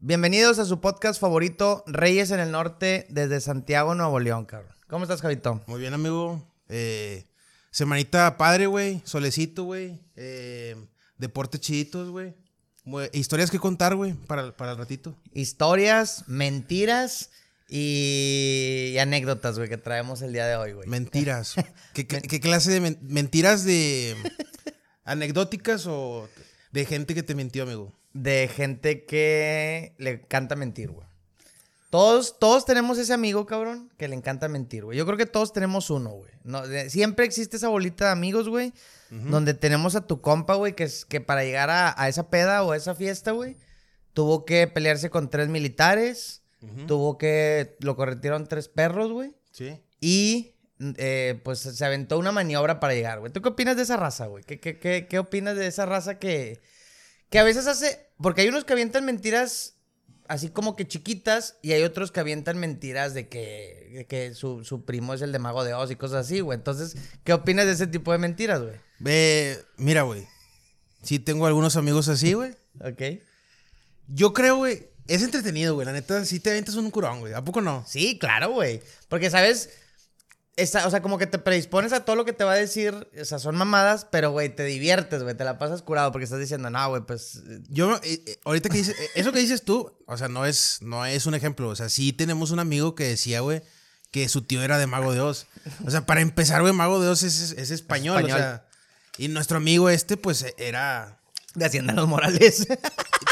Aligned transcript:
Bienvenidos 0.00 0.58
a 0.58 0.64
su 0.64 0.80
podcast 0.80 1.20
favorito, 1.20 1.82
Reyes 1.86 2.30
en 2.30 2.38
el 2.40 2.52
Norte, 2.52 3.06
desde 3.10 3.40
Santiago, 3.40 3.94
Nuevo 3.94 4.20
León, 4.20 4.44
cabrón. 4.44 4.72
¿Cómo 4.88 5.04
estás, 5.04 5.20
Javito? 5.20 5.60
Muy 5.66 5.80
bien, 5.80 5.92
amigo. 5.92 6.46
Eh, 6.68 7.26
semanita 7.70 8.36
padre, 8.36 8.66
güey. 8.66 9.02
Solecito, 9.04 9.64
güey. 9.64 10.00
Eh, 10.16 10.76
deportes 11.18 11.60
chiditos, 11.60 12.10
güey. 12.10 12.34
Historias 13.12 13.50
que 13.50 13.58
contar, 13.58 13.96
güey, 13.96 14.14
para, 14.14 14.56
para 14.56 14.72
el 14.72 14.78
ratito. 14.78 15.14
Historias, 15.34 16.24
mentiras 16.28 17.30
y, 17.68 18.92
y 18.94 18.98
anécdotas, 18.98 19.58
güey, 19.58 19.68
que 19.68 19.76
traemos 19.76 20.22
el 20.22 20.32
día 20.32 20.46
de 20.46 20.56
hoy, 20.56 20.72
güey. 20.72 20.88
Mentiras. 20.88 21.54
¿Qué, 21.92 22.06
qué- 22.06 22.22
qué 22.22 22.40
clase 22.40 22.70
de 22.70 22.80
men- 22.80 22.98
mentiras 23.02 23.64
de 23.64 24.16
anecdóticas 25.04 25.86
o 25.86 26.28
de 26.72 26.86
gente 26.86 27.14
que 27.14 27.22
te 27.24 27.34
mintió, 27.34 27.64
amigo? 27.64 27.97
De 28.22 28.48
gente 28.48 29.04
que 29.04 29.94
le 29.98 30.10
encanta 30.10 30.56
mentir, 30.56 30.90
güey. 30.90 31.06
Todos, 31.90 32.38
todos 32.38 32.64
tenemos 32.66 32.98
ese 32.98 33.14
amigo, 33.14 33.46
cabrón, 33.46 33.90
que 33.96 34.08
le 34.08 34.14
encanta 34.14 34.48
mentir, 34.48 34.84
güey. 34.84 34.98
Yo 34.98 35.06
creo 35.06 35.16
que 35.16 35.24
todos 35.24 35.52
tenemos 35.54 35.88
uno, 35.88 36.10
güey. 36.10 36.30
No, 36.44 36.62
siempre 36.88 37.24
existe 37.24 37.56
esa 37.56 37.68
bolita 37.68 38.06
de 38.06 38.10
amigos, 38.10 38.48
güey, 38.48 38.72
donde 39.10 39.54
tenemos 39.54 39.94
a 39.96 40.06
tu 40.06 40.20
compa, 40.20 40.54
güey, 40.56 40.74
que, 40.74 40.84
es, 40.84 41.06
que 41.06 41.20
para 41.22 41.44
llegar 41.44 41.70
a, 41.70 41.94
a 42.00 42.08
esa 42.08 42.28
peda 42.28 42.62
o 42.62 42.72
a 42.72 42.76
esa 42.76 42.94
fiesta, 42.94 43.30
güey, 43.32 43.56
tuvo 44.12 44.44
que 44.44 44.66
pelearse 44.66 45.08
con 45.08 45.30
tres 45.30 45.48
militares, 45.48 46.42
tuvo 46.86 47.16
que... 47.16 47.76
Lo 47.80 47.96
corretieron 47.96 48.46
tres 48.48 48.68
perros, 48.68 49.10
güey, 49.12 49.32
Sí. 49.52 49.80
y... 50.00 50.52
eh, 50.98 51.40
pues 51.42 51.60
se 51.60 51.84
aventó 51.86 52.18
una 52.18 52.32
maniobra 52.32 52.80
para 52.80 52.92
llegar, 52.94 53.20
güey. 53.20 53.32
¿Tú 53.32 53.40
qué 53.40 53.48
opinas 53.48 53.76
de 53.76 53.84
esa 53.84 53.96
raza, 53.96 54.26
güey? 54.26 54.44
¿Qué, 54.44 54.60
qué, 54.60 54.78
qué, 54.78 55.06
qué 55.08 55.18
opinas 55.18 55.56
de 55.56 55.66
esa 55.68 55.86
raza 55.86 56.18
que, 56.18 56.60
que 57.30 57.38
a 57.38 57.44
veces 57.44 57.66
hace... 57.66 58.07
Porque 58.20 58.42
hay 58.42 58.48
unos 58.48 58.64
que 58.64 58.72
avientan 58.72 59.04
mentiras 59.04 59.78
así 60.28 60.50
como 60.50 60.76
que 60.76 60.86
chiquitas 60.86 61.56
y 61.62 61.72
hay 61.72 61.82
otros 61.82 62.12
que 62.12 62.20
avientan 62.20 62.58
mentiras 62.58 63.14
de 63.14 63.28
que, 63.28 63.90
de 63.94 64.06
que 64.06 64.34
su, 64.34 64.64
su 64.64 64.84
primo 64.84 65.14
es 65.14 65.22
el 65.22 65.32
de 65.32 65.38
Mago 65.38 65.64
de 65.64 65.74
Oz 65.74 65.90
y 65.90 65.96
cosas 65.96 66.26
así, 66.26 66.40
güey. 66.40 66.56
Entonces, 66.56 66.96
¿qué 67.24 67.32
opinas 67.32 67.66
de 67.66 67.72
ese 67.72 67.86
tipo 67.86 68.12
de 68.12 68.18
mentiras, 68.18 68.62
güey? 68.62 68.74
Ve, 68.98 69.58
mira, 69.76 70.02
güey. 70.02 70.26
Sí 71.02 71.18
tengo 71.18 71.46
algunos 71.46 71.76
amigos 71.76 72.08
así, 72.08 72.34
güey. 72.34 72.52
Ok. 72.80 73.20
Yo 74.08 74.32
creo, 74.32 74.56
güey, 74.56 74.88
es 75.06 75.22
entretenido, 75.22 75.74
güey. 75.74 75.86
La 75.86 75.92
neta, 75.92 76.24
sí 76.24 76.40
te 76.40 76.50
aventas 76.50 76.74
un 76.74 76.90
curón, 76.90 77.20
güey. 77.20 77.32
¿A 77.32 77.42
poco 77.42 77.60
no? 77.60 77.84
Sí, 77.86 78.18
claro, 78.18 78.50
güey. 78.50 78.82
Porque, 79.08 79.30
¿sabes? 79.30 79.70
Esa- 80.58 80.86
o 80.86 80.90
sea, 80.90 81.00
como 81.02 81.18
que 81.18 81.26
te 81.26 81.38
predispones 81.38 81.92
a 81.92 82.04
todo 82.04 82.16
lo 82.16 82.24
que 82.24 82.32
te 82.32 82.44
va 82.44 82.52
a 82.52 82.56
decir. 82.56 83.08
O 83.20 83.24
sea, 83.24 83.38
son 83.38 83.56
mamadas, 83.56 84.06
pero, 84.10 84.30
güey, 84.32 84.48
te 84.54 84.64
diviertes, 84.64 85.22
güey. 85.22 85.34
Te 85.36 85.44
la 85.44 85.56
pasas 85.58 85.82
curado 85.82 86.10
porque 86.12 86.24
estás 86.24 86.40
diciendo, 86.40 86.68
no, 86.68 86.88
güey, 86.88 87.02
pues... 87.02 87.42
Yo, 87.68 87.96
eh, 88.02 88.22
eh, 88.26 88.38
ahorita 88.44 88.68
que 88.68 88.78
dices, 88.78 88.96
eh, 88.98 89.08
eso 89.14 89.32
que 89.32 89.38
dices 89.38 89.62
tú, 89.62 89.92
o 90.06 90.16
sea, 90.16 90.28
no 90.28 90.44
es, 90.46 90.78
no 90.80 91.06
es 91.06 91.26
un 91.26 91.34
ejemplo. 91.34 91.68
O 91.68 91.76
sea, 91.76 91.88
sí 91.88 92.12
tenemos 92.12 92.50
un 92.50 92.58
amigo 92.58 92.94
que 92.94 93.04
decía, 93.04 93.40
güey, 93.40 93.62
que 94.10 94.28
su 94.28 94.42
tío 94.42 94.62
era 94.62 94.78
de 94.78 94.86
Mago 94.86 95.12
de 95.12 95.20
Oz. 95.20 95.46
O 95.86 95.90
sea, 95.90 96.06
para 96.06 96.20
empezar, 96.22 96.60
güey, 96.62 96.72
Mago 96.72 97.00
de 97.00 97.08
Oz 97.08 97.22
es, 97.22 97.40
es- 97.40 97.52
es 97.52 97.70
español, 97.70 98.16
Español. 98.16 98.36
o 98.38 98.40
sea. 98.42 98.64
Y 99.16 99.28
nuestro 99.28 99.56
amigo 99.58 99.88
este, 99.90 100.16
pues, 100.16 100.44
era. 100.58 101.20
De 101.54 101.64
Hacienda 101.64 101.92
Los 101.92 102.06
Morales. 102.06 102.66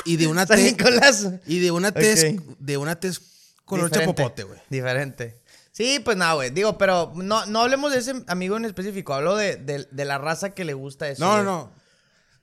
Y 0.04 0.16
de 0.16 0.26
una 0.26 0.46
San. 0.48 0.62
Nicolás. 0.62 1.28
Y 1.46 1.60
de 1.60 1.70
una 1.70 1.92
tez. 1.92 2.24
Ok. 2.38 2.56
De 2.58 2.76
una 2.76 2.98
tez 2.98 3.20
color 3.64 3.90
Diferente. 3.90 4.14
chapopote, 4.22 4.42
güey. 4.44 4.60
Diferente. 4.70 5.40
Sí, 5.76 6.00
pues 6.02 6.16
nada, 6.16 6.32
güey. 6.32 6.48
Digo, 6.48 6.78
pero 6.78 7.12
no, 7.16 7.44
no 7.44 7.60
hablemos 7.60 7.92
de 7.92 7.98
ese 7.98 8.14
amigo 8.28 8.56
en 8.56 8.64
específico. 8.64 9.12
Hablo 9.12 9.36
de, 9.36 9.56
de- 9.56 9.86
de 9.90 10.04
la 10.06 10.16
raza 10.16 10.50
que 10.54 10.64
le 10.64 10.72
gusta 10.72 11.06
eso. 11.10 11.22
No, 11.22 11.42
no, 11.42 11.42
güey. 11.42 11.44
no. 11.44 11.72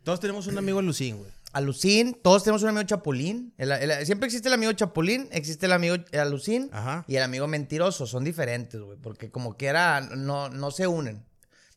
Todos 0.04 0.20
tenemos 0.20 0.46
un 0.46 0.58
amigo 0.60 0.82
Lucín, 0.84 1.18
güey. 1.18 1.32
Alucín, 1.52 2.16
todos 2.22 2.44
tenemos 2.44 2.62
un 2.62 2.70
amigo 2.70 2.84
chapulín. 2.84 3.52
El- 3.58 3.72
el- 3.72 4.06
siempre 4.06 4.28
existe 4.28 4.50
el 4.50 4.54
amigo 4.54 4.72
chapulín, 4.74 5.30
existe 5.32 5.66
el 5.66 5.72
amigo 5.72 5.96
alucín 6.14 6.70
Ajá. 6.74 7.06
y 7.08 7.16
el 7.16 7.24
amigo 7.24 7.48
mentiroso. 7.48 8.06
Son 8.06 8.24
diferentes, 8.24 8.80
güey, 8.80 8.98
porque 9.00 9.32
como 9.32 9.58
quiera 9.58 10.02
no, 10.02 10.50
no 10.50 10.70
se 10.70 10.86
unen. 10.86 11.26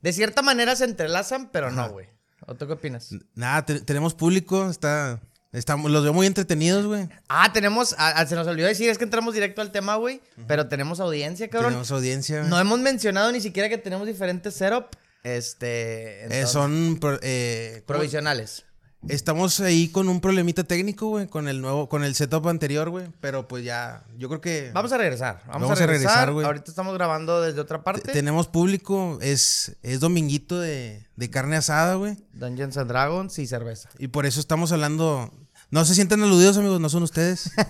De 0.03 0.13
cierta 0.13 0.43
manera 0.43 0.77
se 0.77 0.85
entrelazan, 0.85 1.51
pero 1.53 1.71
no, 1.71 1.89
güey. 1.91 2.07
¿O 2.47 2.55
tú 2.55 2.67
qué 2.67 2.75
opinas? 2.75 3.11
Nada, 3.35 3.65
te- 3.65 3.81
tenemos 3.81 4.13
público, 4.15 4.69
está. 4.69 5.21
Estamos, 5.57 5.91
los 5.91 6.03
veo 6.05 6.13
muy 6.13 6.27
entretenidos, 6.27 6.87
güey. 6.87 7.09
Ah, 7.29 7.53
tenemos, 7.53 7.95
ah, 7.99 8.13
ah, 8.17 8.27
se 8.27 8.35
nos 8.35 8.47
olvidó 8.47 8.69
decir, 8.69 8.89
es 8.91 8.99
que 8.99 9.05
entramos 9.05 9.33
directo 9.35 9.61
al 9.63 9.73
tema, 9.73 9.97
güey, 9.97 10.21
pero 10.47 10.69
tenemos 10.69 11.01
audiencia, 11.01 11.49
cabrón. 11.49 11.71
Tenemos 11.71 11.91
audiencia. 11.91 12.43
No 12.45 12.59
hemos 12.61 12.79
mencionado 12.81 13.33
ni 13.33 13.41
siquiera 13.41 13.69
que 13.69 13.79
tenemos 13.79 14.07
diferentes 14.07 14.55
setup, 14.55 14.87
este, 15.23 16.27
Eh, 16.43 16.47
son. 16.47 16.99
pro- 17.01 17.19
eh, 17.23 17.83
provisionales. 17.87 18.65
Estamos 19.09 19.61
ahí 19.61 19.89
con 19.89 20.09
un 20.09 20.21
problemita 20.21 20.65
técnico, 20.65 21.07
güey, 21.09 21.29
con 21.29 21.47
el 21.47 21.61
nuevo, 21.61 21.89
con 21.89 22.03
el 22.03 22.15
setup 22.17 22.49
anterior, 22.49 22.91
güey. 22.91 23.07
Pero 23.21 23.47
pues 23.47 23.63
ya, 23.65 24.03
yo 24.19 24.29
creo 24.29 24.41
que 24.41 24.71
Vamos 24.75 24.91
a 24.91 24.99
regresar, 24.99 25.43
vamos, 25.47 25.63
Vamos 25.63 25.81
a 25.81 25.87
regresar. 25.87 26.33
güey. 26.33 26.45
Ahorita 26.45 26.71
estamos 26.71 26.93
grabando 26.95 27.41
desde 27.41 27.61
otra 27.61 27.79
te- 27.79 27.85
parte. 27.85 28.13
tenemos 28.13 28.49
público, 28.49 29.19
es, 29.23 29.77
es 29.83 30.01
dominguito 30.01 30.59
de, 30.59 31.07
de 31.15 31.31
carne 31.31 31.55
asada, 31.57 31.95
güey. 31.95 32.17
Dungeons 32.33 32.77
and 32.79 32.89
Dragons 32.89 33.39
y 33.39 33.47
cerveza. 33.47 33.91
Y 33.99 34.09
por 34.09 34.27
eso 34.27 34.41
estamos 34.41 34.73
hablando. 34.73 35.31
No 35.71 35.85
se 35.85 35.95
sientan 35.95 36.23
aludidos, 36.23 36.57
amigos, 36.57 36.81
no 36.81 36.89
son 36.89 37.03
ustedes. 37.03 37.51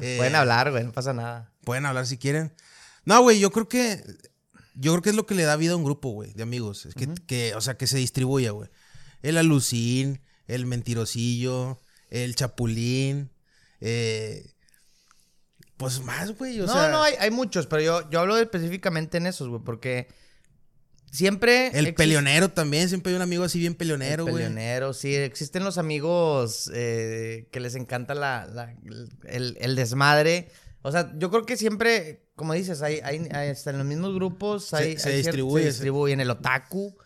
Eh, 0.00 0.16
Pueden 0.16 0.34
hablar, 0.34 0.70
güey, 0.72 0.82
no 0.82 0.90
pasa 0.92 1.12
nada. 1.12 1.52
Pueden 1.64 1.86
hablar 1.86 2.06
si 2.06 2.18
quieren. 2.18 2.52
No, 3.04 3.20
güey, 3.22 3.38
yo 3.38 3.52
creo 3.52 3.68
que. 3.68 4.02
Yo 4.74 4.90
creo 4.92 5.02
que 5.02 5.10
es 5.10 5.16
lo 5.16 5.26
que 5.26 5.34
le 5.36 5.44
da 5.44 5.54
vida 5.54 5.74
a 5.74 5.76
un 5.76 5.84
grupo, 5.84 6.08
güey, 6.10 6.32
de 6.32 6.42
amigos. 6.42 6.86
Es 6.86 6.94
que, 6.94 7.08
que, 7.26 7.54
o 7.54 7.60
sea, 7.60 7.76
que 7.76 7.86
se 7.86 7.98
distribuya, 7.98 8.50
güey. 8.50 8.68
El 9.22 9.36
alucín, 9.38 10.20
el 10.46 10.66
mentirosillo, 10.66 11.80
el 12.10 12.34
chapulín. 12.34 13.30
eh, 13.80 14.54
pues 15.76 16.00
más, 16.00 16.36
güey. 16.36 16.60
O 16.60 16.66
no, 16.66 16.72
sea, 16.72 16.88
no, 16.90 17.02
hay, 17.02 17.14
hay 17.20 17.30
muchos, 17.30 17.66
pero 17.66 17.82
yo, 17.82 18.10
yo 18.10 18.20
hablo 18.20 18.36
específicamente 18.38 19.18
en 19.18 19.26
esos, 19.26 19.48
güey, 19.48 19.62
porque 19.62 20.08
siempre... 21.12 21.68
El 21.68 21.86
existe- 21.86 21.94
peleonero 21.94 22.48
también. 22.48 22.88
Siempre 22.88 23.10
hay 23.12 23.16
un 23.16 23.22
amigo 23.22 23.44
así 23.44 23.60
bien 23.60 23.74
peleonero, 23.76 24.24
El 24.24 24.30
güey. 24.32 24.42
peleonero, 24.44 24.92
sí. 24.92 25.14
Existen 25.14 25.62
los 25.62 25.78
amigos 25.78 26.68
eh, 26.74 27.46
que 27.52 27.60
les 27.60 27.76
encanta 27.76 28.14
la, 28.16 28.46
la- 28.46 28.74
el, 29.28 29.56
el 29.60 29.76
desmadre. 29.76 30.48
O 30.82 30.90
sea, 30.90 31.12
yo 31.16 31.30
creo 31.30 31.46
que 31.46 31.56
siempre, 31.56 32.26
como 32.34 32.54
dices, 32.54 32.82
hay, 32.82 32.98
hay, 33.04 33.28
hay- 33.32 33.50
hasta 33.50 33.70
en 33.70 33.78
los 33.78 33.86
mismos 33.86 34.12
grupos 34.14 34.64
Se- 34.66 34.76
hay, 34.76 34.98
se 34.98 35.10
hay 35.10 35.14
cier- 35.20 35.26
distribuye, 35.26 35.64
se 35.66 35.70
se- 35.70 35.74
distribuyen 35.76 36.20
el 36.20 36.30
otaku. 36.30 36.96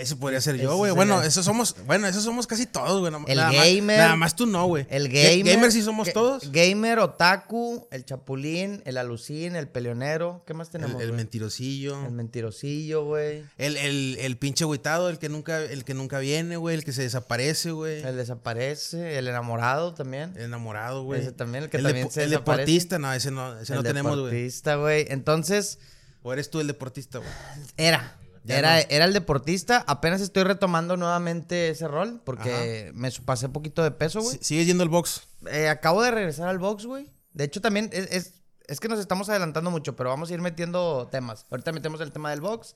Eso 0.00 0.16
podría 0.18 0.40
ser 0.40 0.56
yo, 0.56 0.76
güey. 0.76 0.92
Bueno, 0.92 1.22
esos 1.22 1.44
somos. 1.44 1.74
Bueno, 1.86 2.06
esos 2.06 2.24
somos 2.24 2.46
casi 2.46 2.66
todos, 2.66 3.00
güey. 3.00 3.12
El 3.26 3.36
Nada 3.38 3.52
más- 3.52 3.64
gamer. 3.66 3.98
nada 3.98 4.16
más 4.16 4.36
tú 4.36 4.46
no, 4.46 4.66
güey. 4.66 4.86
El 4.90 5.08
Ga- 5.10 5.36
gamer. 5.38 5.54
Gamer 5.54 5.72
sí 5.72 5.82
somos 5.82 6.12
todos. 6.12 6.50
Gamer, 6.52 6.98
otaku, 6.98 7.86
el 7.90 8.04
chapulín, 8.04 8.82
el 8.84 8.96
alucín, 8.98 9.56
el 9.56 9.68
peleonero. 9.68 10.42
¿Qué 10.46 10.54
más 10.54 10.68
El, 10.68 10.72
tenemos? 10.72 11.02
el 11.02 11.12
mentirosillo. 11.12 12.04
El 12.06 12.12
mentirosillo, 12.12 13.04
güey. 13.04 13.44
El, 13.58 13.76
el, 13.76 14.16
el 14.20 14.36
pinche 14.36 14.64
agüitado, 14.64 15.08
el 15.08 15.18
que 15.18 15.28
nunca, 15.28 15.60
el 15.62 15.84
que 15.84 15.94
nunca 15.94 16.18
viene, 16.18 16.56
güey, 16.56 16.76
el 16.76 16.84
que 16.84 16.92
se 16.92 17.02
desaparece, 17.02 17.70
güey. 17.72 18.02
El 18.02 18.16
desaparece, 18.16 19.18
el 19.18 19.28
enamorado 19.28 19.94
también. 19.94 20.32
El 20.36 20.44
enamorado, 20.44 21.02
güey. 21.04 21.20
Ese 21.20 21.32
también, 21.32 21.64
el 21.64 21.70
que 21.70 21.78
el 21.78 21.82
también 21.84 22.10
se 22.10 22.24
El 22.24 22.30
desaparece. 22.30 22.60
deportista, 22.62 22.98
no, 22.98 23.12
ese 23.12 23.30
no, 23.30 23.58
ese 23.58 23.72
el 23.72 23.78
no 23.78 23.82
tenemos, 23.82 24.12
güey. 24.18 24.32
deportista, 24.32 24.76
güey. 24.76 25.06
Entonces, 25.10 25.78
O 26.22 26.32
eres 26.32 26.50
tú 26.50 26.60
el 26.60 26.66
deportista, 26.66 27.18
güey. 27.18 27.30
Era. 27.76 28.16
Era, 28.56 28.76
no. 28.76 28.82
era 28.88 29.04
el 29.04 29.12
deportista. 29.12 29.84
Apenas 29.86 30.20
estoy 30.20 30.44
retomando 30.44 30.96
nuevamente 30.96 31.68
ese 31.70 31.88
rol 31.88 32.20
porque 32.24 32.90
me 32.94 33.10
pasé 33.24 33.48
poquito 33.48 33.82
de 33.82 33.90
peso, 33.90 34.20
güey. 34.22 34.38
Si- 34.38 34.44
¿Sigues 34.44 34.66
yendo 34.66 34.82
al 34.82 34.88
box? 34.88 35.22
Eh, 35.50 35.68
acabo 35.68 36.02
de 36.02 36.10
regresar 36.10 36.48
al 36.48 36.58
box, 36.58 36.86
güey. 36.86 37.10
De 37.32 37.44
hecho, 37.44 37.60
también 37.60 37.90
es, 37.92 38.10
es, 38.10 38.34
es 38.66 38.80
que 38.80 38.88
nos 38.88 38.98
estamos 38.98 39.28
adelantando 39.28 39.70
mucho, 39.70 39.94
pero 39.96 40.10
vamos 40.10 40.30
a 40.30 40.34
ir 40.34 40.40
metiendo 40.40 41.08
temas. 41.10 41.46
Ahorita 41.50 41.72
metemos 41.72 42.00
el 42.00 42.10
tema 42.12 42.30
del 42.30 42.40
box. 42.40 42.74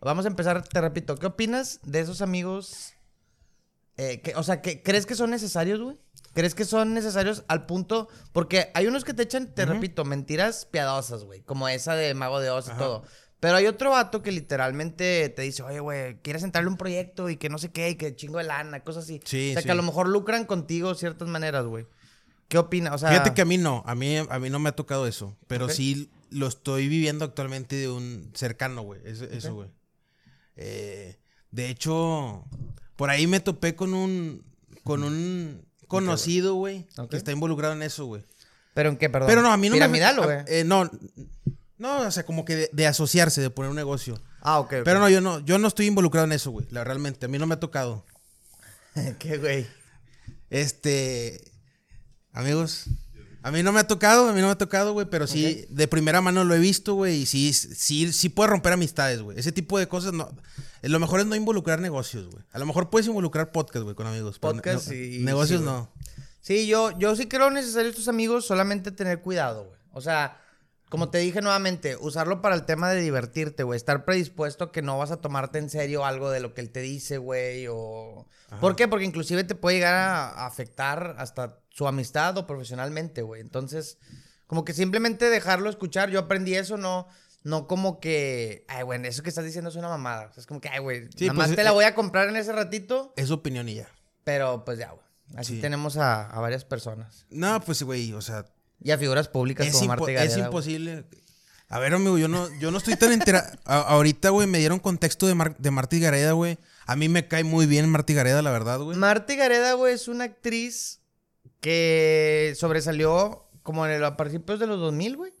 Vamos 0.00 0.24
a 0.24 0.28
empezar, 0.28 0.62
te 0.66 0.80
repito, 0.80 1.14
¿qué 1.16 1.26
opinas 1.26 1.78
de 1.84 2.00
esos 2.00 2.22
amigos? 2.22 2.94
eh, 3.98 4.20
que, 4.22 4.34
o 4.36 4.42
sea, 4.42 4.62
que, 4.62 4.82
¿crees 4.82 5.06
que 5.06 5.14
son 5.14 5.30
necesarios, 5.30 5.80
güey? 5.80 5.98
¿Crees 6.34 6.54
que 6.54 6.64
son 6.64 6.94
necesarios 6.94 7.44
al 7.46 7.66
punto? 7.66 8.08
Porque 8.32 8.70
hay 8.74 8.86
unos 8.86 9.04
que 9.04 9.12
te 9.12 9.22
echan, 9.22 9.54
te 9.54 9.66
repito, 9.66 10.04
mentiras 10.06 10.64
piadosas, 10.64 11.24
güey. 11.24 11.42
Como 11.42 11.68
esa 11.68 11.94
de 11.94 12.14
Mago 12.14 12.40
de 12.40 12.48
Oz 12.50 12.68
y 12.68 12.70
Ajá. 12.70 12.78
todo. 12.78 13.04
Pero 13.42 13.56
hay 13.56 13.66
otro 13.66 13.90
vato 13.90 14.22
que 14.22 14.30
literalmente 14.30 15.28
te 15.30 15.42
dice, 15.42 15.64
oye, 15.64 15.80
güey, 15.80 16.16
quieres 16.22 16.44
entrarle 16.44 16.70
un 16.70 16.76
proyecto 16.76 17.28
y 17.28 17.36
que 17.38 17.48
no 17.48 17.58
sé 17.58 17.72
qué, 17.72 17.90
y 17.90 17.96
que 17.96 18.14
chingo 18.14 18.38
de 18.38 18.44
lana, 18.44 18.84
cosas 18.84 19.02
así. 19.02 19.20
Sí, 19.24 19.50
o 19.50 19.52
sea, 19.54 19.62
sí. 19.62 19.66
que 19.66 19.72
a 19.72 19.74
lo 19.74 19.82
mejor 19.82 20.08
lucran 20.08 20.44
contigo 20.44 20.90
de 20.90 20.94
ciertas 20.94 21.26
maneras, 21.26 21.64
güey. 21.66 21.88
¿Qué 22.46 22.56
opinas? 22.58 22.94
O 22.94 22.98
sea, 22.98 23.08
Fíjate 23.08 23.34
que 23.34 23.42
a 23.42 23.44
mí 23.44 23.58
no, 23.58 23.82
a 23.84 23.96
mí, 23.96 24.16
a 24.16 24.38
mí 24.38 24.48
no 24.48 24.60
me 24.60 24.68
ha 24.68 24.76
tocado 24.76 25.08
eso. 25.08 25.36
Pero 25.48 25.68
sí 25.68 26.08
lo 26.30 26.46
estoy 26.46 26.86
viviendo 26.86 27.24
actualmente 27.24 27.74
de 27.74 27.88
un 27.90 28.30
cercano, 28.32 28.82
güey. 28.82 29.00
Eso, 29.04 29.24
eso, 29.24 29.54
güey. 29.54 29.70
Eh, 30.54 31.16
de 31.50 31.68
hecho, 31.68 32.44
por 32.94 33.10
ahí 33.10 33.26
me 33.26 33.40
topé 33.40 33.74
con 33.74 33.92
un, 33.92 34.44
con 34.84 35.02
un 35.02 35.66
conocido, 35.88 36.54
güey, 36.54 36.86
Ok. 36.96 37.10
que 37.10 37.16
está 37.16 37.32
involucrado 37.32 37.74
en 37.74 37.82
eso, 37.82 38.06
güey. 38.06 38.22
¿Pero 38.74 38.88
en 38.88 38.96
qué, 38.98 39.10
perdón? 39.10 39.26
Pero 39.28 39.42
no, 39.42 39.50
a 39.52 39.56
mí 39.56 39.68
no 39.68 39.74
¿Piramidal 39.74 40.14
me... 40.16 40.20
o 40.20 40.24
a- 40.30 40.44
qué? 40.44 40.60
eh, 40.60 40.64
no, 40.64 40.88
no, 41.82 42.06
o 42.06 42.10
sea, 42.10 42.24
como 42.24 42.44
que 42.44 42.56
de, 42.56 42.70
de 42.72 42.86
asociarse, 42.86 43.40
de 43.40 43.50
poner 43.50 43.70
un 43.70 43.76
negocio. 43.76 44.20
Ah, 44.40 44.60
ok. 44.60 44.74
Pero 44.84 45.00
no, 45.00 45.08
yo 45.08 45.20
no, 45.20 45.40
yo 45.40 45.58
no 45.58 45.68
estoy 45.68 45.86
involucrado 45.86 46.24
en 46.26 46.32
eso, 46.32 46.50
güey. 46.50 46.66
La, 46.70 46.84
realmente, 46.84 47.26
a 47.26 47.28
mí 47.28 47.38
no 47.38 47.46
me 47.46 47.54
ha 47.54 47.60
tocado. 47.60 48.06
¿Qué, 49.18 49.38
güey? 49.38 49.66
Este. 50.48 51.52
Amigos, 52.32 52.86
a 53.42 53.50
mí 53.50 53.62
no 53.62 53.72
me 53.72 53.80
ha 53.80 53.86
tocado, 53.86 54.28
a 54.28 54.32
mí 54.32 54.40
no 54.40 54.46
me 54.46 54.52
ha 54.52 54.58
tocado, 54.58 54.92
güey, 54.92 55.06
pero 55.10 55.26
sí, 55.26 55.66
de 55.68 55.88
primera 55.88 56.20
mano 56.20 56.44
lo 56.44 56.54
he 56.54 56.58
visto, 56.60 56.94
güey, 56.94 57.22
y 57.22 57.26
sí, 57.26 57.52
sí, 57.52 58.12
sí 58.12 58.28
puede 58.28 58.50
romper 58.50 58.72
amistades, 58.72 59.20
güey. 59.20 59.38
Ese 59.38 59.50
tipo 59.52 59.78
de 59.78 59.88
cosas, 59.88 60.12
no. 60.12 60.30
Lo 60.82 60.98
mejor 61.00 61.20
es 61.20 61.26
no 61.26 61.34
involucrar 61.36 61.80
negocios, 61.80 62.28
güey. 62.30 62.44
A 62.52 62.58
lo 62.58 62.66
mejor 62.66 62.88
puedes 62.88 63.06
involucrar 63.08 63.52
podcast, 63.52 63.82
güey, 63.82 63.96
con 63.96 64.06
amigos. 64.06 64.38
Podcast 64.38 64.92
y- 64.92 65.18
Negocios 65.18 65.60
sí, 65.60 65.66
no. 65.66 65.90
Sí, 66.40 66.66
yo, 66.66 66.96
yo 66.98 67.14
sí 67.16 67.26
creo 67.26 67.50
necesario 67.50 67.90
estos 67.90 68.08
amigos, 68.08 68.46
solamente 68.46 68.92
tener 68.92 69.20
cuidado, 69.20 69.64
güey. 69.64 69.78
O 69.92 70.00
sea, 70.00 70.40
como 70.92 71.08
te 71.08 71.16
dije 71.16 71.40
nuevamente, 71.40 71.96
usarlo 71.96 72.42
para 72.42 72.54
el 72.54 72.66
tema 72.66 72.90
de 72.90 73.00
divertirte, 73.00 73.62
güey. 73.62 73.78
Estar 73.78 74.04
predispuesto 74.04 74.64
a 74.64 74.72
que 74.72 74.82
no 74.82 74.98
vas 74.98 75.10
a 75.10 75.22
tomarte 75.22 75.58
en 75.58 75.70
serio 75.70 76.04
algo 76.04 76.30
de 76.30 76.40
lo 76.40 76.52
que 76.52 76.60
él 76.60 76.68
te 76.70 76.82
dice, 76.82 77.16
güey. 77.16 77.66
O... 77.70 78.28
¿Por 78.60 78.76
qué? 78.76 78.88
Porque 78.88 79.06
inclusive 79.06 79.42
te 79.42 79.54
puede 79.54 79.76
llegar 79.76 79.94
a, 79.94 80.44
afectar 80.44 81.14
hasta 81.16 81.60
su 81.70 81.88
amistad 81.88 82.36
o 82.36 82.46
profesionalmente, 82.46 83.22
güey. 83.22 83.40
Entonces, 83.40 83.96
como 84.46 84.66
que 84.66 84.74
simplemente 84.74 85.30
dejarlo 85.30 85.70
escuchar. 85.70 86.10
Yo 86.10 86.18
aprendí 86.20 86.56
eso, 86.56 86.76
no... 86.76 87.08
No 87.42 87.66
como 87.68 87.98
que, 87.98 88.66
ay, 88.68 88.82
güey, 88.82 89.04
eso 89.06 89.22
que 89.22 89.30
estás 89.30 89.46
diciendo 89.46 89.70
es 89.70 89.76
una 89.76 89.88
mamada. 89.88 90.26
O 90.26 90.32
sea, 90.34 90.42
es 90.42 90.46
como 90.46 90.60
que, 90.60 90.68
ay, 90.68 90.80
güey, 90.80 91.08
Sí, 91.16 91.24
nada 91.24 91.38
más 91.38 91.46
pues, 91.46 91.56
te 91.56 91.64
la 91.64 91.70
eh, 91.70 91.72
voy 91.72 91.84
a 91.86 91.94
comprar 91.94 92.28
en 92.28 92.36
ese 92.36 92.52
ratito, 92.52 93.14
Es 93.16 93.30
opinión 93.30 93.66
y 93.70 93.76
ya. 93.76 93.88
pero 94.24 94.62
pues 94.66 94.78
ya, 94.78 94.90
güey. 94.90 95.06
Así 95.36 95.54
Sí. 95.54 95.60
tenemos 95.62 95.96
a, 95.96 96.26
a 96.28 96.38
varias 96.40 96.66
personas. 96.66 97.24
No, 97.30 97.58
pues, 97.62 97.82
güey, 97.82 98.12
o 98.12 98.20
sea, 98.20 98.44
Y 98.84 98.90
a 98.90 98.98
figuras 98.98 99.28
públicas 99.28 99.66
es, 99.66 99.72
como 99.74 99.86
Marta 99.86 100.10
es 100.10 100.14
Gareda, 100.16 100.34
güey. 100.36 100.44
imposible. 100.46 101.04
A 101.68 101.78
ver, 101.78 101.94
amigo, 101.94 102.18
yo 102.18 102.28
no, 102.28 102.48
yo 102.58 102.70
no 102.70 102.78
estoy 102.78 102.96
tan 102.96 103.12
enterado. 103.12 103.46
ahorita, 103.64 104.28
güey, 104.30 104.46
me 104.46 104.58
dieron 104.58 104.78
contexto 104.78 105.26
de, 105.26 105.34
Mar- 105.34 105.56
de 105.58 105.70
Marta 105.70 105.96
y 105.96 106.00
Gareda, 106.00 106.32
güey. 106.32 106.58
A 106.86 106.96
mí 106.96 107.08
me 107.08 107.28
cae 107.28 107.44
muy 107.44 107.64
bien 107.66 107.88
Marta 107.88 108.12
y 108.12 108.14
Gareda, 108.14 108.42
la 108.42 108.50
verdad, 108.50 108.78
güey. 108.80 108.98
Marta 108.98 109.34
Gareda, 109.34 109.72
güey, 109.74 109.94
es 109.94 110.08
una 110.08 110.24
actriz 110.24 111.00
que 111.60 112.54
sobresalió 112.56 113.48
como 113.62 113.86
en 113.86 113.92
el, 113.92 114.04
a 114.04 114.16
principios 114.16 114.58
de 114.58 114.66
los 114.66 114.80
2000, 114.80 115.16
güey. 115.16 115.32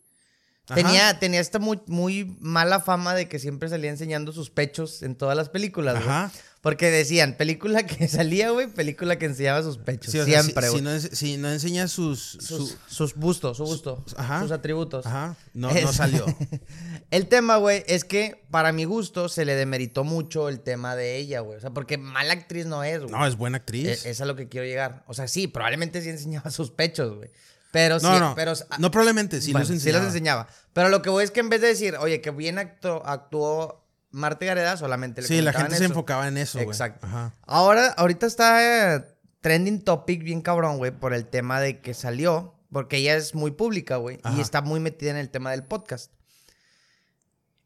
Tenía, 0.74 1.18
tenía 1.18 1.40
esta 1.40 1.58
muy, 1.58 1.80
muy 1.86 2.36
mala 2.40 2.80
fama 2.80 3.14
de 3.14 3.28
que 3.28 3.38
siempre 3.38 3.68
salía 3.68 3.90
enseñando 3.90 4.32
sus 4.32 4.48
pechos 4.48 5.02
en 5.02 5.16
todas 5.16 5.36
las 5.36 5.48
películas, 5.48 5.96
güey. 5.96 6.08
Ajá. 6.08 6.30
Porque 6.62 6.92
decían, 6.92 7.36
película 7.36 7.84
que 7.84 8.06
salía, 8.08 8.50
güey, 8.50 8.68
película 8.68 9.18
que 9.18 9.26
enseñaba 9.26 9.62
sus 9.64 9.78
pechos. 9.78 10.12
Sí, 10.12 10.18
o 10.20 10.24
sea, 10.24 10.42
siempre, 10.44 10.68
si, 10.68 10.68
si 10.68 10.72
güey. 10.80 10.82
no, 10.84 10.90
es- 10.92 11.10
si 11.12 11.36
no 11.36 11.50
enseña 11.52 11.88
sus... 11.88 12.38
sus, 12.40 12.46
su- 12.70 12.76
sus 12.86 13.14
bustos, 13.16 13.56
su 13.56 13.64
busto, 13.64 14.04
ajá. 14.16 14.40
sus 14.42 14.52
atributos. 14.52 15.04
ajá, 15.04 15.36
no, 15.54 15.70
Es- 15.70 15.82
no 15.84 15.92
salió. 15.92 16.24
El 17.10 17.26
tema, 17.26 17.56
güey, 17.56 17.82
es 17.88 18.04
que 18.04 18.44
para 18.50 18.70
mi 18.72 18.84
gusto 18.84 19.28
se 19.28 19.44
le 19.44 19.54
demeritó 19.56 20.04
mucho 20.04 20.48
el 20.48 20.60
tema 20.60 20.94
de 20.96 21.16
ella, 21.16 21.40
güey. 21.40 21.58
O 21.58 21.60
sea, 21.60 21.70
porque 21.70 21.98
mala 21.98 22.32
actriz 22.32 22.64
no 22.66 22.84
es, 22.84 23.00
güey. 23.00 23.10
No, 23.10 23.26
es 23.26 23.36
buena 23.36 23.56
actriz. 23.58 24.04
E- 24.06 24.10
Es 24.10 24.20
a 24.20 24.24
lo 24.24 24.36
que 24.36 24.48
quiero 24.48 24.64
llegar. 24.66 25.02
O 25.08 25.14
sea, 25.14 25.26
sí, 25.28 25.48
probablemente 25.48 26.00
sí 26.00 26.08
enseñaba 26.10 26.50
sus 26.52 26.70
pechos, 26.70 27.16
güey. 27.16 27.30
Pero 27.72 27.98
sí, 27.98 28.06
no, 28.06 28.20
no, 28.20 28.34
pero 28.36 28.52
no 28.78 28.90
probablemente, 28.90 29.40
sí 29.40 29.50
bueno, 29.50 29.64
los 29.64 29.70
enseñaba. 29.70 29.98
sí 29.98 30.04
los 30.04 30.14
enseñaba. 30.14 30.48
Pero 30.74 30.90
lo 30.90 31.02
que 31.02 31.10
voy 31.10 31.24
es 31.24 31.30
que 31.32 31.40
en 31.40 31.48
vez 31.48 31.60
de 31.60 31.68
decir, 31.68 31.96
oye, 31.96 32.20
que 32.20 32.30
bien 32.30 32.56
acto- 32.58 33.02
actuó 33.04 33.81
Marta 34.12 34.44
Gareda, 34.44 34.76
solamente 34.76 35.22
le 35.22 35.28
Sí, 35.28 35.40
la 35.40 35.52
gente 35.52 35.76
se 35.76 35.86
enfocaba 35.86 36.28
en 36.28 36.36
eso, 36.36 36.58
güey. 36.58 36.68
Exacto. 36.68 37.06
Ajá. 37.06 37.34
Ahora, 37.42 37.88
ahorita 37.88 38.26
está 38.26 38.96
eh, 38.96 39.04
trending 39.40 39.82
topic 39.82 40.22
bien 40.22 40.40
cabrón, 40.42 40.78
güey, 40.78 40.92
por 40.92 41.14
el 41.14 41.26
tema 41.26 41.60
de 41.60 41.80
que 41.80 41.94
salió, 41.94 42.54
porque 42.70 42.98
ella 42.98 43.16
es 43.16 43.34
muy 43.34 43.50
pública, 43.50 43.96
güey, 43.96 44.20
y 44.36 44.40
está 44.40 44.60
muy 44.62 44.80
metida 44.80 45.10
en 45.10 45.16
el 45.16 45.30
tema 45.30 45.50
del 45.50 45.64
podcast. 45.64 46.12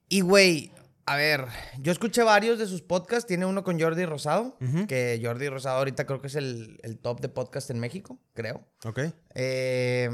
Y, 0.09 0.21
güey, 0.21 0.73
a 1.05 1.17
ver, 1.17 1.47
yo 1.79 1.93
escuché 1.93 2.23
varios 2.23 2.59
de 2.59 2.67
sus 2.67 2.83
podcasts, 2.83 3.27
tiene 3.27 3.47
uno 3.47 3.63
con 3.63 3.81
Jordi 3.81 4.05
Rosado, 4.07 4.57
que 4.89 5.21
Jordi 5.23 5.49
Rosado 5.49 5.79
ahorita 5.79 6.07
creo 6.07 6.21
que 6.21 6.29
es 6.29 6.35
el, 6.35 6.81
el 6.83 6.99
top 6.99 7.21
de 7.21 7.29
podcast 7.29 7.71
en 7.71 7.79
México, 7.81 8.19
creo. 8.35 8.67
Ok. 8.85 9.01
Eh, 9.35 10.11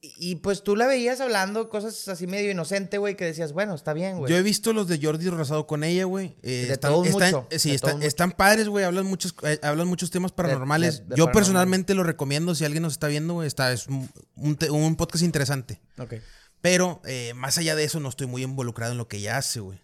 y, 0.00 0.36
pues 0.36 0.62
tú 0.62 0.76
la 0.76 0.86
veías 0.86 1.20
hablando 1.20 1.68
cosas 1.68 2.06
así 2.08 2.26
medio 2.26 2.50
inocente, 2.50 2.98
güey, 2.98 3.16
que 3.16 3.24
decías, 3.24 3.52
bueno, 3.52 3.74
está 3.74 3.92
bien, 3.92 4.18
güey. 4.18 4.30
Yo 4.30 4.36
he 4.38 4.42
visto 4.42 4.72
los 4.72 4.86
de 4.86 5.00
Jordi 5.02 5.28
Rosado 5.30 5.66
con 5.66 5.82
ella, 5.82 6.04
güey. 6.04 6.36
Eh, 6.42 6.66
De 6.68 6.72
están, 6.74 6.92
mucho, 6.92 7.48
sí, 7.58 7.70
de 7.70 7.74
están, 7.74 7.98
mucho. 8.28 8.36
padres, 8.36 8.68
güey. 8.68 8.84
Hablan 8.84 9.06
muchos, 9.06 9.34
eh, 9.42 9.58
hablan 9.62 9.88
muchos 9.88 10.10
temas 10.10 10.30
paranormales. 10.32 10.98
de 10.98 11.00
Yo 11.00 11.06
paranormales. 11.08 11.34
personalmente 11.34 11.94
lo 11.94 12.02
recomiendo 12.04 12.54
si 12.54 12.64
alguien 12.64 12.82
nos 12.82 12.92
está 12.92 13.08
viendo, 13.08 13.34
güey. 13.34 13.48
Está, 13.48 13.72
es 13.72 13.88
un, 13.88 14.08
un 14.36 14.56
te- 14.56 14.70
un 14.70 14.94
podcast 14.96 15.24
interesante. 15.24 15.80
Ok. 15.98 16.14
Pero 16.60 17.00
eh, 17.04 17.32
más 17.34 17.58
allá 17.58 17.74
de 17.74 17.84
eso, 17.84 17.98
no 17.98 18.08
estoy 18.08 18.26
muy 18.28 18.42
involucrado 18.42 18.92
en 18.92 18.98
lo 18.98 19.08
que 19.08 19.16
ella 19.16 19.38
hace, 19.38 19.60
güey. 19.60 19.80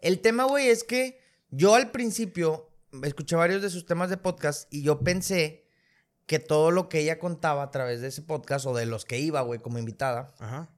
El 0.00 0.20
tema, 0.20 0.44
güey, 0.44 0.68
es 0.68 0.84
que 0.84 1.18
yo 1.50 1.74
al 1.74 1.90
principio 1.90 2.70
escuché 3.02 3.36
varios 3.36 3.60
de 3.62 3.70
sus 3.70 3.84
temas 3.84 4.10
de 4.10 4.16
podcast 4.16 4.72
y 4.72 4.82
yo 4.82 5.00
pensé 5.00 5.63
que 6.26 6.38
todo 6.38 6.70
lo 6.70 6.88
que 6.88 7.00
ella 7.00 7.18
contaba 7.18 7.62
a 7.62 7.70
través 7.70 8.00
de 8.00 8.08
ese 8.08 8.22
podcast 8.22 8.64
o 8.66 8.74
de 8.74 8.86
los 8.86 9.04
que 9.04 9.18
iba, 9.18 9.40
güey, 9.42 9.60
como 9.60 9.78
invitada, 9.78 10.32
Ajá. 10.38 10.70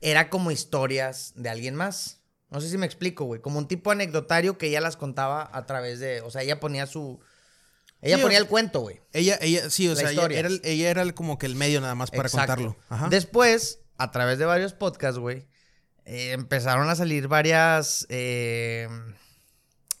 era 0.00 0.30
como 0.30 0.50
historias 0.50 1.32
de 1.36 1.48
alguien 1.50 1.74
más. 1.74 2.18
No 2.48 2.60
sé 2.60 2.68
si 2.68 2.78
me 2.78 2.86
explico, 2.86 3.24
güey. 3.26 3.40
Como 3.40 3.58
un 3.58 3.68
tipo 3.68 3.90
anecdotario 3.90 4.58
que 4.58 4.66
ella 4.68 4.80
las 4.80 4.96
contaba 4.96 5.48
a 5.52 5.66
través 5.66 6.00
de. 6.00 6.20
O 6.22 6.30
sea, 6.30 6.42
ella 6.42 6.58
ponía 6.58 6.86
su. 6.86 7.20
Ella 8.00 8.16
Sí, 8.16 8.22
ponía 8.22 8.38
el 8.38 8.46
cuento, 8.48 8.80
güey. 8.80 9.00
Ella, 9.12 9.38
ella, 9.42 9.68
sí, 9.70 9.86
o 9.86 9.90
La 9.94 9.96
sea, 10.00 10.10
ella 10.10 10.24
era, 10.30 10.48
el- 10.48 10.60
ella 10.64 10.90
era 10.90 11.12
como 11.12 11.36
que 11.38 11.46
el 11.46 11.54
medio 11.54 11.80
nada 11.80 11.94
más 11.94 12.10
para 12.10 12.24
Exacto. 12.28 12.54
contarlo. 12.54 12.76
Ajá. 12.88 13.08
Después, 13.08 13.80
a 13.98 14.10
través 14.10 14.38
de 14.38 14.46
varios 14.46 14.72
podcasts, 14.72 15.18
güey, 15.18 15.46
eh, 16.06 16.32
empezaron 16.32 16.88
a 16.88 16.96
salir 16.96 17.28
varias 17.28 18.06
eh, 18.08 18.88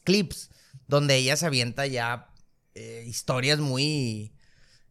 clips 0.02 0.50
donde 0.88 1.16
ella 1.16 1.36
se 1.36 1.46
avienta 1.46 1.86
ya 1.86 2.29
eh, 2.74 3.04
historias 3.06 3.58
muy... 3.58 4.32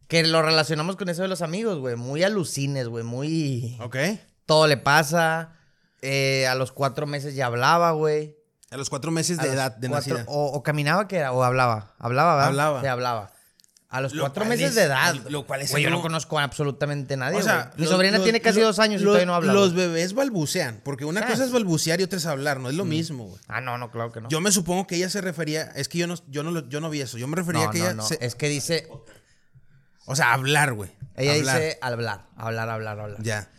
Que 0.08 0.24
lo 0.24 0.42
relacionamos 0.42 0.96
con 0.96 1.08
eso 1.08 1.22
de 1.22 1.28
los 1.28 1.40
amigos, 1.40 1.78
güey. 1.78 1.94
Muy 1.96 2.22
alucines, 2.24 2.88
güey. 2.88 3.04
Muy... 3.04 3.76
Ok. 3.80 3.96
Todo 4.44 4.66
le 4.66 4.76
pasa. 4.76 5.56
Eh, 6.02 6.46
a 6.48 6.54
los 6.56 6.72
cuatro 6.72 7.06
meses 7.06 7.34
ya 7.36 7.46
hablaba, 7.46 7.92
güey. 7.92 8.36
A 8.72 8.76
los 8.76 8.90
cuatro 8.90 9.10
meses 9.12 9.38
de 9.38 9.48
edad 9.48 9.76
de 9.76 9.88
cuatro- 9.88 10.14
nacida. 10.16 10.30
O, 10.32 10.46
o 10.46 10.62
caminaba 10.62 11.06
que 11.06 11.16
era, 11.18 11.32
o 11.32 11.42
hablaba. 11.44 11.94
Hablaba, 11.98 12.34
¿verdad? 12.34 12.48
Hablaba. 12.48 12.80
Sí, 12.80 12.86
hablaba. 12.88 13.32
A 13.92 14.00
los 14.00 14.14
Lo 14.14 14.22
cuatro 14.22 14.44
meses 14.44 14.68
es- 14.68 14.74
de 14.76 14.82
edad. 14.84 15.16
lo 15.30 15.44
cual 15.46 15.62
es 15.62 15.70
Güey, 15.72 15.82
yo 15.82 15.90
no 15.90 16.00
conozco 16.00 16.38
a 16.38 16.44
absolutamente 16.44 17.16
nadie, 17.16 17.38
O 17.38 17.42
sea. 17.42 17.72
Mi 17.76 17.86
sobrina 17.86 18.18
los- 18.18 18.24
tiene 18.24 18.40
casi 18.40 18.60
dos 18.60 18.78
años 18.78 19.00
y 19.02 19.04
los- 19.04 19.10
todavía 19.14 19.26
no 19.26 19.34
habla. 19.34 19.52
Los 19.52 19.74
güey. 19.74 19.88
bebés 19.88 20.12
balbucean, 20.14 20.80
porque 20.84 21.04
una 21.04 21.26
cosa 21.26 21.44
es 21.44 21.50
balbucear 21.50 22.00
y 22.00 22.04
otra 22.04 22.18
es 22.18 22.26
hablar, 22.26 22.60
no 22.60 22.68
es 22.68 22.76
lo 22.76 22.84
mismo, 22.84 23.24
güey. 23.24 23.40
Ah, 23.48 23.60
no, 23.60 23.78
no, 23.78 23.90
claro 23.90 24.12
que 24.12 24.20
no. 24.20 24.28
Yo 24.28 24.40
me 24.40 24.52
supongo 24.52 24.86
que 24.86 24.94
ella 24.94 25.10
se 25.10 25.20
refería, 25.20 25.62
es 25.74 25.88
que 25.88 25.98
yo 25.98 26.06
no, 26.06 26.14
yo 26.28 26.44
no, 26.44 26.68
yo 26.68 26.80
no 26.80 26.88
vi 26.88 27.00
eso, 27.00 27.18
yo 27.18 27.26
me 27.26 27.34
refería 27.34 27.64
no, 27.64 27.68
a 27.68 27.72
que 27.72 27.78
no, 27.80 27.84
ella, 27.86 27.94
no. 27.94 28.02
se- 28.06 28.24
Es 28.24 28.36
que 28.36 28.48
dice, 28.48 28.86
o 30.06 30.14
sea, 30.14 30.34
hablar, 30.34 30.72
güey. 30.72 30.90
ella 31.16 31.32
hablar. 31.34 31.56
dice 31.60 31.78
hablar, 31.82 32.26
hablar, 32.36 32.68
hablar, 32.70 33.00
hablar. 33.00 33.22
Ya. 33.22 33.50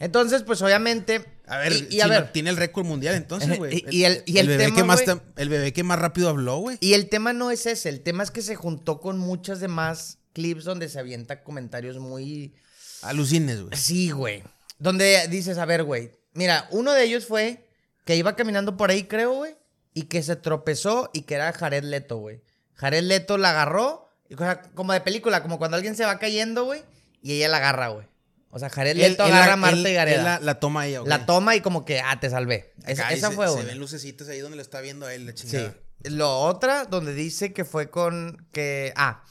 Entonces, 0.00 0.42
pues 0.42 0.60
obviamente. 0.62 1.24
A 1.46 1.58
ver, 1.58 1.72
y, 1.72 1.96
y 1.96 2.00
a 2.00 2.04
si 2.04 2.10
no- 2.10 2.14
ver, 2.16 2.32
tiene 2.32 2.50
el 2.50 2.56
récord 2.56 2.84
mundial 2.86 3.14
entonces, 3.14 3.56
güey. 3.58 3.84
Y- 3.90 3.98
y 3.98 4.04
el- 4.04 4.22
y 4.26 4.38
el 4.38 4.48
bebé 4.48 4.64
tema, 4.64 4.76
que 4.76 4.84
más 4.84 5.02
el 5.36 5.48
bebé 5.48 5.72
que 5.72 5.84
más 5.84 5.98
rápido 5.98 6.28
habló, 6.28 6.58
güey. 6.58 6.78
y 6.80 6.94
el 6.94 7.08
tema 7.08 7.32
no 7.32 7.50
es 7.52 7.66
ese, 7.66 7.88
el 7.88 8.00
tema 8.00 8.22
es 8.24 8.30
que 8.30 8.42
se 8.42 8.56
juntó 8.56 8.98
con 9.00 9.18
muchas 9.18 9.60
demás 9.60 10.18
clips 10.32 10.64
donde 10.64 10.88
se 10.88 10.98
avienta 10.98 11.42
comentarios 11.44 11.98
muy. 11.98 12.54
Alucines, 13.02 13.62
güey. 13.62 13.76
Sí, 13.78 14.10
güey. 14.10 14.42
Donde 14.78 15.26
dices, 15.28 15.58
a 15.58 15.64
ver, 15.66 15.84
güey. 15.84 16.12
Mira, 16.32 16.66
uno 16.70 16.92
de 16.92 17.04
ellos 17.04 17.26
fue 17.26 17.68
que 18.04 18.16
iba 18.16 18.36
caminando 18.36 18.76
por 18.76 18.90
ahí, 18.90 19.04
creo, 19.04 19.32
güey. 19.34 19.54
Y 19.92 20.02
que 20.04 20.22
se 20.22 20.36
tropezó 20.36 21.10
y 21.12 21.22
que 21.22 21.34
era 21.34 21.52
Jared 21.52 21.84
Leto, 21.84 22.18
güey. 22.18 22.40
Jared 22.74 23.02
Leto 23.02 23.36
la 23.38 23.50
agarró. 23.50 24.08
y 24.28 24.36
como 24.74 24.92
de 24.92 25.00
película, 25.00 25.42
como 25.42 25.58
cuando 25.58 25.76
alguien 25.76 25.96
se 25.96 26.04
va 26.04 26.18
cayendo, 26.20 26.64
güey. 26.64 26.82
Y 27.20 27.32
ella 27.32 27.48
la 27.48 27.56
agarra, 27.56 27.88
güey. 27.88 28.06
O 28.50 28.58
sea, 28.58 28.68
Jared 28.68 28.96
Leto 28.96 29.24
él 29.26 29.32
agarra 29.32 29.52
a 29.52 29.56
Marta 29.56 29.76
él- 29.78 29.86
y 29.86 29.94
Gareda. 29.94 30.22
La, 30.24 30.40
la 30.40 30.54
toma 30.60 30.86
ella, 30.86 31.02
ok. 31.02 31.08
La 31.08 31.24
toma 31.26 31.54
y 31.56 31.60
como 31.60 31.84
que, 31.84 32.00
ah, 32.00 32.18
te 32.18 32.28
salvé. 32.30 32.72
Esa, 32.86 33.04
Acá, 33.06 33.14
esa 33.14 33.28
se, 33.30 33.34
fue 33.36 33.46
se 33.46 33.54
una. 33.54 33.64
ven 33.64 33.78
lucecitas 33.78 34.28
ahí 34.28 34.40
donde 34.40 34.56
lo 34.56 34.62
está 34.62 34.80
viendo 34.80 35.06
a 35.06 35.14
él, 35.14 35.26
la 35.26 35.32
Sí. 35.36 35.46
chingada. 35.48 35.74
Lo 36.04 36.38
otra, 36.40 36.84
donde 36.86 37.14
dice 37.14 37.52
que 37.52 37.64
fue 37.64 37.90
con 37.90 38.46
que. 38.52 38.92
Ah, 38.96 39.22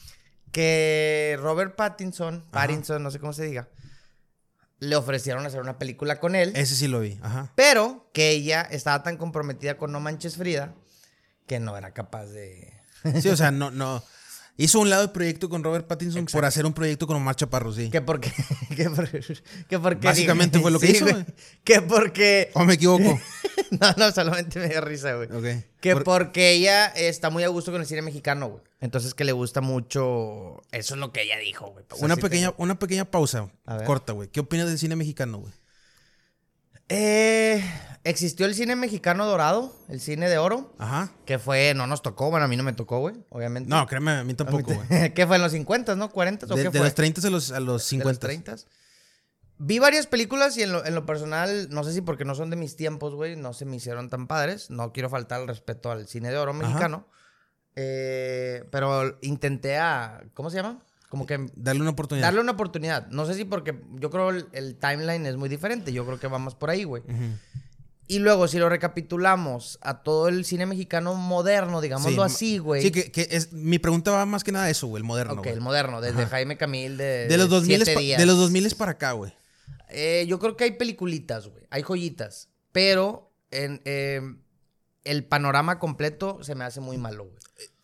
que 0.52 1.38
Robert 1.42 1.76
Pattinson, 1.76 2.46
Pattinson, 2.52 3.04
no 3.04 3.12
sé 3.12 3.20
cómo 3.20 3.34
se 3.34 3.44
diga, 3.46 3.70
le 4.80 4.96
ofrecieron 4.96 5.46
hacer 5.46 5.62
una 5.62 5.78
película 5.78 6.20
con 6.20 6.36
él. 6.36 6.54
Ese 6.56 6.76
sí 6.76 6.88
lo 6.88 7.00
vi, 7.02 7.20
ajá. 7.22 7.52
Pero 7.56 8.10
que 8.14 8.30
ella 8.32 8.62
estaba 8.62 9.04
tan 9.04 9.18
comprometida 9.18 9.78
con 9.78 9.92
No 9.92 10.00
Manches 10.00 10.38
Frida 10.38 10.74
que 11.46 11.60
no 11.60 11.76
era 11.78 11.94
capaz 11.94 12.26
de. 12.28 12.74
Sí, 13.22 13.30
o 13.30 13.36
sea, 13.38 13.52
no, 13.52 13.72
no. 13.72 14.04
Hizo 14.62 14.82
un 14.82 14.90
lado 14.90 15.04
el 15.04 15.12
proyecto 15.12 15.48
con 15.48 15.64
Robert 15.64 15.88
Pattinson 15.88 16.26
por 16.26 16.44
hacer 16.44 16.66
un 16.66 16.74
proyecto 16.74 17.08
con 17.08 17.16
Omar 17.16 17.34
Chaparro, 17.34 17.72
sí. 17.72 17.90
Que 17.90 18.02
porque. 18.02 18.30
Que, 18.76 18.90
por- 18.90 19.10
que 19.10 19.80
porque. 19.80 20.06
Básicamente 20.06 20.60
fue 20.60 20.70
lo 20.70 20.82
que 20.82 20.92
hizo, 20.92 21.06
güey. 21.06 21.26
Que 21.64 21.82
porque. 21.82 22.52
¿O 22.54 22.66
me 22.66 22.74
equivoco? 22.74 23.18
No, 23.72 23.94
no, 23.98 24.12
solamente 24.12 24.60
me 24.60 24.68
dio 24.68 24.82
risa, 24.82 25.14
güey. 25.14 25.30
Que 25.80 25.94
Por- 25.94 26.04
porque 26.04 26.52
ella 26.54 26.88
está 26.88 27.30
muy 27.30 27.44
a 27.44 27.50
gusto 27.50 27.72
con 27.72 27.80
el 27.82 27.88
cine 27.88 28.02
mexicano, 28.02 28.50
güey. 28.50 28.64
Entonces 28.82 29.14
que 29.14 29.24
le 29.24 29.32
gusta 29.32 29.62
mucho. 29.62 30.62
Eso 30.72 30.96
es 30.96 31.00
lo 31.00 31.12
que 31.12 31.22
ella 31.22 31.38
dijo, 31.38 31.68
güey. 31.72 31.86
Una, 32.00 32.16
sí 32.16 32.22
pequeña, 32.22 32.54
una 32.58 32.80
pequeña 32.80 33.06
pausa 33.06 33.50
corta, 33.86 34.14
güey. 34.14 34.28
¿Qué 34.30 34.40
opinas 34.40 34.68
del 34.68 34.80
cine 34.80 34.96
mexicano, 34.96 35.38
güey? 35.40 35.54
Eh, 36.90 37.64
existió 38.04 38.46
el 38.46 38.56
cine 38.56 38.76
mexicano 38.76 39.26
dorado, 39.26 39.76
el 39.90 40.00
cine 40.02 40.28
de 40.30 40.38
oro, 40.38 40.74
Ajá. 40.80 41.12
que 41.26 41.38
fue, 41.40 41.74
no 41.76 41.88
nos 41.88 42.02
tocó, 42.02 42.30
bueno, 42.30 42.46
a 42.46 42.48
mí 42.48 42.58
no 42.58 42.64
me 42.64 42.74
tocó, 42.74 43.00
güey, 43.00 43.16
obviamente. 43.30 43.70
No, 43.70 43.86
créeme, 43.86 44.12
a 44.12 44.24
mí 44.24 44.34
tampoco, 44.34 44.74
güey. 44.74 45.14
¿Qué 45.14 45.28
fue 45.28 45.36
en 45.38 45.42
los 45.44 45.52
50, 45.52 45.96
no? 45.96 46.12
¿40 46.12 46.44
o 46.52 46.56
De, 46.56 46.64
qué 46.64 46.70
de 46.70 46.72
fue? 46.72 46.80
los 46.82 46.96
30 46.96 47.28
a 47.28 47.30
los, 47.30 47.52
a 47.52 47.60
los 47.60 47.66
De 47.68 47.74
los 47.74 47.84
50. 47.84 48.20
30. 48.20 48.56
Vi 49.62 49.78
varias 49.78 50.08
películas 50.08 50.58
y 50.58 50.64
en 50.64 50.72
lo, 50.72 50.86
en 50.86 50.96
lo 50.96 51.06
personal, 51.06 51.68
no 51.70 51.84
sé 51.84 51.92
si 51.94 52.02
porque 52.02 52.24
no 52.26 52.34
son 52.34 52.50
de 52.50 52.56
mis 52.56 52.76
tiempos, 52.78 53.14
güey, 53.14 53.36
no 53.36 53.54
se 53.54 53.66
me 53.66 53.76
hicieron 53.76 54.10
tan 54.10 54.26
padres. 54.26 54.70
No 54.70 54.94
quiero 54.94 55.10
faltar 55.10 55.42
el 55.42 55.48
respeto 55.48 55.92
al 55.92 56.08
cine 56.08 56.30
de 56.30 56.38
oro 56.38 56.54
mexicano. 56.54 57.08
Eh, 57.76 58.64
pero 58.72 59.18
intenté 59.22 59.78
a. 59.78 60.24
¿Cómo 60.34 60.50
se 60.50 60.58
llama? 60.58 60.82
Como 61.10 61.26
que 61.26 61.50
Darle 61.56 61.82
una 61.82 61.90
oportunidad. 61.92 62.28
darle 62.28 62.42
una 62.42 62.52
oportunidad. 62.52 63.08
No 63.08 63.26
sé 63.26 63.34
si 63.34 63.44
porque 63.44 63.82
yo 63.96 64.12
creo 64.12 64.30
el, 64.30 64.48
el 64.52 64.76
timeline 64.76 65.26
es 65.26 65.36
muy 65.38 65.50
diferente. 65.50 65.92
Yo 65.92 66.06
creo 66.06 66.20
que 66.20 66.28
vamos 66.28 66.56
por 66.56 66.70
ahí, 66.70 66.84
güey. 66.84 67.04
Y 68.08 68.18
luego, 68.20 68.48
si 68.48 68.58
lo 68.58 68.70
recapitulamos 68.70 69.78
a 69.82 70.02
todo 70.02 70.30
el 70.30 70.44
cine 70.46 70.66
mexicano 70.66 71.14
moderno, 71.14 71.80
digámoslo 71.80 72.28
Sí, 72.28 72.34
así, 72.36 72.58
güey. 72.58 72.82
Sí, 72.82 72.92
que, 72.92 73.12
que 73.12 73.28
es, 73.30 73.54
mi 73.54 73.78
pregunta 73.78 74.10
va 74.12 74.26
más 74.26 74.44
que 74.44 74.52
nada 74.52 74.66
a 74.66 74.70
eso, 74.72 74.88
güey, 74.88 75.02
el 75.02 75.04
moderno. 75.04 75.34
Ok, 75.34 75.40
güey. 75.44 75.54
el 75.54 75.62
moderno, 75.62 76.02
desde 76.02 76.26
Jaime 76.26 76.58
Camil 76.58 76.98
de. 76.98 77.28
de, 77.28 77.38
los 77.38 77.50
2000 77.50 77.86
Siete 77.86 78.00
días. 78.00 78.20
de 78.20 78.26
los 78.26 78.38
2000 78.38 78.74
para 78.76 78.92
acá, 78.94 79.12
güey. 79.12 79.32
Eh, 79.90 80.26
yo 80.28 80.40
creo 80.40 80.58
que 80.58 80.64
hay 80.64 80.72
peliculitas, 80.72 81.48
güey. 81.48 81.66
Hay 81.70 81.84
joyitas. 81.84 82.50
Pero 82.72 83.32
en, 83.52 83.82
eh, 83.86 84.22
el 85.10 85.24
panorama 85.26 85.80
completo 85.80 86.40
se 86.44 86.56
me 86.56 86.64
hace 86.66 86.80
muy 86.80 86.98
malo, 86.98 87.26
güey. 87.26 87.38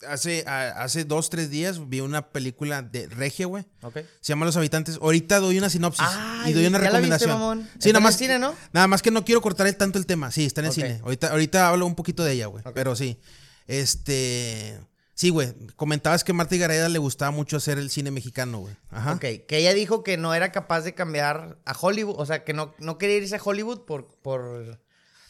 Hace, 0.08 0.44
a- 0.48 0.84
hace 0.84 1.04
dos, 1.04 1.30
tres 1.30 1.50
días 1.50 1.90
vi 1.90 2.00
una 2.00 2.30
película 2.30 2.82
de 2.84 3.08
Regia, 3.08 3.48
güey. 3.48 3.66
¿Ok? 3.82 3.98
Se 4.22 4.34
llama 4.34 4.46
Los 4.46 4.56
Habitantes. 4.56 5.00
Ahorita 5.02 5.40
doy 5.40 5.58
una 5.58 5.70
sinopsis 5.70 6.06
Ay, 6.08 6.52
y 6.52 6.54
doy 6.54 6.68
una 6.68 6.78
¿ya 6.78 6.92
la 6.92 7.00
viste, 7.00 7.18
recomendación. 7.18 7.30
mamón? 7.32 7.70
Sí, 7.80 7.90
¿Está 7.90 7.90
en 7.90 7.94
nada 7.94 8.00
el 8.00 8.04
más. 8.04 8.18
cine, 8.18 8.40
no? 8.40 8.56
Nada 8.72 8.88
más 8.88 9.02
que 9.02 9.12
no 9.12 9.26
quiero 9.26 9.42
cortar 9.42 9.66
el, 9.68 9.76
tanto 9.76 9.98
el 9.98 10.06
tema. 10.06 10.32
Sí, 10.32 10.46
está 10.46 10.62
en 10.62 10.68
el 10.68 10.74
cine. 10.74 11.00
Ahorita, 11.04 11.30
ahorita 11.32 11.68
hablo 11.70 11.86
un 11.88 11.96
poquito 11.96 12.24
de 12.24 12.34
ella, 12.34 12.46
güey. 12.48 12.64
Pero 12.74 12.96
sí. 12.96 13.20
Este. 13.68 14.80
Sí, 15.14 15.30
güey. 15.30 15.54
Comentabas 15.78 16.24
que 16.26 16.34
Marta 16.34 16.56
Gareda 16.58 16.90
le 16.90 17.00
gustaba 17.00 17.32
mucho 17.32 17.56
hacer 17.58 17.78
el 17.78 17.90
cine 17.90 18.12
mexicano, 18.12 18.60
güey. 18.60 18.76
Ajá. 18.90 19.14
Ok, 19.14 19.22
que 19.48 19.58
ella 19.58 19.74
dijo 19.74 20.04
que 20.04 20.18
no 20.18 20.34
era 20.34 20.52
capaz 20.52 20.82
de 20.82 20.94
cambiar 20.94 21.58
a 21.66 21.72
Hollywood, 21.80 22.16
o 22.18 22.26
sea, 22.26 22.44
que 22.44 22.54
no, 22.54 22.76
no 22.80 22.98
quería 22.98 23.18
irse 23.18 23.36
a 23.38 23.42
Hollywood 23.44 23.86
por... 23.86 24.08
por... 24.22 24.80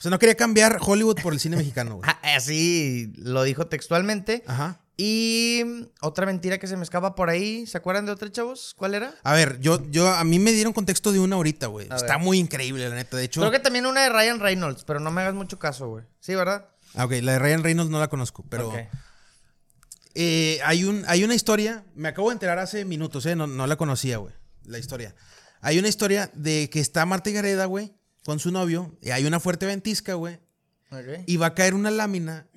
Sea, 0.06 0.12
no 0.12 0.20
quería 0.20 0.36
cambiar 0.36 0.78
Hollywood 0.80 1.20
por 1.24 1.34
el 1.34 1.40
cine 1.40 1.58
mexicano, 1.58 1.96
güey. 1.96 2.08
Ah, 2.22 2.36
Así 2.36 3.12
lo 3.18 3.42
dijo 3.42 3.66
textualmente. 3.66 4.44
Ajá. 4.46 4.80
Y 4.98 5.64
mm, 5.66 5.82
otra 6.02 6.28
mentira 6.28 6.60
que 6.60 6.68
se 6.68 6.78
me 6.78 6.84
escapa 6.84 7.16
por 7.16 7.32
ahí, 7.32 7.66
¿se 7.66 7.80
acuerdan 7.80 8.06
de 8.06 8.12
otra, 8.12 8.32
chavos? 8.32 8.76
¿Cuál 8.78 8.94
era? 8.94 9.16
A 9.24 9.34
ver, 9.34 9.60
yo, 9.62 9.84
yo, 9.90 10.08
a 10.08 10.24
mí 10.24 10.38
me 10.38 10.52
dieron 10.52 10.74
contexto 10.74 11.12
de 11.12 11.20
una 11.20 11.38
ahorita, 11.38 11.66
güey. 11.66 11.88
Está 11.92 12.18
ver. 12.18 12.20
muy 12.20 12.38
increíble, 12.38 12.88
la 12.88 12.94
neta. 12.94 13.18
De 13.18 13.24
hecho, 13.24 13.42
Creo 13.42 13.52
que 13.52 13.58
también 13.58 13.88
una 13.88 14.04
de 14.04 14.10
Ryan 14.10 14.40
Reynolds, 14.40 14.84
pero 14.84 15.00
no 15.00 15.10
me 15.10 15.22
hagas 15.22 15.34
mucho 15.34 15.58
caso, 15.58 15.88
güey. 15.90 16.04
Sí, 16.20 16.36
¿verdad? 16.36 16.70
Ah, 16.94 17.06
ok, 17.06 17.14
la 17.24 17.32
de 17.32 17.40
Ryan 17.40 17.64
Reynolds 17.64 17.90
no 17.90 18.00
la 18.00 18.08
conozco, 18.08 18.46
pero 18.48 18.72
eh, 20.14 20.60
hay, 20.64 20.84
un, 20.84 21.04
hay 21.08 21.24
una 21.24 21.34
historia, 21.34 21.84
me 21.96 22.10
acabo 22.10 22.30
de 22.30 22.34
enterar 22.34 22.60
hace 22.60 22.86
minutos, 22.86 23.26
eh, 23.26 23.36
no, 23.36 23.48
no 23.48 23.66
la 23.66 23.76
conocía, 23.76 24.18
güey, 24.18 24.36
la 24.66 24.78
historia. 24.78 25.16
Hay 25.62 25.80
una 25.80 25.88
historia 25.88 26.30
de 26.36 26.70
que 26.70 26.80
está 26.80 27.08
Marta 27.08 27.32
y 27.32 27.34
Gareda, 27.34 27.66
güey, 27.66 27.96
con 28.26 28.40
su 28.40 28.52
novio, 28.52 28.98
y 29.02 29.12
hay 29.12 29.26
una 29.26 29.40
fuerte 29.40 29.66
ventisca, 29.66 30.16
güey, 30.16 30.40
y 31.28 31.38
va 31.38 31.48
a 31.48 31.54
caer 31.56 31.74
una 31.76 31.92
lámina, 31.92 32.48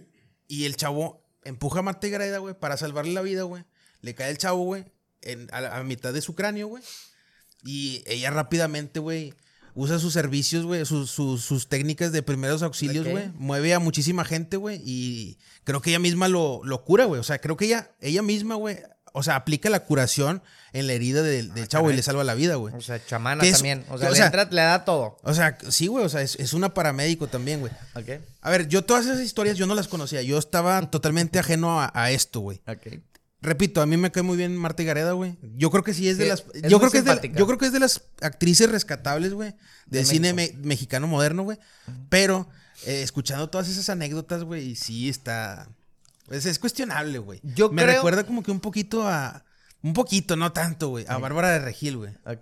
y 0.47 0.65
el 0.65 0.77
chavo 0.77 1.23
empuja 1.45 1.81
a 1.81 1.83
Marta 1.83 2.07
y 2.07 2.11
güey, 2.39 2.59
para 2.59 2.77
salvarle 2.77 3.13
la 3.13 3.23
vida, 3.23 3.43
güey. 3.43 3.65
Le 4.01 4.15
cae 4.15 4.31
el 4.31 4.39
chavo, 4.39 4.65
güey, 4.65 4.85
a, 5.53 5.61
la- 5.61 5.77
a 5.77 5.83
mitad 5.85 6.13
de 6.13 6.21
su 6.23 6.35
cráneo, 6.35 6.69
güey. 6.69 6.83
Y 7.65 8.03
ella 8.07 8.31
rápidamente, 8.31 9.01
güey, 9.01 9.35
usa 9.75 9.99
sus 9.99 10.13
servicios, 10.13 10.65
güey, 10.65 10.85
sus, 10.87 11.11
sus, 11.11 11.43
sus 11.45 11.69
técnicas 11.69 12.13
de 12.13 12.23
primeros 12.23 12.63
auxilios, 12.63 13.05
güey. 13.07 13.31
Mueve 13.35 13.75
a 13.75 13.79
muchísima 13.79 14.25
gente, 14.25 14.57
güey. 14.57 14.81
Y 14.85 15.39
creo 15.65 15.83
que 15.83 15.91
ella 15.91 15.99
misma 15.99 16.29
lo, 16.29 16.61
lo 16.65 16.85
cura, 16.85 17.05
güey. 17.07 17.21
O 17.21 17.25
sea, 17.25 17.41
creo 17.41 17.57
que 17.57 17.65
ella, 17.67 17.95
ella 18.01 18.23
misma, 18.23 18.55
güey, 18.55 18.79
o 19.13 19.23
sea, 19.23 19.37
aplica 19.37 19.71
la 19.71 19.81
curación 19.81 20.43
en 20.73 20.87
la 20.87 20.93
herida 20.93 21.23
del, 21.23 21.55
del 21.55 21.67
chavo 21.69 21.91
y 21.91 21.97
le 21.97 22.03
salva 22.03 22.25
la 22.25 22.35
vida, 22.35 22.57
güey. 22.57 22.75
O 22.75 22.81
sea, 22.81 23.05
chamana 23.05 23.43
también. 23.51 23.85
O 23.89 23.99
sea, 23.99 24.09
O 24.09 24.11
le, 24.11 24.17
sea- 24.17 24.27
entra- 24.27 24.49
le 24.51 24.61
da 24.63 24.85
todo. 24.85 25.17
O 25.23 25.33
sea, 25.35 25.57
sí, 25.71 25.87
güey, 25.87 26.05
o 26.05 26.09
sea, 26.09 26.23
es, 26.23 26.37
es 26.37 26.53
una 26.53 26.75
paramédico 26.75 27.27
también, 27.27 27.61
güey. 27.61 27.73
Ok. 27.95 28.21
A 28.43 28.51
ver, 28.51 28.69
yo 28.69 28.85
todas 28.85 29.07
esas 29.07 29.21
historias 29.21 29.57
yo 29.57 29.67
no 29.67 29.75
las 29.75 29.89
conocía. 29.89 30.23
Yo 30.23 30.39
estaba 30.39 30.81
totalmente 30.91 31.39
ajeno 31.39 31.81
a, 31.81 31.91
a 31.95 32.11
esto, 32.11 32.41
güey. 32.41 32.61
Ok. 32.67 33.01
Repito, 33.41 33.81
a 33.81 33.87
mí 33.87 33.97
me 33.97 34.11
cae 34.11 34.25
muy 34.25 34.37
bien 34.37 34.57
Marta 34.57 34.83
Gareda, 34.83 35.13
güey. 35.13 35.39
Yo 35.57 35.71
creo 35.71 35.85
que 35.85 35.95
sí 35.95 36.09
es 36.09 36.19
de 36.19 36.27
las. 36.27 36.45
es 36.55 36.63
yo 36.69 36.81
creo 36.81 36.91
que 36.91 36.99
es 36.99 37.05
de, 37.05 37.33
yo 37.37 37.47
creo 37.47 37.57
que 37.57 37.67
es 37.67 37.73
de 37.73 37.79
las 37.79 38.03
actrices 38.21 38.69
rescatables, 38.69 39.33
güey, 39.33 39.51
del 39.87 40.03
De 40.03 40.05
cine 40.05 40.33
me- 40.35 40.53
mexicano 40.61 41.07
moderno, 41.07 41.45
güey. 41.45 41.57
Pero 42.09 42.49
eh, 42.85 43.03
escuchando 43.03 43.49
todas 43.49 43.69
esas 43.69 43.89
anécdotas, 43.91 44.43
güey, 44.43 44.75
sí 44.75 45.09
está. 45.09 45.69
Pues, 46.29 46.47
es 46.47 46.59
cuestionable, 46.59 47.19
güey. 47.19 47.41
Yo 47.43 47.71
me 47.71 47.83
creo- 47.83 47.97
recuerda 47.97 48.25
como 48.25 48.43
que 48.43 48.51
un 48.51 48.61
poquito 48.61 49.07
a. 49.09 49.45
Un 49.83 49.93
poquito, 49.93 50.37
no 50.37 50.53
tanto, 50.53 50.89
güey. 50.89 51.05
A 51.09 51.19
Bárbara 51.19 51.51
de 51.51 51.61
Regil, 51.61 51.97
güey. 51.97 52.13
Ok. 52.27 52.41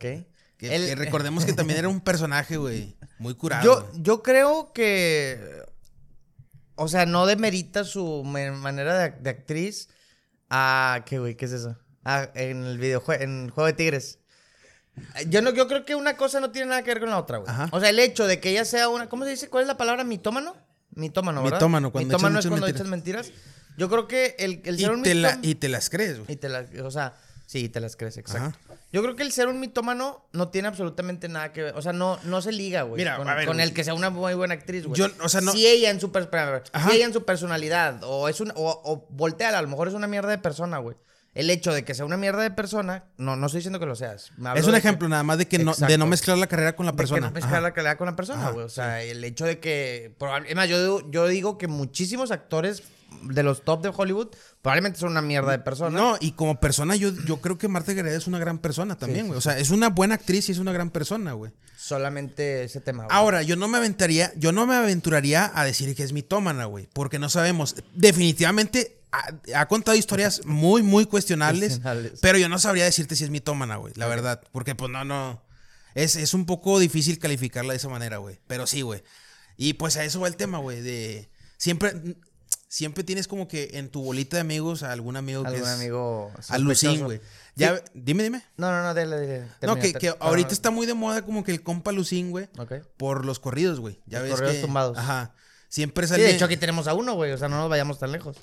Que, 0.59 0.75
El- 0.75 0.87
que 0.87 0.95
recordemos 0.95 1.45
que 1.45 1.53
también 1.53 1.79
era 1.79 1.89
un 1.89 2.01
personaje, 2.01 2.57
güey, 2.57 2.97
muy 3.19 3.35
curado. 3.35 3.91
Yo, 3.95 4.23
creo 4.23 4.73
que. 4.73 5.39
O 6.75 6.89
sea, 6.89 7.07
no 7.07 7.27
demerita 7.27 7.85
su 7.85 8.23
manera 8.25 8.99
de, 8.99 9.11
de 9.11 9.31
actriz 9.31 9.89
a. 10.51 11.03
¿Qué, 11.07 11.19
güey? 11.19 11.37
¿Qué 11.37 11.45
es 11.47 11.53
eso? 11.53 11.79
Ah, 12.05 12.29
en 12.35 12.65
el 12.65 12.79
videojuego, 12.79 13.23
en 13.23 13.49
Juego 13.51 13.67
de 13.67 13.73
Tigres. 13.73 14.19
Yo, 15.29 15.43
no, 15.43 15.51
yo 15.51 15.69
creo 15.69 15.85
que 15.85 15.95
una 15.95 16.17
cosa 16.17 16.41
no 16.41 16.51
tiene 16.53 16.69
nada 16.69 16.83
que 16.83 16.91
ver 16.91 17.01
con 17.01 17.11
la 17.11 17.19
otra, 17.19 17.39
güey. 17.39 17.53
O 17.71 17.81
sea, 17.81 17.91
el 17.91 17.99
hecho 17.99 18.27
de 18.27 18.41
que 18.41 18.51
ella 18.51 18.65
sea 18.65 18.89
una. 18.89 19.09
¿Cómo 19.11 19.25
se 19.25 19.31
dice? 19.31 19.51
¿Cuál 19.51 19.63
es 19.63 19.69
la 19.69 19.77
palabra? 19.77 20.05
¿Mitómano? 20.05 20.57
Mitómano, 20.95 21.43
¿verdad? 21.43 21.59
Mitómano, 21.59 21.93
cuando 21.93 22.09
Mitómano 22.09 22.39
es 22.39 22.47
cuando 22.47 22.67
echas 22.67 22.87
mentiras. 22.87 23.31
Yo 23.77 23.89
creo 23.89 24.09
que 24.09 24.37
el, 24.39 24.61
el 24.65 24.79
ser 24.79 24.91
Y 24.91 24.95
un 24.95 25.03
te, 25.03 25.15
la- 25.15 25.39
y 25.43 25.55
te 25.57 25.69
las 25.69 25.91
crees, 25.91 26.19
güey. 26.19 26.33
y 26.33 26.37
te 26.37 26.49
las, 26.49 26.67
o 26.83 26.91
sea, 26.91 27.15
sí, 27.47 27.69
te 27.69 27.81
las 27.81 27.97
crees, 27.97 28.17
exacto. 28.17 28.59
Ajá. 28.69 28.77
Yo 28.93 29.03
creo 29.03 29.17
que 29.17 29.23
el 29.25 29.33
ser 29.33 29.49
un 29.49 29.61
mitómano 29.61 30.25
no 30.33 30.49
tiene 30.49 30.69
absolutamente 30.69 31.29
nada 31.29 31.53
que 31.53 31.63
ver. 31.65 31.75
O 31.77 31.83
sea, 31.83 31.93
no, 31.93 32.19
no 32.23 32.41
se 32.41 32.53
liga, 32.53 32.83
güey. 32.83 33.01
Mira, 33.01 33.17
con, 33.19 33.29
a 33.29 33.35
ver, 33.35 33.47
con 33.47 33.61
el 33.61 33.75
que 33.75 33.85
sea 33.85 33.93
una 33.95 34.09
muy 34.11 34.33
buena 34.35 34.55
actriz, 34.55 34.87
güey. 34.87 34.99
Yo, 34.99 35.09
o 35.23 35.29
sea, 35.29 35.41
no- 35.43 35.53
Si 35.53 35.67
ella 35.67 35.91
en 35.91 36.01
su, 36.01 36.11
si 36.11 36.93
ella 36.97 37.05
en 37.05 37.13
su 37.13 37.25
personalidad, 37.25 38.01
o 38.05 38.29
es 38.29 38.41
un, 38.41 38.53
o, 38.55 38.81
o 38.85 39.07
voltea, 39.11 39.57
a 39.59 39.61
lo 39.63 39.69
mejor 39.69 39.89
es 39.89 39.95
una 39.95 40.07
mierda 40.07 40.31
de 40.31 40.39
persona, 40.39 40.79
güey. 40.79 40.97
El 41.35 41.51
hecho 41.51 41.71
de 41.75 41.85
que 41.85 41.93
sea 41.95 42.07
una 42.07 42.17
mierda 42.17 42.41
de 42.41 42.51
persona, 42.51 43.05
no, 43.19 43.37
no 43.37 43.45
estoy 43.47 43.59
diciendo 43.59 43.79
que 43.79 43.85
lo 43.85 43.95
seas. 43.95 44.31
Es 44.55 44.65
un 44.65 44.73
de 44.73 44.73
que- 44.73 44.77
ejemplo 44.79 45.07
nada 45.09 45.23
más 45.23 45.37
de 45.37 45.47
que 45.47 45.59
no, 45.59 45.75
de 45.75 45.99
no 45.99 46.07
mezclar 46.07 46.39
la 46.39 46.47
carrera 46.47 46.75
con 46.75 46.87
la 46.87 46.93
de 46.93 46.97
persona. 46.97 47.21
Que 47.21 47.27
no 47.27 47.33
mezclar 47.33 47.55
Ajá. 47.57 47.61
la 47.61 47.75
calidad 47.75 47.99
con 47.99 48.07
la 48.07 48.17
persona, 48.17 48.49
güey. 48.51 48.65
O 48.65 48.71
sea, 48.71 49.03
el 49.03 49.23
hecho 49.23 49.45
de 49.45 49.59
que. 49.59 50.15
probable- 50.19 50.49
Es 50.49 50.57
más, 50.57 50.67
yo, 50.71 51.11
yo 51.11 51.27
digo 51.27 51.59
que 51.59 51.67
muchísimos 51.69 52.31
actores 52.31 52.83
de 53.23 53.43
los 53.43 53.63
top 53.63 53.83
de 53.83 53.93
Hollywood 53.95 54.29
probablemente 54.63 54.99
son 54.99 55.13
una 55.13 55.23
mierda 55.23 55.53
de 55.53 55.59
persona. 55.61 55.97
No, 55.97 56.17
y 56.21 56.33
como 56.33 56.59
persona, 56.61 56.97
yo, 56.97 57.13
yo 57.27 57.41
creo 57.41 57.57
que 57.59 57.69
Marta 57.69 57.93
Gareda 57.93 58.17
es 58.17 58.27
una 58.27 58.39
gran 58.39 58.59
persona 58.59 58.97
también, 58.97 59.27
Sí, 59.27 59.29
güey. 59.29 59.39
O 59.39 59.41
sea, 59.41 59.59
es 59.59 59.71
una 59.71 59.91
buena 59.91 60.17
actriz 60.17 60.49
y 60.49 60.53
es 60.53 60.59
una 60.59 60.73
gran 60.73 60.91
persona, 60.91 61.33
güey. 61.33 61.53
Solamente 61.77 62.65
ese 62.65 62.81
tema, 62.81 63.05
güey. 63.05 63.17
Ahora, 63.17 63.43
yo 63.43 63.55
no 63.57 63.69
me 63.69 63.79
aventaría, 63.79 64.33
yo 64.37 64.51
no 64.51 64.67
me 64.67 64.75
aventuraría 64.75 65.53
a 65.55 65.65
decir 65.65 65.95
que 65.95 66.03
es 66.03 66.13
mitómana, 66.13 66.65
güey. 66.65 66.89
Porque 66.93 67.19
no 67.19 67.29
sabemos. 67.29 67.77
Definitivamente 67.95 68.99
ha, 69.13 69.61
ha 69.61 69.69
contado 69.69 69.97
historias 69.97 70.41
muy, 70.47 70.83
muy 70.83 71.07
cuestionables. 71.07 71.75
Cuestionables. 71.75 72.19
Pero 72.21 72.39
yo 72.39 72.49
no 72.49 72.59
sabría 72.59 72.85
decirte 72.85 73.15
si 73.15 73.25
es 73.25 73.31
mitómana, 73.31 73.77
güey. 73.77 73.93
La 73.97 74.09
verdad. 74.09 74.43
Porque, 74.51 74.75
pues, 74.75 74.91
no, 74.91 75.05
no. 75.05 75.43
Es, 75.95 76.17
es 76.17 76.35
un 76.35 76.45
poco 76.45 76.79
difícil 76.79 77.19
calificarla 77.19 77.73
de 77.73 77.79
esa 77.79 77.89
manera, 77.89 78.17
güey. 78.19 78.41
Pero 78.47 78.67
sí, 78.67 78.83
güey. 78.83 79.03
Y 79.57 79.75
pues 79.75 79.97
a 79.97 80.05
eso 80.05 80.21
va 80.21 80.29
el 80.29 80.37
tema, 80.37 80.59
güey. 80.59 80.81
De. 80.81 81.31
Siempre. 81.57 81.95
Siempre 82.69 83.05
tienes 83.05 83.29
como 83.29 83.47
que 83.47 83.71
en 83.75 83.89
tu 83.91 84.03
bolita 84.03 84.37
de 84.37 84.41
amigos 84.41 84.83
a 84.83 84.91
algún 84.93 85.17
amigo 85.17 85.43
que 85.43 85.49
Algún 85.51 85.63
es. 85.63 85.69
amigo. 85.69 86.33
A 86.49 86.59
Lucín, 86.59 86.91
sospechoso. 86.91 87.05
güey. 87.05 87.21
Ya, 87.55 87.81
dime, 87.95 88.23
dime. 88.25 88.43
No, 88.57 88.71
no, 88.71 88.83
no, 88.83 88.93
dile, 88.93 89.21
dile. 89.21 89.45
No, 89.63 89.77
que, 89.77 89.93
que 89.95 90.13
ahorita 90.19 90.49
no. 90.49 90.53
está 90.53 90.71
muy 90.71 90.85
de 90.87 90.95
moda 90.95 91.23
como 91.23 91.45
que 91.45 91.53
el 91.53 91.63
compa 91.63 91.93
Lucín, 91.93 92.31
güey. 92.33 92.49
Ok. 92.59 92.73
Por 92.97 93.25
los 93.25 93.39
corridos, 93.39 93.79
güey. 93.81 94.01
Ya 94.07 94.19
Los 94.19 94.29
ves 94.29 94.35
corridos 94.35 94.57
que- 94.57 94.63
tumbados. 94.63 94.99
Ajá. 94.99 95.33
Siempre 95.69 96.07
Sí, 96.07 96.13
sale. 96.15 96.25
de 96.25 96.31
hecho 96.35 96.45
aquí 96.45 96.57
tenemos 96.57 96.87
a 96.89 96.95
uno, 96.95 97.15
güey. 97.15 97.33
O 97.33 97.39
sea, 97.39 97.49
no 97.49 97.57
nos 97.57 97.71
vayamos 97.71 97.99
tan 97.99 98.11
lejos. 98.13 98.37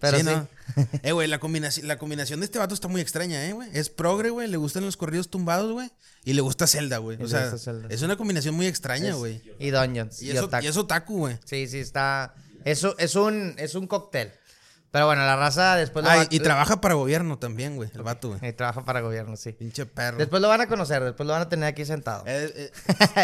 Pero 0.00 0.18
sí. 0.18 0.24
no. 0.24 0.48
eh, 1.02 1.12
güey, 1.12 1.28
la 1.28 1.38
combinación, 1.38 1.86
la 1.88 1.96
combinación 1.96 2.40
de 2.40 2.46
este 2.46 2.58
vato 2.58 2.74
está 2.74 2.88
muy 2.88 3.00
extraña, 3.00 3.46
eh, 3.46 3.52
güey. 3.52 3.70
Es 3.72 3.88
progre, 3.88 4.30
güey. 4.30 4.48
Le 4.48 4.56
gustan 4.56 4.84
los 4.84 4.96
corridos 4.96 5.30
tumbados, 5.30 5.72
güey. 5.72 5.90
Y 6.24 6.32
le 6.34 6.42
gusta 6.42 6.66
Zelda, 6.66 6.98
güey. 6.98 7.22
O 7.22 7.28
sea, 7.28 7.56
Zelda. 7.56 7.86
es 7.88 8.02
una 8.02 8.16
combinación 8.16 8.54
muy 8.56 8.66
extraña, 8.66 9.14
güey. 9.14 9.40
Y 9.58 9.70
Dungeons. 9.70 10.20
Y, 10.22 10.26
Y, 10.26 10.30
eso, 10.32 10.50
y 10.60 10.66
es 10.66 10.76
otaku, 10.76 11.18
güey. 11.18 11.38
Sí, 11.44 11.66
sí, 11.68 11.78
está. 11.78 12.34
Eso 12.64 12.94
es 12.98 13.14
un, 13.14 13.54
es 13.58 13.74
un 13.74 13.86
cóctel. 13.86 14.32
Pero 14.90 15.06
bueno, 15.06 15.22
la 15.26 15.34
raza 15.34 15.74
después 15.74 16.04
lo 16.04 16.10
Ah, 16.12 16.16
va- 16.18 16.22
y, 16.30 16.36
y 16.36 16.38
trabaja 16.40 16.80
para 16.80 16.94
gobierno 16.94 17.36
también, 17.38 17.74
güey. 17.74 17.90
El 17.94 18.02
vato, 18.02 18.28
güey. 18.28 18.40
Eh, 18.42 18.52
trabaja 18.52 18.84
para 18.84 19.00
gobierno, 19.00 19.36
sí. 19.36 19.52
Pinche 19.52 19.86
perro. 19.86 20.18
Después 20.18 20.40
lo 20.40 20.46
van 20.48 20.60
a 20.60 20.68
conocer, 20.68 21.02
después 21.02 21.26
lo 21.26 21.32
van 21.32 21.42
a 21.42 21.48
tener 21.48 21.68
aquí 21.68 21.84
sentado. 21.84 22.24
Es, 22.26 22.52
es- 22.56 22.72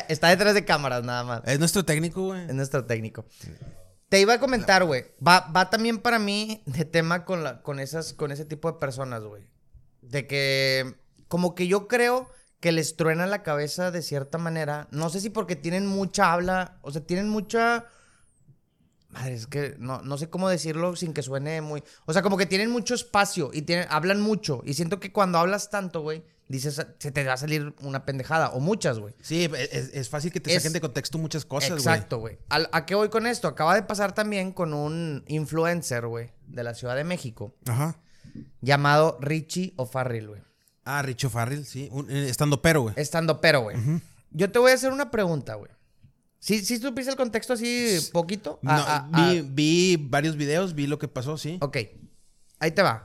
Está 0.09 0.29
detrás 0.31 0.55
de 0.55 0.65
cámaras, 0.65 1.05
nada 1.05 1.23
más. 1.23 1.43
es 1.47 1.59
nuestro 1.61 1.85
técnico, 1.85 2.23
güey. 2.27 2.45
Es 2.47 2.55
nuestro 2.55 2.85
técnico. 2.87 3.25
Te 4.09 4.21
iba 4.21 4.35
a 4.35 4.41
comentar, 4.41 4.83
güey. 4.85 5.05
Va, 5.25 5.49
va 5.57 5.71
también 5.71 5.99
para 5.99 6.19
mí 6.19 6.65
de 6.67 6.85
tema 6.85 7.25
con, 7.25 7.45
la, 7.45 7.63
con, 7.63 7.79
esas, 7.79 8.15
con 8.15 8.33
ese 8.33 8.45
tipo 8.45 8.71
de 8.73 8.79
personas, 8.81 9.23
güey. 9.23 9.45
De 10.03 10.27
que, 10.27 10.97
como 11.29 11.55
que 11.55 11.69
yo 11.69 11.87
creo 11.87 12.29
que 12.59 12.73
les 12.73 12.97
truena 12.97 13.27
la 13.29 13.45
cabeza 13.45 13.93
de 13.93 14.03
cierta 14.03 14.39
manera. 14.39 14.89
No 14.91 15.09
sé 15.09 15.21
si 15.21 15.31
porque 15.31 15.55
tienen 15.55 15.87
mucha 15.87 16.33
habla, 16.33 16.79
o 16.83 16.91
sea, 16.91 17.03
tienen 17.07 17.29
mucha... 17.29 17.85
Madre, 19.11 19.35
es 19.35 19.47
que 19.47 19.75
no, 19.79 20.03
no 20.03 20.17
sé 20.19 20.31
cómo 20.31 20.49
decirlo 20.49 20.95
sin 20.97 21.13
que 21.13 21.23
suene 21.23 21.61
muy... 21.61 21.83
O 22.07 22.13
sea, 22.13 22.23
como 22.23 22.37
que 22.37 22.47
tienen 22.47 22.71
mucho 22.71 22.95
espacio 22.95 23.51
y 23.53 23.63
tienen, 23.63 23.87
hablan 23.91 24.21
mucho. 24.21 24.63
Y 24.65 24.75
siento 24.75 25.01
que 25.01 25.11
cuando 25.13 25.39
hablas 25.39 25.69
tanto, 25.69 26.01
güey, 26.03 26.23
dices, 26.47 26.81
se 26.99 27.11
te 27.11 27.25
va 27.25 27.33
a 27.33 27.37
salir 27.37 27.75
una 27.83 28.05
pendejada. 28.05 28.51
O 28.51 28.61
muchas, 28.61 29.01
güey. 29.01 29.15
Sí, 29.21 29.51
es, 29.57 29.91
es 29.95 30.09
fácil 30.09 30.31
que 30.31 30.39
te 30.39 30.51
Es- 30.55 30.63
saquen 30.63 30.75
de 30.75 30.81
contexto 30.81 31.19
muchas 31.19 31.45
cosas, 31.45 31.71
güey. 31.71 31.81
Exacto, 31.81 32.19
güey. 32.19 32.39
¿Al- 32.51 32.69
¿A 32.73 32.87
qué 32.87 32.95
voy 32.95 33.09
con 33.09 33.27
esto? 33.27 33.49
Acaba 33.49 33.75
de 33.75 33.83
pasar 33.83 34.15
también 34.15 34.53
con 34.53 34.73
un 34.75 35.25
influencer, 35.27 36.07
güey, 36.07 36.31
de 36.47 36.63
la 36.63 36.75
Ciudad 36.75 36.95
de 36.95 37.03
México, 37.05 37.57
Ajá. 37.67 37.99
llamado 38.61 39.19
Richie 39.21 39.75
O'Farrill, 39.77 40.29
güey. 40.29 40.43
Ah, 40.85 41.03
Richo 41.03 41.31
Farrell, 41.31 41.67
sí. 41.67 41.89
Un, 41.93 42.11
eh, 42.11 42.29
estando 42.29 42.63
pero, 42.63 42.83
güey. 42.83 42.95
Estando 42.97 43.41
pero, 43.41 43.61
güey. 43.63 43.77
Yo 44.31 44.51
te 44.51 44.59
voy 44.59 44.71
a 44.71 44.75
hacer 44.75 44.93
una 44.93 45.11
pregunta, 45.11 45.55
güey. 45.55 45.71
¿Sí, 46.41 46.65
¿Sí 46.65 46.79
supiste 46.79 47.11
el 47.11 47.17
contexto 47.17 47.53
así 47.53 47.99
poquito? 48.13 48.59
No, 48.63 48.73
Ah, 48.73 49.09
ah, 49.13 49.31
vi, 49.33 49.43
vi 49.43 49.97
varios 50.09 50.37
videos, 50.37 50.75
vi 50.75 50.87
lo 50.87 50.99
que 50.99 51.07
pasó, 51.07 51.37
sí. 51.39 51.59
ah. 51.61 51.67
Ok. 51.67 51.77
Ahí 52.59 52.73
te 52.73 52.83
va. 52.83 53.05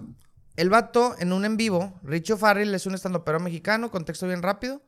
El 0.55 0.69
vato 0.69 1.15
en 1.19 1.33
un 1.33 1.43
en 1.45 1.57
vivo, 1.57 1.99
Richie 2.01 2.37
Farrell 2.37 2.73
es 2.73 2.85
un 2.85 2.95
estandopero 2.95 3.39
mexicano, 3.41 3.91
contexto 3.91 4.25
bien 4.27 4.41
rápido, 4.41 4.81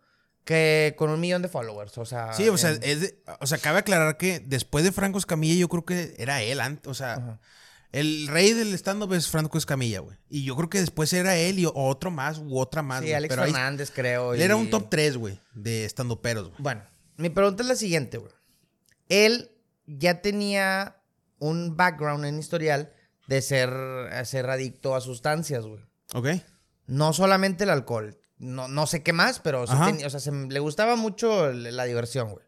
que 0.45 0.95
con 0.97 1.09
un 1.09 1.19
millón 1.19 1.41
de 1.41 1.49
followers, 1.49 1.97
o 1.97 2.05
sea... 2.05 2.31
Sí, 2.33 2.47
o 2.47 2.57
sea, 2.57 2.71
en- 2.71 2.83
es 2.83 3.01
de- 3.01 3.21
o 3.41 3.47
sea, 3.47 3.57
cabe 3.57 3.79
aclarar 3.79 4.15
que 4.15 4.39
después 4.39 4.85
de 4.85 4.93
Franco 4.93 5.17
Escamilla, 5.19 5.55
yo 5.55 5.67
creo 5.67 5.83
que 5.83 6.15
era 6.17 6.41
él 6.41 6.61
antes. 6.61 6.87
O 6.89 6.93
sea, 6.93 7.15
Ajá. 7.15 7.39
el 7.91 8.27
rey 8.29 8.53
del 8.53 8.73
stand-up 8.75 9.11
es 9.13 9.27
Franco 9.27 9.57
Escamilla, 9.57 9.99
güey. 9.99 10.17
Y 10.29 10.45
yo 10.45 10.55
creo 10.55 10.69
que 10.69 10.79
después 10.79 11.11
era 11.11 11.35
él 11.35 11.59
y 11.59 11.65
otro 11.73 12.11
más 12.11 12.37
u 12.39 12.57
otra 12.59 12.81
más. 12.81 13.03
Sí. 13.03 13.11
Alex 13.11 13.29
Pero 13.29 13.43
ahí- 13.43 13.51
Fernández, 13.51 13.91
creo. 13.93 14.33
él 14.33 14.39
y- 14.39 14.43
era 14.43 14.55
un 14.55 14.69
top 14.69 14.87
3, 14.89 15.17
güey, 15.17 15.37
de 15.53 15.83
stand-uperos, 15.89 16.47
güey. 16.47 16.61
Bueno, 16.61 16.83
mi 17.17 17.29
pregunta 17.29 17.63
es 17.63 17.67
la 17.67 17.75
siguiente, 17.75 18.17
güey. 18.17 18.31
Él 19.09 19.51
ya 19.85 20.21
tenía 20.21 20.97
un 21.39 21.77
background 21.77 22.25
en 22.25 22.39
historial 22.39 22.91
de 23.27 23.41
ser, 23.41 23.69
a 23.69 24.23
ser 24.25 24.49
adicto 24.49 24.95
a 24.95 25.01
sustancias, 25.01 25.65
güey. 25.65 25.83
¿Ok? 26.13 26.27
No 26.87 27.13
solamente 27.13 27.63
el 27.65 27.69
alcohol. 27.69 28.17
No, 28.39 28.67
no 28.67 28.85
sé 28.87 29.03
qué 29.03 29.13
más, 29.13 29.39
pero 29.39 29.65
sí 29.67 29.73
o 30.05 30.09
sea, 30.09 30.19
se- 30.19 30.31
le 30.31 30.59
gustaba 30.59 30.95
mucho 30.95 31.51
la 31.51 31.83
diversión, 31.85 32.29
güey. 32.29 32.45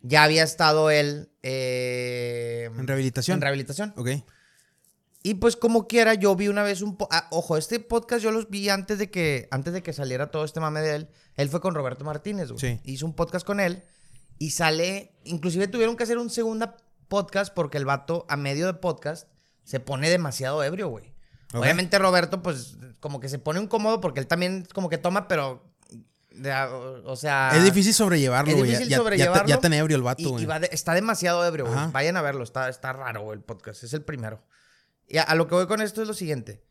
Ya 0.00 0.22
había 0.22 0.44
estado 0.44 0.90
él 0.90 1.30
eh, 1.42 2.70
En 2.76 2.86
rehabilitación. 2.86 3.36
en 3.36 3.40
rehabilitación. 3.42 3.92
Ok. 3.96 4.10
Y 5.24 5.34
pues 5.34 5.56
como 5.56 5.88
quiera, 5.88 6.14
yo 6.14 6.36
vi 6.36 6.46
una 6.48 6.62
vez 6.62 6.80
un... 6.82 6.96
po- 6.96 7.08
ah, 7.10 7.26
ojo, 7.32 7.56
este 7.56 7.80
podcast 7.80 8.22
yo 8.22 8.30
los 8.30 8.48
vi 8.48 8.68
antes 8.68 8.98
de 8.98 9.10
que 9.10 9.48
antes 9.50 9.72
de 9.72 9.82
que 9.82 9.92
saliera 9.92 10.30
todo 10.30 10.44
este 10.44 10.60
mame 10.60 10.80
de 10.80 10.94
él. 10.94 11.08
Él 11.34 11.48
fue 11.48 11.60
con 11.60 11.74
Roberto 11.74 12.04
Martínez, 12.04 12.50
güey. 12.52 12.60
Sí. 12.60 12.80
Hizo 12.84 13.04
un 13.04 13.14
podcast 13.14 13.44
con 13.44 13.58
él 13.58 13.82
y 14.38 14.50
sale... 14.50 15.12
Inclusive 15.24 15.68
tuvieron 15.68 15.96
que 15.96 16.04
hacer 16.04 16.18
un 16.18 16.30
segunda 16.30 16.76
podcast 17.08 17.52
porque 17.52 17.78
el 17.78 17.84
vato 17.84 18.24
a 18.28 18.36
medio 18.36 18.66
de 18.66 18.74
podcast 18.74 19.28
se 19.64 19.80
pone 19.80 20.08
demasiado 20.08 20.62
ebrio, 20.64 20.88
güey. 20.88 21.12
Ok. 21.52 21.60
Obviamente 21.62 21.98
Roberto 21.98 22.42
pues 22.42 22.76
como 23.00 23.20
que 23.20 23.28
se 23.28 23.38
pone 23.38 23.60
incómodo 23.60 24.00
porque 24.00 24.20
él 24.20 24.26
también 24.26 24.66
como 24.72 24.88
que 24.88 24.98
toma, 24.98 25.28
pero... 25.28 25.62
de- 26.30 26.52
o, 26.52 27.10
o 27.10 27.16
sea... 27.16 27.50
es 27.54 27.64
difícil 27.64 27.92
sobrellevarlo, 27.94 28.56
güey. 28.56 28.70
Ya- 28.72 28.78
ya, 28.80 29.16
ya, 29.16 29.44
ya, 29.46 29.60
tan 29.60 29.72
ebrio 29.72 29.96
el 29.96 30.02
vato, 30.02 30.30
güey. 30.30 30.46
de- 30.46 30.68
está 30.72 30.94
demasiado 30.94 31.44
ebrio, 31.44 31.66
güey. 31.66 31.90
Vayan 31.92 32.16
a 32.16 32.22
verlo, 32.22 32.44
está, 32.44 32.68
está 32.68 32.92
raro, 32.92 33.22
güey, 33.22 33.38
el 33.38 33.44
podcast. 33.44 33.84
Es 33.84 33.92
el 33.92 34.02
primero. 34.02 34.42
Y 35.08 35.18
a, 35.18 35.22
a 35.22 35.34
lo 35.34 35.48
que 35.48 35.54
voy 35.54 35.66
con 35.66 35.80
esto 35.80 36.02
es 36.02 36.08
lo 36.08 36.14
siguiente. 36.14 36.62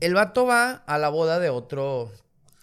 El 0.00 0.14
vato 0.14 0.46
va 0.46 0.82
a 0.86 0.98
la 0.98 1.08
boda 1.10 1.38
de 1.38 1.48
otro. 1.50 2.10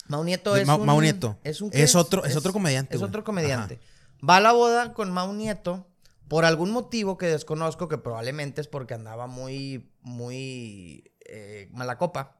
Mau 0.09 0.23
Nieto 0.23 0.55
es 0.55 0.67
un. 0.67 0.85
Mau 0.85 0.99
Nieto. 1.01 1.37
Es, 1.43 1.61
un, 1.61 1.69
¿qué 1.69 1.81
Es 1.83 1.95
otro- 1.95 2.25
es 2.25 2.35
otro 2.35 2.51
comediante, 2.51 2.95
Es 2.95 2.99
güey. 2.99 3.07
otro 3.09 3.23
comediante. 3.23 3.79
Va 4.27 4.37
a 4.37 4.41
la 4.41 4.51
boda 4.51 4.93
con 4.93 5.11
Mau 5.11 5.31
Nieto 5.33 5.87
por 6.27 6.45
algún 6.45 6.71
motivo 6.71 7.17
que 7.17 7.27
desconozco, 7.27 7.87
que 7.87 7.97
probablemente 7.97 8.59
es 8.61 8.67
porque 8.67 8.93
andaba 8.93 9.27
muy, 9.27 9.91
muy 10.01 11.11
eh, 11.25 11.69
mala 11.71 11.97
copa. 11.97 12.35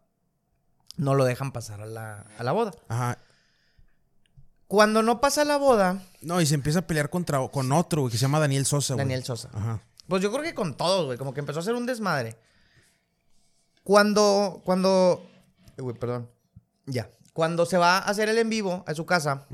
No 0.98 1.14
lo 1.16 1.24
dejan 1.26 1.52
pasar 1.54 1.80
a 1.82 1.86
la, 1.86 2.26
a 2.38 2.44
la 2.44 2.52
boda. 2.52 2.72
Ajá. 2.90 3.18
Cuando 4.68 5.02
no 5.02 5.20
pasa 5.22 5.46
la 5.46 5.58
boda, 5.58 6.04
No, 6.22 6.42
y 6.42 6.46
se 6.46 6.54
empieza 6.56 6.80
a 6.80 6.88
pelear 6.88 7.10
contra, 7.10 7.48
con 7.48 7.72
otro, 7.72 8.02
güey, 8.02 8.12
que 8.12 8.18
se 8.18 8.24
llama 8.24 8.40
Daniel 8.40 8.66
Sosa, 8.66 8.94
güey. 8.94 9.04
Daniel 9.06 9.24
Sosa. 9.24 9.50
Ajá. 9.54 9.82
Pues 10.08 10.22
yo 10.22 10.32
creo 10.32 10.44
que 10.44 10.54
con 10.54 10.76
todos, 10.76 11.06
güey. 11.06 11.18
Como 11.18 11.34
que 11.34 11.40
empezó 11.40 11.60
a 11.60 11.62
hacer 11.62 11.74
un 11.76 11.86
desmadre. 11.86 12.36
Cuando, 13.84 14.62
cuando... 14.66 15.26
eh, 15.78 15.82
Güey, 15.82 15.96
perdón. 15.98 16.30
Ya. 16.86 17.10
Cuando 17.40 17.66
se 17.66 17.78
va 17.78 18.00
a 18.00 18.02
hacer 18.02 18.28
el 18.28 18.38
en 18.38 18.50
vivo 18.50 18.84
a 18.86 18.94
su 18.94 19.06
casa, 19.06 19.48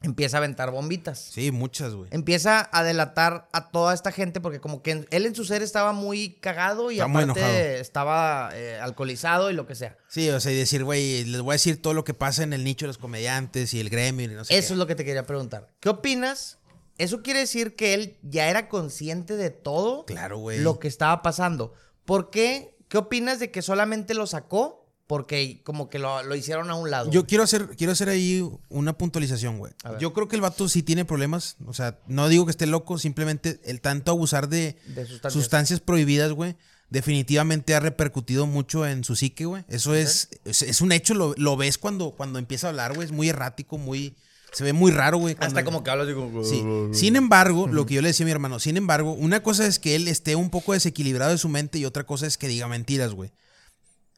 empieza 0.00 0.36
a 0.36 0.38
aventar 0.38 0.70
bombitas. 0.70 1.18
Sí, 1.18 1.50
muchas, 1.50 1.92
güey. 1.92 2.08
Empieza 2.12 2.68
a 2.72 2.84
delatar 2.84 3.48
a 3.52 3.72
toda 3.72 3.92
esta 3.94 4.12
gente 4.12 4.40
porque 4.40 4.60
como 4.60 4.80
que 4.80 5.08
él 5.10 5.26
en 5.26 5.34
su 5.34 5.44
ser 5.44 5.60
estaba 5.62 5.92
muy 5.92 6.34
cagado 6.40 6.92
y 6.92 7.00
Está 7.00 7.10
aparte 7.10 7.80
estaba 7.80 8.50
eh, 8.54 8.78
alcoholizado 8.80 9.50
y 9.50 9.54
lo 9.54 9.66
que 9.66 9.74
sea. 9.74 9.96
Sí, 10.06 10.30
o 10.30 10.38
sea, 10.38 10.52
y 10.52 10.56
decir, 10.56 10.84
güey, 10.84 11.24
les 11.24 11.40
voy 11.40 11.50
a 11.50 11.54
decir 11.54 11.82
todo 11.82 11.94
lo 11.94 12.04
que 12.04 12.14
pasa 12.14 12.44
en 12.44 12.52
el 12.52 12.62
nicho 12.62 12.84
de 12.84 12.90
los 12.90 12.98
comediantes 12.98 13.74
y 13.74 13.80
el 13.80 13.90
gremio 13.90 14.30
y 14.30 14.34
no 14.36 14.44
sé 14.44 14.56
Eso 14.56 14.68
qué. 14.68 14.72
es 14.74 14.78
lo 14.78 14.86
que 14.86 14.94
te 14.94 15.04
quería 15.04 15.26
preguntar. 15.26 15.74
¿Qué 15.80 15.88
opinas? 15.88 16.58
¿Eso 16.96 17.22
quiere 17.22 17.40
decir 17.40 17.74
que 17.74 17.94
él 17.94 18.18
ya 18.22 18.48
era 18.48 18.68
consciente 18.68 19.36
de 19.36 19.50
todo? 19.50 20.04
Claro, 20.04 20.38
güey. 20.38 20.60
lo 20.60 20.78
que 20.78 20.86
estaba 20.86 21.22
pasando. 21.22 21.72
¿Por 22.04 22.30
qué? 22.30 22.76
¿Qué 22.86 22.98
opinas 22.98 23.40
de 23.40 23.50
que 23.50 23.62
solamente 23.62 24.14
lo 24.14 24.28
sacó? 24.28 24.83
Porque 25.06 25.60
como 25.64 25.90
que 25.90 25.98
lo, 25.98 26.22
lo 26.22 26.34
hicieron 26.34 26.70
a 26.70 26.74
un 26.76 26.90
lado. 26.90 27.10
Yo 27.10 27.26
quiero 27.26 27.44
hacer, 27.44 27.76
quiero 27.76 27.92
hacer 27.92 28.08
ahí 28.08 28.42
una 28.70 28.96
puntualización, 28.96 29.58
güey. 29.58 29.72
Yo 30.00 30.14
creo 30.14 30.28
que 30.28 30.36
el 30.36 30.42
vato 30.42 30.68
sí 30.68 30.82
tiene 30.82 31.04
problemas. 31.04 31.56
O 31.66 31.74
sea, 31.74 31.98
no 32.06 32.28
digo 32.28 32.46
que 32.46 32.50
esté 32.52 32.66
loco, 32.66 32.96
simplemente 32.98 33.60
el 33.64 33.82
tanto 33.82 34.12
abusar 34.12 34.48
de, 34.48 34.78
De 34.86 35.04
sustancias. 35.06 35.32
sustancias 35.32 35.80
prohibidas, 35.80 36.32
güey, 36.32 36.56
definitivamente 36.88 37.74
ha 37.74 37.80
repercutido 37.80 38.46
mucho 38.46 38.86
en 38.86 39.04
su 39.04 39.14
psique, 39.14 39.44
güey. 39.44 39.64
Eso 39.68 39.94
es, 39.94 40.30
es, 40.44 40.62
es 40.62 40.80
un 40.80 40.90
hecho, 40.92 41.12
lo, 41.12 41.34
lo 41.36 41.56
ves 41.58 41.76
cuando, 41.76 42.12
cuando 42.12 42.38
empieza 42.38 42.68
a 42.68 42.70
hablar, 42.70 42.94
güey. 42.94 43.06
Es 43.06 43.12
muy 43.12 43.28
errático, 43.28 43.76
muy. 43.76 44.16
Se 44.52 44.64
ve 44.64 44.72
muy 44.72 44.90
raro, 44.92 45.18
güey. 45.18 45.36
Hasta 45.40 45.64
como 45.64 45.82
que 45.82 45.90
hablas 45.90 46.14
como... 46.14 46.44
Sí. 46.44 46.62
Sin 46.92 47.16
embargo, 47.16 47.66
lo 47.66 47.86
que 47.86 47.94
yo 47.94 48.02
le 48.02 48.08
decía 48.08 48.24
a 48.24 48.28
mi 48.28 48.30
hermano, 48.30 48.60
sin 48.60 48.76
embargo, 48.76 49.12
una 49.12 49.42
cosa 49.42 49.66
es 49.66 49.80
que 49.80 49.96
él 49.96 50.06
esté 50.06 50.36
un 50.36 50.48
poco 50.48 50.72
desequilibrado 50.74 51.32
de 51.32 51.38
su 51.38 51.48
mente 51.48 51.78
y 51.78 51.84
otra 51.84 52.04
cosa 52.04 52.28
es 52.28 52.38
que 52.38 52.46
diga 52.46 52.68
mentiras, 52.68 53.12
güey. 53.12 53.32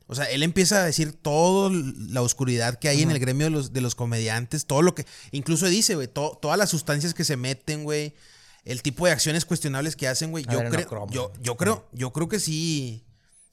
O 0.08 0.14
sea, 0.14 0.26
él 0.26 0.42
empieza 0.42 0.82
a 0.82 0.84
decir 0.84 1.12
toda 1.12 1.70
la 1.72 2.22
oscuridad 2.22 2.78
que 2.78 2.88
hay 2.88 3.02
en 3.02 3.10
el 3.10 3.18
gremio 3.18 3.46
de 3.46 3.50
los, 3.50 3.72
de 3.72 3.80
los 3.80 3.94
comediantes, 3.94 4.66
todo 4.66 4.82
lo 4.82 4.94
que, 4.94 5.04
incluso 5.32 5.66
dice, 5.66 5.96
güey, 5.96 6.06
to- 6.06 6.38
todas 6.40 6.56
las 6.58 6.70
sustancias 6.70 7.12
que 7.12 7.24
se 7.24 7.36
meten, 7.36 7.82
güey, 7.84 8.14
el 8.64 8.82
tipo 8.82 9.06
de 9.06 9.12
acciones 9.12 9.44
cuestionables 9.44 9.96
que 9.96 10.06
hacen, 10.08 10.30
güey. 10.30 10.44
Yo 10.44 10.62
no, 10.62 10.70
creo, 10.70 11.06
yo, 11.10 11.32
yo 11.42 11.56
creo, 11.56 11.88
yo 11.92 12.12
creo 12.12 12.28
que 12.28 12.38
sí. 12.40 13.02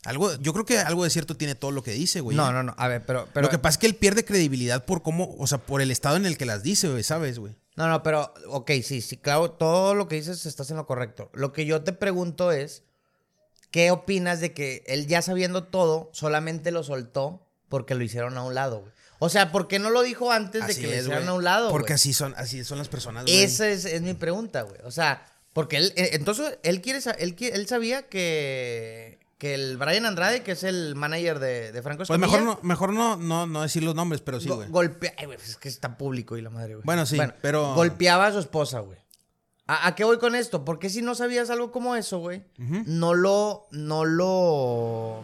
Algo, 0.05 0.35
yo 0.41 0.51
creo 0.53 0.65
que 0.65 0.79
algo 0.79 1.03
de 1.05 1.09
cierto 1.09 1.37
tiene 1.37 1.55
todo 1.55 1.71
lo 1.71 1.81
que 1.81 1.91
dice, 1.93 2.19
güey. 2.19 2.35
No, 2.35 2.51
no, 2.51 2.61
no. 2.61 2.75
A 2.77 2.87
ver, 2.89 3.05
pero... 3.05 3.27
pero 3.33 3.45
Lo 3.45 3.49
que 3.49 3.57
pasa 3.57 3.75
es 3.75 3.77
que 3.79 3.87
él 3.87 3.95
pierde 3.95 4.25
credibilidad 4.25 4.83
por 4.85 5.01
cómo, 5.01 5.33
o 5.39 5.47
sea, 5.47 5.59
por 5.59 5.81
el 5.81 5.91
estado 5.91 6.17
en 6.17 6.25
el 6.25 6.37
que 6.37 6.45
las 6.45 6.61
dice, 6.61 6.89
güey, 6.89 7.03
¿sabes, 7.03 7.39
güey? 7.39 7.55
No, 7.77 7.87
no, 7.87 8.03
pero... 8.03 8.33
Ok, 8.49 8.71
sí, 8.83 9.01
sí, 9.01 9.15
claro. 9.17 9.51
Todo 9.51 9.95
lo 9.95 10.07
que 10.09 10.15
dices 10.17 10.45
estás 10.45 10.69
en 10.71 10.77
lo 10.77 10.85
correcto. 10.85 11.31
Lo 11.33 11.53
que 11.53 11.65
yo 11.65 11.83
te 11.83 11.93
pregunto 11.93 12.51
es... 12.51 12.83
¿Qué 13.73 13.89
opinas 13.89 14.39
de 14.39 14.53
que 14.53 14.83
él 14.85 15.07
ya 15.07 15.23
sabiendo 15.23 15.63
todo, 15.63 16.11
solamente 16.13 16.69
lo 16.69 16.83
soltó 16.83 17.43
porque 17.69 17.95
lo 17.95 18.03
hicieron 18.03 18.37
a 18.37 18.43
un 18.43 18.53
lado, 18.53 18.81
güey? 18.81 18.91
O 19.17 19.29
sea, 19.29 19.51
¿por 19.51 19.67
qué 19.67 19.79
no 19.79 19.89
lo 19.89 20.03
dijo 20.03 20.31
antes 20.31 20.67
de 20.67 20.75
que 20.75 20.81
lo 20.83 20.93
es, 20.93 20.99
hicieran 21.01 21.23
güey. 21.23 21.29
a 21.29 21.33
un 21.33 21.43
lado, 21.43 21.71
Porque 21.71 21.93
así 21.93 22.13
son, 22.13 22.35
así 22.37 22.63
son 22.63 22.77
las 22.77 22.87
personas, 22.87 23.23
güey. 23.23 23.41
Esa 23.41 23.67
es, 23.67 23.85
es 23.85 24.03
mi 24.03 24.13
pregunta, 24.13 24.61
güey. 24.61 24.79
O 24.83 24.91
sea, 24.91 25.25
porque 25.53 25.77
él, 25.77 25.91
eh, 25.95 26.11
entonces, 26.13 26.59
él 26.61 26.81
quiere, 26.81 26.99
él, 27.17 27.35
él 27.39 27.67
sabía 27.67 28.03
que, 28.09 29.17
que 29.39 29.55
el 29.55 29.77
Brian 29.77 30.05
Andrade, 30.05 30.43
que 30.43 30.51
es 30.51 30.63
el 30.63 30.93
manager 30.93 31.39
de, 31.39 31.71
de 31.71 31.81
Franco 31.81 32.03
Pues 32.05 32.11
Escamilla, 32.11 32.27
mejor 32.41 32.43
no, 32.43 32.59
mejor 32.61 32.93
no, 32.93 33.15
no, 33.17 33.47
no 33.47 33.63
decir 33.63 33.81
los 33.81 33.95
nombres, 33.95 34.21
pero 34.21 34.39
sí, 34.39 34.49
go- 34.49 34.57
güey. 34.57 34.69
golpea, 34.69 35.13
ay, 35.17 35.25
güey, 35.25 35.39
es 35.43 35.55
que 35.55 35.67
está 35.69 35.97
público 35.97 36.37
y 36.37 36.43
la 36.43 36.51
madre, 36.51 36.75
güey. 36.75 36.85
Bueno, 36.85 37.07
sí, 37.07 37.17
pero- 37.41 37.73
Golpeaba 37.73 38.27
a 38.27 38.31
su 38.33 38.37
esposa, 38.39 38.81
güey. 38.81 38.99
¿A, 39.67 39.87
a 39.87 39.95
qué 39.95 40.03
voy 40.03 40.17
con 40.19 40.35
esto? 40.35 40.65
Porque 40.65 40.89
si 40.89 41.01
no 41.01 41.15
sabías 41.15 41.49
algo 41.49 41.71
como 41.71 41.95
eso, 41.95 42.19
güey, 42.19 42.43
no 42.57 43.13
lo, 43.13 43.67
no 43.71 44.03
lo, 44.05 45.23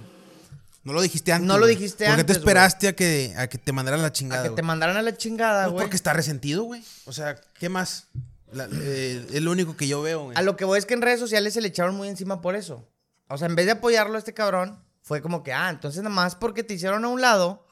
No 0.83 0.93
lo 0.93 1.01
dijiste 1.01 1.33
antes. 1.33 1.47
No 1.47 1.57
lo 1.57 1.65
dijiste 1.65 2.05
¿Por 2.05 2.15
qué 2.15 2.21
antes, 2.21 2.35
te 2.37 2.39
esperaste 2.39 2.87
a 2.87 2.95
que, 2.95 3.33
a 3.37 3.47
que 3.47 3.57
te 3.57 3.71
mandaran 3.73 4.01
la 4.01 4.11
chingada? 4.11 4.41
a 4.45 4.49
que 4.49 4.55
te 4.55 4.61
mandaran 4.61 4.95
a 4.97 5.01
la 5.01 5.15
chingada, 5.17 5.63
Pues 5.65 5.73
güey. 5.73 5.83
porque 5.85 5.95
está 5.97 6.13
resentido, 6.13 6.63
güey. 6.63 6.83
O 7.05 7.11
sea, 7.11 7.35
¿qué 7.59 7.67
más? 7.69 8.07
La- 8.53 8.67
eh, 8.71 9.27
es 9.31 9.41
lo 9.41 9.51
único 9.51 9.75
que 9.75 9.87
yo 9.87 10.01
veo, 10.01 10.23
güey. 10.23 10.37
A 10.37 10.41
lo 10.41 10.55
que 10.55 10.65
voy 10.65 10.79
es 10.79 10.85
que 10.85 10.93
en 10.93 11.01
redes 11.01 11.19
sociales 11.19 11.53
se 11.53 11.61
le 11.61 11.67
echaron 11.67 11.95
muy 11.95 12.07
encima 12.07 12.41
por 12.41 12.55
eso. 12.55 12.87
O 13.27 13.37
sea, 13.37 13.47
en 13.47 13.55
vez 13.55 13.65
de 13.65 13.73
apoyarlo 13.73 14.15
a 14.15 14.19
este 14.19 14.33
cabrón, 14.33 14.81
fue 15.03 15.21
como 15.21 15.43
que, 15.43 15.51
ah, 15.53 15.69
entonces 15.69 16.01
nada 16.01 16.15
más 16.15 16.35
porque 16.35 16.63
te 16.63 16.73
hicieron 16.73 17.03
a 17.05 17.09
un 17.09 17.21
lado, 17.21 17.65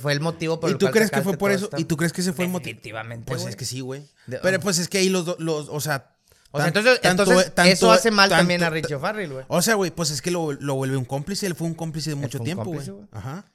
fue 0.00 0.12
el 0.12 0.20
motivo 0.20 0.60
por 0.60 0.70
¿Y 0.70 0.72
el 0.74 0.78
tú 0.78 0.84
cual 0.86 0.92
crees 0.94 1.10
que 1.10 1.22
fue 1.22 1.36
por 1.36 1.50
eso? 1.50 1.64
esta- 1.64 1.80
¿Y 1.80 1.84
tú 1.84 1.96
crees 1.96 2.12
que 2.12 2.20
ese 2.20 2.32
fue 2.32 2.44
el 2.44 2.50
motivo? 2.50 2.68
Definitivamente, 2.76 3.24
Pues 3.26 3.44
es 3.46 3.56
que 3.56 3.64
sí, 3.64 3.80
güey. 3.80 4.02
Pero 4.42 4.60
pues 4.60 4.78
es 4.78 4.88
que 4.88 4.98
ahí 4.98 5.08
los 5.08 5.24
dos, 5.24 5.36
los, 5.40 5.68
o 5.68 5.80
sea... 5.80 6.16
O 6.54 6.58
sea, 6.58 6.68
entonces, 6.68 7.00
tanto- 7.00 7.22
entonces 7.22 7.54
tanto- 7.54 7.72
eso 7.72 7.90
hace 7.92 8.10
mal 8.10 8.28
tanto- 8.28 8.40
también 8.42 8.62
a 8.62 8.68
Richie 8.70 8.98
Farrell, 8.98 9.32
güey. 9.32 9.44
O 9.48 9.62
sea, 9.62 9.74
güey, 9.74 9.90
pues 9.90 10.10
es 10.10 10.20
que 10.20 10.30
lo, 10.30 10.52
lo 10.52 10.74
vuelve 10.74 10.98
un 10.98 11.06
cómplice. 11.06 11.46
Él 11.46 11.54
fue 11.54 11.66
un 11.66 11.74
cómplice 11.74 12.10
de 12.10 12.16
mucho 12.16 12.40
tiempo, 12.40 12.64
güey. 12.66 12.86
Ajá. 13.10 13.46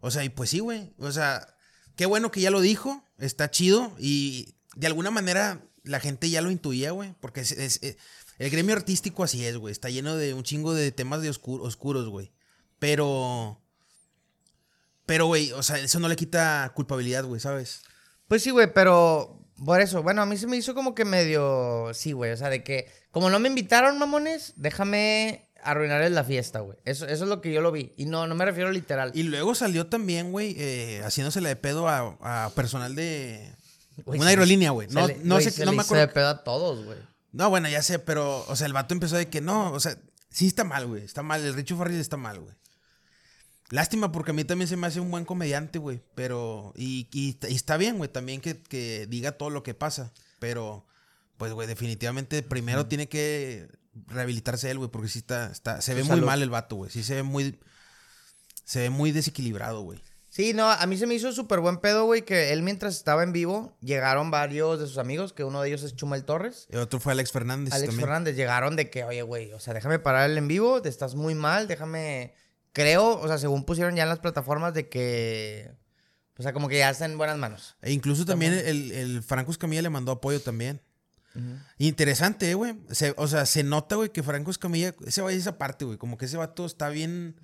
O 0.00 0.10
sea, 0.10 0.22
y 0.22 0.28
pues 0.28 0.50
sí, 0.50 0.58
güey. 0.58 0.92
O 0.98 1.10
sea, 1.12 1.48
qué 1.96 2.04
bueno 2.04 2.30
que 2.30 2.42
ya 2.42 2.50
lo 2.50 2.60
dijo, 2.60 3.02
está 3.18 3.50
chido 3.50 3.90
y 3.98 4.54
de 4.76 4.86
alguna 4.86 5.10
manera 5.10 5.62
la 5.82 5.98
gente 5.98 6.28
ya 6.28 6.42
lo 6.42 6.50
intuía, 6.50 6.90
güey, 6.90 7.14
porque 7.20 7.40
es, 7.40 7.52
es- 7.52 7.82
eh, 7.82 7.96
el 8.38 8.50
gremio 8.50 8.76
artístico 8.76 9.24
así 9.24 9.46
es, 9.46 9.56
güey, 9.56 9.72
está 9.72 9.88
lleno 9.88 10.14
de 10.14 10.34
un 10.34 10.42
chingo 10.42 10.74
de 10.74 10.92
temas 10.92 11.22
de 11.22 11.30
oscur- 11.30 11.62
oscuros, 11.62 12.06
güey. 12.10 12.32
Pero, 12.78 13.62
pero, 15.06 15.26
güey, 15.26 15.52
o 15.52 15.62
sea, 15.62 15.78
eso 15.78 15.98
no 16.00 16.08
le 16.08 16.16
quita 16.16 16.70
culpabilidad, 16.74 17.24
güey, 17.24 17.40
¿sabes? 17.40 17.82
Pues 18.28 18.42
sí, 18.42 18.50
güey, 18.50 18.72
pero 18.72 19.40
por 19.64 19.80
eso, 19.80 20.02
bueno, 20.02 20.20
a 20.22 20.26
mí 20.26 20.36
se 20.36 20.46
me 20.46 20.56
hizo 20.56 20.74
como 20.74 20.94
que 20.94 21.04
medio, 21.04 21.90
sí, 21.94 22.12
güey, 22.12 22.32
o 22.32 22.36
sea, 22.36 22.50
de 22.50 22.62
que 22.64 22.90
como 23.10 23.30
no 23.30 23.38
me 23.38 23.48
invitaron, 23.48 23.98
mamones, 23.98 24.52
déjame 24.56 25.48
arruinarles 25.62 26.12
la 26.12 26.22
fiesta, 26.24 26.60
güey. 26.60 26.76
Eso, 26.84 27.06
eso 27.06 27.24
es 27.24 27.28
lo 27.30 27.40
que 27.40 27.52
yo 27.52 27.60
lo 27.60 27.72
vi. 27.72 27.92
Y 27.96 28.04
no, 28.06 28.26
no 28.26 28.34
me 28.34 28.44
refiero 28.44 28.70
literal. 28.70 29.10
Y 29.14 29.22
luego 29.24 29.54
salió 29.54 29.86
también, 29.86 30.30
güey, 30.30 30.54
eh, 30.58 31.02
haciéndosele 31.04 31.48
de 31.48 31.56
pedo 31.56 31.88
a, 31.88 32.16
a 32.20 32.50
personal 32.50 32.94
de 32.94 33.52
una 34.04 34.28
aerolínea, 34.28 34.70
güey. 34.70 34.86
No, 34.88 35.06
le- 35.06 35.16
no 35.22 35.36
güey, 35.36 35.44
sé, 35.44 35.50
se 35.50 35.64
no 35.64 35.70
le 35.72 35.78
me 35.78 35.82
hizo 35.82 35.94
de 35.94 36.02
acuerdo. 36.02 36.14
pedo 36.14 36.28
a 36.28 36.44
todos, 36.44 36.84
güey. 36.84 36.98
No, 37.32 37.48
bueno, 37.50 37.68
ya 37.68 37.82
sé, 37.82 37.98
pero, 37.98 38.44
o 38.48 38.54
sea, 38.56 38.66
el 38.66 38.72
vato 38.74 38.94
empezó 38.94 39.16
de 39.16 39.28
que 39.28 39.40
no, 39.40 39.72
o 39.72 39.80
sea, 39.80 39.96
sí 40.30 40.46
está 40.46 40.64
mal, 40.64 40.86
güey, 40.86 41.02
está 41.04 41.22
mal, 41.22 41.42
el 41.44 41.54
Richo 41.54 41.76
Farrell 41.76 41.98
está 42.00 42.16
mal, 42.16 42.38
güey. 42.40 42.54
Lástima 43.70 44.12
porque 44.12 44.30
a 44.30 44.34
mí 44.34 44.44
también 44.44 44.68
se 44.68 44.76
me 44.76 44.86
hace 44.86 45.00
un 45.00 45.10
buen 45.10 45.24
comediante, 45.24 45.78
güey, 45.78 46.00
pero, 46.14 46.72
y, 46.76 47.08
y- 47.12 47.36
y 47.48 47.54
está 47.54 47.76
bien, 47.76 47.96
güey, 47.98 48.10
también 48.10 48.40
que, 48.40 48.62
que 48.62 49.06
diga 49.08 49.32
todo 49.32 49.50
lo 49.50 49.62
que 49.62 49.74
pasa, 49.74 50.12
pero, 50.38 50.86
pues, 51.36 51.52
güey, 51.52 51.66
definitivamente 51.66 52.42
primero 52.42 52.86
tiene 52.86 53.08
que 53.08 53.68
rehabilitarse 54.06 54.70
él, 54.70 54.78
güey, 54.78 54.90
porque 54.90 55.08
sí 55.08 55.18
está, 55.18 55.50
está 55.50 55.80
se 55.80 55.94
ve 55.94 56.04
muy 56.04 56.20
mal 56.20 56.42
el 56.42 56.50
vato, 56.50 56.76
güey, 56.76 56.90
sí 56.90 57.02
se 57.02 57.16
ve 57.16 57.22
muy, 57.24 57.58
se 58.64 58.80
ve 58.80 58.90
muy 58.90 59.10
desequilibrado, 59.12 59.80
güey. 59.82 60.00
Sí, 60.28 60.52
no, 60.52 60.70
a 60.70 60.84
mí 60.86 60.98
se 60.98 61.06
me 61.06 61.14
hizo 61.14 61.32
súper 61.32 61.60
buen 61.60 61.78
pedo, 61.78 62.04
güey, 62.04 62.22
que 62.22 62.52
él 62.52 62.62
mientras 62.62 62.94
estaba 62.94 63.22
en 63.22 63.32
vivo, 63.32 63.74
llegaron 63.80 64.30
varios 64.30 64.78
de 64.78 64.86
sus 64.86 64.98
amigos, 64.98 65.32
que 65.32 65.44
uno 65.44 65.62
de 65.62 65.68
ellos 65.68 65.82
es 65.82 65.96
Chumel 65.96 66.24
Torres. 66.24 66.66
El 66.68 66.80
otro 66.80 67.00
fue 67.00 67.12
Alex 67.12 67.32
Fernández 67.32 67.72
Alex 67.72 67.88
también. 67.88 68.06
Fernández 68.06 68.36
llegaron 68.36 68.76
de 68.76 68.90
que, 68.90 69.02
oye, 69.04 69.22
güey, 69.22 69.52
o 69.54 69.60
sea, 69.60 69.72
déjame 69.72 69.98
parar 69.98 70.28
el 70.28 70.36
en 70.36 70.46
vivo, 70.46 70.82
te 70.82 70.90
estás 70.90 71.14
muy 71.14 71.34
mal, 71.34 71.66
déjame. 71.68 72.34
Creo, 72.76 73.18
o 73.18 73.26
sea, 73.26 73.38
según 73.38 73.64
pusieron 73.64 73.96
ya 73.96 74.02
en 74.02 74.10
las 74.10 74.18
plataformas 74.18 74.74
de 74.74 74.86
que. 74.90 75.70
O 76.36 76.42
sea, 76.42 76.52
como 76.52 76.68
que 76.68 76.76
ya 76.76 76.90
está 76.90 77.06
en 77.06 77.16
buenas 77.16 77.38
manos. 77.38 77.74
E 77.80 77.90
incluso 77.90 78.26
también 78.26 78.52
el, 78.52 78.92
el 78.92 79.22
Franco 79.22 79.50
Escamilla 79.50 79.80
le 79.80 79.88
mandó 79.88 80.12
apoyo 80.12 80.42
también. 80.42 80.82
Interesante, 81.78 82.50
eh, 82.50 82.54
güey. 82.54 82.76
Se- 82.90 83.14
o 83.16 83.26
sea, 83.28 83.46
se 83.46 83.62
nota, 83.62 83.96
güey, 83.96 84.10
que 84.10 84.22
Franco 84.22 84.50
Escamilla, 84.50 84.94
ese 85.06 85.22
va 85.22 85.32
esa 85.32 85.56
parte, 85.56 85.86
güey. 85.86 85.96
Como 85.96 86.18
que 86.18 86.26
ese 86.26 86.36
vato 86.36 86.66
está 86.66 86.90
bien. 86.90 87.36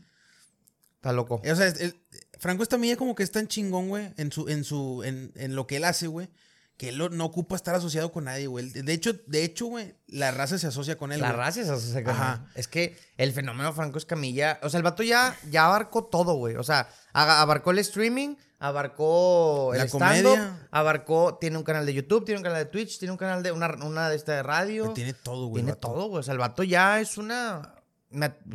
Está 0.97 1.13
loco. 1.15 1.41
O 1.51 1.57
sea, 1.57 1.67
el- 1.69 1.99
Franco 2.39 2.63
Escamilla 2.63 2.97
como 2.97 3.15
que 3.15 3.23
es 3.23 3.31
tan 3.31 3.49
chingón, 3.49 3.89
güey, 3.89 4.13
en 4.19 4.33
su, 4.33 4.49
en 4.51 4.65
su, 4.65 5.03
en, 5.03 5.33
en 5.37 5.55
lo 5.57 5.67
que 5.67 5.77
él 5.77 5.85
hace, 5.85 6.09
güey. 6.09 6.29
Que 6.77 6.89
él 6.89 6.97
lo- 6.97 7.11
no 7.11 7.25
ocupa 7.27 7.55
estar 7.55 7.75
asociado 7.75 8.11
con 8.11 8.25
nadie, 8.25 8.47
güey. 8.49 8.71
De 8.71 8.93
hecho, 8.93 9.13
de 9.27 9.45
hecho, 9.45 9.67
güey, 9.67 9.95
la 10.09 10.31
raza 10.33 10.59
se 10.59 10.67
asocia 10.67 10.97
con 10.99 11.13
él, 11.13 11.21
La 11.21 11.29
güey. 11.29 11.39
raza 11.39 11.75
o 11.75 11.79
sea, 11.79 12.03
como- 12.03 12.15
Ajá. 12.17 12.47
Es 12.55 12.67
que 12.67 12.99
el 13.19 13.33
fenómeno 13.33 13.73
Franco 13.73 13.99
Escamilla. 13.99 14.59
O 14.63 14.69
sea, 14.69 14.79
el 14.79 14.85
vato 14.85 15.03
ya, 15.03 15.37
ya 15.51 15.67
abarcó 15.67 16.05
todo, 16.05 16.35
güey. 16.35 16.57
O 16.57 16.63
sea, 16.65 16.89
abarcó 17.13 17.71
el 17.71 17.79
streaming, 17.79 18.35
abarcó 18.59 19.73
el 19.75 19.79
La 19.81 19.85
stand-up, 19.87 20.23
comedia. 20.33 20.69
abarcó. 20.71 21.39
Tiene 21.41 21.57
un 21.59 21.65
canal 21.65 21.87
de 21.87 21.95
YouTube, 21.95 22.25
tiene 22.25 22.39
un 22.39 22.45
canal 22.45 22.59
de 22.65 22.71
Twitch, 22.71 22.99
tiene 22.99 23.13
un 23.13 23.19
canal 23.19 23.43
de 23.43 23.53
una, 23.53 23.69
una 23.85 24.09
de 24.09 24.17
esta 24.17 24.33
de 24.33 24.43
radio. 24.43 24.93
Tiene 24.93 25.15
todo, 25.15 25.47
güey. 25.47 25.63
Tiene 25.63 25.77
todo, 25.79 26.09
güey. 26.09 26.21
O 26.21 26.23
sea, 26.23 26.33
el 26.33 26.39
vato 26.39 26.63
ya 26.63 27.01
es 27.01 27.17
una. 27.19 27.75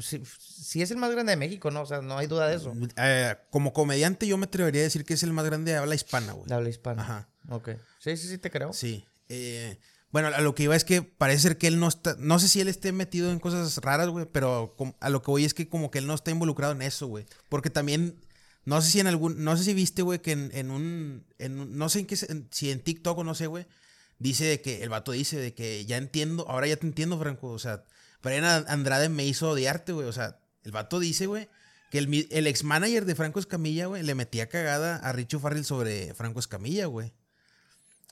sí, 0.02 0.22
sí 0.40 0.82
es 0.82 0.92
el 0.92 0.98
más 0.98 1.12
grande 1.12 1.32
de 1.32 1.38
México, 1.38 1.72
¿no? 1.72 1.82
O 1.82 1.86
sea, 1.86 2.02
no 2.02 2.18
hay 2.18 2.28
duda 2.28 2.48
de 2.48 2.56
eso. 2.58 2.74
Eh, 2.98 3.36
como 3.50 3.74
comediante, 3.74 4.28
yo 4.28 4.38
me 4.38 4.46
atrevería 4.46 4.82
a 4.82 4.84
decir 4.84 5.04
que 5.06 5.14
es 5.16 5.24
el 5.24 5.34
más 5.34 5.46
grande 5.46 5.72
de 5.72 5.78
habla 5.78 5.96
hispana, 5.96 6.34
güey. 6.34 6.48
De 6.48 6.56
habla 6.56 6.70
hispana. 6.70 7.02
Ajá. 7.02 7.30
Ok. 7.50 7.70
Sí, 8.00 8.18
sí, 8.18 8.28
sí, 8.28 8.38
te 8.38 8.50
creo. 8.52 8.74
Sí. 8.74 9.06
Eh, 9.30 9.80
bueno, 10.12 10.30
a 10.30 10.42
lo 10.42 10.56
que 10.56 10.64
iba 10.64 10.76
es 10.76 10.84
que 10.86 11.02
parece 11.02 11.42
ser 11.44 11.58
que 11.58 11.68
él 11.68 11.80
no 11.80 11.88
está. 11.88 12.16
No 12.20 12.40
sé 12.40 12.48
si 12.48 12.62
él 12.62 12.68
esté 12.68 12.92
metido 12.92 13.32
en 13.32 13.40
cosas 13.40 13.78
raras, 13.78 14.10
güey, 14.10 14.26
pero 14.32 14.76
a 15.00 15.10
lo 15.10 15.22
que 15.22 15.32
voy 15.32 15.46
es 15.46 15.54
que 15.54 15.68
como 15.68 15.92
que 15.92 16.00
él 16.00 16.08
no 16.08 16.14
está 16.14 16.32
involucrado 16.32 16.74
en 16.74 16.82
eso, 16.82 17.08
güey. 17.08 17.26
Porque 17.50 17.70
también. 17.70 18.20
No 18.66 18.82
sé 18.82 18.92
si 18.92 19.00
en 19.00 19.08
algún. 19.08 19.44
No 19.44 19.56
sé 19.56 19.64
si 19.64 19.74
viste, 19.74 20.02
güey, 20.02 20.20
que 20.20 20.32
en, 20.34 20.50
en 20.54 20.72
un, 20.72 21.26
en 21.40 21.60
un- 21.60 21.78
No 21.78 21.88
sé 21.90 22.00
en 22.00 22.06
qué. 22.06 22.16
si 22.18 22.72
en 22.72 22.82
TikTok 22.82 23.18
o 23.18 23.24
no 23.24 23.34
sé, 23.36 23.48
güey. 23.48 23.66
Dice 24.20 24.46
de 24.46 24.62
que. 24.62 24.84
El 24.84 24.90
vato 24.90 25.12
dice 25.14 25.38
de 25.40 25.54
que 25.54 25.86
ya 25.86 25.98
entiendo. 25.98 26.46
Ahora 26.50 26.68
ya 26.68 26.76
te 26.78 26.86
entiendo, 26.88 27.18
Franco. 27.20 27.50
O 27.50 27.60
sea, 27.60 27.84
Brian 28.24 28.44
Andrade 28.68 29.10
me 29.10 29.26
hizo 29.26 29.50
odiarte, 29.52 29.94
güey. 29.94 30.08
O 30.08 30.12
sea, 30.14 30.40
el 30.64 30.72
vato 30.72 31.00
dice, 31.00 31.28
güey. 31.28 31.48
Que 31.92 32.00
el, 32.00 32.28
el 32.32 32.48
ex 32.48 32.66
manager 32.66 33.06
de 33.06 33.16
Franco 33.16 33.40
Escamilla, 33.40 33.86
güey, 33.86 34.04
le 34.04 34.14
metía 34.16 34.50
cagada 34.50 34.98
a 34.98 35.14
Richo 35.14 35.40
Farrell 35.40 35.64
sobre 35.64 36.14
Franco 36.16 36.40
Escamilla, 36.42 36.88
güey. 36.88 37.14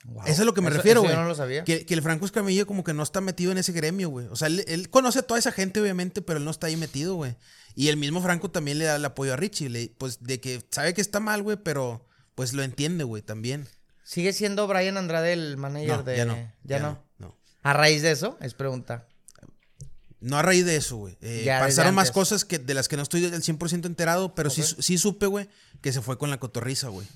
Wow. 0.04 0.22
Eso 0.26 0.42
es 0.42 0.46
lo 0.46 0.54
que 0.54 0.60
me 0.60 0.68
Eso- 0.68 0.76
refiero, 0.76 1.00
güey. 1.02 1.12
Yo 1.14 1.20
no 1.20 1.26
lo 1.28 1.34
sabía. 1.34 1.64
Que, 1.64 1.84
que 1.84 1.94
el 1.94 2.02
Franco 2.02 2.24
Escamilla 2.26 2.64
como 2.64 2.84
que 2.84 2.94
no 2.94 3.02
está 3.02 3.20
metido 3.20 3.50
en 3.52 3.58
ese 3.58 3.72
gremio, 3.72 4.08
güey. 4.08 4.26
O 4.30 4.36
sea, 4.36 4.46
él, 4.48 4.64
él 4.68 4.88
conoce 4.90 5.18
a 5.20 5.22
toda 5.22 5.38
esa 5.40 5.50
gente, 5.52 5.80
obviamente, 5.80 6.22
pero 6.22 6.38
él 6.38 6.44
no 6.44 6.50
está 6.50 6.68
ahí 6.68 6.76
metido, 6.76 7.14
güey. 7.16 7.34
Y 7.74 7.88
el 7.88 7.96
mismo 7.96 8.22
Franco 8.22 8.50
también 8.50 8.78
le 8.78 8.84
da 8.84 8.96
el 8.96 9.04
apoyo 9.04 9.32
a 9.32 9.36
Richie. 9.36 9.68
le- 9.68 9.92
pues 9.98 10.22
de 10.22 10.40
que 10.40 10.62
sabe 10.70 10.94
que 10.94 11.00
está 11.00 11.18
mal, 11.20 11.42
güey, 11.42 11.56
pero 11.56 12.06
pues 12.36 12.52
lo 12.52 12.62
entiende, 12.62 13.02
güey, 13.04 13.22
también. 13.22 13.66
¿Sigue 14.04 14.32
siendo 14.32 14.68
Brian 14.68 14.96
Andrade 14.96 15.32
el 15.32 15.56
manager 15.56 15.88
No, 15.98 16.02
de.? 16.04 16.16
ya 16.16 16.24
no. 16.24 16.52
¿Ya, 16.62 16.78
no? 16.78 17.02
no. 17.18 17.36
A 17.64 17.72
raíz 17.72 18.02
de 18.02 18.12
eso, 18.12 18.38
es 18.40 18.54
pregunta. 18.54 19.08
No 20.20 20.38
a 20.38 20.42
raíz 20.42 20.64
de 20.64 20.76
eso, 20.76 20.96
güey. 20.96 21.16
Eh, 21.20 21.44
pasaron 21.46 21.94
más 21.94 22.10
cosas 22.12 22.44
que, 22.44 22.58
de 22.58 22.74
las 22.74 22.88
que 22.88 22.96
no 22.96 23.02
estoy 23.02 23.20
del 23.22 23.42
100% 23.42 23.86
enterado, 23.86 24.34
pero 24.34 24.50
sí, 24.50 24.62
sí 24.62 24.98
supe, 24.98 25.26
güey, 25.26 25.48
que 25.82 25.92
se 25.92 26.00
fue 26.00 26.16
con 26.18 26.30
la 26.30 26.38
cotorriza, 26.38 26.88
güey. 26.88 27.06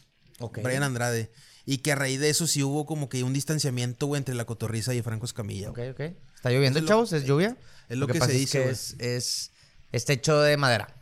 Ok. 0.40 0.58
Brian 0.62 0.82
Andrade. 0.82 1.30
Y 1.66 1.78
que 1.78 1.92
a 1.92 1.94
raíz 1.94 2.18
de 2.20 2.30
eso 2.30 2.46
sí 2.46 2.62
hubo 2.62 2.86
como 2.86 3.08
que 3.08 3.22
un 3.22 3.32
distanciamiento, 3.32 4.06
güey, 4.06 4.18
entre 4.18 4.34
la 4.34 4.44
cotorriza 4.44 4.94
y 4.94 5.02
Franco 5.02 5.26
Escamilla. 5.26 5.70
Ok, 5.70 5.78
ok. 5.92 6.00
¿Está 6.36 6.50
lloviendo, 6.50 6.78
Es 6.78 6.82
lo- 6.84 6.88
chavos? 6.88 7.12
¿Es 7.12 7.24
lluvia? 7.24 7.56
es 7.88 7.98
lo 7.98 8.06
que 8.06 8.14
pasa 8.14 8.26
se 8.26 8.32
es 8.32 8.38
dice, 8.40 8.58
que 8.58 8.62
güey. 8.64 8.72
es, 8.74 8.96
es- 8.98 9.50
Está 9.92 10.12
hecho 10.12 10.40
de 10.40 10.56
madera. 10.56 10.94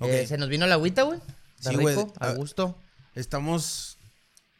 Ok. 0.00 0.08
Eh, 0.08 0.26
se 0.26 0.38
nos 0.38 0.48
vino 0.48 0.66
la 0.66 0.74
agüita, 0.74 1.02
güey. 1.02 1.20
Sí, 1.60 1.74
güey. 1.76 1.96
a 2.18 2.32
gusto. 2.32 2.78
Estamos... 3.14 3.98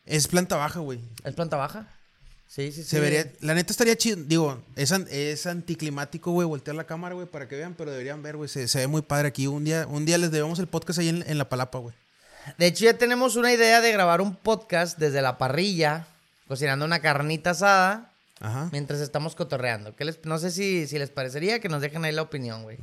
Es 0.06 0.28
planta 0.28 0.56
baja, 0.56 0.80
güey. 0.80 1.00
¿Es 1.24 1.34
planta 1.34 1.56
baja? 1.56 1.90
Sí, 2.46 2.70
sí, 2.70 2.82
sí. 2.82 2.90
Se 2.90 3.00
vería, 3.00 3.32
la 3.40 3.54
neta 3.54 3.72
estaría 3.72 3.96
chido, 3.96 4.18
digo, 4.26 4.62
es, 4.76 4.92
an- 4.92 5.08
es 5.10 5.46
anticlimático, 5.46 6.30
güey, 6.30 6.46
voltear 6.46 6.76
la 6.76 6.84
cámara, 6.86 7.14
güey, 7.14 7.26
para 7.26 7.48
que 7.48 7.56
vean, 7.56 7.74
pero 7.74 7.90
deberían 7.90 8.22
ver, 8.22 8.36
güey, 8.36 8.48
se, 8.48 8.68
se 8.68 8.78
ve 8.78 8.86
muy 8.86 9.02
padre 9.02 9.28
aquí. 9.28 9.46
Un 9.46 9.64
día, 9.64 9.86
un 9.88 10.04
día 10.04 10.18
les 10.18 10.30
debemos 10.30 10.58
el 10.58 10.68
podcast 10.68 10.98
ahí 11.00 11.08
en, 11.08 11.24
en 11.26 11.38
La 11.38 11.48
Palapa, 11.48 11.78
güey. 11.78 11.94
De 12.58 12.66
hecho, 12.66 12.84
ya 12.84 12.94
tenemos 12.98 13.36
una 13.36 13.52
idea 13.52 13.80
de 13.80 13.92
grabar 13.92 14.20
un 14.20 14.34
podcast 14.36 14.98
desde 14.98 15.22
la 15.22 15.38
parrilla, 15.38 16.06
cocinando 16.48 16.84
una 16.84 17.00
carnita 17.00 17.50
asada, 17.50 18.10
Ajá. 18.40 18.68
mientras 18.72 19.00
estamos 19.00 19.34
cotorreando. 19.34 19.94
¿Qué 19.96 20.04
les, 20.04 20.18
no 20.24 20.38
sé 20.38 20.50
si, 20.50 20.86
si 20.86 20.98
les 20.98 21.10
parecería 21.10 21.60
que 21.60 21.68
nos 21.68 21.80
dejen 21.80 22.04
ahí 22.04 22.12
la 22.12 22.22
opinión, 22.22 22.62
güey. 22.62 22.78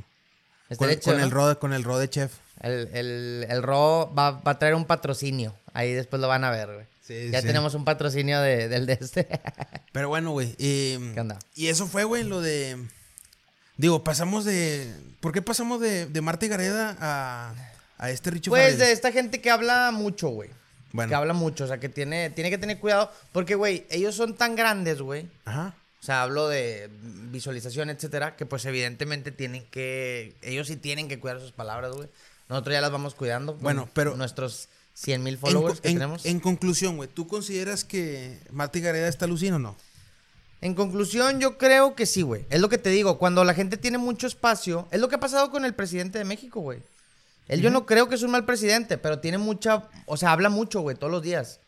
Con, 0.78 1.20
el 1.20 1.30
ro, 1.30 1.58
con 1.58 1.72
el 1.74 1.84
ro 1.84 1.98
de 1.98 2.08
chef. 2.08 2.32
El, 2.60 2.88
el, 2.94 3.46
el 3.48 3.62
Ro 3.62 4.12
va, 4.16 4.30
va 4.30 4.52
a 4.52 4.58
traer 4.58 4.74
un 4.74 4.86
patrocinio. 4.86 5.54
Ahí 5.74 5.92
después 5.92 6.22
lo 6.22 6.28
van 6.28 6.44
a 6.44 6.50
ver, 6.50 6.72
güey. 6.72 6.86
Sí, 7.02 7.30
ya 7.30 7.40
sí. 7.42 7.46
tenemos 7.48 7.74
un 7.74 7.84
patrocinio 7.84 8.40
de- 8.40 8.68
del 8.68 8.86
de 8.86 8.94
este. 8.98 9.28
Pero 9.92 10.08
bueno, 10.08 10.30
güey. 10.30 10.54
eh, 10.58 11.10
¿Qué 11.12 11.20
onda? 11.20 11.38
Y 11.54 11.66
eso 11.68 11.86
fue, 11.86 12.04
güey, 12.04 12.24
lo 12.24 12.40
de... 12.40 12.78
Digo, 13.76 14.02
pasamos 14.04 14.44
de... 14.44 14.90
¿Por 15.20 15.32
qué 15.32 15.42
pasamos 15.42 15.80
de, 15.80 16.06
de 16.06 16.20
Marta 16.22 16.46
y 16.46 16.48
Gareda 16.48 16.96
a, 17.00 17.54
a 18.02 18.10
este 18.10 18.30
Richo 18.30 18.50
pues 18.50 18.62
Farrell? 18.62 18.78
de 18.78 18.92
esta 18.92 19.12
gente 19.12 19.40
que 19.40 19.50
habla 19.50 19.90
mucho, 19.92 20.28
güey. 20.28 20.50
Bueno. 20.92 21.08
Que 21.08 21.14
habla 21.14 21.32
mucho, 21.32 21.64
o 21.64 21.66
sea, 21.66 21.78
que 21.80 21.88
tiene, 21.88 22.30
tiene 22.30 22.50
que 22.50 22.58
tener 22.58 22.78
cuidado. 22.78 23.10
Porque, 23.32 23.54
güey, 23.54 23.86
ellos 23.90 24.14
son 24.14 24.34
tan 24.34 24.56
grandes, 24.56 25.00
güey. 25.00 25.28
Ajá. 25.44 25.74
O 26.00 26.04
sea, 26.04 26.22
hablo 26.22 26.48
de 26.48 26.90
visualización, 27.30 27.88
etcétera, 27.90 28.34
que 28.36 28.44
pues 28.44 28.64
evidentemente 28.66 29.30
tienen 29.30 29.64
que. 29.70 30.34
Ellos 30.42 30.66
sí 30.66 30.76
tienen 30.76 31.08
que 31.08 31.18
cuidar 31.20 31.40
sus 31.40 31.52
palabras, 31.52 31.92
güey. 31.92 32.08
Nosotros 32.48 32.74
ya 32.74 32.80
las 32.80 32.90
vamos 32.90 33.14
cuidando. 33.14 33.54
Bueno, 33.54 33.88
pero- 33.94 34.16
Nuestros 34.16 34.68
100 34.94 35.22
mil 35.22 35.34
En, 35.34 35.40
followers 35.40 35.76
co- 35.76 35.82
que 35.82 35.88
en- 35.88 35.94
tenemos. 35.94 36.26
en 36.26 36.40
conclusión, 36.40 36.96
güey, 36.96 37.08
¿tú 37.08 37.26
consideras 37.26 37.84
que 37.84 38.38
Marta 38.50 38.76
y 38.78 38.82
Gareda 38.82 39.08
está 39.08 39.24
alucina 39.24 39.56
o 39.56 39.58
no? 39.60 39.76
En 40.60 40.74
conclusión, 40.74 41.40
yo 41.40 41.56
creo 41.56 41.94
que 41.94 42.04
sí, 42.06 42.22
güey. 42.22 42.44
Es 42.50 42.60
lo 42.60 42.68
que 42.68 42.78
te 42.78 42.90
digo, 42.90 43.18
cuando 43.18 43.42
la 43.44 43.54
gente 43.54 43.76
tiene 43.76 43.98
mucho 43.98 44.26
espacio, 44.26 44.86
es 44.90 45.00
lo 45.00 45.08
que 45.08 45.14
ha 45.14 45.20
pasado 45.20 45.50
con 45.50 45.64
el 45.64 45.74
presidente 45.74 46.18
de 46.18 46.24
México, 46.24 46.60
güey. 46.60 46.80
Él 47.48 47.60
yo 47.60 47.70
no 47.70 47.86
creo 47.86 48.08
que 48.08 48.14
es 48.14 48.22
un 48.22 48.30
mal 48.30 48.44
presidente, 48.44 48.98
pero 48.98 49.18
tiene 49.18 49.38
mucha, 49.38 49.88
o 50.06 50.16
sea, 50.16 50.32
habla 50.32 50.48
mucho, 50.48 50.80
güey, 50.80 50.96
todos 50.96 51.10
los 51.12 51.22
días. 51.22 51.60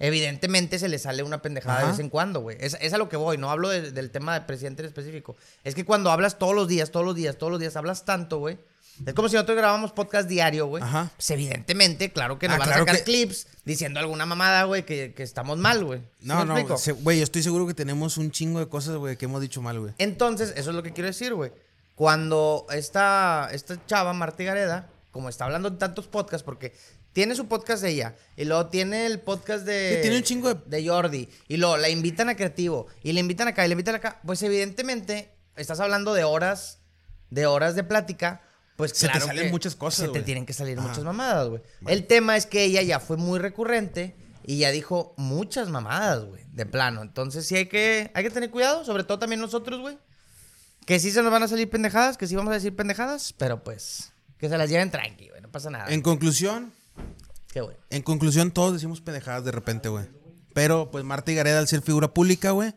Evidentemente 0.00 0.78
se 0.78 0.88
le 0.88 0.98
sale 0.98 1.22
una 1.24 1.42
pendejada 1.42 1.80
de 1.80 1.86
vez 1.88 1.98
en 1.98 2.08
cuando, 2.08 2.40
güey. 2.40 2.56
Es, 2.60 2.76
es 2.80 2.92
a 2.92 2.98
lo 2.98 3.08
que 3.08 3.16
voy, 3.16 3.36
no 3.36 3.50
hablo 3.50 3.68
de- 3.68 3.90
del 3.90 4.10
tema 4.10 4.34
de 4.34 4.42
presidente 4.42 4.82
en 4.82 4.86
específico. 4.88 5.36
Es 5.64 5.74
que 5.74 5.84
cuando 5.84 6.10
hablas 6.12 6.38
todos 6.38 6.54
los 6.54 6.68
días, 6.68 6.90
todos 6.92 7.04
los 7.04 7.16
días, 7.16 7.36
todos 7.36 7.50
los 7.50 7.58
días, 7.60 7.74
hablas 7.76 8.04
tanto, 8.04 8.38
güey. 8.38 8.58
Es 9.06 9.14
como 9.14 9.28
si 9.28 9.34
nosotros 9.34 9.56
grabamos 9.56 9.92
podcast 9.92 10.28
diario, 10.28 10.66
güey. 10.66 10.82
Ajá. 10.82 11.10
Pues 11.16 11.30
evidentemente, 11.30 12.12
claro 12.12 12.38
que 12.38 12.46
nos 12.48 12.56
Ah, 12.56 12.58
van 12.58 12.68
claro 12.68 12.82
a 12.82 12.86
sacar 12.86 12.98
que- 12.98 13.04
clips 13.04 13.46
diciendo 13.64 13.98
alguna 14.00 14.24
mamada, 14.26 14.64
güey, 14.64 14.84
que, 14.84 15.14
que 15.14 15.22
estamos 15.24 15.58
mal, 15.58 15.84
güey. 15.84 16.00
¿Sí 16.00 16.26
No, 16.28 16.44
no, 16.44 16.54
güey, 17.02 17.18
yo 17.18 17.24
estoy 17.24 17.42
seguro 17.42 17.66
que 17.66 17.74
tenemos 17.74 18.18
un 18.18 18.30
chingo 18.30 18.60
de 18.60 18.68
cosas, 18.68 18.96
güey, 18.96 19.16
que 19.16 19.24
hemos 19.26 19.40
dicho 19.40 19.60
mal, 19.62 19.78
güey. 19.80 19.94
Entonces, 19.98 20.52
eso 20.56 20.70
es 20.70 20.76
lo 20.76 20.82
que 20.84 20.92
quiero 20.92 21.06
decir, 21.08 21.34
güey. 21.34 21.52
Cuando 21.96 22.66
esta, 22.70 23.48
esta 23.52 23.84
chava, 23.86 24.12
Marta 24.12 24.44
Gareda, 24.44 24.88
como 25.18 25.28
está 25.30 25.46
hablando 25.46 25.66
en 25.66 25.78
tantos 25.78 26.06
podcasts, 26.06 26.44
porque 26.44 26.72
tiene 27.12 27.34
su 27.34 27.48
podcast 27.48 27.82
de 27.82 27.90
ella. 27.90 28.14
Y 28.36 28.44
luego 28.44 28.66
tiene 28.68 29.04
el 29.06 29.18
podcast 29.18 29.64
de. 29.66 29.94
Sí, 29.96 30.02
tiene 30.02 30.16
un 30.18 30.22
chingo 30.22 30.54
de- 30.54 30.78
de 30.80 30.88
Jordi. 30.88 31.28
Y 31.48 31.56
luego 31.56 31.76
la 31.76 31.88
invitan 31.88 32.28
a 32.28 32.36
Creativo. 32.36 32.86
Y 33.02 33.10
le 33.12 33.18
invitan 33.18 33.48
acá 33.48 33.64
y 33.64 33.68
le 33.68 33.72
invitan 33.72 33.96
acá. 33.96 34.20
Pues 34.24 34.40
evidentemente, 34.44 35.32
estás 35.56 35.80
hablando 35.80 36.14
de 36.14 36.22
horas, 36.22 36.78
de 37.30 37.46
horas 37.46 37.74
de 37.74 37.82
plática. 37.82 38.42
Pues 38.76 38.92
Se 38.92 39.06
te 39.08 39.12
claro 39.14 39.26
salen 39.26 39.46
que 39.46 39.50
muchas 39.50 39.74
cosas, 39.74 40.06
Se 40.06 40.12
te 40.12 40.22
tienen 40.22 40.46
que 40.46 40.52
salir 40.52 40.78
Ajá. 40.78 40.86
muchas 40.86 41.02
mamadas, 41.02 41.48
güey. 41.48 41.62
El 41.88 42.06
tema 42.06 42.36
es 42.36 42.46
que 42.46 42.62
ella 42.62 42.80
ya 42.82 43.00
fue 43.00 43.16
muy 43.16 43.40
recurrente 43.40 44.14
y 44.44 44.58
ya 44.58 44.70
dijo 44.70 45.14
muchas 45.16 45.68
mamadas, 45.68 46.24
güey, 46.26 46.44
de 46.52 46.64
plano. 46.64 47.02
Entonces 47.02 47.44
sí 47.44 47.56
hay 47.56 47.66
que, 47.66 48.12
hay 48.14 48.22
que 48.22 48.30
tener 48.30 48.50
cuidado, 48.52 48.84
sobre 48.84 49.02
todo 49.02 49.18
también 49.18 49.40
nosotros, 49.40 49.80
güey. 49.80 49.98
Que 50.86 51.00
sí 51.00 51.10
se 51.10 51.22
nos 51.22 51.32
van 51.32 51.42
a 51.42 51.48
salir 51.48 51.68
pendejadas, 51.68 52.16
que 52.16 52.26
sí 52.28 52.36
vamos 52.36 52.52
a 52.52 52.54
decir 52.54 52.74
pendejadas, 52.76 53.34
pero 53.36 53.62
pues 53.64 54.12
que 54.38 54.48
se 54.48 54.56
las 54.58 54.68
lleven 54.70 54.90
tranqui, 54.90 55.28
güey, 55.28 55.40
no 55.42 55.50
pasa 55.50 55.70
nada. 55.70 55.86
En 55.92 56.02
conclusión, 56.02 56.72
Qué 57.52 57.60
güey. 57.60 57.76
en 57.90 58.02
conclusión, 58.02 58.50
todos 58.50 58.72
decimos 58.74 59.00
pendejadas 59.00 59.44
de 59.44 59.52
repente, 59.52 59.88
güey. 59.88 60.06
Pero, 60.54 60.90
pues, 60.90 61.04
Marta 61.04 61.30
y 61.30 61.34
Gareda, 61.34 61.58
al 61.60 61.68
ser 61.68 61.82
figura 61.82 62.08
pública, 62.14 62.50
güey, 62.52 62.74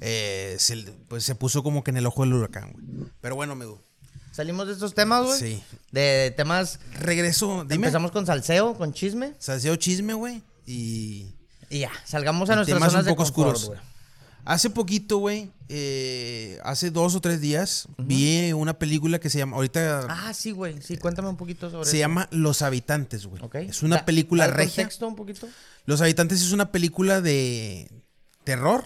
eh, 0.00 0.56
se, 0.58 0.76
pues 1.08 1.24
se 1.24 1.34
puso 1.34 1.62
como 1.62 1.82
que 1.82 1.90
en 1.90 1.96
el 1.96 2.06
ojo 2.06 2.22
del 2.22 2.34
huracán, 2.34 2.72
güey. 2.72 2.84
Pero 3.20 3.34
bueno, 3.36 3.54
amigo. 3.54 3.82
Salimos 4.32 4.66
de 4.68 4.74
estos 4.74 4.94
temas, 4.94 5.24
güey. 5.24 5.38
Sí. 5.38 5.62
De 5.90 6.32
temas. 6.36 6.78
Regreso, 7.00 7.64
dime. 7.64 7.74
Empezamos 7.86 8.12
con 8.12 8.24
salseo, 8.26 8.74
con 8.74 8.92
chisme. 8.92 9.34
Salseo 9.38 9.74
chisme, 9.76 10.14
güey. 10.14 10.42
Y 10.66 11.34
Y 11.70 11.80
ya, 11.80 11.90
salgamos 12.04 12.48
a 12.50 12.54
nuestras 12.56 12.76
temas 12.78 12.92
zonas 12.92 13.06
un 13.06 13.10
poco 13.14 13.24
de 13.24 13.30
confort, 13.32 13.56
oscuros. 13.56 13.66
güey. 13.68 13.80
Hace 14.48 14.70
poquito, 14.70 15.18
güey, 15.18 15.50
eh, 15.68 16.58
hace 16.64 16.90
dos 16.90 17.14
o 17.14 17.20
tres 17.20 17.40
días, 17.40 17.86
vi 17.98 18.52
una 18.52 18.78
película 18.78 19.18
que 19.20 19.28
se 19.30 19.38
llama, 19.38 19.56
ahorita 19.56 20.06
Ah, 20.08 20.32
sí, 20.34 20.50
güey. 20.52 20.80
Sí, 20.82 20.96
cuéntame 20.96 21.28
un 21.28 21.36
poquito 21.36 21.70
sobre 21.70 21.84
se 21.84 21.90
eso. 21.90 21.98
llama 21.98 22.28
Los 22.32 22.62
Habitantes, 22.62 23.26
güey. 23.26 23.42
Ok. 23.42 23.54
Es 23.56 23.82
una 23.82 23.96
Da- 23.96 24.04
película 24.04 24.46
da 24.48 24.54
regia. 24.54 24.82
contexto 24.84 25.06
un 25.06 25.16
poquito? 25.16 25.48
Los 25.84 26.00
Habitantes 26.00 26.40
es 26.42 26.52
una 26.52 26.72
película 26.72 27.20
de 27.20 27.90
terror, 28.44 28.84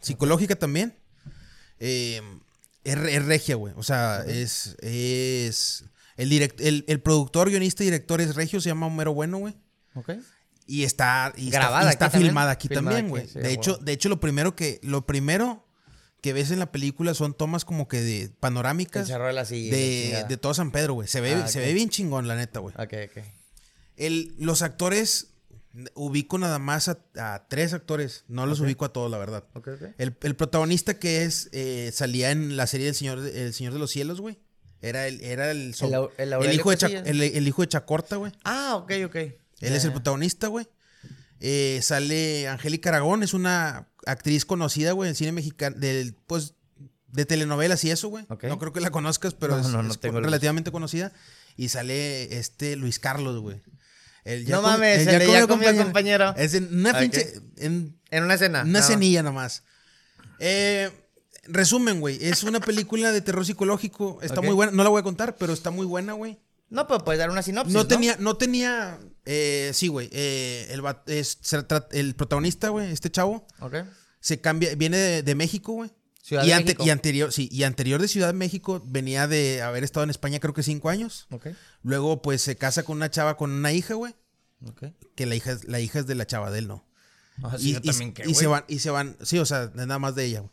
psicológica 0.00 0.54
también. 0.56 0.94
Eh, 1.80 2.20
es, 2.84 2.96
re- 2.98 3.16
es 3.16 3.24
regia, 3.24 3.56
güey. 3.56 3.74
O 3.76 3.82
sea, 3.82 4.24
es, 4.26 4.76
es 4.80 5.84
el, 6.16 6.28
direct, 6.30 6.60
el, 6.60 6.84
el 6.86 7.00
productor, 7.00 7.48
guionista 7.50 7.82
y 7.82 7.86
director 7.86 8.20
es 8.20 8.34
regio, 8.36 8.60
se 8.60 8.68
llama 8.68 8.86
Homero 8.86 9.12
Bueno, 9.14 9.38
güey. 9.38 9.56
Ok. 9.94 10.10
Y 10.74 10.84
está, 10.84 11.32
y 11.36 11.46
está- 11.48 11.58
Grabada 11.58 11.86
y 11.90 11.92
está, 11.92 12.06
aquí 12.06 12.18
filmada 12.18 12.50
aquí 12.52 12.68
Filmada 12.68 12.96
también, 12.96 13.10
güey. 13.10 13.28
sí, 13.28 13.38
de 13.40 13.52
hecho, 13.52 13.76
de 13.76 13.92
hecho, 13.92 14.08
lo 14.08 14.20
primero 14.20 14.56
que, 14.56 14.78
lo 14.82 15.04
primero 15.06 15.66
que 16.22 16.32
ves 16.32 16.50
en 16.50 16.58
la 16.60 16.70
película 16.72 17.14
son 17.14 17.34
tomas 17.34 17.64
como 17.64 17.88
que 17.88 18.00
de 18.00 18.30
panorámicas 18.40 19.08
la 19.08 19.44
silla, 19.44 19.70
la 19.72 19.76
de, 19.76 20.24
de 20.28 20.36
todo 20.36 20.54
San 20.54 20.70
Pedro, 20.70 20.94
güey. 20.94 21.08
Se 21.08 21.20
ve, 21.20 21.34
Ah, 21.34 21.48
se 21.48 21.60
ve 21.60 21.72
bien 21.74 21.88
chingón, 21.90 22.28
la 22.28 22.36
neta, 22.36 22.60
güey. 22.60 22.74
Ok, 22.78 22.94
ok. 23.10 23.24
El, 23.96 24.34
los 24.38 24.62
actores, 24.62 25.28
ubico 25.94 26.38
nada 26.38 26.58
más 26.58 26.88
a, 26.88 26.98
a 27.18 27.46
tres 27.48 27.72
actores. 27.72 28.24
No 28.28 28.46
los 28.46 28.60
ubico 28.60 28.84
a 28.84 28.92
todos, 28.92 29.10
la 29.10 29.18
verdad. 29.18 29.44
Ok, 29.54 29.68
ok. 29.74 29.82
El, 29.98 30.16
el 30.22 30.36
protagonista 30.36 30.98
que 30.98 31.24
es, 31.24 31.48
eh, 31.52 31.90
salía 31.92 32.30
en 32.30 32.56
la 32.56 32.66
serie 32.66 32.86
del 32.86 32.94
Señor, 32.94 33.18
El 33.26 33.52
Señor 33.52 33.72
de 33.72 33.78
los 33.78 33.90
Cielos, 33.90 34.20
güey. 34.20 34.38
Era 34.80 35.06
el, 35.06 35.20
era 35.22 35.50
el, 35.50 35.74
so- 35.74 36.10
El 36.18 36.32
el 36.32 36.42
el 36.44 36.54
hijo 36.54 36.70
de 36.70 36.76
Cha- 36.76 36.86
Casillas. 36.88 37.06
el, 37.08 37.20
el 37.22 37.46
hijo 37.48 37.62
de 37.62 37.68
Chacorta, 37.68 38.16
güey. 38.16 38.32
Ah, 38.44 38.74
ok, 38.76 38.92
ok. 39.06 39.16
Él 39.62 39.74
es 39.74 39.84
el 39.84 39.92
protagonista, 39.92 40.48
güey. 40.48 40.66
Eh, 41.40 41.80
sale 41.82 42.46
Angélica 42.48 42.90
Aragón, 42.90 43.22
es 43.22 43.34
una 43.34 43.88
actriz 44.06 44.44
conocida, 44.44 44.92
güey, 44.92 45.08
en 45.08 45.16
cine 45.16 45.32
mexicano, 45.32 45.76
del, 45.76 46.14
pues, 46.26 46.54
de 47.08 47.24
telenovelas 47.26 47.82
y 47.84 47.90
eso, 47.90 48.08
güey. 48.08 48.26
No 48.28 48.58
creo 48.58 48.72
que 48.72 48.80
la 48.80 48.90
conozcas, 48.90 49.34
pero 49.34 49.56
No, 49.56 49.60
es, 49.62 49.68
no, 49.68 49.82
no 49.82 49.90
es 49.92 49.98
tengo 49.98 50.18
el 50.18 50.24
relativamente 50.24 50.70
conocida. 50.70 51.12
Y 51.56 51.68
sale 51.68 52.38
este 52.38 52.76
Luis 52.76 52.98
Carlos, 52.98 53.40
güey. 53.40 53.60
El 54.24 54.48
No 54.48 54.62
mames, 54.62 55.06
el 55.06 55.18
ya 55.20 55.40
ya 55.40 55.46
comió 55.46 55.76
compañero. 55.76 56.34
Es 56.36 56.54
en 56.54 56.72
una 56.78 56.98
pinche. 56.98 57.34
En 57.56 57.98
En 58.10 58.24
una 58.24 58.34
escena. 58.34 58.62
una 58.62 58.82
cenilla 58.82 59.22
nomás. 59.22 59.64
Eh, 60.38 60.90
resumen, 61.44 62.00
güey. 62.00 62.18
Es 62.24 62.44
una 62.44 62.60
película 62.60 63.10
de 63.12 63.20
terror 63.20 63.44
psicológico. 63.44 64.20
Está 64.22 64.40
muy 64.40 64.54
buena. 64.54 64.72
No 64.72 64.84
la 64.84 64.90
voy 64.90 65.00
a 65.00 65.02
contar, 65.02 65.36
pero 65.36 65.52
está 65.52 65.70
muy 65.70 65.86
buena, 65.86 66.12
güey. 66.12 66.38
No, 66.70 66.86
pero 66.86 67.04
puedes 67.04 67.18
dar 67.18 67.30
una 67.30 67.42
sinopsis. 67.42 67.74
No 67.74 67.82
No, 67.82 67.88
tenía, 67.88 68.16
no 68.18 68.36
tenía. 68.36 68.98
Eh, 69.24 69.70
sí, 69.74 69.88
güey. 69.88 70.08
eh, 70.12 70.66
el, 70.70 70.82
es- 71.06 71.38
protagonista, 72.14 72.68
güey, 72.70 72.90
este 72.92 73.10
chavo, 73.10 73.46
Ok. 73.60 73.76
se 74.20 74.40
cambia, 74.40 74.74
viene 74.74 74.96
de, 74.96 75.22
de 75.22 75.34
México, 75.34 75.72
güey. 75.72 75.90
Ciudad 76.22 76.44
y, 76.44 76.48
de 76.48 76.54
ante- 76.54 76.64
México. 76.66 76.84
y 76.84 76.90
anterior, 76.90 77.32
sí, 77.32 77.48
y 77.50 77.64
anterior 77.64 78.00
de 78.00 78.06
Ciudad 78.08 78.28
de 78.28 78.32
México 78.34 78.80
venía 78.86 79.26
de 79.26 79.60
haber 79.62 79.82
estado 79.84 80.04
en 80.04 80.10
España 80.10 80.38
creo 80.38 80.54
que 80.54 80.62
cinco 80.62 80.88
años. 80.88 81.26
Luego, 81.82 82.22
pues, 82.22 82.42
se 82.42 82.56
casa 82.56 82.84
con 82.84 82.96
una 82.96 83.10
chava 83.10 83.36
con 83.36 83.50
una 83.50 83.72
hija, 83.72 83.94
güey. 83.94 84.14
Que 85.16 85.26
la 85.26 85.34
hija, 85.34 85.50
es- 85.52 85.64
la 85.64 85.80
hija 85.80 85.98
es 85.98 86.06
de 86.06 86.14
la 86.14 86.26
chava 86.26 86.50
de 86.52 86.60
él, 86.60 86.68
¿no? 86.68 86.86
Ah, 87.42 87.56
sí, 87.58 87.70
y, 87.70 87.72
yo 87.72 87.80
y- 87.82 87.86
también 87.88 88.12
qué, 88.14 88.22
y 88.22 88.34
se 88.34 88.46
güey. 88.46 88.60
van, 88.60 88.64
y 88.68 88.78
se 88.78 88.90
van, 88.90 89.16
sí, 89.22 89.38
o 89.38 89.46
sea, 89.46 89.72
nada 89.74 89.98
más 89.98 90.14
de 90.14 90.26
ella, 90.26 90.40
güey. 90.40 90.52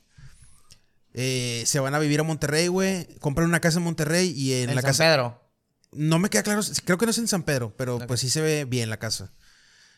Eh, 1.13 1.63
se 1.65 1.79
van 1.79 1.93
a 1.95 1.99
vivir 1.99 2.19
a 2.19 2.23
Monterrey, 2.23 2.67
güey. 2.67 3.07
Compran 3.19 3.47
una 3.47 3.59
casa 3.59 3.79
en 3.79 3.83
Monterrey 3.83 4.31
y 4.35 4.53
en, 4.53 4.69
En 4.69 4.75
la 4.75 4.81
San 4.81 4.89
casa. 4.89 5.03
Pedro. 5.05 5.48
No 5.91 6.19
me 6.19 6.29
queda 6.29 6.43
claro, 6.43 6.61
creo 6.85 6.97
que 6.97 7.05
no 7.05 7.11
es 7.11 7.17
en 7.17 7.27
San 7.27 7.43
Pedro, 7.43 7.75
pero 7.75 7.99
pues 8.07 8.19
sí 8.19 8.29
se 8.29 8.41
ve 8.41 8.65
bien 8.65 8.89
la 8.89 8.97
casa. 8.97 9.31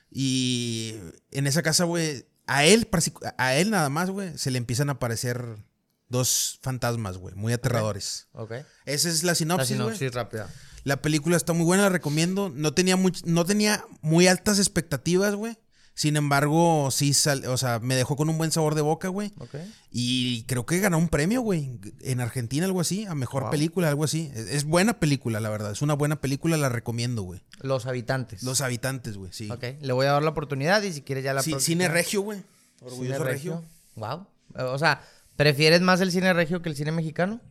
Y 0.09 0.95
en 1.31 1.47
esa 1.47 1.61
casa, 1.63 1.83
güey, 1.85 2.25
a 2.47 2.65
él, 2.65 2.87
a 3.37 3.55
él 3.55 3.69
nada 3.71 3.89
más, 3.89 4.09
güey, 4.09 4.37
se 4.37 4.51
le 4.51 4.57
empiezan 4.57 4.89
a 4.89 4.93
aparecer 4.93 5.57
dos 6.09 6.59
fantasmas, 6.61 7.17
güey, 7.17 7.35
muy 7.35 7.53
aterradores. 7.53 8.27
Ok. 8.33 8.53
Esa 8.85 9.09
es 9.09 9.23
la 9.23 9.31
La 9.31 9.35
sinopsis, 9.35 9.69
güey. 9.77 9.95
sinopsis 9.95 10.13
rápida. 10.13 10.49
La 10.83 11.01
película 11.01 11.37
está 11.37 11.53
muy 11.53 11.63
buena, 11.65 11.83
la 11.83 11.89
recomiendo. 11.89 12.49
No 12.49 12.73
tenía, 12.73 12.97
much- 12.97 13.23
no 13.25 13.45
tenía 13.45 13.85
muy 14.01 14.27
altas 14.27 14.59
expectativas, 14.59 15.35
güey. 15.35 15.57
Sin 15.93 16.15
embargo, 16.15 16.89
sí, 16.89 17.13
sal- 17.13 17.45
o 17.45 17.57
sea, 17.57 17.79
me 17.79 17.95
dejó 17.95 18.15
con 18.15 18.29
un 18.29 18.37
buen 18.37 18.51
sabor 18.51 18.75
de 18.75 18.81
boca, 18.81 19.09
güey. 19.09 19.33
Ok. 19.39 19.55
Y 19.91 20.43
creo 20.43 20.65
que 20.65 20.79
ganó 20.79 20.97
un 20.97 21.09
premio, 21.09 21.41
güey, 21.41 21.79
en 22.01 22.21
Argentina, 22.21 22.65
algo 22.65 22.79
así, 22.81 23.05
a 23.05 23.13
mejor 23.13 23.43
Wow. 23.43 23.51
película, 23.51 23.89
algo 23.89 24.03
así. 24.05 24.31
Es, 24.33 24.47
es 24.47 24.63
buena 24.63 24.99
película, 24.99 25.39
la 25.41 25.49
verdad. 25.49 25.71
Es 25.71 25.81
una 25.81 25.93
buena 25.93 26.21
película, 26.21 26.55
la 26.57 26.69
recomiendo, 26.69 27.23
güey. 27.23 27.41
Los 27.61 27.85
habitantes. 27.85 28.41
Los 28.43 28.61
habitantes, 28.61 29.17
güey, 29.17 29.31
sí. 29.33 29.51
Ok. 29.51 29.63
Le 29.81 29.93
voy 29.93 30.05
a 30.07 30.11
dar 30.13 30.23
la 30.23 30.29
oportunidad 30.29 30.81
y 30.81 30.93
si 30.93 31.01
quieres 31.01 31.23
ya 31.23 31.33
la 31.33 31.43
Sí, 31.43 31.55
cine 31.59 31.87
regio, 31.89 32.21
güey. 32.21 32.39
Cine 32.39 32.89
Orgulloso 32.91 33.23
regio. 33.23 33.63
Wow. 33.95 34.25
O 34.55 34.77
sea, 34.79 35.01
¿prefieres 35.35 35.81
más 35.81 35.99
el 36.01 36.11
cine 36.11 36.33
regio 36.33 36.61
que 36.61 36.69
el 36.69 36.75
cine 36.75 36.91
mexicano? 36.91 37.41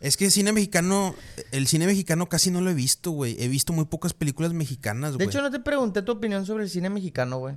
Es 0.00 0.16
que 0.16 0.30
cine 0.30 0.52
mexicano, 0.52 1.14
el 1.50 1.66
cine 1.66 1.86
mexicano 1.86 2.28
casi 2.28 2.50
no 2.50 2.60
lo 2.60 2.70
he 2.70 2.74
visto, 2.74 3.10
güey. 3.10 3.36
He 3.42 3.48
visto 3.48 3.72
muy 3.72 3.84
pocas 3.86 4.14
películas 4.14 4.52
mexicanas, 4.52 5.12
De 5.12 5.16
güey. 5.16 5.28
hecho, 5.28 5.42
no 5.42 5.50
te 5.50 5.58
pregunté 5.58 6.02
tu 6.02 6.12
opinión 6.12 6.46
sobre 6.46 6.64
el 6.64 6.70
cine 6.70 6.88
mexicano, 6.88 7.38
güey. 7.38 7.56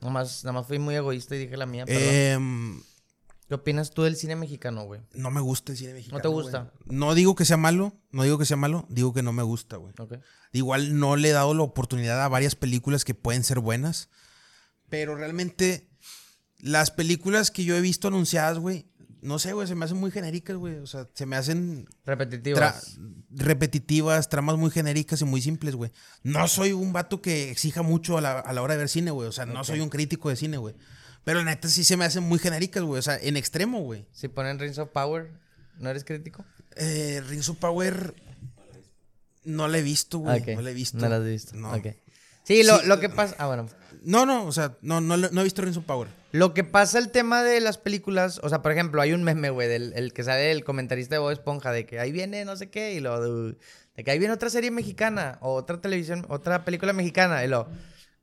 Nomás, 0.00 0.44
nada 0.44 0.54
más 0.54 0.66
fui 0.66 0.78
muy 0.78 0.94
egoísta 0.96 1.36
y 1.36 1.38
dije 1.38 1.56
la 1.56 1.66
mía. 1.66 1.84
Em, 1.86 2.80
¿Qué 3.48 3.54
opinas 3.54 3.92
tú 3.92 4.02
del 4.02 4.16
cine 4.16 4.36
mexicano, 4.36 4.84
güey? 4.84 5.00
no 5.14 5.30
me 5.30 5.40
gusta 5.40 5.72
el 5.72 5.78
cine 5.78 5.94
mexicano. 5.94 6.20
te 6.20 6.28
gusta? 6.28 6.70
güey. 6.84 6.98
No 6.98 7.14
digo 7.14 7.34
que 7.34 7.44
sea 7.44 7.56
malo, 7.56 7.94
no 8.10 8.24
digo 8.24 8.38
que 8.38 8.44
sea 8.44 8.56
malo, 8.56 8.84
digo 8.90 9.14
que 9.14 9.22
no 9.22 9.32
me 9.32 9.42
gusta, 9.42 9.76
güey. 9.76 9.94
Ok. 9.98 10.14
Igual 10.52 10.98
no 10.98 11.16
le 11.16 11.30
he 11.30 11.32
dado 11.32 11.54
la 11.54 11.62
oportunidad 11.62 12.22
a 12.22 12.28
varias 12.28 12.54
películas 12.56 13.04
que 13.04 13.14
pueden 13.14 13.44
ser 13.44 13.60
buenas. 13.60 14.08
Pero 14.88 15.14
realmente, 15.14 15.88
las 16.58 16.90
películas 16.90 17.50
que 17.50 17.64
yo 17.64 17.76
he 17.76 17.80
visto 17.80 18.08
anunciadas, 18.08 18.58
güey, 18.58 18.87
no 19.22 19.38
sé, 19.38 19.52
güey, 19.52 19.66
se 19.66 19.74
me 19.74 19.84
hacen 19.84 19.96
muy 19.98 20.10
genéricas, 20.10 20.56
güey. 20.56 20.76
O 20.76 20.86
sea, 20.86 21.08
se 21.14 21.26
me 21.26 21.36
hacen 21.36 21.86
tra- 21.86 22.16
Repetitivas. 22.16 22.98
repetitivas, 23.30 24.28
tramas 24.28 24.56
muy 24.56 24.70
genéricas 24.70 25.20
y 25.20 25.24
muy 25.24 25.40
simples, 25.42 25.74
güey. 25.74 25.90
No 26.22 26.46
soy 26.48 26.72
un 26.72 26.92
vato 26.92 27.20
que 27.22 27.50
exija 27.50 27.82
mucho 27.82 28.18
a 28.18 28.20
la, 28.20 28.38
a 28.38 28.52
la 28.52 28.62
hora 28.62 28.74
de 28.74 28.78
ver 28.78 28.88
cine, 28.88 29.10
güey. 29.10 29.28
O 29.28 29.32
sea, 29.32 29.46
no 29.46 29.64
soy 29.64 29.80
un 29.80 29.88
crítico 29.88 30.28
de 30.28 30.36
cine, 30.36 30.56
güey. 30.56 30.74
Pero 31.24 31.40
la 31.40 31.46
neta 31.46 31.68
sí 31.68 31.84
se 31.84 31.96
me 31.96 32.04
hacen 32.04 32.22
muy 32.22 32.38
genéricas, 32.38 32.82
güey. 32.82 32.98
O 32.98 33.02
sea, 33.02 33.18
en 33.18 33.36
extremo, 33.36 33.80
güey. 33.80 34.06
Si 34.12 34.28
ponen 34.28 34.58
Rings 34.58 34.78
of 34.78 34.90
Power, 34.90 35.30
¿no 35.78 35.90
eres 35.90 36.04
crítico? 36.04 36.44
Eh, 36.76 37.22
Rings 37.28 37.48
of 37.48 37.58
Power 37.58 38.14
no 39.44 39.68
la 39.68 39.78
he 39.78 39.82
visto, 39.82 40.18
güey. 40.18 40.54
No 40.54 40.62
la 40.62 40.70
he 40.70 40.74
visto. 40.74 40.98
No 40.98 41.08
las 41.08 41.20
has 41.20 41.26
visto. 41.26 41.56
No. 41.56 41.72
Ok. 41.74 41.86
Sí, 42.44 42.62
lo, 42.62 42.78
Sí, 42.80 42.86
lo 42.86 42.98
que 43.00 43.08
pasa. 43.08 43.34
Ah, 43.38 43.46
bueno. 43.46 43.68
No, 44.02 44.26
no, 44.26 44.44
o 44.44 44.52
sea, 44.52 44.76
no, 44.82 45.00
no, 45.00 45.16
no 45.16 45.40
he 45.40 45.44
visto 45.44 45.62
Rings 45.62 45.76
of 45.76 45.84
Power. 45.84 46.08
Lo 46.32 46.54
que 46.54 46.64
pasa 46.64 46.98
el 46.98 47.10
tema 47.10 47.42
de 47.42 47.60
las 47.60 47.78
películas, 47.78 48.40
o 48.42 48.48
sea, 48.48 48.62
por 48.62 48.72
ejemplo, 48.72 49.00
hay 49.00 49.12
un 49.12 49.24
meme, 49.24 49.50
güey, 49.50 49.68
del 49.68 49.92
el 49.94 50.12
que 50.12 50.24
sale 50.24 50.50
el 50.50 50.64
comentarista 50.64 51.14
de 51.14 51.20
Bob 51.20 51.30
Esponja, 51.30 51.72
de 51.72 51.86
que 51.86 52.00
ahí 52.00 52.12
viene 52.12 52.44
no 52.44 52.56
sé 52.56 52.70
qué, 52.70 52.92
y 52.92 53.00
lo 53.00 53.20
de, 53.20 53.56
de 53.96 54.04
que 54.04 54.10
ahí 54.10 54.18
viene 54.18 54.34
otra 54.34 54.50
serie 54.50 54.70
mexicana, 54.70 55.38
o 55.40 55.54
otra 55.54 55.80
televisión, 55.80 56.26
otra 56.28 56.64
película 56.64 56.92
mexicana, 56.92 57.44
y 57.44 57.48
lo 57.48 57.68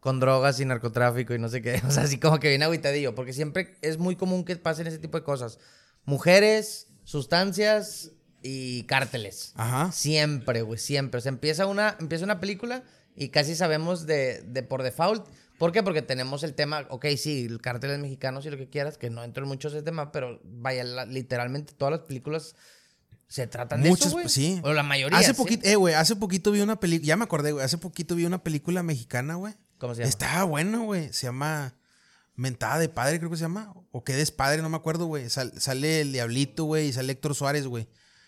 con 0.05 0.19
drogas 0.19 0.59
y 0.59 0.65
narcotráfico 0.65 1.33
y 1.33 1.39
no 1.39 1.49
sé 1.49 1.63
qué. 1.63 1.81
O 1.87 1.89
sea, 1.89 2.03
así 2.03 2.19
como 2.19 2.39
que 2.39 2.49
viene 2.49 2.65
agüitadillo, 2.65 3.15
porque 3.15 3.33
siempre 3.33 3.75
es 3.81 3.97
muy 3.97 4.15
común 4.15 4.45
que 4.45 4.55
pasen 4.55 4.85
ese 4.85 4.99
tipo 4.99 5.17
de 5.17 5.23
cosas. 5.23 5.57
Mujeres, 6.05 6.89
sustancias 7.05 8.11
y 8.43 8.83
cárteles. 8.83 9.53
Ajá. 9.55 9.91
Siempre, 9.91 10.61
güey, 10.61 10.77
siempre. 10.77 11.17
O 11.17 11.21
sea, 11.21 11.31
empieza 11.31 11.65
una, 11.65 11.97
empieza 11.99 12.23
una 12.23 12.39
película 12.39 12.83
y 13.15 13.29
casi 13.29 13.55
sabemos 13.55 14.05
de, 14.05 14.43
de 14.43 14.61
por 14.61 14.83
default. 14.83 15.27
¿Por 15.57 15.71
qué? 15.71 15.83
Porque 15.83 16.01
tenemos 16.01 16.43
el 16.43 16.53
tema, 16.53 16.85
ok, 16.89 17.05
sí, 17.17 17.45
el 17.45 17.61
cártel 17.61 17.91
es 17.91 17.99
mexicano, 17.99 18.41
si 18.41 18.49
lo 18.49 18.57
que 18.57 18.69
quieras, 18.69 18.97
que 18.97 19.09
no 19.09 19.23
entro 19.23 19.43
en 19.43 19.49
mucho 19.49 19.69
ese 19.69 19.81
tema, 19.81 20.11
pero 20.11 20.39
vaya, 20.43 20.83
la- 20.83 21.05
literalmente 21.05 21.73
todas 21.73 21.91
las 21.93 22.01
películas 22.01 22.55
Se 23.27 23.47
tratan 23.47 23.81
de 23.81 23.89
Muchas, 23.89 24.13
eso, 24.13 24.29
sí. 24.29 24.61
O 24.63 24.71
la 24.71 24.83
mayoría. 24.83 25.17
Hace 25.17 25.31
sí. 25.31 25.33
poquito, 25.33 25.67
eh, 25.67 25.75
güey, 25.75 25.95
hace 25.95 26.15
poquito 26.15 26.51
vi 26.51 26.61
una 26.61 26.79
película, 26.79 27.07
ya 27.07 27.17
me 27.17 27.23
acordé, 27.23 27.53
güey, 27.53 27.65
hace 27.65 27.79
poquito 27.79 28.13
vi 28.15 28.23
una 28.25 28.43
película 28.43 28.83
mexicana, 28.83 29.33
güey. 29.33 29.53
¿Cómo 29.79 29.95
se 29.95 30.01
llama? 30.01 30.09
Estaba 30.09 30.43
buena, 30.43 30.77
güey. 30.77 31.11
Se 31.11 31.25
llama 31.25 31.73
Mentada 32.35 32.77
de 32.77 32.87
Padre, 32.87 33.17
creo 33.17 33.31
que 33.31 33.37
se 33.37 33.41
llama. 33.41 33.73
O 33.91 34.03
qué 34.03 34.13
despadre, 34.13 34.61
no 34.61 34.69
me 34.69 34.77
acuerdo, 34.77 35.07
güey. 35.07 35.27
Sal- 35.29 35.59
sale 35.59 36.01
el 36.01 36.11
Diablito, 36.11 36.65
güey, 36.65 36.87
y 36.89 36.93
sale 36.93 37.13
Héctor 37.13 37.33
Suárez, 37.33 37.65
güey. 37.65 37.87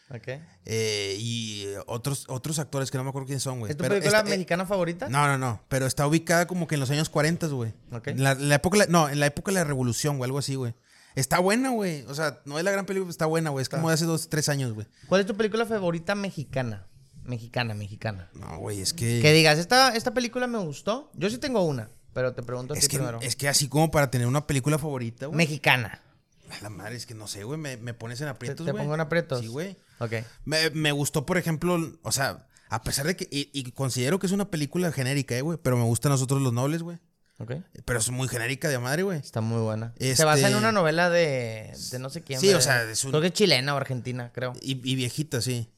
Ok. 0.09 0.27
Eh, 0.65 1.17
y 1.19 1.65
otros, 1.85 2.25
otros 2.29 2.59
actores 2.59 2.89
que 2.91 2.97
no 2.97 3.03
me 3.03 3.09
acuerdo 3.09 3.25
quiénes 3.25 3.43
son, 3.43 3.59
güey. 3.59 3.71
¿Es 3.71 3.77
tu 3.77 3.83
Pero 3.83 3.95
película 3.95 4.21
eh, 4.21 4.23
mexicana 4.23 4.65
favorita? 4.65 5.09
No, 5.09 5.27
no, 5.27 5.37
no. 5.37 5.61
Pero 5.67 5.85
está 5.85 6.07
ubicada 6.07 6.47
como 6.47 6.65
que 6.67 6.75
en 6.75 6.79
los 6.81 6.89
años 6.91 7.09
40, 7.09 7.47
güey. 7.47 7.73
Ok. 7.91 8.07
En 8.07 8.23
la, 8.23 8.33
la 8.35 8.55
época, 8.55 8.85
no, 8.87 9.09
en 9.09 9.19
la 9.19 9.25
época 9.25 9.51
de 9.51 9.55
la 9.55 9.63
revolución, 9.65 10.17
güey, 10.17 10.27
algo 10.29 10.39
así, 10.39 10.55
güey. 10.55 10.73
Está 11.15 11.39
buena, 11.39 11.71
güey. 11.71 12.03
O 12.03 12.13
sea, 12.15 12.41
no 12.45 12.57
es 12.57 12.63
la 12.63 12.71
gran 12.71 12.85
película, 12.85 13.05
pero 13.05 13.11
está 13.11 13.25
buena, 13.25 13.49
güey. 13.49 13.63
Es 13.63 13.69
como 13.69 13.89
de 13.89 13.95
hace 13.95 14.05
dos, 14.05 14.29
tres 14.29 14.49
años, 14.49 14.73
güey. 14.73 14.87
¿Cuál 15.09 15.21
es 15.21 15.27
tu 15.27 15.35
película 15.35 15.65
favorita 15.65 16.15
mexicana? 16.15 16.85
Mexicana, 17.23 17.73
mexicana. 17.73 18.29
No, 18.33 18.59
güey, 18.59 18.79
es 18.79 18.93
que. 18.93 19.19
Que 19.21 19.33
digas, 19.33 19.57
esta, 19.57 19.93
esta 19.95 20.13
película 20.13 20.47
me 20.47 20.59
gustó. 20.59 21.11
Yo 21.15 21.29
sí 21.29 21.37
tengo 21.39 21.63
una, 21.63 21.89
pero 22.13 22.33
te 22.33 22.43
pregunto 22.43 22.73
a 22.73 22.77
es 22.77 22.83
ti 22.83 22.91
que, 22.91 22.97
primero. 22.97 23.19
es 23.21 23.35
que 23.35 23.49
así 23.49 23.67
como 23.67 23.91
para 23.91 24.09
tener 24.09 24.27
una 24.27 24.47
película 24.47 24.77
favorita, 24.77 25.25
güey. 25.25 25.35
Mexicana. 25.37 26.01
A 26.49 26.63
La 26.63 26.69
madre, 26.69 26.95
es 26.95 27.05
que 27.05 27.13
no 27.15 27.27
sé, 27.27 27.43
güey. 27.43 27.59
Me, 27.59 27.75
me 27.75 27.93
pones 27.93 28.21
en 28.21 28.27
¿Te, 28.27 28.31
aprietos, 28.31 28.65
te 28.65 28.71
güey. 28.71 28.83
pongo 28.83 28.93
en 28.95 29.01
aprietos? 29.01 29.41
Sí, 29.41 29.47
güey. 29.47 29.75
Ok. 29.99 30.13
Me, 30.45 30.69
me 30.71 30.91
gustó, 30.91 31.25
por 31.25 31.37
ejemplo, 31.37 31.77
o 32.03 32.11
sea, 32.11 32.47
a 32.69 32.83
pesar 32.83 33.05
de 33.07 33.15
que. 33.15 33.27
Y, 33.31 33.49
y 33.53 33.71
considero 33.71 34.19
que 34.19 34.25
es 34.27 34.31
una 34.33 34.49
película 34.51 34.91
genérica, 34.91 35.35
eh, 35.35 35.41
güey. 35.41 35.57
Pero 35.61 35.77
me 35.77 35.83
gustan 35.83 36.11
nosotros 36.11 36.41
los 36.41 36.53
nobles, 36.53 36.83
güey. 36.83 36.97
Ok. 37.39 37.51
Pero 37.85 37.99
es 37.99 38.09
muy 38.09 38.27
genérica 38.27 38.67
de 38.67 38.79
madre, 38.79 39.03
güey. 39.03 39.19
Está 39.19 39.41
muy 39.41 39.61
buena. 39.61 39.93
Se 39.99 40.09
Este- 40.11 40.25
basa 40.25 40.49
en 40.49 40.55
una 40.55 40.71
novela 40.71 41.09
de, 41.11 41.71
de 41.91 41.99
no 41.99 42.09
sé 42.09 42.21
quién. 42.21 42.39
Sí, 42.39 42.47
de- 42.47 42.55
o 42.55 42.61
sea, 42.61 42.83
es 42.83 43.03
un- 43.03 43.11
Creo 43.11 43.21
que 43.21 43.27
es 43.27 43.33
chilena 43.33 43.73
o 43.75 43.77
argentina, 43.77 44.31
creo. 44.33 44.53
Y, 44.61 44.71
y 44.89 44.95
viejita, 44.95 45.39
sí. 45.41 45.69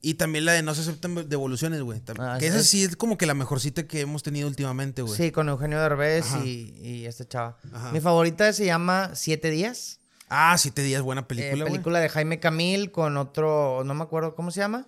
Y 0.00 0.14
también 0.14 0.44
la 0.44 0.52
de 0.52 0.62
No 0.62 0.74
se 0.74 0.82
aceptan 0.82 1.28
devoluciones, 1.30 1.80
güey. 1.80 2.02
Ah, 2.18 2.36
que 2.38 2.48
es- 2.48 2.54
esa 2.54 2.64
sí 2.64 2.82
es 2.84 2.96
como 2.96 3.16
que 3.16 3.26
la 3.26 3.34
mejorcita 3.34 3.84
que 3.86 4.00
hemos 4.00 4.22
tenido 4.24 4.48
últimamente, 4.48 5.02
güey. 5.02 5.16
Sí, 5.16 5.30
con 5.30 5.48
Eugenio 5.48 5.80
Derbez 5.80 6.26
y, 6.44 6.74
y 6.82 7.06
este 7.06 7.26
chava. 7.26 7.56
Ajá. 7.72 7.90
Mi 7.92 8.00
favorita 8.00 8.52
se 8.52 8.66
llama 8.66 9.12
Siete 9.14 9.50
Días. 9.50 10.00
Ah, 10.36 10.56
Siete 10.58 10.82
Días, 10.82 11.02
buena 11.02 11.22
Eh, 11.22 11.24
película, 11.24 11.64
güey. 11.64 11.72
película 11.72 12.00
de 12.00 12.08
Jaime 12.08 12.40
Camil 12.40 12.90
con 12.90 13.16
otro, 13.16 13.82
no 13.84 13.94
me 13.94 14.02
acuerdo 14.02 14.34
cómo 14.34 14.50
se 14.50 14.60
llama. 14.60 14.86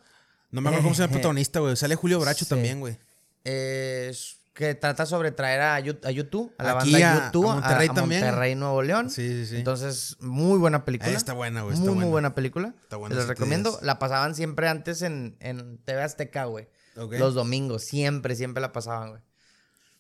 No 0.51 0.61
me 0.61 0.69
acuerdo 0.69 0.85
cómo 0.85 0.95
se 0.95 1.03
llama 1.03 1.11
el 1.13 1.13
protagonista, 1.21 1.61
güey. 1.61 1.77
Sale 1.77 1.95
Julio 1.95 2.19
Bracho 2.21 2.45
Sí. 2.45 2.49
también, 2.49 2.81
güey. 2.81 2.99
Eh, 3.45 4.09
es- 4.11 4.39
que 4.55 4.75
trata 4.75 5.05
sobre 5.05 5.33
traer 5.33 5.61
a, 5.61 5.75
a 5.75 5.81
YouTube, 5.81 6.51
a 6.57 6.65
la 6.65 6.79
Aquí 6.79 6.91
banda 6.93 7.13
a- 7.13 7.27
YouTube, 7.27 7.47
a 7.51 7.55
Monterrey 7.57 7.89
a, 7.91 7.93
también. 7.95 8.23
Monterrey, 8.23 8.55
Nuevo 8.55 8.81
León. 8.83 9.11
Sí, 9.11 9.29
sí, 9.29 9.47
sí. 9.47 9.57
Entonces, 9.57 10.17
muy 10.21 10.57
buena 10.59 10.83
película. 10.87 11.11
Está 11.13 11.35
buena, 11.35 11.61
güey, 11.61 11.75
Muy, 11.77 11.81
está 11.83 11.91
muy 11.91 11.95
buena. 11.97 12.11
buena 12.11 12.35
película. 12.35 12.75
Está 12.83 12.97
buena, 12.97 13.17
Siete 13.17 13.29
recomiendo. 13.29 13.71
Días. 13.73 13.83
La 13.83 13.99
pasaban 13.99 14.35
siempre 14.35 14.67
antes 14.69 15.03
en, 15.03 15.37
en 15.41 15.77
TV 15.85 16.03
Azteca, 16.03 16.47
güey. 16.47 16.69
Ok. 16.97 17.17
Los 17.19 17.35
domingos, 17.35 17.85
siempre, 17.85 18.35
siempre 18.35 18.63
la 18.63 18.73
pasaban, 18.73 19.11
güey. 19.11 19.23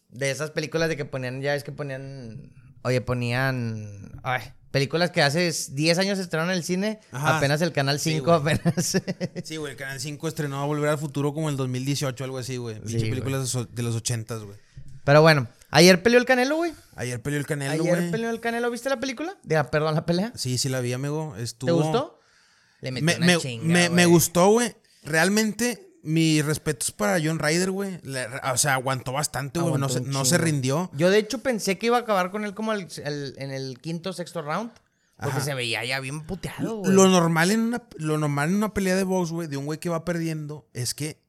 De 0.08 0.30
esas 0.30 0.50
películas 0.52 0.88
de 0.88 0.96
que 0.96 1.04
ponían, 1.04 1.42
ya 1.42 1.54
es 1.54 1.62
que 1.62 1.72
ponían. 1.72 2.50
Oye, 2.82 3.02
ponían. 3.02 4.18
Ay, 4.22 4.40
películas 4.76 5.10
que 5.10 5.22
hace 5.22 5.50
10 5.70 5.98
años 5.98 6.18
se 6.18 6.24
estrenaron 6.24 6.52
en 6.52 6.58
el 6.58 6.64
cine. 6.64 7.00
Ajá. 7.10 7.38
Apenas 7.38 7.62
el 7.62 7.72
canal 7.72 7.98
Sí, 7.98 8.10
5, 8.12 8.40
güey. 8.40 8.54
apenas. 8.56 8.98
Sí, 9.42 9.56
güey. 9.56 9.72
El 9.72 9.78
Canal 9.78 9.98
5 9.98 10.28
estrenó 10.28 10.60
a 10.60 10.66
Volver 10.66 10.90
al 10.90 10.98
Futuro 10.98 11.32
como 11.32 11.48
el 11.48 11.56
2018, 11.56 12.24
algo 12.24 12.36
así, 12.36 12.58
güey. 12.58 12.76
Pinche 12.80 12.98
güey. 12.98 13.10
películas 13.10 13.56
de 13.72 13.82
los 13.82 13.96
80, 13.96 14.36
güey. 14.36 14.58
Pero 15.04 15.22
bueno, 15.22 15.48
ayer 15.70 16.02
peleó 16.02 16.18
el 16.20 16.26
Canelo, 16.26 16.56
güey. 16.56 16.72
Ayer 16.94 17.22
peleó 17.22 17.38
el 17.40 17.46
Canelo, 17.46 17.72
Ayer 17.72 17.96
güey. 17.96 18.10
peleó 18.10 18.28
el 18.28 18.40
Canelo. 18.40 18.70
¿Viste 18.70 18.88
la 18.90 19.00
película? 19.00 19.36
De, 19.44 19.62
perdón, 19.64 19.94
la 19.94 20.04
pelea. 20.04 20.32
Sí, 20.36 20.58
sí 20.58 20.68
la 20.68 20.80
vi, 20.80 20.92
amigo. 20.92 21.34
Estuvo... 21.38 21.68
¿Te 21.68 21.72
gustó? 21.72 22.20
Le 22.80 22.90
metió 22.92 23.06
Me, 23.06 23.16
una 23.16 23.26
me- 23.26 23.38
chinga, 23.38 23.88
me- 23.90 24.06
gustó, 24.06 24.48
güey. 24.50 24.76
Realmente, 25.04 25.85
mis 26.06 26.44
respetos 26.44 26.92
para 26.92 27.18
John 27.22 27.38
Ryder, 27.38 27.70
güey. 27.70 28.00
O 28.52 28.56
sea, 28.56 28.74
aguantó 28.74 29.12
bastante, 29.12 29.60
güey. 29.60 29.78
No, 29.80 29.88
se, 29.88 30.00
no 30.00 30.24
se 30.24 30.38
rindió. 30.38 30.90
Yo, 30.94 31.10
de 31.10 31.18
hecho, 31.18 31.38
pensé 31.38 31.78
que 31.78 31.86
iba 31.86 31.96
a 31.98 32.00
acabar 32.00 32.30
con 32.30 32.44
él 32.44 32.54
como 32.54 32.72
el- 32.72 32.88
el- 33.04 33.34
en 33.38 33.50
el 33.50 33.78
quinto 33.80 34.10
o 34.10 34.12
sexto 34.12 34.42
round. 34.42 34.70
Porque 35.18 35.36
Ajá. 35.38 35.44
se 35.46 35.54
veía 35.54 35.82
ya 35.84 35.98
bien 36.00 36.20
puteado, 36.26 36.76
güey. 36.76 36.92
Lo 36.92 37.08
normal, 37.08 37.50
en 37.50 37.60
una, 37.60 37.82
lo 37.96 38.18
normal 38.18 38.50
en 38.50 38.56
una 38.56 38.74
pelea 38.74 38.96
de 38.96 39.04
box, 39.04 39.30
güey, 39.30 39.48
de 39.48 39.56
un 39.56 39.64
güey 39.64 39.78
que 39.80 39.88
va 39.88 40.04
perdiendo, 40.04 40.68
es 40.74 40.92
que 40.92 41.22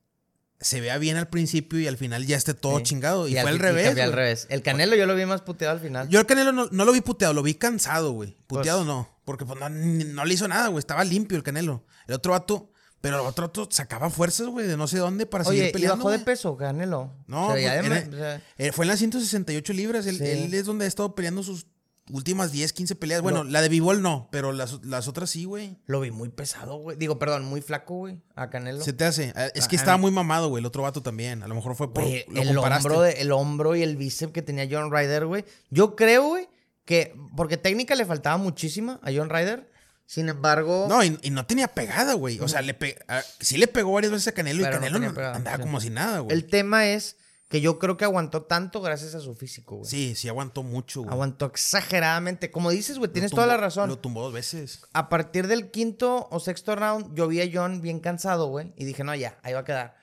se 0.59 0.81
vea 0.81 0.97
bien 0.97 1.15
al 1.15 1.29
principio 1.29 1.79
y 1.79 1.87
al 1.87 1.95
final 1.95 2.25
ya 2.25 2.35
esté 2.35 2.53
todo 2.53 2.79
Sí. 2.79 2.83
chingado. 2.83 3.27
Y, 3.29 3.37
al 3.37 3.43
fue 3.43 3.51
al 3.51 3.55
fin- 3.57 3.63
revés. 3.63 3.85
cambió 3.85 4.03
al 4.03 4.11
revés. 4.13 4.47
El 4.49 4.61
Canelo 4.61 4.95
yo 4.97 5.05
lo 5.05 5.15
vi 5.15 5.25
más 5.25 5.41
puteado 5.41 5.73
al 5.73 5.79
final. 5.79 6.09
Yo 6.09 6.19
al 6.19 6.25
Canelo 6.25 6.51
no, 6.51 6.67
no 6.69 6.83
lo 6.83 6.91
vi 6.91 6.99
puteado, 6.99 7.33
lo 7.33 7.43
vi 7.43 7.53
cansado, 7.53 8.11
güey. 8.11 8.35
Puteado 8.47 8.79
Pues- 8.79 8.87
no. 8.87 9.09
Porque 9.23 9.45
pues, 9.45 9.57
no, 9.59 9.69
no 9.69 10.25
le 10.25 10.33
hizo 10.33 10.47
nada, 10.49 10.67
güey. 10.67 10.79
Estaba 10.79 11.03
limpio 11.05 11.37
el 11.37 11.43
Canelo. 11.43 11.85
El 12.07 12.15
otro 12.15 12.33
vato, 12.33 12.71
pero 13.01 13.21
el 13.21 13.25
otro 13.27 13.47
vato 13.47 13.67
sacaba 13.71 14.09
fuerzas, 14.09 14.47
güey, 14.47 14.67
de 14.67 14.75
no 14.77 14.87
sé 14.87 14.97
dónde 14.97 15.25
para 15.25 15.43
Oye, 15.47 15.57
seguir 15.57 15.69
¿y 15.69 15.73
peleando. 15.73 15.97
bajó 15.97 16.09
de 16.11 16.17
güey. 16.17 16.25
peso, 16.25 16.57
Canelo? 16.57 17.13
No, 17.27 17.47
pues, 17.47 17.55
de 17.55 17.63
era- 17.65 17.83
ma- 17.89 18.03
o 18.09 18.17
sea, 18.17 18.41
Eh, 18.57 18.71
fue 18.71 18.85
en 18.85 18.89
las 18.89 18.99
168 18.99 19.73
libras. 19.73 20.05
Él, 20.07 20.17
Sí. 20.17 20.25
él 20.25 20.53
es 20.53 20.65
donde 20.65 20.85
ha 20.85 20.87
estado 20.87 21.13
peleando 21.15 21.43
sus 21.43 21.67
últimas 22.09 22.51
10, 22.53 22.71
15 22.71 22.95
peleas. 22.95 23.21
Bueno, 23.21 23.43
la 23.43 23.61
de 23.61 23.67
Bivol 23.69 24.01
no, 24.01 24.29
pero 24.31 24.53
las, 24.53 24.83
las 24.85 25.07
otras 25.09 25.29
sí, 25.29 25.43
güey. 25.43 25.77
lo 25.87 25.99
vi 25.99 26.09
muy 26.11 26.29
pesado, 26.29 26.77
güey. 26.77 26.95
Digo, 26.97 27.19
perdón, 27.19 27.43
muy 27.45 27.59
flaco, 27.61 27.95
güey, 27.95 28.21
a 28.35 28.49
Canelo. 28.49 28.81
Se 28.81 28.93
te 28.93 29.03
hace. 29.03 29.33
Eh, 29.35 29.51
Es 29.55 29.67
que 29.67 29.75
Ajá. 29.75 29.83
estaba 29.83 29.97
muy 29.97 30.11
mamado, 30.11 30.47
güey. 30.49 30.61
El 30.61 30.65
otro 30.65 30.83
vato 30.83 31.01
también. 31.03 31.43
A 31.43 31.47
lo 31.47 31.55
mejor 31.55 31.75
fue 31.75 31.93
por. 31.93 32.03
Güey, 32.03 32.23
lo 32.29 32.41
el, 32.41 32.55
comparaste. 32.55 32.87
hombro 32.87 33.01
de- 33.01 33.11
el 33.21 33.31
hombro 33.33 33.75
y 33.75 33.83
el 33.83 33.97
bíceps 33.97 34.31
que 34.31 34.41
tenía 34.41 34.67
John 34.71 34.89
Ryder, 34.91 35.25
güey. 35.25 35.43
Yo 35.69 35.95
creo, 35.97 36.27
güey, 36.29 36.47
que... 36.85 37.13
Porque 37.35 37.57
técnica 37.57 37.93
le 37.95 38.05
faltaba 38.05 38.37
muchísima 38.37 38.99
a 39.03 39.11
John 39.13 39.29
Ryder. 39.29 39.69
Sin 40.07 40.29
embargo... 40.29 40.87
No, 40.89 41.03
y, 41.03 41.19
y 41.21 41.29
no 41.31 41.45
tenía 41.45 41.67
pegada, 41.67 42.13
güey. 42.13 42.39
O 42.39 42.47
sea, 42.47 42.61
le 42.63 42.73
pe- 42.73 42.97
a- 43.09 43.21
sí 43.41 43.57
le 43.57 43.67
pegó 43.67 43.91
varias 43.91 44.11
veces 44.13 44.29
a 44.29 44.31
Canelo 44.31 44.63
Pero 44.63 44.71
y 44.71 44.79
Canelo 44.79 44.99
no- 44.99 45.13
pegada, 45.13 45.35
andaba 45.35 45.57
sí. 45.57 45.61
como 45.63 45.79
si 45.81 45.89
nada, 45.89 46.19
güey. 46.19 46.33
El 46.35 46.47
tema 46.47 46.87
es 46.87 47.17
que 47.49 47.59
yo 47.61 47.77
creo 47.77 47.97
que 47.97 48.05
aguantó 48.05 48.43
tanto 48.43 48.81
gracias 48.81 49.15
a 49.15 49.19
su 49.19 49.35
físico, 49.35 49.75
güey. 49.77 49.89
Sí, 49.89 50.15
sí 50.15 50.29
aguantó 50.29 50.63
mucho, 50.63 51.01
güey. 51.01 51.11
Aguantó 51.13 51.45
exageradamente. 51.45 52.51
Como 52.51 52.71
dices, 52.71 52.97
güey, 52.97 53.11
tienes 53.11 53.31
tumbó- 53.31 53.35
toda 53.35 53.47
la 53.47 53.57
razón. 53.57 53.89
Lo 53.89 53.99
tumbó 53.99 54.23
dos 54.23 54.33
veces. 54.33 54.81
A 54.93 55.09
partir 55.09 55.47
del 55.47 55.71
quinto 55.71 56.27
o 56.31 56.39
sexto 56.39 56.75
round, 56.75 57.13
yo 57.13 57.27
vi 57.27 57.41
a 57.41 57.49
John 57.53 57.81
bien 57.81 57.99
cansado, 57.99 58.47
güey. 58.47 58.73
Y 58.77 58.85
dije, 58.85 59.03
no, 59.03 59.13
ya, 59.13 59.37
ahí 59.43 59.53
va 59.53 59.59
a 59.59 59.65
quedar. 59.65 59.95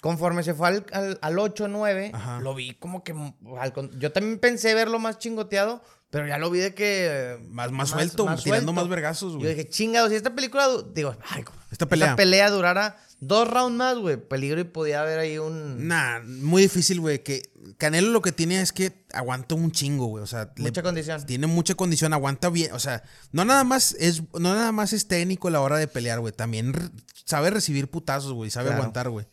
Conforme 0.00 0.42
se 0.42 0.54
fue 0.54 0.68
al, 0.68 0.86
al, 0.92 1.18
al 1.20 1.38
8 1.38 1.68
9, 1.68 2.12
Ajá. 2.14 2.40
lo 2.40 2.54
vi 2.54 2.74
como 2.74 3.04
que. 3.04 3.12
al 3.58 3.72
yo 3.98 4.12
también 4.12 4.38
pensé 4.38 4.72
verlo 4.74 4.98
más 4.98 5.18
chingoteado, 5.18 5.82
pero 6.10 6.26
ya 6.26 6.38
lo 6.38 6.50
vi 6.50 6.58
de 6.58 6.74
que. 6.74 7.38
Más- 7.50 7.70
más 7.70 7.90
suelto, 7.90 8.26
tirando 8.42 8.72
más 8.72 8.88
vergazos, 8.88 9.32
güey. 9.36 9.44
Yo 9.44 9.48
dije, 9.50 9.68
chingados, 9.68 10.10
si 10.10 10.16
esta 10.16 10.34
película. 10.34 10.68
Digo, 10.94 11.16
ay, 11.28 11.44
Esta 11.70 11.86
pelea. 11.86 12.50
durara 12.50 12.96
dos 13.20 13.48
rounds 13.48 13.76
más, 13.76 13.96
güey. 13.98 14.16
Peligro 14.16 14.60
y 14.60 14.64
podía 14.64 15.02
haber 15.02 15.18
ahí 15.20 15.38
un. 15.38 15.86
Nah, 15.86 16.20
muy 16.24 16.62
difícil, 16.62 17.00
güey. 17.00 17.22
Que 17.22 17.42
Canelo 17.78 18.10
lo 18.10 18.22
que 18.22 18.32
tiene 18.32 18.60
es 18.60 18.72
que 18.72 19.04
aguanta 19.12 19.54
un 19.54 19.70
chingo, 19.70 20.06
güey. 20.06 20.24
O 20.24 20.26
sea, 20.26 20.50
le- 20.56 20.62
Mucha 20.64 20.82
condición. 20.82 21.24
tiene 21.26 21.46
mucha 21.46 21.74
condición, 21.74 22.12
aguanta 22.12 22.48
bien. 22.48 22.72
O 22.72 22.78
sea, 22.80 23.04
no 23.32 23.44
nada 23.44 23.62
más 23.64 23.94
es, 24.00 24.22
no 24.32 24.54
nada 24.54 24.72
más 24.72 24.92
es 24.92 25.06
técnico 25.06 25.48
a 25.48 25.50
la 25.52 25.60
hora 25.60 25.76
de 25.78 25.86
pelear, 25.86 26.18
güey. 26.20 26.32
También 26.32 26.72
re- 26.72 26.88
sabe 27.24 27.50
recibir 27.50 27.88
putazos, 27.88 28.32
güey. 28.32 28.50
Sabe 28.50 28.66
Claro. 28.68 28.78
aguantar, 28.82 29.10
güey. 29.10 29.26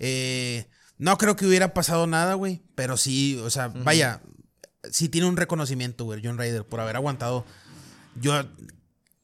Eh, 0.00 0.66
no 0.98 1.16
creo 1.18 1.36
que 1.36 1.46
hubiera 1.46 1.72
pasado 1.74 2.06
nada, 2.06 2.34
güey. 2.34 2.60
Pero 2.74 2.96
sí, 2.96 3.40
o 3.44 3.50
sea, 3.50 3.68
vaya, 3.68 4.20
sí 4.92 5.08
tiene 5.08 5.26
un 5.26 5.36
reconocimiento, 5.36 6.04
güey, 6.04 6.20
John 6.24 6.38
Ryder, 6.38 6.64
por 6.64 6.80
haber 6.80 6.96
aguantado. 6.96 7.44
Yo, 8.20 8.32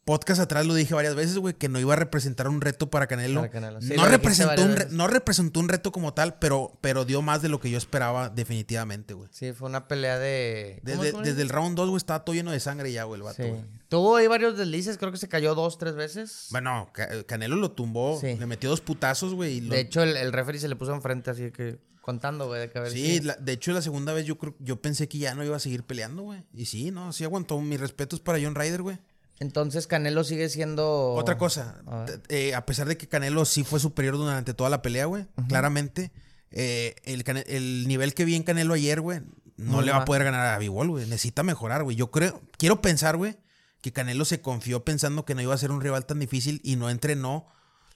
podcast 0.04 0.38
atrás 0.40 0.66
lo 0.66 0.74
dije 0.74 0.92
varias 0.94 1.14
veces, 1.14 1.38
güey, 1.38 1.54
que 1.54 1.68
no 1.70 1.80
iba 1.80 1.94
a 1.94 1.96
representar 1.96 2.46
un 2.48 2.60
reto 2.60 2.90
para 2.90 3.06
Canelo. 3.06 3.40
Para 3.40 3.50
Canelo, 3.52 3.80
sí, 3.80 3.94
no, 3.96 4.04
representó 4.06 4.62
un 4.62 4.76
re- 4.76 4.88
no 4.90 5.06
representó 5.06 5.60
un 5.60 5.68
reto 5.68 5.92
como 5.92 6.12
tal, 6.12 6.38
pero, 6.38 6.78
pero 6.82 7.04
dio 7.06 7.22
más 7.22 7.40
de 7.40 7.48
lo 7.48 7.58
que 7.58 7.70
yo 7.70 7.78
esperaba, 7.78 8.28
definitivamente, 8.28 9.14
güey. 9.14 9.28
Sí, 9.32 9.52
fue 9.54 9.66
una 9.68 9.88
pelea 9.88 10.18
de. 10.18 10.82
¿cómo- 10.84 11.02
Desde, 11.02 11.22
desde 11.22 11.42
el 11.42 11.48
round 11.48 11.74
2, 11.76 11.88
güey, 11.88 11.96
estaba 11.96 12.22
todo 12.24 12.34
lleno 12.34 12.50
de 12.52 12.60
sangre 12.60 12.92
ya, 12.92 13.04
güey, 13.04 13.18
el 13.18 13.24
vato, 13.24 13.42
Sí. 13.42 13.48
güey. 13.48 13.62
Tuvo 13.88 14.16
ahí 14.16 14.26
varios 14.26 14.58
deslices, 14.58 14.98
creo 14.98 15.10
que 15.12 15.18
se 15.18 15.28
cayó 15.28 15.54
dos, 15.54 15.78
tres 15.78 15.94
veces. 15.94 16.48
Bueno, 16.50 16.90
Ca- 16.92 17.24
Canelo 17.24 17.56
lo 17.56 17.70
tumbó, 17.72 18.18
Sí. 18.20 18.36
le 18.36 18.46
metió 18.46 18.68
dos 18.68 18.80
putazos, 18.82 19.32
güey. 19.34 19.54
y 19.54 19.60
lo- 19.62 19.74
De 19.74 19.80
hecho, 19.80 20.02
el, 20.02 20.16
el 20.16 20.32
referee 20.32 20.60
se 20.60 20.68
le 20.68 20.76
puso 20.76 20.92
enfrente, 20.94 21.30
así 21.30 21.50
que 21.50 21.78
contando, 22.04 22.46
güey, 22.46 22.68
de 22.68 22.90
Sí, 22.90 23.18
si- 23.18 23.20
la- 23.22 23.34
de 23.36 23.52
hecho 23.52 23.72
la 23.72 23.80
segunda 23.82 24.12
vez 24.12 24.26
yo 24.26 24.36
creo, 24.38 24.54
yo 24.58 24.80
pensé 24.82 25.08
que 25.08 25.18
ya 25.18 25.34
no 25.34 25.42
iba 25.42 25.56
a 25.56 25.60
seguir 25.60 25.84
peleando, 25.84 26.22
güey. 26.22 26.44
Y 26.52 26.66
sí, 26.66 26.90
no, 26.90 27.12
sí 27.12 27.24
aguantó. 27.24 27.58
Mis 27.60 27.80
respetos 27.80 28.20
para 28.20 28.38
John 28.40 28.54
Ryder, 28.54 28.82
güey. 28.82 28.98
Entonces 29.40 29.86
Canelo 29.86 30.22
sigue 30.22 30.48
siendo. 30.48 31.12
Otra 31.14 31.36
cosa, 31.38 31.82
A 31.86 32.06
eh, 32.28 32.54
a 32.54 32.66
pesar 32.66 32.86
de 32.86 32.96
que 32.96 33.08
Canelo 33.08 33.44
sí 33.46 33.64
fue 33.64 33.80
superior 33.80 34.16
durante 34.16 34.54
toda 34.54 34.70
la 34.70 34.82
pelea, 34.82 35.06
güey, 35.06 35.26
claramente, 35.48 36.12
eh, 36.50 36.94
el, 37.04 37.24
el 37.46 37.88
nivel 37.88 38.14
que 38.14 38.24
vi 38.24 38.36
en 38.36 38.42
Canelo 38.44 38.74
ayer, 38.74 39.00
güey, 39.00 39.20
no 39.56 39.72
No 39.72 39.82
le 39.82 39.90
va 39.92 39.98
a 39.98 40.04
poder 40.04 40.24
ganar 40.24 40.46
a 40.54 40.58
Bivol, 40.58 40.88
güey. 40.88 41.06
Necesita 41.06 41.42
mejorar, 41.42 41.82
güey. 41.84 41.96
Yo 41.96 42.10
creo, 42.10 42.42
quiero 42.58 42.80
pensar, 42.82 43.16
güey, 43.16 43.36
que 43.80 43.92
Canelo 43.92 44.24
se 44.24 44.40
confió 44.40 44.84
pensando 44.84 45.24
que 45.24 45.34
no 45.34 45.42
iba 45.42 45.54
a 45.54 45.58
ser 45.58 45.70
un 45.72 45.80
rival 45.80 46.06
tan 46.06 46.18
difícil 46.20 46.60
y 46.62 46.76
no 46.76 46.88
entrenó 46.90 47.46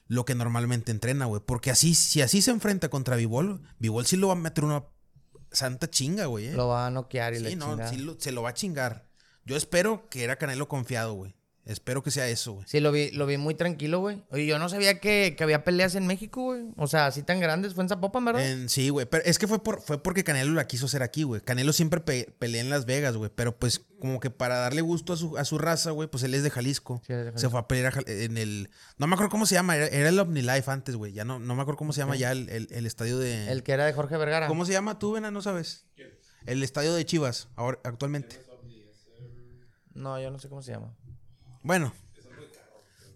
lo 0.09 0.25
que 0.25 0.35
normalmente 0.35 0.91
entrena, 0.91 1.23
güey. 1.25 1.41
Porque 1.45 1.71
así, 1.71 1.95
si 1.95 2.21
así 2.21 2.41
se 2.41 2.51
enfrenta 2.51 2.89
contra 2.89 3.15
Bivol, 3.15 3.61
Bivol 3.79 4.05
sí 4.05 4.17
lo 4.17 4.27
va 4.27 4.33
a 4.33 4.35
meter 4.35 4.65
una 4.65 4.83
santa 5.51 5.89
chinga, 5.89 6.25
güey. 6.25 6.47
eh. 6.47 6.53
Lo 6.53 6.67
va 6.67 6.87
a 6.87 6.89
noquear 6.91 7.33
y 7.33 7.37
Sí, 7.37 7.43
le 7.43 7.55
no, 7.55 7.69
chingada. 7.69 7.89
sí 7.89 7.97
lo- 7.97 8.19
se 8.19 8.31
lo 8.33 8.41
va 8.41 8.49
a 8.49 8.53
chingar. 8.53 9.07
Yo 9.45 9.55
espero 9.55 10.09
que 10.09 10.23
era 10.23 10.35
Canelo 10.35 10.67
confiado, 10.67 11.13
güey. 11.13 11.35
Espero 11.69 12.01
que 12.01 12.09
sea 12.09 12.27
eso, 12.27 12.53
güey. 12.53 12.65
Sí, 12.67 12.79
lo 12.79 12.91
vi, 12.91 13.11
lo 13.11 13.27
vi 13.27 13.37
muy 13.37 13.53
tranquilo, 13.53 13.99
güey. 13.99 14.23
Oye, 14.31 14.47
yo 14.47 14.57
no 14.57 14.69
sabía 14.69 14.99
que, 14.99 15.35
que 15.37 15.43
había 15.43 15.63
peleas 15.63 15.93
en 15.93 16.07
México, 16.07 16.41
güey. 16.45 16.63
O 16.77 16.87
sea, 16.87 17.05
así 17.05 17.21
tan 17.21 17.39
grandes. 17.39 17.75
Fue 17.75 17.83
en 17.83 17.89
Zapopan, 17.89 18.25
¿verdad? 18.25 18.43
En- 18.43 18.69
sí, 18.69 18.89
güey. 18.89 19.05
Pero 19.05 19.23
es 19.23 19.37
que 19.37 19.45
fue, 19.47 19.61
por, 19.61 19.79
fue 19.81 20.01
porque 20.01 20.23
Canelo 20.23 20.53
la 20.53 20.65
quiso 20.65 20.87
hacer 20.87 21.03
aquí, 21.03 21.21
güey. 21.21 21.41
Canelo 21.41 21.71
siempre 21.71 21.99
pe- 21.99 22.33
pelea 22.39 22.61
en 22.61 22.71
Las 22.71 22.85
Vegas, 22.87 23.15
güey. 23.15 23.29
Pero 23.35 23.55
pues 23.55 23.81
como 23.99 24.19
que 24.19 24.31
para 24.31 24.57
darle 24.57 24.81
gusto 24.81 25.13
a 25.13 25.17
su, 25.17 25.37
a 25.37 25.45
su 25.45 25.59
raza, 25.59 25.91
güey, 25.91 26.09
pues 26.09 26.23
él 26.23 26.33
es 26.33 26.41
de 26.41 26.49
Jalisco. 26.49 27.03
Sí, 27.05 27.13
es 27.13 27.19
de 27.19 27.25
Se 27.25 27.29
Jalisco. 27.33 27.49
fue 27.51 27.59
a 27.59 27.67
pelear 27.67 27.93
a 27.97 28.01
en 28.11 28.37
el... 28.39 28.69
No 28.97 29.05
me 29.05 29.13
acuerdo 29.13 29.29
cómo 29.29 29.45
se 29.45 29.53
llama. 29.53 29.75
Era, 29.75 29.87
era 29.87 30.09
el 30.09 30.17
OmniLife 30.19 30.71
antes, 30.71 30.95
güey. 30.95 31.13
Ya 31.13 31.23
no, 31.23 31.37
no 31.37 31.53
me 31.53 31.61
acuerdo 31.61 31.77
cómo 31.77 31.93
se 31.93 31.99
llama 32.01 32.15
ya 32.15 32.31
el, 32.31 32.49
el- 32.49 32.67
el 32.71 32.85
estadio 32.87 33.19
de... 33.19 33.51
El 33.51 33.61
que 33.61 33.73
era 33.73 33.85
de 33.85 33.93
Jorge 33.93 34.17
Vergara. 34.17 34.47
¿Cómo 34.47 34.65
se 34.65 34.71
llama 34.71 34.97
tú, 34.97 35.11
Vena? 35.11 35.29
No 35.29 35.43
sabes. 35.43 35.85
El 36.47 36.63
estadio 36.63 36.95
de 36.95 37.05
Chivas, 37.05 37.47
ahora, 37.55 37.77
actualmente. 37.83 38.39
No, 39.93 40.19
yo 40.21 40.31
no 40.31 40.39
sé 40.39 40.47
cómo 40.47 40.61
se 40.61 40.71
llama. 40.71 40.95
Bueno. 41.63 41.93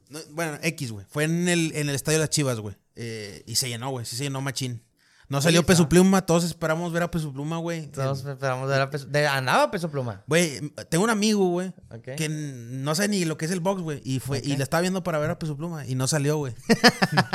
No, 0.09 0.19
bueno, 0.31 0.59
X, 0.61 0.91
güey. 0.91 1.05
Fue 1.09 1.23
en 1.23 1.47
el, 1.47 1.71
en 1.75 1.89
el 1.89 1.95
estadio 1.95 2.19
de 2.19 2.23
las 2.23 2.29
Chivas, 2.29 2.59
güey. 2.59 2.75
Eh, 2.95 3.43
y 3.47 3.55
se 3.55 3.67
llenó, 3.69 3.89
güey. 3.89 4.05
Sí 4.05 4.15
se 4.15 4.23
llenó 4.25 4.41
machín. 4.41 4.83
No 5.29 5.41
salió. 5.41 5.65
Peso 5.65 5.89
Pluma. 5.89 6.23
Todos 6.25 6.43
esperamos 6.43 6.91
ver 6.93 7.01
a 7.01 7.09
Peso 7.09 7.31
Pluma, 7.33 7.57
güey. 7.57 7.87
Todos 7.87 8.23
esperamos 8.25 8.69
ver 8.69 8.81
a 8.81 8.89
peso. 8.91 9.07
de- 9.07 9.25
andaba 9.25 9.71
peso 9.71 9.89
pluma. 9.89 10.21
Güey, 10.27 10.59
tengo 10.89 11.05
un 11.05 11.09
amigo, 11.09 11.47
güey, 11.49 11.69
Ok. 11.89 12.15
que 12.17 12.27
no 12.29 12.93
sabe 12.93 13.07
ni 13.07 13.25
lo 13.25 13.35
que 13.37 13.45
es 13.45 13.51
el 13.51 13.61
box, 13.61 13.81
güey, 13.81 14.01
y 14.03 14.19
fue 14.19 14.41
y 14.43 14.55
la 14.57 14.63
estaba 14.63 14.81
viendo 14.81 15.01
para 15.01 15.17
ver 15.17 15.31
a 15.31 15.39
Peso 15.39 15.57
Pluma 15.57 15.87
y 15.87 15.95
no 15.95 16.05
salió, 16.07 16.37
güey. 16.37 16.53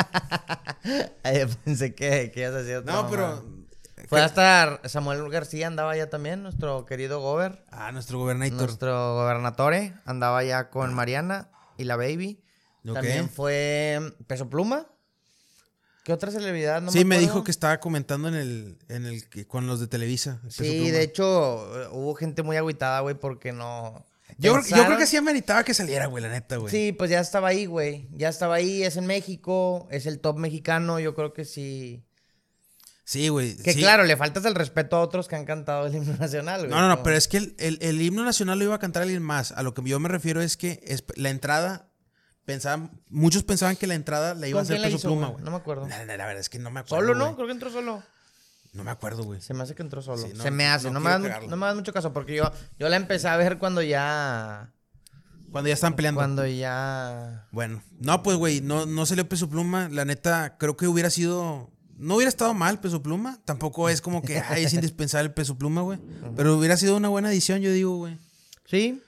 Pensé 1.64 1.94
que, 1.94 2.30
que 2.32 2.40
ibas 2.40 2.54
a 2.54 2.62
decir 2.62 2.84
No, 2.84 3.08
pero 3.10 3.44
Fue 4.08 4.20
hasta 4.22 4.80
Samuel 4.88 5.28
García 5.30 5.66
andaba 5.66 5.92
allá 5.92 6.08
también, 6.10 6.42
nuestro 6.42 6.84
querido 6.86 7.20
Gober. 7.20 7.64
ah, 7.70 7.92
nuestro 7.92 8.18
gobernator. 8.18 8.56
Nuestro 8.58 9.14
gobernatore 9.14 9.94
andaba 10.04 10.38
allá 10.38 10.70
con 10.70 10.94
Mariana 10.94 11.50
y 11.76 11.84
la 11.84 11.96
baby. 11.96 12.42
También 12.84 13.28
fue 13.28 14.00
Peso 14.26 14.48
Pluma. 14.48 14.86
¿Qué 16.04 16.12
otra 16.14 16.30
celebridad? 16.30 16.80
No 16.80 16.90
sí, 16.90 17.04
me 17.04 17.18
dijo 17.18 17.44
que 17.44 17.50
estaba 17.50 17.80
comentando 17.80 18.28
en 18.28 18.34
el 18.34 18.78
en 18.88 19.04
el 19.04 19.46
con 19.46 19.66
los 19.66 19.78
de 19.78 19.88
Televisa. 19.88 20.40
Peso 20.42 20.62
Sí, 20.62 20.76
Pluma. 20.78 20.90
de 20.92 21.02
hecho, 21.02 21.82
eh, 21.82 21.88
hubo 21.92 22.14
gente 22.14 22.42
muy 22.42 22.56
agüitada, 22.56 23.00
güey, 23.00 23.14
porque 23.14 23.52
no. 23.52 24.06
yo, 24.38 24.54
creo- 24.54 24.78
yo 24.78 24.86
creo 24.86 24.96
que 24.96 25.06
sí 25.06 25.18
ameritaba 25.18 25.64
que 25.64 25.74
saliera, 25.74 26.06
güey, 26.06 26.22
la 26.22 26.30
neta, 26.30 26.56
güey. 26.56 26.70
Sí, 26.70 26.92
pues 26.92 27.10
ya 27.10 27.20
estaba 27.20 27.48
ahí, 27.48 27.66
güey. 27.66 28.08
Ya 28.12 28.30
estaba 28.30 28.54
ahí, 28.54 28.82
es 28.84 28.96
en 28.96 29.04
México, 29.04 29.86
es 29.90 30.06
el 30.06 30.18
top 30.20 30.38
mexicano, 30.38 30.98
yo 30.98 31.14
creo 31.14 31.34
que 31.34 31.44
sí. 31.44 32.06
Sí, 33.08 33.28
güey. 33.30 33.56
Que 33.56 33.72
sí. 33.72 33.78
claro, 33.80 34.04
le 34.04 34.18
faltas 34.18 34.44
el 34.44 34.54
respeto 34.54 34.96
a 34.96 35.00
otros 35.00 35.28
que 35.28 35.34
han 35.36 35.46
cantado 35.46 35.86
el 35.86 35.94
himno 35.94 36.14
nacional, 36.18 36.60
güey. 36.60 36.70
No, 36.70 36.82
no, 36.82 36.88
no, 36.88 37.02
pero 37.02 37.16
es 37.16 37.26
que 37.26 37.38
el, 37.38 37.54
el- 37.58 37.78
el 37.80 38.02
himno 38.02 38.22
nacional 38.22 38.58
lo 38.58 38.66
iba 38.66 38.74
a 38.74 38.78
cantar 38.78 39.02
alguien 39.02 39.22
más. 39.22 39.52
A 39.52 39.62
lo 39.62 39.72
que 39.72 39.82
yo 39.82 39.98
me 39.98 40.10
refiero 40.10 40.42
es 40.42 40.58
que 40.58 40.80
es- 40.84 41.04
la 41.16 41.30
entrada, 41.30 41.88
pensaban, 42.44 43.00
muchos 43.08 43.44
pensaban 43.44 43.76
que 43.76 43.86
la 43.86 43.94
entrada 43.94 44.34
la 44.34 44.46
iba 44.46 44.60
a 44.60 44.62
¿Con 44.62 44.72
hacer 44.74 44.82
Peso 44.92 45.08
Pluma, 45.08 45.28
güey? 45.28 45.42
No 45.42 45.50
me 45.50 45.56
acuerdo. 45.56 45.88
No, 45.88 45.96
no, 45.96 46.04
la 46.04 46.26
verdad 46.26 46.40
es 46.40 46.50
que 46.50 46.58
no 46.58 46.70
me 46.70 46.80
acuerdo. 46.80 47.06
Solo, 47.06 47.18
¿no? 47.18 47.34
Creo 47.34 47.46
que 47.46 47.52
entró 47.54 47.70
solo. 47.70 48.02
No 48.74 48.84
me 48.84 48.90
acuerdo, 48.90 49.22
güey. 49.24 49.40
Se 49.40 49.54
me 49.54 49.62
hace 49.62 49.74
que 49.74 49.80
entró 49.82 50.02
solo. 50.02 50.18
Sí, 50.26 50.32
no, 50.34 50.42
Se 50.42 50.50
me 50.50 50.66
hace. 50.66 50.88
no 50.88 51.00
No, 51.00 51.00
me 51.00 51.28
no 51.48 51.64
hagas 51.64 51.76
mucho 51.76 51.94
caso 51.94 52.12
porque 52.12 52.36
yo, 52.36 52.52
yo 52.78 52.90
la 52.90 52.96
empecé 52.96 53.28
a 53.28 53.38
ver 53.38 53.56
cuando 53.56 53.80
ya. 53.80 54.74
Cuando 55.50 55.68
ya 55.68 55.74
están 55.74 55.96
peleando. 55.96 56.18
Cuando 56.18 56.46
ya. 56.46 57.48
Bueno, 57.52 57.82
no, 58.00 58.22
pues, 58.22 58.36
güey, 58.36 58.60
no, 58.60 58.84
no 58.84 59.06
salió 59.06 59.26
Peso 59.26 59.48
Pluma. 59.48 59.88
La 59.90 60.04
neta, 60.04 60.58
creo 60.58 60.76
que 60.76 60.86
hubiera 60.86 61.08
sido. 61.08 61.70
No 61.98 62.14
hubiera 62.16 62.28
estado 62.28 62.54
mal 62.54 62.80
Peso 62.80 63.02
Pluma. 63.02 63.38
Tampoco 63.44 63.88
es 63.88 64.00
como 64.00 64.22
que 64.22 64.38
ay, 64.38 64.64
es 64.64 64.72
indispensable 64.74 65.26
el 65.28 65.34
Peso 65.34 65.56
Pluma, 65.58 65.82
güey. 65.82 65.98
Pero 66.36 66.56
hubiera 66.56 66.76
sido 66.76 66.96
una 66.96 67.08
buena 67.08 67.30
edición, 67.30 67.60
yo 67.60 67.72
digo, 67.72 67.96
güey. 67.96 68.16
Sí. 68.64 69.02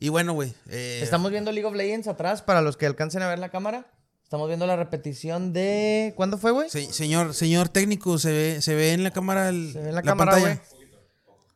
Y 0.00 0.08
bueno, 0.08 0.32
güey. 0.34 0.52
eh, 0.68 1.00
Estamos 1.02 1.30
viendo 1.30 1.52
League 1.52 1.66
of 1.66 1.74
Legends 1.74 2.08
atrás 2.08 2.42
para 2.42 2.60
los 2.60 2.76
que 2.76 2.86
alcancen 2.86 3.22
a 3.22 3.28
ver 3.28 3.38
la 3.38 3.48
cámara. 3.50 3.86
Estamos 4.24 4.48
viendo 4.48 4.66
la 4.66 4.74
repetición 4.76 5.52
de. 5.52 6.12
¿Cuándo 6.16 6.38
fue, 6.38 6.50
güey? 6.50 6.68
se- 6.68 6.92
señor, 6.92 7.34
señor 7.34 7.68
técnico, 7.68 8.18
se 8.18 8.32
ve, 8.32 8.62
se 8.62 8.74
ve 8.74 8.92
en 8.92 9.04
la 9.04 9.12
cámara 9.12 9.48
el- 9.50 9.72
Se 9.72 9.80
ve 9.80 9.88
en 9.90 9.94
la 9.94 10.02
cámara, 10.02 10.38
güey. 10.38 10.58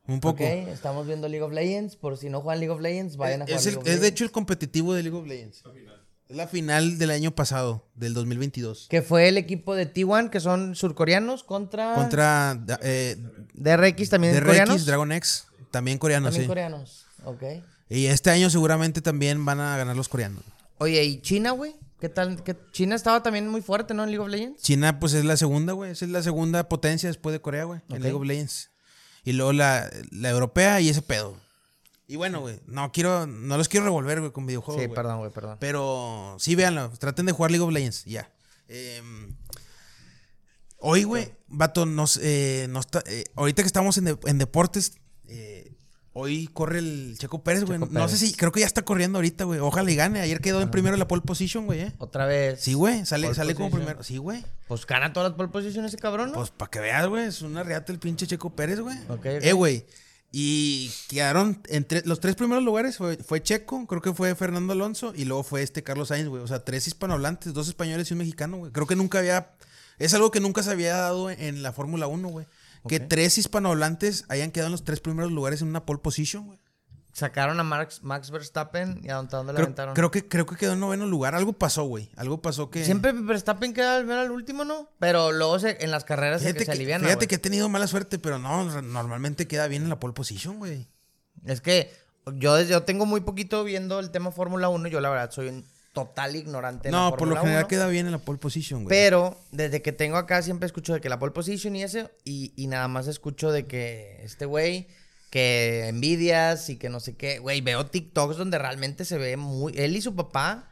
Un 0.06 0.20
poco. 0.20 0.42
Ok, 0.44 0.50
estamos 0.72 1.06
viendo 1.06 1.28
League 1.28 1.42
of 1.44 1.52
Legends. 1.52 1.96
Por 1.96 2.16
si 2.16 2.30
no 2.30 2.40
juegan 2.40 2.60
League 2.60 2.72
of 2.72 2.80
Legends, 2.80 3.16
vayan 3.16 3.42
a 3.42 3.44
jugar 3.46 3.58
Es, 3.60 3.66
el- 3.66 3.74
League 3.74 3.88
of 3.90 3.94
es 3.94 4.00
de 4.00 4.06
hecho 4.08 4.24
el 4.24 4.30
competitivo 4.30 4.94
de 4.94 5.02
League 5.02 5.18
of 5.18 5.26
Legends. 5.26 5.62
Es 6.28 6.36
la 6.36 6.46
final 6.46 6.98
del 6.98 7.10
año 7.10 7.34
pasado, 7.34 7.88
del 7.94 8.12
2022. 8.12 8.88
Que 8.90 9.00
fue 9.00 9.28
el 9.28 9.38
equipo 9.38 9.74
de 9.74 9.90
T1, 9.92 10.28
que 10.28 10.40
son 10.40 10.74
surcoreanos, 10.74 11.42
contra. 11.42 11.94
Contra 11.94 12.60
eh, 12.82 13.16
DRX 13.54 14.10
también 14.10 14.34
coreanos. 14.44 14.76
DRX, 14.76 14.86
Dragon 14.86 15.12
X, 15.12 15.46
también 15.70 15.96
coreanos, 15.96 16.28
también 16.28 16.42
sí. 16.44 16.48
coreanos. 16.48 17.06
Ok. 17.24 17.42
Y 17.88 18.06
este 18.06 18.28
año 18.28 18.50
seguramente 18.50 19.00
también 19.00 19.42
van 19.46 19.60
a 19.60 19.78
ganar 19.78 19.96
los 19.96 20.10
coreanos. 20.10 20.42
Oye, 20.76 21.02
¿y 21.02 21.20
China, 21.22 21.52
güey? 21.52 21.74
¿Qué 21.98 22.10
tal? 22.10 22.44
¿Qué- 22.44 22.56
China 22.72 22.94
estaba 22.94 23.22
también 23.22 23.48
muy 23.48 23.62
fuerte, 23.62 23.94
¿no? 23.94 24.04
En 24.04 24.10
League 24.10 24.22
of 24.22 24.28
Legends. 24.28 24.62
China, 24.62 25.00
pues 25.00 25.14
es 25.14 25.24
la 25.24 25.38
segunda, 25.38 25.72
güey. 25.72 25.92
Esa 25.92 26.04
es 26.04 26.10
la 26.10 26.22
segunda 26.22 26.68
potencia 26.68 27.08
después 27.08 27.32
de 27.32 27.40
Corea, 27.40 27.64
güey. 27.64 27.80
En 27.88 28.02
League 28.02 28.14
of 28.14 28.24
Legends. 28.24 28.70
Y 29.24 29.32
luego 29.32 29.54
la, 29.54 29.90
la 30.10 30.28
europea 30.28 30.80
y 30.82 30.90
ese 30.90 31.00
pedo. 31.00 31.40
Y 32.08 32.16
bueno, 32.16 32.40
güey. 32.40 32.58
No 32.66 32.90
quiero, 32.90 33.26
no 33.26 33.56
los 33.58 33.68
quiero 33.68 33.84
revolver, 33.84 34.18
güey, 34.20 34.32
con 34.32 34.46
videojuegos. 34.46 34.82
sí, 34.82 34.88
perdón, 34.88 35.18
güey, 35.18 35.30
perdón. 35.30 35.58
Pero 35.60 36.36
sí, 36.40 36.54
véanlo. 36.56 36.90
Traten 36.98 37.26
de 37.26 37.32
jugar 37.32 37.50
League 37.50 37.62
of 37.64 37.70
Legends. 37.72 38.04
Ya. 38.06 38.32
Em, 38.66 39.36
hoy, 40.78 41.04
güey, 41.04 41.32
vato, 41.48 41.86
nos, 41.86 42.18
eh, 42.22 42.66
nos 42.70 42.86
eh, 43.06 43.24
ahorita 43.34 43.62
que 43.62 43.66
estamos 43.66 43.98
en, 43.98 44.04
de- 44.06 44.18
en 44.26 44.38
deportes, 44.38 44.94
eh, 45.26 45.74
hoy 46.14 46.48
corre 46.52 46.78
el 46.78 47.16
Checo 47.18 47.42
Pérez, 47.44 47.64
güey. 47.64 47.78
No 47.78 48.08
sé 48.08 48.16
si, 48.16 48.32
creo 48.34 48.52
que 48.52 48.60
ya 48.60 48.66
está 48.66 48.82
corriendo 48.86 49.18
ahorita, 49.18 49.44
güey. 49.44 49.60
Ojalá 49.60 49.90
y 49.90 49.96
gane. 49.96 50.20
Ayer 50.20 50.40
quedó 50.40 50.60
en 50.62 50.70
primero 50.70 50.94
en 50.94 51.00
la 51.00 51.08
pole 51.08 51.22
position, 51.22 51.66
güey, 51.66 51.80
eh. 51.80 51.92
Otra 51.98 52.24
vez. 52.26 52.60
Sí, 52.60 52.72
güey. 52.74 53.04
Sale, 53.04 53.34
sale 53.34 53.54
como 53.54 53.70
primero. 53.70 54.02
Sí, 54.02 54.16
güey. 54.16 54.44
Pues 54.66 54.86
gana 54.86 55.12
todas 55.12 55.30
las 55.30 55.36
pole 55.36 55.50
positions 55.50 55.86
ese 55.88 55.98
cabrón, 55.98 56.28
¿no? 56.30 56.36
Pues 56.36 56.50
para 56.50 56.70
que 56.70 56.80
veas, 56.80 57.06
güey. 57.06 57.26
Es 57.26 57.42
una 57.42 57.62
reata 57.62 57.92
el 57.92 57.98
pinche 57.98 58.26
Checo 58.26 58.50
Pérez, 58.56 58.80
güey. 58.80 58.96
Ok, 59.08 59.18
ok. 59.18 59.24
Eh, 59.26 59.52
güey. 59.52 59.86
Y 60.30 60.90
quedaron 61.08 61.62
entre 61.68 62.02
los 62.04 62.20
tres 62.20 62.34
primeros 62.34 62.62
lugares. 62.62 62.98
Fue, 62.98 63.16
fue 63.16 63.42
Checo, 63.42 63.86
creo 63.86 64.02
que 64.02 64.12
fue 64.12 64.34
Fernando 64.34 64.74
Alonso. 64.74 65.12
Y 65.16 65.24
luego 65.24 65.42
fue 65.42 65.62
este 65.62 65.82
Carlos 65.82 66.08
Sainz, 66.08 66.28
güey. 66.28 66.42
O 66.42 66.46
sea, 66.46 66.64
tres 66.64 66.86
hispanohablantes, 66.86 67.54
dos 67.54 67.68
españoles 67.68 68.10
y 68.10 68.14
un 68.14 68.18
mexicano, 68.18 68.58
güey. 68.58 68.72
Creo 68.72 68.86
que 68.86 68.96
nunca 68.96 69.18
había. 69.18 69.52
Es 69.98 70.14
algo 70.14 70.30
que 70.30 70.40
nunca 70.40 70.62
se 70.62 70.70
había 70.70 70.96
dado 70.96 71.30
en 71.30 71.62
la 71.62 71.72
Fórmula 71.72 72.06
1, 72.06 72.28
güey. 72.28 72.46
Que 72.86 73.00
tres 73.00 73.36
hispanohablantes 73.38 74.24
hayan 74.28 74.50
quedado 74.50 74.68
en 74.68 74.72
los 74.72 74.84
tres 74.84 75.00
primeros 75.00 75.32
lugares 75.32 75.62
en 75.62 75.68
una 75.68 75.84
pole 75.84 76.00
position, 76.00 76.46
güey. 76.46 76.58
Sacaron 77.18 77.58
a 77.58 77.64
Max, 77.64 78.00
Max 78.02 78.30
Verstappen 78.30 79.00
y 79.02 79.08
a 79.10 79.16
dónde, 79.16 79.30
dónde 79.36 79.52
le 79.52 79.56
Creo, 79.56 79.64
aventaron. 79.66 79.94
creo 79.94 80.10
que, 80.12 80.28
creo 80.28 80.46
que 80.46 80.54
quedó 80.56 80.72
en 80.74 80.80
noveno 80.80 81.04
lugar. 81.06 81.34
Algo 81.34 81.52
pasó, 81.52 81.82
güey. 81.84 82.10
Algo 82.16 82.40
pasó 82.40 82.70
que. 82.70 82.84
Siempre 82.84 83.12
Verstappen 83.12 83.74
queda 83.74 83.96
al 83.96 84.06
ver 84.06 84.18
al 84.18 84.30
último, 84.30 84.64
¿no? 84.64 84.88
Pero 85.00 85.32
luego 85.32 85.58
se- 85.58 85.82
en 85.84 85.90
las 85.90 86.04
carreras 86.04 86.42
se, 86.42 86.54
que 86.54 86.64
se 86.64 86.70
aliviana, 86.70 87.04
fíjate 87.06 87.26
que 87.26 87.34
he 87.34 87.38
tenido 87.38 87.68
mala 87.68 87.86
suerte, 87.88 88.18
pero 88.20 88.38
no, 88.38 88.64
normalmente 88.82 89.48
queda 89.48 89.66
bien 89.66 89.82
en 89.82 89.88
la 89.88 89.98
pole 89.98 90.14
position, 90.14 90.58
güey. 90.58 90.86
Es 91.44 91.60
que 91.60 91.90
yo, 92.34 92.60
yo 92.62 92.84
tengo 92.84 93.04
muy 93.04 93.20
poquito 93.22 93.64
viendo 93.64 93.98
el 93.98 94.10
tema 94.10 94.30
Fórmula 94.30 94.68
1. 94.68 94.88
Yo 94.88 95.00
la 95.00 95.10
verdad 95.10 95.30
soy 95.32 95.48
un 95.48 95.64
total 95.92 96.36
ignorante. 96.36 96.88
en 96.88 96.94
la 96.94 97.00
No, 97.10 97.16
por 97.16 97.26
lo 97.26 97.36
general 97.36 97.62
1. 97.64 97.68
queda 97.68 97.88
bien 97.88 98.06
en 98.06 98.12
la 98.12 98.18
pole 98.18 98.38
position, 98.38 98.84
güey. 98.84 98.90
Pero 98.90 99.36
desde 99.50 99.82
que 99.82 99.90
tengo 99.92 100.16
acá 100.18 100.42
siempre 100.42 100.66
escucho 100.66 100.94
de 100.94 101.00
que 101.00 101.08
la 101.08 101.18
pole 101.18 101.32
position 101.32 101.74
y 101.74 101.82
ese, 101.82 102.10
y, 102.24 102.52
y 102.54 102.68
nada 102.68 102.86
más 102.86 103.08
escucho 103.08 103.50
de 103.50 103.66
que 103.66 104.20
este 104.22 104.44
güey, 104.46 104.86
que 105.30 105.88
envidias 105.88 106.68
y 106.70 106.76
que 106.76 106.88
no 106.88 107.00
sé 107.00 107.16
qué, 107.16 107.38
güey, 107.38 107.60
veo 107.60 107.86
TikToks 107.86 108.36
donde 108.36 108.58
realmente 108.58 109.04
se 109.04 109.18
ve 109.18 109.36
muy, 109.36 109.72
él 109.76 109.96
y 109.96 110.00
su 110.00 110.14
papá, 110.14 110.70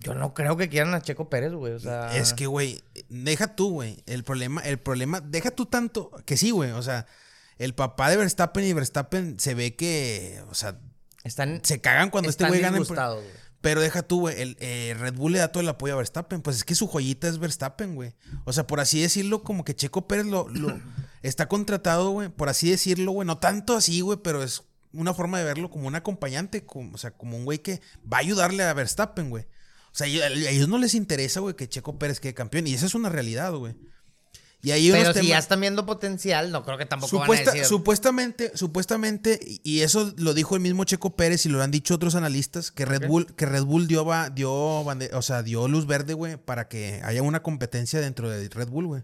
yo 0.00 0.14
no 0.14 0.34
creo 0.34 0.56
que 0.56 0.68
quieran 0.68 0.94
a 0.94 1.00
Checo 1.00 1.30
Pérez, 1.30 1.52
güey, 1.52 1.72
o 1.72 1.78
sea. 1.80 2.14
Es 2.16 2.34
que, 2.34 2.46
güey, 2.46 2.82
deja 3.08 3.54
tú, 3.56 3.70
güey. 3.70 4.02
El 4.06 4.24
problema, 4.24 4.60
el 4.62 4.78
problema, 4.78 5.20
deja 5.20 5.50
tú 5.50 5.64
tanto, 5.66 6.10
que 6.26 6.36
sí, 6.36 6.50
güey. 6.50 6.72
O 6.72 6.82
sea, 6.82 7.06
el 7.56 7.74
papá 7.74 8.10
de 8.10 8.18
Verstappen 8.18 8.64
y 8.64 8.72
Verstappen 8.74 9.40
se 9.40 9.54
ve 9.54 9.74
que, 9.74 10.42
o 10.50 10.54
sea, 10.54 10.78
Están, 11.24 11.60
se 11.64 11.80
cagan 11.80 12.10
cuando 12.10 12.28
este 12.28 12.44
están 12.44 12.50
güey 12.50 12.60
gana. 12.60 12.78
güey. 12.78 13.24
Pero 13.62 13.80
deja 13.80 14.02
tú, 14.02 14.20
güey, 14.20 14.40
el 14.40 14.56
eh, 14.60 14.94
Red 14.98 15.14
Bull 15.14 15.32
le 15.32 15.38
da 15.38 15.48
todo 15.50 15.62
el 15.62 15.68
apoyo 15.68 15.94
a 15.94 15.96
Verstappen. 15.96 16.42
Pues 16.42 16.56
es 16.56 16.64
que 16.64 16.74
su 16.74 16.86
joyita 16.86 17.26
es 17.26 17.38
Verstappen, 17.38 17.94
güey. 17.94 18.12
O 18.44 18.52
sea, 18.52 18.66
por 18.66 18.78
así 18.80 19.00
decirlo, 19.00 19.42
como 19.42 19.64
que 19.64 19.74
Checo 19.74 20.06
Pérez 20.06 20.26
lo, 20.26 20.46
lo- 20.50 20.78
está 21.28 21.48
contratado, 21.48 22.10
güey. 22.10 22.28
Por 22.28 22.48
así 22.48 22.70
decirlo, 22.70 23.12
güey. 23.12 23.26
No 23.26 23.38
tanto 23.38 23.76
así, 23.76 24.00
güey, 24.00 24.18
pero 24.22 24.42
es 24.42 24.62
una 24.92 25.14
forma 25.14 25.38
de 25.38 25.44
verlo 25.44 25.70
como 25.70 25.86
un 25.88 25.94
acompañante. 25.94 26.64
Como, 26.64 26.94
o 26.94 26.98
sea, 26.98 27.10
como 27.12 27.36
un 27.36 27.44
güey 27.44 27.58
que 27.60 27.80
va 28.10 28.18
a 28.18 28.20
ayudarle 28.20 28.62
a 28.62 28.72
Verstappen, 28.72 29.30
güey. 29.30 29.44
O 29.44 29.98
sea, 29.98 30.06
a 30.06 30.28
ellos 30.28 30.68
no 30.68 30.78
les 30.78 30.94
interesa, 30.94 31.40
güey, 31.40 31.56
que 31.56 31.68
Checo 31.68 31.98
Pérez 31.98 32.20
quede 32.20 32.34
campeón. 32.34 32.66
Y 32.66 32.74
esa 32.74 32.86
es 32.86 32.94
una 32.94 33.08
realidad, 33.08 33.52
güey. 33.54 33.74
Y 34.62 34.70
ahí 34.72 34.90
Pero 34.90 35.12
si 35.12 35.28
ya 35.28 35.38
están 35.38 35.60
viendo 35.60 35.86
potencial, 35.86 36.50
no 36.50 36.64
creo 36.64 36.76
que 36.76 36.86
tampoco 36.86 37.10
Supuesta- 37.10 37.50
van 37.50 37.50
a 37.50 37.52
decir. 37.60 37.66
Supuestamente, 37.68 38.52
supuestamente, 38.56 39.38
y- 39.62 39.80
eso 39.82 40.12
lo 40.16 40.34
dijo 40.34 40.56
el 40.56 40.60
mismo 40.60 40.82
Checo 40.84 41.14
Pérez 41.14 41.46
y 41.46 41.50
lo 41.50 41.62
han 41.62 41.70
dicho 41.70 41.94
otros 41.94 42.14
analistas, 42.14 42.72
que 42.72 42.84
Red. 42.84 43.06
Bull, 43.06 43.34
que 43.36 43.46
Red 43.46 43.62
Bull 43.64 43.86
dio, 43.86 44.06
dio, 44.34 44.52
o 44.52 45.22
sea, 45.22 45.42
dio 45.42 45.68
luz 45.68 45.86
verde, 45.86 46.14
güey, 46.14 46.36
para 46.36 46.68
que 46.68 47.00
haya 47.04 47.22
una 47.22 47.42
competencia 47.42 48.00
dentro 48.00 48.28
de 48.28 48.48
Red 48.48 48.68
Bull, 48.68 48.86
güey. 48.86 49.02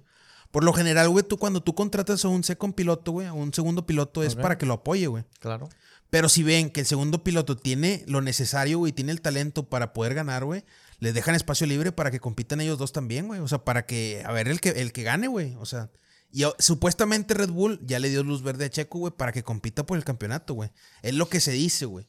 Por 0.53 0.65
lo 0.65 0.75
general, 0.75 1.09
güey, 1.09 1.25
tú 1.25 1.39
cuando 1.39 1.63
tú 1.63 1.75
contratas 1.75 2.25
a 2.25 2.29
un 2.29 2.45
second 2.45 2.75
piloto, 2.75 3.11
güey, 3.11 3.27
a 3.27 3.33
un 3.33 3.53
segundo 3.55 3.87
piloto, 3.87 4.23
es 4.23 4.37
para 4.37 4.59
que 4.59 4.67
lo 4.67 4.75
apoye, 4.75 5.07
güey. 5.07 5.25
Claro. 5.41 5.69
Pero 6.11 6.29
si 6.29 6.43
ven 6.43 6.69
que 6.69 6.81
el 6.81 6.87
segundo 6.87 7.25
piloto 7.25 7.57
tiene 7.57 8.05
lo 8.07 8.21
necesario, 8.21 8.79
güey, 8.79 8.93
tiene 8.93 9.13
el 9.13 9.23
talento 9.23 9.71
para 9.71 9.95
poder 9.95 10.13
ganar, 10.13 10.45
güey, 10.45 10.63
les 10.99 11.15
dejan 11.15 11.35
espacio 11.35 11.67
libre 11.67 11.91
para 11.91 12.11
que 12.11 12.21
compitan 12.21 12.61
ellos 12.61 12.79
dos 12.79 12.93
también, 12.93 13.29
güey. 13.29 13.41
O 13.41 13.49
sea, 13.49 13.65
para 13.65 13.87
que, 13.87 14.23
a 14.27 14.33
ver, 14.33 14.47
el 14.47 14.61
que, 14.61 14.69
el 14.69 14.93
que 14.93 15.05
gane, 15.05 15.27
güey. 15.27 15.57
O 15.57 15.65
sea, 15.65 15.91
y 16.31 16.45
supuestamente 16.59 17.33
Red 17.33 17.49
Bull 17.49 17.81
ya 17.83 17.99
le 17.99 18.11
dio 18.11 18.23
luz 18.23 18.43
verde 18.43 18.67
a 18.67 18.71
Checo, 18.71 18.99
güey, 18.99 19.13
para 19.17 19.33
que 19.33 19.43
compita 19.43 19.87
por 19.87 19.97
el 19.97 20.05
campeonato, 20.05 20.53
güey. 20.53 20.71
Es 21.01 21.15
lo 21.15 21.31
que 21.31 21.41
se 21.41 21.53
dice, 21.53 21.87
güey. 21.87 22.07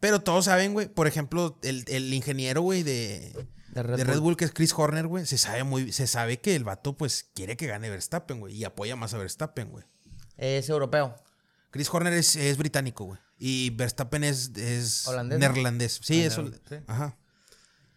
Pero 0.00 0.22
todos 0.22 0.46
saben, 0.46 0.72
güey, 0.72 0.88
por 0.88 1.06
ejemplo, 1.06 1.58
el, 1.62 1.84
el 1.88 2.14
ingeniero, 2.14 2.62
güey, 2.62 2.82
de, 2.82 3.46
De 3.74 3.82
Red, 3.82 3.96
de 3.96 4.04
Red 4.04 4.14
Bull. 4.14 4.22
Bull, 4.22 4.36
que 4.36 4.44
es 4.44 4.52
Chris 4.52 4.72
Horner, 4.76 5.06
güey, 5.06 5.26
se 5.26 5.36
sabe 5.38 5.64
muy, 5.64 5.92
se 5.92 6.06
sabe 6.06 6.40
que 6.40 6.54
el 6.56 6.64
vato, 6.64 6.96
pues, 6.96 7.28
quiere 7.34 7.56
que 7.56 7.66
gane 7.66 7.90
Verstappen, 7.90 8.40
güey, 8.40 8.54
y 8.54 8.64
apoya 8.64 8.96
más 8.96 9.12
a 9.14 9.18
Verstappen, 9.18 9.70
güey. 9.70 9.84
Es 10.36 10.68
europeo. 10.68 11.14
Chris 11.70 11.88
Horner 11.92 12.12
es, 12.12 12.36
es 12.36 12.56
británico, 12.56 13.04
güey. 13.04 13.18
Y 13.38 13.70
Verstappen 13.70 14.22
es, 14.24 14.52
es 14.56 15.06
Holandés, 15.08 15.38
neerlandés. 15.40 16.00
Sí, 16.02 16.22
Ah, 16.22 16.26
eso. 16.26 16.46
sí. 16.68 16.76
Ajá. 16.86 17.16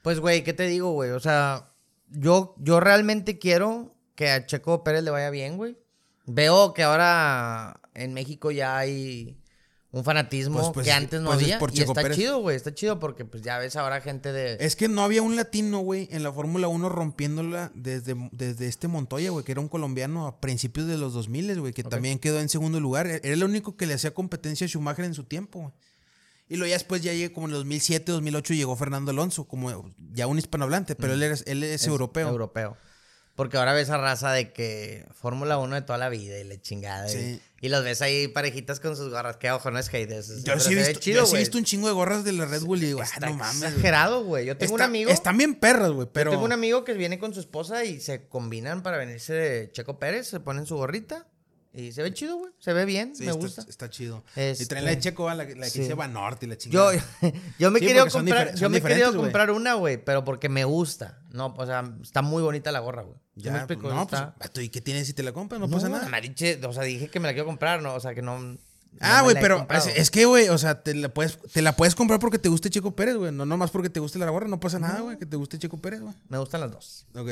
Pues, 0.02 0.20
güey, 0.20 0.44
¿qué 0.44 0.54
te 0.54 0.64
digo, 0.68 0.92
güey? 0.92 1.12
O 1.12 1.20
sea, 1.20 1.72
yo, 2.10 2.56
yo 2.58 2.80
realmente 2.80 3.38
quiero 3.38 3.96
que 4.16 4.32
a 4.32 4.46
Checo 4.46 4.84
Pérez 4.84 5.04
le 5.04 5.12
vaya 5.12 5.30
bien, 5.30 5.58
güey. 5.58 5.78
Veo 6.26 6.74
que 6.74 6.84
ahora 6.84 7.80
en 7.94 8.14
México 8.14 8.50
ya 8.52 8.78
hay 8.78 9.38
un 9.92 10.04
fanatismo 10.04 10.60
Pues- 10.60 10.72
pues 10.74 10.84
que 10.86 10.92
es- 10.92 10.98
antes 10.98 11.22
no 11.22 11.28
pues 11.28 11.38
es 11.40 11.44
había. 11.46 11.60
por 11.60 11.74
y 11.74 11.80
está 11.82 11.94
Pérez. 11.94 12.18
chido, 12.18 12.40
güey. 12.40 12.56
Está 12.56 12.74
chido 12.74 13.00
porque 13.00 13.24
pues 13.26 13.42
ya 13.42 13.58
ves 13.58 13.76
ahora 13.78 14.02
gente 14.02 14.32
de... 14.34 14.58
Es 14.60 14.76
que 14.76 14.88
no 14.90 15.02
había 15.04 15.22
un 15.22 15.36
latino, 15.36 15.80
güey, 15.80 16.08
en 16.12 16.24
la 16.24 16.32
Fórmula 16.34 16.68
1 16.68 16.90
rompiéndola 16.90 17.72
desde, 17.74 18.16
desde 18.32 18.68
este 18.68 18.88
Montoya, 18.88 19.30
güey, 19.32 19.46
que 19.46 19.54
era 19.54 19.62
un 19.62 19.70
colombiano 19.70 20.28
a 20.28 20.40
principios 20.42 20.88
de 20.88 20.98
los 20.98 21.14
2000, 21.14 21.60
güey, 21.62 21.74
que 21.74 21.84
también 21.84 22.20
quedó 22.20 22.40
en 22.42 22.50
segundo 22.50 22.80
lugar. 22.80 23.08
Era 23.08 23.20
el 23.24 23.44
único 23.44 23.78
que 23.78 23.86
le 23.86 23.94
hacía 23.94 24.12
competencia 24.14 24.66
a 24.66 24.68
Schumacher 24.68 25.06
en 25.06 25.14
su 25.14 25.24
tiempo, 25.24 25.60
güey. 25.60 25.72
Y 26.50 26.56
luego 26.56 26.70
ya 26.70 26.76
después, 26.76 27.02
ya 27.02 27.14
llegó, 27.14 27.34
como 27.34 27.48
en 27.48 27.52
el 27.52 27.58
2007, 27.58 28.10
2008, 28.12 28.54
llegó 28.54 28.76
Fernando 28.78 29.12
Alonso, 29.12 29.46
como 29.46 29.92
ya 30.14 30.28
un 30.28 30.38
hispanohablante, 30.38 30.96
pero 30.96 31.14
él, 31.14 31.24
era- 31.24 31.36
él 31.46 31.64
es, 31.64 31.86
europeo. 31.88 32.30
Europeo. 32.30 32.78
Porque 33.38 33.56
ahora 33.56 33.72
ves 33.72 33.90
a 33.92 33.98
raza 33.98 34.32
de 34.34 34.52
que 34.52 35.06
Fórmula 35.14 35.58
1 35.60 35.76
de 35.76 35.82
toda 35.84 35.98
la 35.98 36.10
vida 36.10 36.38
y 36.40 36.44
la 36.44 36.60
chingada. 36.60 37.08
Sí. 37.08 37.40
Y, 37.62 37.70
los 37.70 37.84
ves 37.84 38.02
ahí 38.02 38.28
parejitas 38.28 38.80
con 38.80 38.96
sus 38.98 39.10
gorras. 39.10 39.38
Que 39.38 39.50
ojo, 39.52 39.72
no 39.72 39.80
es 39.80 39.88
hate. 39.94 40.12
es- 40.12 40.44
Yo 40.44 40.60
sí, 40.60 40.74
he 40.74 40.84
se 40.84 40.88
visto, 40.90 41.00
chido, 41.00 41.20
yo 41.22 41.26
sí 41.28 41.36
he 41.36 41.40
visto 41.40 41.58
un 41.58 41.64
chingo 41.64 41.88
de 41.88 41.94
gorras 41.94 42.24
de 42.24 42.34
la 42.34 42.46
Red 42.46 42.64
Bull 42.64 42.82
y 42.84 42.88
digo, 42.88 43.02
ah, 43.02 43.20
no 43.22 43.34
mames. 43.36 43.60
güey". 43.60 43.70
exagerado, 43.72 44.24
güey. 44.26 44.46
Yo 44.48 44.58
tengo 44.58 44.76
Está- 44.76 44.86
un 44.86 44.90
amigo... 44.90 45.12
Están 45.12 45.38
bien 45.38 45.54
perras, 45.56 45.92
güey, 45.92 46.08
pero... 46.12 46.32
Yo 46.32 46.36
tengo 46.38 46.46
un 46.46 46.52
amigo 46.52 46.84
que 46.84 46.94
viene 46.94 47.20
con 47.20 47.34
su 47.34 47.40
esposa 47.40 47.86
y 47.86 48.00
se 48.02 48.28
combinan 48.28 48.82
para 48.84 48.98
venirse 48.98 49.34
de 49.34 49.72
Checo 49.72 49.98
Pérez, 50.00 50.28
se 50.28 50.40
ponen 50.40 50.66
su 50.66 50.76
gorrita 50.76 51.28
y 51.74 51.92
se 51.92 52.02
ve 52.02 52.12
chido, 52.14 52.38
güey. 52.38 52.52
Se 52.58 52.74
ve 52.74 52.86
bien, 52.86 53.16
Sí, 53.16 53.24
me 53.26 53.30
está, 53.32 53.40
gusta. 53.40 53.62
está 53.70 53.90
chido. 53.92 54.24
Este- 54.36 54.64
Y 54.64 54.66
traen 54.66 54.86
la 54.86 54.92
de 54.92 55.00
Checo, 55.00 55.30
la, 55.30 55.36
la 55.36 55.46
que 55.46 55.70
Sí. 55.70 55.82
dice 55.82 55.94
va 55.94 56.08
norte 56.08 56.48
y 56.48 56.50
la 56.50 56.56
Yo, 56.56 56.60
chingada. 56.92 56.92
yo 57.60 57.70
me 57.70 57.80
Sí, 57.80 57.86
quería 57.86 58.02
porque 58.02 58.12
son 58.12 58.26
comprar, 58.26 58.56
yo 58.56 58.70
me 58.72 58.78
he 58.80 58.82
querido 58.82 59.16
comprar 59.16 59.52
una, 59.52 59.76
güey, 59.76 60.04
pero 60.04 60.24
porque 60.24 60.50
me 60.50 60.66
gusta. 60.66 61.20
No, 61.30 61.54
o 61.56 61.66
sea, 61.68 61.84
está 62.02 62.24
muy 62.24 62.42
bonita 62.42 62.72
la 62.72 62.80
gorra, 62.80 63.04
güey. 63.04 63.18
¿Sí 63.38 63.44
Ya, 63.44 63.52
me 63.52 63.58
explico? 63.60 63.84
pues, 63.84 63.94
no, 63.94 64.08
pues, 64.08 64.22
Está- 64.22 64.36
vato, 64.40 64.62
¿y 64.62 64.70
qué 64.70 64.82
tienes 64.82 65.06
si 65.08 65.14
te 65.14 65.22
la 65.24 65.32
compras? 65.32 65.60
No, 65.62 65.68
no, 65.68 65.74
pasa 65.76 65.90
nada. 65.90 66.20
dicho- 66.22 66.46
o 66.68 66.74
sea, 66.74 66.84
dije 66.84 67.08
que 67.10 67.20
me 67.20 67.28
la 67.28 67.34
quiero 67.34 67.46
comprar, 67.46 67.82
no, 67.82 67.94
o 67.94 68.00
sea, 68.00 68.14
que 68.16 68.22
no. 68.22 68.58
Ah, 69.00 69.22
güey, 69.22 69.36
pero 69.40 69.68
es, 69.70 69.86
es 69.88 70.10
que, 70.10 70.26
güey, 70.26 70.50
o 70.50 70.58
sea, 70.58 70.82
te 70.82 70.96
la, 70.96 71.10
puedes, 71.10 71.38
te 71.54 71.62
la 71.62 71.76
puedes 71.76 71.94
comprar 71.94 72.20
porque 72.20 72.40
te 72.40 72.50
guste 72.50 72.72
Checo 72.72 72.96
Pérez, 72.96 73.16
güey. 73.16 73.32
No 73.32 73.46
nomás 73.46 73.70
porque 73.70 73.90
te 73.92 74.00
guste 74.00 74.18
la 74.18 74.28
gorra, 74.30 74.48
no 74.48 74.60
pasa 74.60 74.80
nada, 74.80 75.02
güey, 75.02 75.20
que 75.20 75.28
te 75.28 75.36
guste 75.38 75.60
Checo 75.60 75.78
Pérez, 75.78 76.02
güey. 76.02 76.16
Me 76.30 76.40
gustan 76.40 76.62
las 76.62 76.72
dos. 76.72 77.06
Ok. 77.16 77.30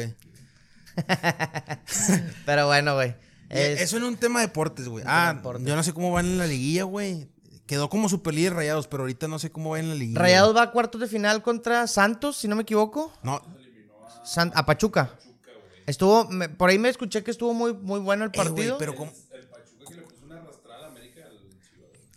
Pero 2.46 2.68
bueno, 2.68 2.94
güey. 2.96 3.16
Es- 3.50 3.82
Eso 3.82 3.98
en 3.98 4.04
un 4.04 4.18
tema 4.18 4.42
de 4.42 4.48
deportes, 4.48 4.88
güey. 4.88 5.04
Ah, 5.08 5.34
deportes. 5.36 5.66
yo 5.66 5.76
no 5.76 5.84
sé 5.84 5.94
cómo 5.94 6.12
van 6.12 6.26
en 6.26 6.38
la 6.38 6.48
liguilla, 6.48 6.84
güey. 6.84 7.28
Quedó 7.66 7.90
como 7.90 8.10
super 8.10 8.34
líder 8.34 8.54
rayados, 8.54 8.88
pero 8.88 9.04
ahorita 9.04 9.28
no 9.28 9.40
sé 9.40 9.52
cómo 9.52 9.72
va 9.72 9.80
en 9.80 9.90
la 9.90 9.96
liguilla. 9.96 10.20
Rayados 10.20 10.56
va 10.56 10.64
a 10.64 10.72
cuartos 10.72 11.02
de 11.02 11.08
final 11.08 11.42
contra 11.42 11.88
Santos, 11.88 12.38
si 12.38 12.48
no 12.48 12.56
me 12.56 12.62
equivoco. 12.62 13.12
No, 13.24 13.42
San- 14.24 14.52
a 14.56 14.66
Pachuca. 14.68 15.16
Estuvo, 15.86 16.28
me- 16.30 16.50
por 16.50 16.70
ahí 16.70 16.80
me 16.80 16.90
escuché 16.90 17.24
que 17.24 17.32
estuvo 17.32 17.54
muy, 17.54 17.74
muy 17.74 18.00
bueno 18.00 18.24
el 18.26 18.32
eh, 18.32 18.34
partido. 18.36 18.78
pero 18.78 18.96
cómo. 18.96 19.12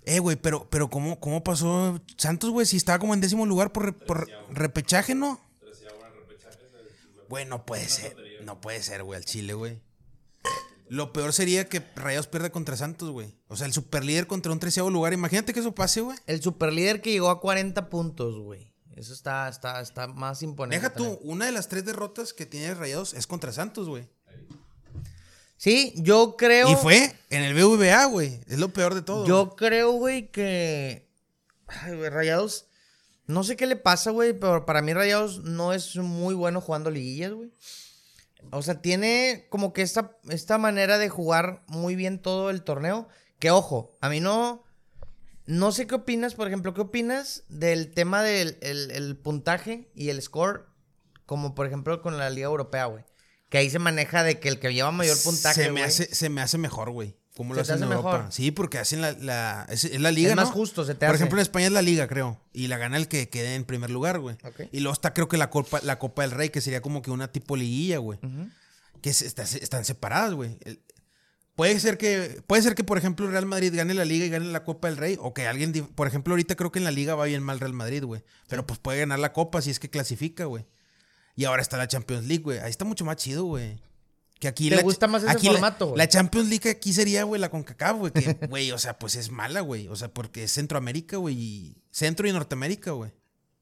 Eh, 0.04 0.20
güey, 0.20 0.36
pero, 0.36 0.66
pero 0.70 0.88
¿cómo, 0.88 1.20
¿cómo 1.20 1.44
pasó 1.44 2.00
Santos, 2.16 2.48
güey? 2.48 2.64
Si 2.64 2.78
estaba 2.78 2.98
como 2.98 3.12
en 3.12 3.20
décimo 3.20 3.44
lugar 3.44 3.72
por 3.72 3.94
repechaje, 4.50 5.14
¿no? 5.14 5.38
Güey, 7.28 7.44
no 7.44 7.66
puede 7.66 7.86
ser. 7.88 8.16
No 8.42 8.58
puede 8.60 8.82
ser, 8.82 9.02
güey, 9.02 9.18
al 9.18 9.24
Chile, 9.26 9.52
güey. 9.52 9.82
Lo 10.88 11.12
peor 11.12 11.34
sería 11.34 11.68
que 11.68 11.82
Rayados 11.96 12.26
pierda 12.26 12.50
contra 12.50 12.74
Santos, 12.76 13.10
güey. 13.10 13.34
O 13.48 13.56
sea, 13.56 13.66
el 13.66 13.74
superlíder 13.74 14.26
contra 14.26 14.50
un 14.50 14.58
treceavo 14.58 14.88
lugar. 14.88 15.12
Imagínate 15.12 15.52
que 15.52 15.60
eso 15.60 15.74
pase, 15.74 16.00
güey. 16.00 16.16
El 16.26 16.40
superlíder 16.42 17.02
que 17.02 17.12
llegó 17.12 17.28
a 17.28 17.40
40 17.40 17.90
puntos, 17.90 18.38
güey. 18.38 18.72
Eso 18.98 19.12
está, 19.12 19.48
está, 19.48 19.80
está 19.80 20.08
más 20.08 20.42
imponente. 20.42 20.84
Deja 20.84 20.92
tú, 20.92 21.20
una 21.22 21.46
de 21.46 21.52
las 21.52 21.68
tres 21.68 21.84
derrotas 21.84 22.32
que 22.32 22.46
tiene 22.46 22.74
Rayados 22.74 23.14
es 23.14 23.28
contra 23.28 23.52
Santos, 23.52 23.88
güey. 23.88 24.08
Sí, 25.56 25.92
yo 25.96 26.36
creo. 26.36 26.68
Y 26.68 26.74
fue 26.74 27.14
en 27.30 27.42
el 27.42 27.54
BVA, 27.54 28.06
güey. 28.06 28.40
Es 28.48 28.58
lo 28.58 28.72
peor 28.72 28.94
de 28.94 29.02
todo. 29.02 29.24
Yo 29.24 29.54
creo, 29.54 29.92
güey, 29.92 30.30
que. 30.32 31.08
Ay, 31.68 31.94
Rayados. 32.08 32.66
No 33.26 33.44
sé 33.44 33.56
qué 33.56 33.66
le 33.66 33.76
pasa, 33.76 34.10
güey, 34.10 34.32
pero 34.32 34.64
para 34.64 34.82
mí 34.82 34.92
Rayados 34.92 35.44
no 35.44 35.72
es 35.72 35.94
muy 35.96 36.34
bueno 36.34 36.60
jugando 36.60 36.90
liguillas, 36.90 37.32
güey. 37.32 37.52
O 38.50 38.62
sea, 38.62 38.80
tiene 38.80 39.46
como 39.50 39.72
que 39.72 39.82
esta, 39.82 40.16
esta 40.28 40.58
manera 40.58 40.98
de 40.98 41.08
jugar 41.08 41.62
muy 41.68 41.94
bien 41.94 42.20
todo 42.20 42.50
el 42.50 42.62
torneo. 42.62 43.06
Que 43.38 43.50
ojo, 43.52 43.96
a 44.00 44.08
mí 44.08 44.18
no. 44.18 44.64
No 45.48 45.72
sé 45.72 45.86
qué 45.86 45.94
opinas, 45.94 46.34
por 46.34 46.46
ejemplo, 46.46 46.74
¿qué 46.74 46.82
opinas 46.82 47.44
del 47.48 47.90
tema 47.94 48.22
del 48.22 48.58
el, 48.60 48.90
el 48.90 49.16
puntaje 49.16 49.90
y 49.94 50.10
el 50.10 50.20
score? 50.20 50.66
Como 51.24 51.54
por 51.54 51.66
ejemplo 51.66 52.02
con 52.02 52.18
la 52.18 52.28
Liga 52.28 52.48
Europea, 52.48 52.84
güey. 52.84 53.04
Que 53.48 53.56
ahí 53.56 53.70
se 53.70 53.78
maneja 53.78 54.22
de 54.22 54.38
que 54.40 54.50
el 54.50 54.58
que 54.60 54.74
lleva 54.74 54.90
mayor 54.90 55.16
puntaje. 55.24 55.62
se 55.62 55.68
me, 55.68 55.80
güey, 55.80 55.84
hace, 55.84 56.14
se 56.14 56.28
me 56.28 56.42
hace 56.42 56.58
mejor, 56.58 56.90
güey. 56.90 57.16
Como 57.34 57.54
lo 57.54 57.60
¿Se 57.64 57.68
te 57.68 57.72
hacen 57.74 57.84
en 57.86 57.92
Europa. 57.92 58.16
mejor? 58.18 58.32
Sí, 58.32 58.50
porque 58.50 58.76
hacen 58.78 59.00
la, 59.00 59.12
la- 59.12 59.66
es, 59.70 59.84
es 59.84 60.00
la 60.00 60.10
liga, 60.10 60.30
Es 60.30 60.36
más 60.36 60.48
¿no? 60.48 60.52
justo, 60.54 60.84
se 60.84 60.94
te 60.94 61.06
Por 61.06 61.14
hace. 61.14 61.16
ejemplo, 61.22 61.38
en 61.38 61.42
España 61.42 61.66
es 61.66 61.72
la 61.72 61.80
liga, 61.82 62.08
creo. 62.08 62.42
Y 62.52 62.66
la 62.66 62.76
gana 62.76 62.96
el 62.98 63.08
que 63.08 63.30
quede 63.30 63.54
en 63.54 63.64
primer 63.64 63.88
lugar, 63.90 64.18
güey. 64.18 64.36
Y 64.72 64.80
luego 64.80 64.92
está, 64.92 65.14
creo 65.14 65.28
que 65.28 65.38
la 65.38 65.48
Copa, 65.48 65.80
la 65.82 65.98
Copa 65.98 66.22
del 66.22 66.32
Rey, 66.32 66.50
que 66.50 66.60
sería 66.60 66.82
como 66.82 67.00
que 67.00 67.10
una 67.10 67.32
tipo 67.32 67.56
liguilla, 67.56 67.98
güey. 67.98 68.18
Que 69.00 69.14
se- 69.14 69.26
está- 69.26 69.46
se- 69.46 69.62
están 69.64 69.84
separadas, 69.86 70.34
güey. 70.34 70.58
Puede 71.58 71.80
ser 71.80 71.98
que, 71.98 72.40
puede 72.46 72.62
ser 72.62 72.76
que, 72.76 72.84
por 72.84 72.98
ejemplo, 72.98 73.28
Real 73.28 73.44
Madrid 73.44 73.74
gane 73.74 73.92
la 73.92 74.04
liga 74.04 74.24
y 74.24 74.28
gane 74.30 74.46
la 74.46 74.62
Copa 74.62 74.86
del 74.86 74.96
Rey. 74.96 75.18
O 75.20 75.34
que 75.34 75.48
alguien, 75.48 75.72
por 75.94 76.06
ejemplo, 76.06 76.32
ahorita 76.32 76.54
creo 76.54 76.70
que 76.70 76.78
en 76.78 76.84
la 76.84 76.92
liga 76.92 77.16
va 77.16 77.24
bien 77.24 77.42
mal 77.42 77.58
Real 77.58 77.72
Madrid, 77.72 78.04
güey. 78.04 78.22
Pero 78.48 78.64
pues 78.64 78.78
puede 78.78 79.00
ganar 79.00 79.18
la 79.18 79.32
Copa 79.32 79.60
si 79.60 79.70
es 79.70 79.80
que 79.80 79.90
clasifica, 79.90 80.44
güey. 80.44 80.64
Y 81.34 81.46
ahora 81.46 81.60
está 81.60 81.76
la 81.76 81.88
Champions 81.88 82.26
League, 82.28 82.44
güey. 82.44 82.58
Ahí 82.60 82.70
está 82.70 82.84
mucho 82.84 83.04
más 83.04 83.16
chido, 83.16 83.42
güey. 83.44 83.76
Que 84.38 84.46
aquí 84.46 84.68
¿Te 84.70 84.76
la- 84.76 84.82
gusta 84.82 85.08
más 85.08 85.24
ese 85.24 85.32
aquí 85.32 85.46
la- 85.48 85.52
formato, 85.54 85.86
güey? 85.86 85.98
La, 85.98 86.08
Champions 86.08 86.48
League 86.48 86.70
aquí 86.70 86.92
sería, 86.92 87.24
güey, 87.24 87.40
la 87.40 87.50
CONCACAF, 87.50 87.96
güey. 87.98 88.12
Que, 88.12 88.34
güey, 88.48 88.70
o 88.70 88.78
sea, 88.78 88.96
pues 88.96 89.16
es 89.16 89.32
mala, 89.32 89.60
güey. 89.60 89.88
O 89.88 89.96
sea, 89.96 90.14
porque 90.14 90.44
es 90.44 90.52
Centroamérica, 90.52 91.16
güey. 91.16 91.34
y- 91.36 91.76
Centro 91.90 92.28
y 92.28 92.32
Norteamérica, 92.32 92.92
güey. 92.92 93.10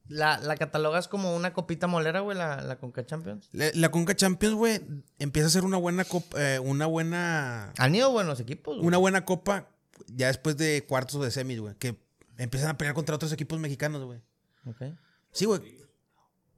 La, 0.09 0.37
la 0.39 0.55
catalogas 0.55 1.07
como 1.07 1.35
una 1.35 1.53
copita 1.53 1.87
molera, 1.87 2.21
güey, 2.21 2.37
la, 2.37 2.61
la 2.61 2.77
Conca 2.77 3.05
Champions. 3.05 3.49
La, 3.51 3.65
la 3.73 3.89
Conca 3.91 4.15
Champions, 4.15 4.55
güey, 4.55 4.81
empieza 5.19 5.47
a 5.47 5.51
ser 5.51 5.63
una 5.65 5.77
buena 5.77 6.05
copa, 6.05 6.37
eh, 6.41 6.59
una 6.59 6.85
buena 6.85 7.73
Han 7.77 7.95
ido 7.95 8.11
buenos 8.11 8.39
equipos, 8.39 8.75
güey. 8.75 8.87
una 8.87 8.97
buena 8.97 9.25
copa 9.25 9.69
ya 10.07 10.27
después 10.27 10.55
de 10.57 10.85
cuartos 10.87 11.15
o 11.15 11.23
de 11.23 11.31
semis, 11.31 11.59
güey. 11.59 11.75
Que 11.75 11.97
empiezan 12.37 12.69
a 12.69 12.77
pelear 12.77 12.93
contra 12.95 13.15
otros 13.15 13.31
equipos 13.33 13.59
mexicanos, 13.59 14.03
güey. 14.03 14.19
Ok. 14.65 14.83
Sí, 15.31 15.45
güey. 15.45 15.61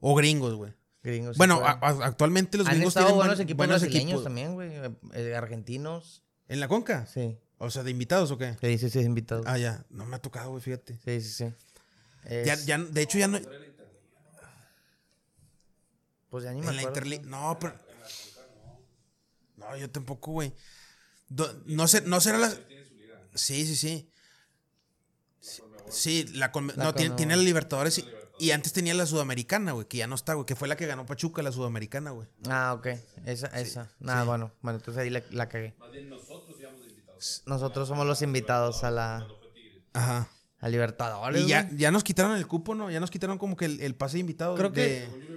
O 0.00 0.14
gringos, 0.14 0.54
güey. 0.54 0.72
Gringos. 1.02 1.34
sí 1.36 1.38
Bueno, 1.38 1.56
juegan. 1.56 1.78
a- 1.82 2.06
actualmente 2.06 2.58
los 2.58 2.66
Han 2.66 2.74
gringos 2.74 2.94
tienen 2.94 3.14
buenos 3.14 3.36
buen- 3.36 3.42
equipos 3.44 3.56
buenos 3.58 3.80
brasileños 3.80 4.06
equipos. 4.08 4.24
también, 4.24 4.54
güey. 4.54 4.70
eh, 4.74 4.90
eh, 5.14 5.34
argentinos. 5.34 6.22
¿En 6.48 6.60
la 6.60 6.68
Conca? 6.68 7.06
Sí. 7.06 7.38
O 7.58 7.70
sea, 7.70 7.82
de 7.82 7.90
invitados 7.90 8.30
o 8.30 8.38
qué? 8.38 8.56
Sí, 8.60 8.78
sí, 8.78 8.90
sí, 8.90 9.00
invitados. 9.00 9.44
Ah, 9.46 9.58
ya. 9.58 9.84
No 9.90 10.04
me 10.06 10.16
ha 10.16 10.18
tocado, 10.18 10.50
güey, 10.50 10.62
fíjate. 10.62 10.98
Sí, 11.04 11.20
sí, 11.20 11.28
sí. 11.30 11.52
Es- 12.24 12.46
Ya, 12.46 12.54
ya, 12.56 12.78
de 12.78 13.02
hecho, 13.02 13.18
ya 13.18 13.28
no. 13.28 13.38
Pues 16.30 16.44
ya 16.44 16.52
ni 16.52 16.60
me 16.60 16.68
En 16.68 16.76
la 16.76 16.82
acuerdo. 16.82 16.98
Interliga. 17.10 17.22
No, 17.30 17.58
pero. 17.58 17.74
No, 19.56 19.76
yo 19.76 19.90
tampoco, 19.90 20.32
güey. 20.32 20.54
No, 21.66 21.86
sé, 21.88 22.02
no 22.02 22.20
será 22.20 22.38
la. 22.38 22.50
Sí, 23.34 23.66
sí, 23.66 23.76
sí. 23.76 24.10
Sí, 25.88 26.24
la, 26.34 26.52
no, 26.76 26.94
tiene, 26.94 27.16
tiene 27.16 27.36
la 27.36 27.42
Libertadores 27.42 27.98
y, 27.98 28.04
y 28.38 28.52
antes 28.52 28.72
tenía 28.72 28.94
la 28.94 29.06
Sudamericana, 29.06 29.72
güey, 29.72 29.88
que 29.88 29.96
ya 29.96 30.06
no 30.06 30.14
está, 30.14 30.34
güey, 30.34 30.46
que 30.46 30.54
fue 30.54 30.68
la 30.68 30.76
que 30.76 30.86
ganó 30.86 31.04
Pachuca, 31.04 31.42
la 31.42 31.50
Sudamericana, 31.50 32.12
güey. 32.12 32.28
Ah, 32.48 32.74
ok. 32.74 32.86
Esa, 33.26 33.48
esa. 33.60 33.90
Nada, 33.98 34.22
bueno. 34.22 34.52
Bueno, 34.62 34.78
entonces 34.78 35.02
ahí 35.02 35.10
la, 35.10 35.22
la 35.30 35.48
cagué. 35.48 35.74
nosotros 37.46 37.88
somos 37.88 38.06
los 38.06 38.22
invitados 38.22 38.84
a 38.84 38.90
la 38.92 39.26
Ajá. 39.92 40.28
A 40.60 40.68
Libertadores. 40.68 41.42
Y 41.42 41.48
ya, 41.48 41.62
güey. 41.64 41.76
ya 41.78 41.90
nos 41.90 42.04
quitaron 42.04 42.36
el 42.36 42.46
cupo, 42.46 42.74
¿no? 42.74 42.90
Ya 42.90 43.00
nos 43.00 43.10
quitaron 43.10 43.38
como 43.38 43.56
que 43.56 43.64
el, 43.64 43.80
el 43.80 43.94
pase 43.94 44.14
de 44.16 44.20
invitado. 44.20 44.54
Creo 44.56 44.70
de- 44.70 44.74
que- 44.74 45.30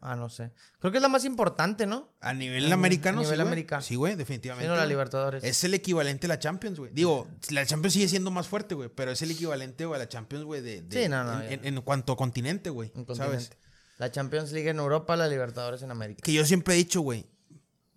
Ah, 0.00 0.14
no 0.14 0.28
sé. 0.28 0.52
Creo 0.78 0.92
que 0.92 0.98
es 0.98 1.02
la 1.02 1.08
más 1.08 1.24
importante, 1.24 1.84
¿no? 1.84 2.08
A 2.20 2.32
nivel 2.32 2.72
americano, 2.72 3.18
a 3.18 3.22
nivel 3.22 3.34
sí, 3.36 3.42
güey. 3.42 3.48
americano. 3.48 3.82
Sí, 3.82 3.94
güey, 3.96 4.14
definitivamente. 4.14 4.66
Sí, 4.66 4.70
no, 4.70 4.76
la. 4.76 4.86
Libertadores. 4.86 5.42
Es 5.42 5.64
el 5.64 5.74
equivalente 5.74 6.26
a 6.26 6.28
la 6.28 6.38
Champions, 6.38 6.78
güey. 6.78 6.92
Digo, 6.94 7.26
la 7.50 7.66
Champions 7.66 7.94
sigue 7.94 8.06
siendo 8.08 8.30
más 8.30 8.46
fuerte, 8.46 8.76
güey, 8.76 8.90
pero 8.94 9.10
es 9.10 9.20
el 9.22 9.32
equivalente 9.32 9.86
güey, 9.86 9.96
a 10.00 10.04
la 10.04 10.08
Champions, 10.08 10.44
güey, 10.44 10.60
de, 10.62 10.82
de- 10.82 11.02
Sí, 11.02 11.08
no, 11.08 11.24
no, 11.24 11.42
en, 11.42 11.48
ya. 11.48 11.54
en- 11.54 11.64
en 11.78 11.82
cuanto 11.82 12.12
a 12.12 12.16
continente, 12.16 12.70
güey. 12.70 12.92
¿Sabes? 13.16 13.50
La 13.98 14.12
Champions 14.12 14.52
League 14.52 14.70
en 14.70 14.78
Europa, 14.78 15.16
la 15.16 15.26
Libertadores 15.26 15.82
en 15.82 15.90
América. 15.90 16.20
Que 16.22 16.32
yo 16.32 16.44
siempre 16.44 16.74
he 16.74 16.76
dicho, 16.76 17.00
güey, 17.00 17.26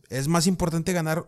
es 0.10 0.28
más 0.28 0.48
importante 0.48 0.94
ganar 0.94 1.28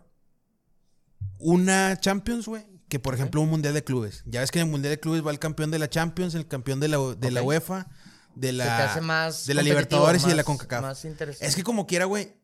una 1.37 1.99
Champions, 1.99 2.47
güey, 2.47 2.65
que 2.93 2.99
por 2.99 3.15
ejemplo 3.15 3.41
un 3.41 3.49
Mundial 3.49 3.73
de 3.73 3.83
Clubes. 3.83 4.21
Ya 4.27 4.41
ves 4.41 4.51
que 4.51 4.59
en 4.59 4.67
el 4.67 4.71
Mundial 4.71 4.93
de 4.93 4.99
Clubes 4.99 5.25
va 5.25 5.31
el 5.31 5.39
campeón 5.39 5.71
de 5.71 5.79
la 5.79 5.89
Champions, 5.89 6.35
el 6.35 6.47
campeón 6.47 6.79
de 6.79 6.89
la, 6.89 6.99
de 6.99 7.31
la. 7.31 7.41
UEFA, 7.41 7.87
de 8.35 8.51
la, 8.51 8.99
más 9.01 9.47
de 9.47 9.55
la 9.55 9.63
Libertadores 9.63 10.23
y 10.25 10.27
de 10.27 10.35
la 10.35 10.43
CONCACAF. 10.43 10.81
Más. 10.83 11.03
Es 11.41 11.55
que 11.55 11.63
como 11.63 11.87
quiera, 11.87 12.05
güey. 12.05 12.35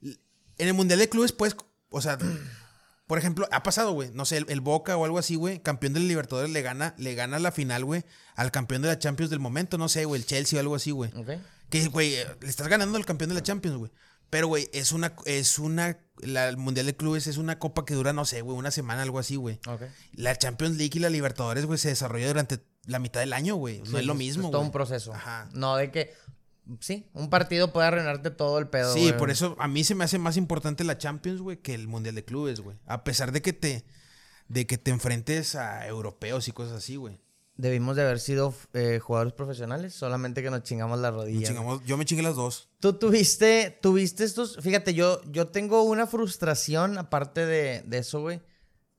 En 0.00 0.68
el 0.68 0.74
Mundial 0.74 1.00
de 1.00 1.08
Clubes, 1.08 1.32
pues, 1.32 1.56
o 1.90 2.00
sea, 2.00 2.18
por 3.08 3.18
ejemplo, 3.18 3.48
ha 3.50 3.64
pasado, 3.64 3.90
güey. 3.90 4.12
No 4.12 4.26
sé, 4.26 4.36
el, 4.36 4.46
el 4.48 4.60
Boca 4.60 4.96
o 4.96 5.04
algo 5.04 5.18
así, 5.18 5.34
güey. 5.34 5.60
Campeón 5.60 5.92
de 5.92 5.98
la 5.98 6.06
Libertadores 6.06 6.52
le 6.52 6.62
gana, 6.62 6.94
le 6.98 7.16
gana 7.16 7.40
la 7.40 7.50
final, 7.50 7.84
güey, 7.84 8.04
al 8.36 8.52
campeón 8.52 8.82
de 8.82 8.88
la 8.88 9.00
Champions 9.00 9.28
del 9.28 9.40
momento. 9.40 9.76
No 9.76 9.88
sé, 9.88 10.04
güey, 10.04 10.20
el 10.20 10.26
Chelsea 10.28 10.56
o 10.56 10.60
algo 10.60 10.76
así, 10.76 10.92
güey. 10.92 11.10
Que, 11.68 11.84
güey, 11.88 12.14
eh, 12.14 12.26
le 12.42 12.48
estás 12.48 12.68
ganando 12.68 12.96
al 12.96 13.04
campeón 13.04 13.30
de 13.30 13.34
la 13.34 13.42
Champions, 13.42 13.76
güey. 13.76 13.90
Pero, 14.30 14.48
güey, 14.48 14.68
es 14.72 14.92
una, 14.92 15.14
es 15.24 15.58
una, 15.58 15.98
la, 16.18 16.48
el 16.48 16.56
Mundial 16.56 16.86
de 16.86 16.96
Clubes 16.96 17.26
es 17.26 17.36
una 17.36 17.58
copa 17.58 17.84
que 17.84 17.94
dura, 17.94 18.12
no 18.12 18.24
sé, 18.24 18.40
güey, 18.40 18.56
una 18.56 18.70
semana, 18.70 19.02
algo 19.02 19.18
así, 19.18 19.36
güey. 19.36 19.60
La 20.12 20.36
Champions 20.36 20.76
League 20.76 20.92
y 20.94 20.98
la 20.98 21.10
Libertadores, 21.10 21.64
güey, 21.66 21.78
se 21.78 21.88
desarrolla 21.88 22.26
durante 22.26 22.60
la 22.86 22.98
mitad 22.98 23.20
del 23.20 23.32
año, 23.32 23.56
güey. 23.56 23.78
No 23.80 23.86
Sí, 23.86 23.96
es 23.98 24.06
lo 24.06 24.14
mismo, 24.14 24.46
Es 24.46 24.50
todo 24.52 24.62
un 24.62 24.72
proceso. 24.72 25.12
Ajá. 25.12 25.48
No 25.52 25.76
de 25.76 25.90
que. 25.90 26.14
Sí, 26.80 27.08
un 27.12 27.30
partido 27.30 27.72
puede 27.72 27.86
arruinarte 27.86 28.30
todo 28.30 28.58
el 28.58 28.66
pedo. 28.66 28.92
Sí, 28.92 29.12
por 29.16 29.30
eso 29.30 29.54
a 29.60 29.68
mí 29.68 29.84
se 29.84 29.94
me 29.94 30.02
hace 30.02 30.18
más 30.18 30.36
importante 30.36 30.82
la 30.82 30.98
Champions, 30.98 31.40
güey, 31.40 31.58
que 31.58 31.74
el 31.74 31.86
Mundial 31.86 32.16
de 32.16 32.24
Clubes, 32.24 32.60
güey. 32.60 32.76
A 32.86 33.04
pesar 33.04 33.30
de 33.30 33.40
que 33.40 33.52
te 33.52 33.84
de 34.48 34.66
que 34.66 34.78
te 34.78 34.90
enfrentes 34.90 35.54
a 35.54 35.86
europeos 35.86 36.48
y 36.48 36.52
cosas 36.52 36.78
así, 36.78 36.96
güey. 36.96 37.20
Debimos 37.58 37.96
de 37.96 38.02
haber 38.02 38.20
sido 38.20 38.52
eh, 38.74 38.98
jugadores 39.02 39.32
profesionales, 39.32 39.94
solamente 39.94 40.42
que 40.42 40.50
nos 40.50 40.62
chingamos 40.62 40.98
la 40.98 41.10
rodilla. 41.10 41.48
chingamos- 41.48 41.82
Yo 41.86 41.96
me 41.96 42.04
chingué 42.04 42.22
las 42.22 42.36
dos. 42.36 42.68
Tú 42.80 42.92
tuviste, 42.98 43.78
tuviste 43.80 44.24
estos. 44.24 44.58
Fíjate, 44.60 44.92
yo, 44.92 45.22
yo 45.30 45.48
tengo 45.48 45.82
una 45.84 46.06
frustración 46.06 46.98
aparte 46.98 47.46
de, 47.46 47.82
de 47.86 47.98
eso, 47.98 48.20
güey. 48.20 48.42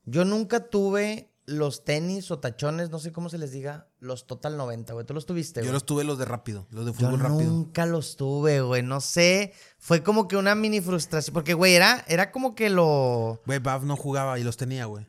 Yo 0.06 0.26
nunca 0.26 0.70
tuve 0.70 1.32
los 1.46 1.86
tenis 1.86 2.30
o 2.32 2.40
tachones, 2.40 2.90
no 2.90 2.98
sé 3.00 3.12
cómo 3.14 3.30
se 3.30 3.38
les 3.38 3.52
diga, 3.52 3.88
los 4.00 4.26
Total 4.28 4.58
90, 4.58 4.94
güey. 4.94 5.06
¿Tú 5.06 5.14
los 5.14 5.26
tuviste, 5.28 5.60
Yo 5.62 5.66
güey? 5.66 5.74
los 5.74 5.86
tuve 5.86 6.04
los 6.04 6.18
de 6.18 6.26
rápido, 6.26 6.66
los 6.72 6.86
de 6.86 6.92
Yo 6.94 6.98
fútbol 6.98 7.20
rápido. 7.20 7.44
nunca 7.52 7.86
los 7.86 8.18
tuve, 8.18 8.62
güey. 8.62 8.82
No 8.82 9.00
sé. 9.02 9.54
Fue 9.78 10.02
como 10.02 10.28
que 10.28 10.36
una 10.36 10.56
mini 10.56 10.82
frustración. 10.82 11.34
Porque, 11.34 11.54
güey, 11.54 11.76
era, 11.76 12.04
era 12.08 12.32
como 12.32 12.56
que 12.56 12.70
lo. 12.72 13.40
Güey, 13.46 13.60
Bav 13.60 13.86
no 13.86 13.96
jugaba 13.96 14.40
y 14.40 14.44
los 14.44 14.58
tenía, 14.58 14.86
güey. 14.86 15.06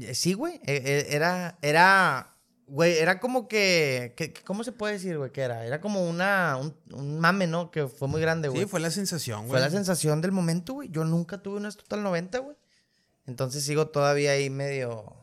Eh, 0.00 0.14
Sí, 0.14 0.32
güey. 0.32 0.60
eh, 0.66 1.06
Era. 1.10 1.58
Era. 1.62 2.30
Güey, 2.66 2.98
era 2.98 3.20
como 3.20 3.46
que, 3.46 4.14
que- 4.16 4.32
¿Cómo 4.44 4.64
se 4.64 4.72
puede 4.72 4.94
decir, 4.94 5.18
güey? 5.18 5.30
que 5.30 5.42
era? 5.42 5.66
Era 5.66 5.80
como 5.80 6.08
una. 6.08 6.56
Un, 6.58 6.74
un 6.92 7.20
mame, 7.20 7.46
¿no? 7.46 7.70
Que 7.70 7.88
fue 7.88 8.08
muy 8.08 8.20
grande, 8.20 8.48
güey. 8.48 8.62
Sí, 8.62 8.66
fue 8.68 8.80
la 8.80 8.90
sensación, 8.90 9.40
güey. 9.40 9.50
Fue 9.50 9.60
la 9.60 9.70
sensación 9.70 10.20
del 10.22 10.32
momento, 10.32 10.72
güey. 10.74 10.88
Yo 10.90 11.04
nunca 11.04 11.38
tuve 11.42 11.56
unas 11.58 11.76
Total 11.76 12.02
90, 12.02 12.38
güey. 12.38 12.56
Entonces 13.26 13.64
sigo 13.64 13.88
todavía 13.88 14.32
ahí 14.32 14.48
medio. 14.50 15.14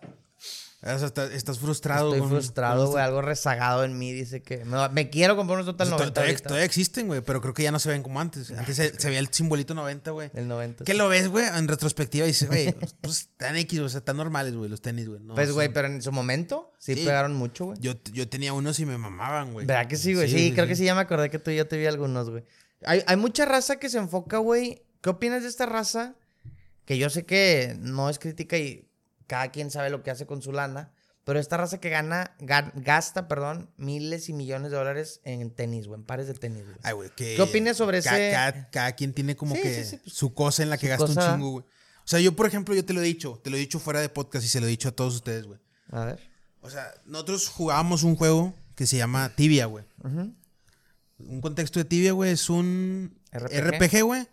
O 0.84 0.98
sea, 0.98 1.06
está- 1.08 1.32
estás 1.32 1.60
frustrado. 1.60 2.08
Estoy 2.08 2.22
con- 2.22 2.30
frustrado, 2.30 2.90
güey. 2.90 3.04
Algo 3.04 3.22
rezagado 3.22 3.84
en 3.84 4.00
mí. 4.00 4.12
Dice 4.14 4.42
que. 4.42 4.66
Me, 4.66 4.90
me 4.90 5.12
quiero 5.12 5.36
comprar 5.36 5.58
unos 5.60 5.68
Total 5.68 5.88
esto- 5.88 5.98
90. 6.22 6.44
todavía, 6.48 6.66
existen, 6.66 7.06
güey, 7.06 7.22
pero 7.22 7.40
creo 7.40 7.54
que 7.54 7.62
ya 7.62 7.72
no 7.72 7.78
se 7.78 7.90
ven 7.90 8.02
como 8.02 8.20
antes. 8.20 8.50
Antes 8.50 8.78
se, 8.78 9.00
se 9.00 9.08
veía 9.08 9.20
el 9.20 9.28
simbolito 9.32 9.76
90, 9.76 10.10
güey. 10.10 10.32
El 10.34 10.48
90. 10.48 10.84
¿Qué 10.84 10.96
lo 10.96 11.08
ves, 11.08 11.28
güey? 11.28 11.46
En 11.46 11.68
retrospectiva 11.68 12.26
dices, 12.26 12.48
güey, 12.48 12.74
pues 13.02 13.20
están 13.32 13.58
X, 13.58 13.80
o 13.80 13.90
sea, 13.90 14.00
están 14.00 14.18
normales, 14.18 14.56
güey, 14.56 14.72
los 14.72 14.82
tenis, 14.82 15.08
güey. 15.08 15.20
no 15.22 15.36
Pues, 15.36 15.52
güey, 15.52 15.70
pero 15.72 15.88
en 15.88 16.02
su 16.02 16.12
momento 16.12 16.74
sí, 16.80 16.96
Sí. 16.96 17.06
pegaron 17.06 17.36
mucho, 17.36 17.66
güey. 17.66 17.78
Yo, 17.80 17.94
yo 18.12 18.28
tenía 18.28 18.54
unos 18.54 18.80
y 18.80 18.86
me 18.88 18.98
mamaban, 18.98 19.54
güey. 19.54 19.68
¿Verdad 19.68 19.88
que 19.88 19.98
sí, 19.98 20.16
güey? 20.16 20.30
Sí, 20.32 20.52
creo 20.52 20.66
que 20.66 20.76
sí, 20.76 20.86
ya 20.86 20.96
me 20.96 21.02
acordé 21.02 21.30
que 21.30 21.38
tú 21.38 21.52
y 21.52 21.58
yo 21.58 21.68
te 21.68 21.78
vi 21.78 21.86
algunos, 21.86 22.32
güey. 22.32 22.44
Hay, 22.84 23.04
hay 23.06 23.18
mucha 23.18 23.46
raza 23.46 23.76
que 23.76 23.88
se 23.88 24.00
enfoca, 24.00 24.38
güey. 24.40 24.82
¿Qué 25.02 25.12
opinas 25.12 25.44
de 25.44 25.50
esta 25.50 25.68
raza? 25.68 26.16
Que 26.86 26.98
yo 26.98 27.12
sé 27.12 27.24
que 27.26 27.76
no 27.80 28.10
es 28.10 28.18
crítica 28.18 28.58
y 28.58 28.88
cada 29.32 29.50
quien 29.50 29.72
sabe 29.72 29.90
lo 29.90 30.04
que 30.04 30.12
hace 30.12 30.26
con 30.26 30.42
su 30.42 30.52
lana. 30.52 30.92
Pero 31.24 31.40
esta 31.40 31.56
raza 31.56 31.80
que 31.80 31.90
gana, 31.90 32.36
ga- 32.40 32.74
gasta, 32.76 33.30
perdón, 33.30 33.70
miles 33.78 34.28
y 34.28 34.34
millones 34.34 34.72
de 34.72 34.78
dólares 34.78 35.22
en 35.24 35.52
tenis, 35.52 35.88
güey, 35.88 36.02
en 36.02 36.06
pares 36.06 36.28
de 36.28 36.34
tenis, 36.34 36.66
güey. 36.66 36.76
Ay, 36.84 36.94
güey. 36.94 37.10
¿Qué 37.16 37.42
opinas 37.42 37.78
sobre 37.78 38.02
ca- 38.02 38.18
ese- 38.20 38.32
Cada, 38.34 38.70
cada 38.72 38.92
quien 38.96 39.14
tiene 39.14 39.38
como 39.38 39.56
Sí, 39.56 39.62
que 39.62 39.74
sí, 39.84 39.90
sí, 39.92 39.98
pues, 40.04 40.14
su 40.14 40.34
cosa 40.34 40.64
en 40.64 40.70
la 40.70 40.78
que 40.78 40.90
gasta 40.90 41.06
cosa. 41.06 41.28
un 41.28 41.36
chingo, 41.38 41.50
güey. 41.52 41.64
O 41.64 42.08
sea, 42.08 42.20
yo, 42.20 42.36
por 42.36 42.48
ejemplo, 42.48 42.76
yo 42.76 42.84
te 42.84 42.92
lo 42.94 43.00
he 43.00 43.06
dicho. 43.06 43.40
Te 43.42 43.50
lo 43.50 43.56
he 43.56 43.60
dicho 43.60 43.80
fuera 43.80 44.02
de 44.02 44.10
podcast 44.10 44.44
y 44.44 44.50
se 44.50 44.60
lo 44.60 44.66
he 44.66 44.70
dicho 44.70 44.90
a 44.90 44.92
todos 44.92 45.16
ustedes, 45.16 45.46
güey. 45.46 45.60
A 45.92 46.04
ver. 46.06 46.20
O 46.60 46.70
sea, 46.70 46.92
nosotros 47.06 47.48
jugábamos 47.48 48.04
un 48.04 48.16
juego 48.18 48.54
que 48.76 48.86
se 48.86 48.98
llama 48.98 49.32
Tibia, 49.36 49.68
güey. 49.68 49.86
Un 51.20 51.40
contexto 51.40 51.80
de 51.80 51.86
Tibia, 51.86 52.12
güey, 52.12 52.32
es 52.32 52.50
un 52.50 53.16
RPG. 53.32 54.02
Güey. 54.04 54.28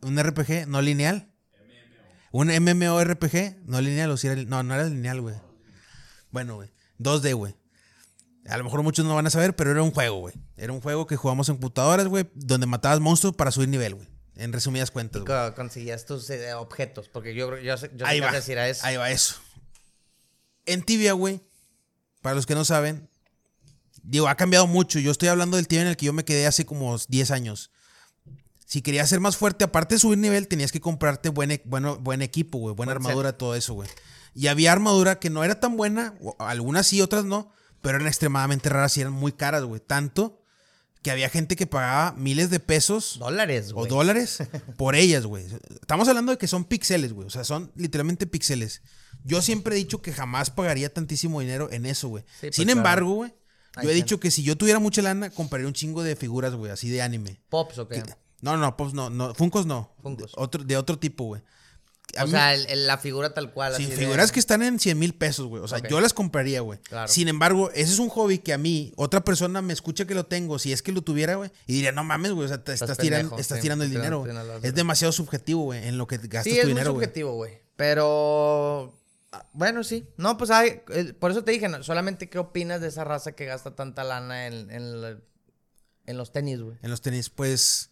Un 0.00 0.18
RPG 0.18 0.66
no 0.66 0.80
lineal. 0.82 1.28
Un 2.32 2.48
MMORPG 2.48 3.58
no 3.66 3.80
lineal, 3.80 4.10
o 4.10 4.16
si 4.16 4.26
era, 4.26 4.42
no, 4.42 4.62
no 4.62 4.74
era 4.74 4.84
lineal, 4.84 5.20
güey. 5.20 5.34
Bueno, 6.30 6.56
güey. 6.56 6.70
2D, 6.98 7.34
güey. 7.34 7.54
A 8.48 8.56
lo 8.56 8.64
mejor 8.64 8.82
muchos 8.82 9.04
no 9.04 9.14
van 9.14 9.26
a 9.26 9.30
saber, 9.30 9.54
pero 9.54 9.70
era 9.70 9.82
un 9.82 9.92
juego, 9.92 10.18
güey. 10.20 10.34
Era 10.56 10.72
un 10.72 10.80
juego 10.80 11.06
que 11.06 11.14
jugamos 11.16 11.48
en 11.48 11.56
computadoras, 11.56 12.08
güey, 12.08 12.28
donde 12.34 12.66
matabas 12.66 12.98
monstruos 13.00 13.36
para 13.36 13.50
subir 13.52 13.68
nivel, 13.68 13.94
güey. 13.94 14.08
En 14.36 14.52
resumidas 14.52 14.90
cuentas, 14.90 15.22
güey. 15.22 15.26
Co- 15.50 15.54
Conseguías 15.54 16.06
tus 16.06 16.28
eh, 16.30 16.54
objetos, 16.54 17.08
porque 17.08 17.34
yo, 17.34 17.56
yo 17.58 17.76
yo 17.94 18.06
Ahí 18.06 18.18
va. 18.20 18.32
decir 18.32 18.58
a 18.58 18.68
eso. 18.68 18.84
Ahí 18.86 18.96
va 18.96 19.10
eso. 19.10 19.36
En 20.64 20.82
Tibia, 20.82 21.12
güey, 21.12 21.40
para 22.22 22.34
los 22.34 22.46
que 22.46 22.54
no 22.54 22.64
saben, 22.64 23.08
digo, 24.02 24.26
ha 24.28 24.36
cambiado 24.36 24.66
mucho. 24.66 24.98
Yo 24.98 25.10
estoy 25.10 25.28
hablando 25.28 25.56
del 25.58 25.68
Tibia 25.68 25.82
en 25.82 25.88
el 25.88 25.96
que 25.96 26.06
yo 26.06 26.12
me 26.12 26.24
quedé 26.24 26.46
hace 26.46 26.64
como 26.64 26.96
10 27.08 27.30
años. 27.30 27.70
Si 28.72 28.80
querías 28.80 29.10
ser 29.10 29.20
más 29.20 29.36
fuerte, 29.36 29.64
aparte 29.64 29.96
de 29.96 29.98
subir 29.98 30.16
nivel, 30.16 30.48
tenías 30.48 30.72
que 30.72 30.80
comprarte 30.80 31.28
buen, 31.28 31.50
e- 31.50 31.62
bueno, 31.66 31.98
buen 31.98 32.22
equipo, 32.22 32.56
güey, 32.56 32.74
buena 32.74 32.94
Buen 32.94 33.04
armadura, 33.04 33.36
todo 33.36 33.54
eso, 33.54 33.74
güey. 33.74 33.86
Y 34.34 34.46
había 34.46 34.72
armadura 34.72 35.18
que 35.18 35.28
no 35.28 35.44
era 35.44 35.60
tan 35.60 35.76
buena, 35.76 36.14
o 36.22 36.34
algunas 36.38 36.86
sí, 36.86 37.02
otras 37.02 37.26
no, 37.26 37.52
pero 37.82 37.96
eran 37.96 38.08
extremadamente 38.08 38.70
raras 38.70 38.96
y 38.96 39.02
eran 39.02 39.12
muy 39.12 39.32
caras, 39.32 39.62
güey. 39.64 39.82
Tanto 39.86 40.40
que 41.02 41.10
había 41.10 41.28
gente 41.28 41.54
que 41.54 41.66
pagaba 41.66 42.12
miles 42.16 42.48
de 42.48 42.60
pesos 42.60 43.18
Dólares, 43.18 43.72
o 43.72 43.74
güey. 43.74 43.90
dólares 43.90 44.38
por 44.78 44.94
ellas, 44.94 45.26
güey. 45.26 45.44
Estamos 45.82 46.08
hablando 46.08 46.32
de 46.32 46.38
que 46.38 46.46
son 46.46 46.64
píxeles, 46.64 47.12
güey. 47.12 47.26
O 47.26 47.30
sea, 47.30 47.44
son 47.44 47.72
literalmente 47.76 48.26
píxeles. 48.26 48.80
Yo 49.22 49.42
siempre 49.42 49.74
he 49.74 49.78
dicho 49.78 50.00
que 50.00 50.14
jamás 50.14 50.48
pagaría 50.48 50.90
tantísimo 50.90 51.40
dinero 51.40 51.68
en 51.72 51.84
eso, 51.84 52.08
güey. 52.08 52.24
Sí, 52.40 52.46
pues, 52.46 52.56
Sin 52.56 52.70
embargo, 52.70 53.12
güey, 53.16 53.34
yo 53.82 53.90
he 53.90 53.94
dicho 53.94 54.18
que 54.18 54.30
si 54.30 54.42
yo 54.42 54.56
tuviera 54.56 54.78
mucha 54.78 55.02
lana, 55.02 55.28
compraría 55.28 55.66
un 55.66 55.74
chingo 55.74 56.02
de 56.02 56.16
figuras, 56.16 56.54
güey, 56.54 56.72
así 56.72 56.88
de 56.88 57.02
anime. 57.02 57.42
Pops, 57.50 57.76
¿o 57.76 57.86
qué? 57.86 58.02
No, 58.42 58.56
no, 58.58 58.76
pues 58.76 58.92
no, 58.92 59.08
no, 59.08 59.34
Funkos 59.34 59.64
no. 59.64 59.94
Funkos. 60.02 60.32
De 60.32 60.36
otro, 60.36 60.62
de 60.64 60.76
otro 60.76 60.98
tipo, 60.98 61.24
güey. 61.24 61.42
A 62.18 62.24
O 62.24 62.26
mí- 62.26 62.32
sea, 62.32 62.52
el- 62.52 62.66
el- 62.66 62.86
la 62.86 62.98
figura 62.98 63.32
tal 63.32 63.52
cual. 63.54 63.74
Sí, 63.76 63.86
de- 63.86 63.96
figuras 63.96 64.32
que 64.32 64.40
están 64.40 64.60
en 64.62 64.78
100 64.78 64.98
mil 64.98 65.14
pesos, 65.14 65.46
güey. 65.46 65.62
O 65.62 65.68
sea, 65.68 65.78
yo 65.78 65.98
las 66.00 66.12
compraría, 66.12 66.60
güey. 66.60 66.78
Claro. 66.80 67.08
Sin 67.10 67.28
embargo, 67.28 67.70
ese 67.70 67.92
es 67.94 67.98
un 68.00 68.10
hobby 68.10 68.38
que 68.38 68.52
a 68.52 68.58
mí, 68.58 68.92
otra 68.96 69.24
persona 69.24 69.62
me 69.62 69.72
escucha 69.72 70.04
que 70.04 70.14
lo 70.14 70.26
tengo, 70.26 70.58
si 70.58 70.72
es 70.72 70.82
que 70.82 70.92
lo 70.92 71.00
tuviera, 71.02 71.36
güey, 71.36 71.50
y 71.66 71.72
diría, 71.74 71.92
no 71.92 72.04
mames, 72.04 72.32
güey, 72.32 72.44
o 72.44 72.48
sea, 72.48 72.62
te 72.62 72.72
Estás 72.74 72.90
estás, 72.90 73.02
tirando, 73.02 73.38
estás 73.38 73.56
sí, 73.58 73.62
tirando 73.62 73.84
el 73.84 73.90
dinero, 73.90 74.20
güey. 74.20 74.34
Es 74.62 74.74
demasiado 74.74 75.12
subjetivo, 75.12 75.62
güey, 75.62 75.86
en 75.88 75.96
lo 75.96 76.06
que 76.06 76.18
gastas 76.18 76.44
Sí, 76.44 76.50
tu 76.56 76.60
es 76.60 76.66
dinero, 76.66 76.92
güey. 76.92 77.04
subjetivo, 77.06 77.32
güey. 77.34 77.62
Pero. 77.76 78.98
Bueno, 79.54 79.82
sí. 79.82 80.06
No, 80.18 80.36
pues 80.36 80.50
hay. 80.50 80.82
eh, 80.90 81.14
Por 81.18 81.30
eso 81.30 81.44
te 81.44 81.52
dije, 81.52 81.68
no, 81.68 81.82
solamente 81.82 82.28
qué 82.28 82.38
opinas 82.38 82.80
de 82.82 82.88
esa 82.88 83.04
raza 83.04 83.32
que 83.32 83.46
gasta 83.46 83.74
tanta 83.74 84.04
lana 84.04 84.46
en, 84.48 84.70
en, 84.70 85.22
en 86.04 86.16
los 86.18 86.32
tenis, 86.32 86.60
güey. 86.60 86.76
En 86.82 86.90
los 86.90 87.00
tenis, 87.00 87.30
pues. 87.30 87.88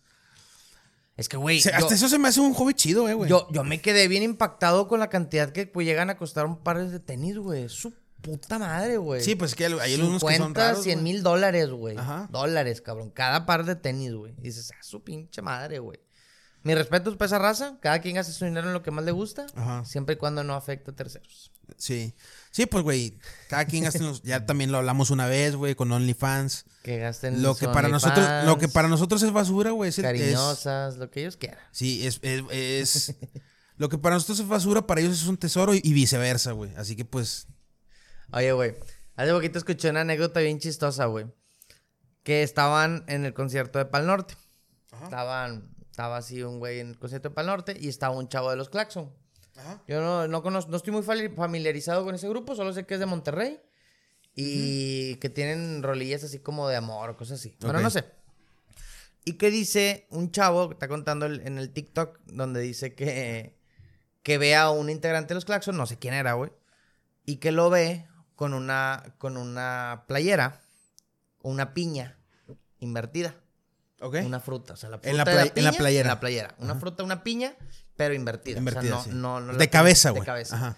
Es 1.17 1.29
que, 1.29 1.37
güey. 1.37 1.61
se- 1.61 1.71
yo- 1.71 1.77
hasta 1.77 1.95
eso 1.95 2.09
se 2.09 2.19
me 2.19 2.29
hace 2.29 2.41
un 2.41 2.55
hobby 2.55 2.75
chido, 2.75 3.09
eh, 3.09 3.15
güey. 3.15 3.29
Yo, 3.29 3.47
yo 3.51 3.63
me 3.65 3.81
quedé 3.81 4.09
bien 4.09 4.23
impactado 4.23 4.89
con 4.89 5.01
la 5.01 5.09
cantidad 5.09 5.51
que 5.53 5.67
pues, 5.67 5.87
llegan 5.87 6.09
a 6.11 6.17
costar 6.17 6.47
un 6.47 6.57
par 6.63 6.85
de 6.87 6.99
tenis, 7.01 7.37
güey. 7.39 7.69
Su 7.69 7.93
puta 8.23 8.59
madre, 8.59 8.97
güey. 8.97 9.23
Sí, 9.23 9.35
pues 9.35 9.51
es 9.53 9.55
que 9.55 9.67
hay 9.67 9.73
hay 9.81 9.95
unos 9.97 10.15
que 10.15 10.21
son 10.21 10.33
50, 10.33 10.69
raros. 10.69 10.83
100 10.85 11.01
güey. 11.01 11.13
mil 11.13 11.23
dólares, 11.23 11.71
güey. 11.71 11.97
Ajá. 11.99 12.29
Dólares, 12.31 12.81
cabrón. 12.81 13.11
Cada 13.11 13.45
par 13.47 13.65
de 13.65 13.77
tenis, 13.77 14.15
güey. 14.15 14.35
Y 14.39 14.43
dices, 14.43 14.71
ah, 14.75 14.83
su 14.83 15.03
pinche 15.05 15.43
madre, 15.43 15.79
güey. 15.79 16.01
Mi 16.63 16.75
respeto 16.75 17.17
para 17.17 17.27
esa 17.27 17.39
raza. 17.39 17.79
Cada 17.81 18.01
quien 18.01 18.19
hace 18.19 18.33
su 18.33 18.45
dinero 18.45 18.67
en 18.69 18.75
lo 18.75 18.83
que 18.83 18.91
más 18.91 19.05
le 19.05 19.13
gusta. 19.13 19.47
Ajá. 19.55 19.85
Siempre 19.87 20.15
y 20.15 20.19
cuando 20.19 20.45
no 20.45 20.55
afecte 20.55 20.91
a 20.91 20.95
terceros. 20.95 21.51
Sí. 21.79 22.15
Sí, 22.51 22.67
pues, 22.67 22.83
güey. 22.83 23.19
Cada 23.49 23.65
quien 23.65 23.85
gasta 23.85 23.99
en 24.01 24.07
los- 24.07 24.23
Ya 24.23 24.45
también 24.45 24.73
lo 24.73 24.79
hablamos 24.79 25.11
una 25.11 25.27
vez, 25.27 25.55
güey, 25.55 25.75
con 25.77 25.91
OnlyFans. 25.93 26.65
Que 26.83 26.99
gasten 26.99 27.43
Lo 27.43 27.55
que 27.55 27.67
para 27.69 27.89
nosotros, 27.89 28.27
lo 28.45 28.59
que 28.59 28.67
para 28.69 28.89
nosotros 28.89 29.23
es 29.23 29.33
basura, 29.33 29.71
güey. 29.71 29.91
es- 29.91 30.01
Cariñosas, 30.01 30.97
lo 30.97 31.11
que 31.11 31.21
ellos 31.21 31.37
quieran. 31.37 31.61
Sí, 31.71 32.07
es, 32.07 32.19
es, 32.23 32.43
es- 32.51 33.15
lo 33.77 33.89
que 33.89 33.99
para 33.99 34.17
nosotros 34.17 34.41
es 34.41 34.49
basura, 34.49 34.87
para 34.87 35.01
ellos 35.01 35.21
es 35.23 35.27
un 35.29 35.37
tesoro 35.37 35.75
y, 35.75 35.81
y 35.85 35.93
viceversa, 35.93 36.53
güey. 36.53 36.75
Así 36.77 36.97
que 36.97 37.05
pues, 37.05 37.47
Oye, 38.33 38.53
güey. 38.53 38.75
Hace 39.17 39.33
poquito 39.33 39.59
escuché 39.59 39.91
una 39.91 40.01
anécdota 40.03 40.41
bien 40.41 40.59
chistosa, 40.59 41.05
güey. 41.07 41.27
que 42.23 42.43
estaban 42.43 43.05
en 43.09 43.25
el 43.25 43.33
concierto 43.35 43.79
de 43.79 43.85
Pal 43.87 44.07
Norte. 44.07 44.35
Estaban, 45.05 45.71
estaba 45.91 46.17
así 46.19 46.43
un 46.43 46.59
güey 46.59 46.81
en 46.81 46.89
el 46.91 46.99
concierto 46.99 47.29
de 47.31 47.35
Pal 47.35 47.47
Norte 47.47 47.77
y 47.81 47.89
estaba 47.89 48.15
un 48.17 48.29
chavo 48.29 48.51
de 48.51 48.57
los 48.57 48.69
Claxon. 48.69 49.11
Ajá. 49.61 49.83
Yo 49.87 50.01
no, 50.01 50.27
no 50.29 50.43
conozco, 50.43 50.71
no 50.71 50.77
estoy 50.77 50.93
muy 50.93 51.03
familiarizado 51.03 52.05
con 52.05 52.15
ese 52.15 52.29
grupo, 52.29 52.55
solo 52.55 52.73
sé 52.73 52.87
que 52.87 52.95
es 52.95 53.01
de 53.01 53.07
Monterrey 53.07 53.61
y 54.35 55.17
que 55.17 55.29
tienen 55.29 55.83
rolillas 55.83 56.25
así 56.25 56.39
como 56.39 56.69
de 56.69 56.77
amor 56.77 57.17
cosas 57.17 57.41
así. 57.41 57.57
Bueno, 57.61 57.81
no 57.81 57.91
sé. 57.91 58.05
Y 59.25 59.35
que 59.35 59.51
dice 59.51 60.07
un 60.11 60.31
chavo 60.31 60.69
que 60.69 60.75
está 60.75 60.89
contando 60.89 61.27
el- 61.27 61.41
en 61.47 61.59
el 61.59 61.71
TikTok 61.73 62.19
donde 62.27 62.61
dice 62.61 62.95
que, 62.95 63.55
que 64.23 64.39
ve 64.39 64.55
a 64.57 64.71
un 64.71 64.89
integrante 64.89 65.29
de 65.29 65.35
los 65.35 65.45
Claxon, 65.45 65.77
no 65.77 65.87
sé 65.87 65.99
quién 65.99 66.15
era, 66.15 66.33
güey, 66.35 66.51
y 67.27 67.37
que 67.37 67.53
lo 67.53 67.69
ve 67.71 68.07
con 68.35 68.55
una, 68.55 69.15
con 69.19 69.37
una 69.37 70.05
playera, 70.09 70.63
una 71.43 71.75
piña 71.75 72.19
invertida. 72.79 73.35
Ok. 74.01 74.17
Una 74.25 74.41
fruta, 74.41 74.73
o 74.73 74.77
sea, 74.77 74.89
la 74.91 74.97
fruta 74.99 75.11
En 75.11 75.17
la 75.17 75.25
de 75.25 75.33
play- 75.33 75.53
en 75.57 75.65
la 75.65 75.71
piña, 75.71 75.79
playera. 75.79 76.03
En 76.09 76.15
la 76.15 76.21
playera. 76.21 76.55
Una 76.59 76.75
fruta, 76.77 77.03
una 77.05 77.23
piña, 77.23 77.55
pero 77.97 78.15
invertida. 78.15 78.59
Invertida, 78.59 78.97
o 78.99 79.03
sea, 79.03 79.13
sí. 79.13 79.19
no, 79.19 79.41
no, 79.41 79.47
no 79.47 79.53
la 79.53 79.59
de 79.59 79.59
piña, 79.59 79.71
cabeza, 79.71 80.11
güey. 80.11 80.21
De 80.23 80.27
cabeza. 80.27 80.57
Ajá. 80.57 80.77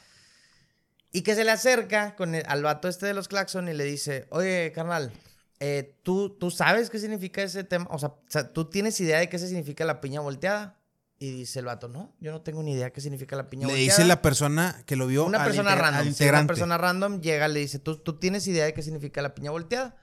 Y 1.12 1.23
que 1.23 1.35
se 1.35 1.45
le 1.45 1.51
acerca 1.51 2.16
con 2.16 2.35
el- 2.35 2.45
al 2.49 2.62
vato 2.62 2.89
este 2.89 3.07
de 3.07 3.14
los 3.14 3.29
Claxon 3.29 3.68
y 3.68 3.75
le 3.75 3.85
dice, 3.85 4.27
oye, 4.31 4.73
carnal, 4.75 5.12
eh, 5.61 5.99
¿tú, 6.03 6.31
¿tú 6.31 6.51
sabes 6.51 6.91
qué 6.91 6.99
significa 6.99 7.43
ese 7.43 7.64
tema? 7.64 7.87
O 7.91 7.99
sea, 7.99 8.12
¿tú 8.53 8.68
tienes 8.70 8.99
idea 9.01 9.18
de 9.18 9.29
qué 9.29 9.39
significa 9.39 9.85
la 9.85 10.01
piña 10.01 10.20
volteada? 10.20 10.79
Y 11.18 11.31
dice 11.31 11.61
el 11.61 11.66
vato, 11.66 11.87
no, 11.87 12.12
yo 12.18 12.33
no 12.33 12.41
tengo 12.41 12.64
ni 12.64 12.73
idea 12.73 12.91
qué 12.93 13.01
significa 13.01 13.37
la 13.37 13.49
piña 13.49 13.68
Le 13.68 13.75
volteada. 13.75 13.97
dice 13.97 14.05
la 14.09 14.20
persona 14.23 14.83
que 14.87 14.97
lo 14.97 15.07
vio. 15.07 15.25
Una 15.25 15.39
al 15.39 15.45
persona 15.47 15.77
random. 15.77 16.12
sí, 16.14 16.25
una 16.29 16.47
persona 16.49 16.79
random 16.79 17.20
llega, 17.20 17.47
le 17.47 17.61
dice, 17.61 17.79
¿Tú, 17.79 17.99
¿tú 17.99 18.18
tienes 18.18 18.45
idea 18.49 18.64
de 18.64 18.75
qué 18.75 18.83
significa 18.83 19.23
la 19.23 19.33
piña 19.33 19.53
volteada? 19.53 19.95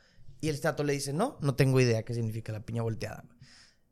Y 0.41 0.49
el 0.49 0.55
estato 0.55 0.83
le 0.83 0.93
dice, 0.93 1.13
no, 1.13 1.37
no 1.41 1.55
tengo 1.55 1.79
idea 1.79 2.03
qué 2.03 2.13
significa 2.13 2.51
la 2.51 2.65
piña 2.65 2.81
volteada. 2.81 3.25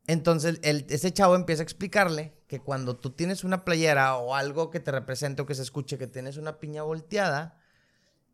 Entonces, 0.08 0.60
el, 0.64 0.86
ese 0.90 1.12
chavo 1.12 1.36
empieza 1.36 1.62
a 1.62 1.66
explicarle 1.66 2.38
que 2.48 2.62
cuando 2.62 2.96
tú 2.96 3.12
tienes 3.12 3.44
una 3.44 3.66
playera 3.66 4.16
o 4.16 4.36
algo 4.36 4.70
que 4.70 4.80
te 4.80 4.92
represente 4.92 5.42
o 5.42 5.46
que 5.46 5.56
se 5.56 5.64
escuche 5.64 5.98
que 5.98 6.08
tienes 6.08 6.38
una 6.38 6.60
piña 6.60 6.84
volteada, 6.84 7.60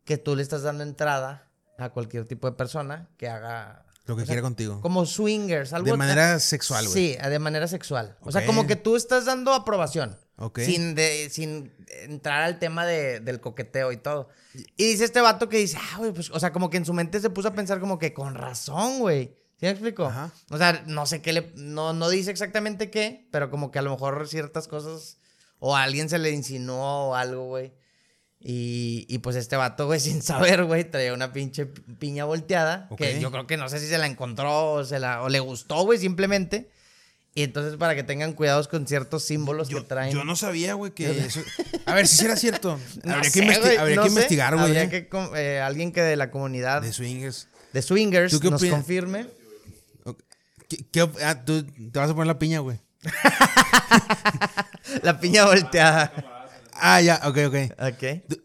que 0.04 0.16
tú 0.16 0.36
le 0.36 0.42
estás 0.42 0.62
dando 0.62 0.84
entrada 0.84 1.50
a 1.78 1.90
cualquier 1.90 2.26
tipo 2.26 2.48
de 2.48 2.56
persona 2.56 3.10
que 3.16 3.28
haga... 3.28 3.86
Lo 4.06 4.16
que 4.16 4.22
o 4.22 4.26
sea, 4.26 4.34
quiera 4.34 4.42
contigo. 4.42 4.80
Como 4.82 5.06
swingers, 5.06 5.72
algo... 5.72 5.86
De 5.90 5.96
manera 5.96 6.38
sexual, 6.38 6.86
güey. 6.86 7.14
Sí, 7.14 7.16
de 7.16 7.38
manera 7.38 7.66
sexual. 7.66 8.16
O 8.20 8.30
sea, 8.32 8.44
como 8.44 8.66
que 8.66 8.76
tú 8.76 8.96
estás 8.96 9.24
dando 9.24 9.54
aprobación. 9.54 10.18
Ok. 10.36 10.58
Sin, 10.60 10.94
de, 10.94 11.30
sin 11.30 11.72
entrar 12.02 12.42
al 12.42 12.58
tema 12.58 12.84
de- 12.84 13.20
del 13.20 13.40
coqueteo 13.40 13.92
y 13.92 13.96
todo. 13.96 14.28
Y 14.76 14.84
dice 14.84 15.04
este 15.04 15.20
vato 15.20 15.48
que 15.48 15.56
dice, 15.58 15.78
ah, 15.80 15.98
güey, 15.98 16.12
pues, 16.12 16.30
o 16.30 16.38
sea, 16.38 16.52
como 16.52 16.68
que 16.70 16.76
en 16.76 16.84
su 16.84 16.92
mente 16.92 17.20
se 17.20 17.30
puso 17.30 17.48
a 17.48 17.54
pensar 17.54 17.80
como 17.80 17.98
que 17.98 18.12
con 18.12 18.34
razón, 18.34 18.98
güey. 18.98 19.36
¿Sí 19.58 19.66
me 19.66 19.70
explico? 19.70 20.04
Ajá. 20.04 20.32
O 20.50 20.58
sea, 20.58 20.82
no 20.86 21.06
sé 21.06 21.22
qué 21.22 21.32
le, 21.32 21.52
no, 21.56 21.92
no 21.92 22.08
dice 22.08 22.30
exactamente 22.30 22.90
qué, 22.90 23.28
pero 23.30 23.50
como 23.50 23.70
que 23.70 23.78
a 23.78 23.82
lo 23.82 23.90
mejor 23.92 24.28
ciertas 24.28 24.66
cosas, 24.68 25.16
o 25.60 25.76
a 25.76 25.84
alguien 25.84 26.08
se 26.08 26.18
le 26.18 26.30
insinuó 26.32 27.10
o 27.10 27.14
algo, 27.14 27.46
güey. 27.46 27.72
Y, 28.46 29.06
y 29.08 29.18
pues 29.18 29.36
este 29.36 29.56
vato, 29.56 29.86
güey, 29.86 29.98
sin 30.00 30.22
saber, 30.22 30.64
güey, 30.64 30.84
traía 30.84 31.14
una 31.14 31.32
pinche 31.32 31.66
piña 31.66 32.26
volteada. 32.26 32.88
Que 32.96 33.18
yo 33.18 33.30
creo 33.30 33.46
que 33.46 33.56
no 33.56 33.68
sé 33.68 33.80
si 33.80 33.86
se 33.86 33.98
la 33.98 34.06
encontró 34.06 34.72
o, 34.72 34.84
se 34.84 34.98
la, 34.98 35.22
o 35.22 35.30
le 35.30 35.40
gustó, 35.40 35.82
güey, 35.84 35.98
simplemente. 35.98 36.70
Y 37.36 37.42
entonces 37.42 37.76
para 37.76 37.96
que 37.96 38.04
tengan 38.04 38.34
cuidados 38.34 38.68
con 38.68 38.86
ciertos 38.86 39.24
símbolos 39.24 39.68
que 39.68 39.80
traen. 39.80 40.14
yo 40.14 40.24
no 40.24 40.36
sabía, 40.36 40.74
güey, 40.74 40.92
que 40.92 41.10
eso... 41.10 41.40
A 41.84 41.94
ver, 41.94 42.06
si 42.06 42.18
será 42.18 42.36
cierto. 42.36 42.78
No 43.02 43.14
habría 43.14 43.30
sé, 43.30 43.40
que, 43.40 43.78
habría 43.78 43.96
no 43.96 44.02
que 44.02 44.08
investigar, 44.08 44.54
güey. 44.54 44.66
Habría 44.66 44.84
eh, 44.84 45.08
que 45.08 45.28
eh, 45.34 45.60
alguien 45.60 45.90
que 45.90 46.02
de 46.02 46.14
la 46.14 46.30
comunidad 46.30 46.82
De 46.82 46.88
de, 46.88 46.92
swingers. 46.92 47.48
swingers 47.80 48.30
¿Tú 48.30 48.38
qué 48.38 48.50
nos 48.50 48.60
opinas? 48.60 48.76
confirme. 48.76 49.26
¿Qué, 50.68 50.86
qué 50.92 51.10
ah, 51.24 51.44
tú 51.44 51.64
te 51.64 51.98
vas 51.98 52.10
a 52.10 52.14
poner 52.14 52.28
la 52.28 52.38
piña, 52.38 52.60
güey. 52.60 52.78
La 55.02 55.18
piña 55.18 55.46
volteada. 55.46 56.33
Ah, 56.86 57.00
ya, 57.00 57.20
ok, 57.24 57.38
ok. 57.46 57.56
Ok. 57.94 58.28
¿Tú, 58.28 58.42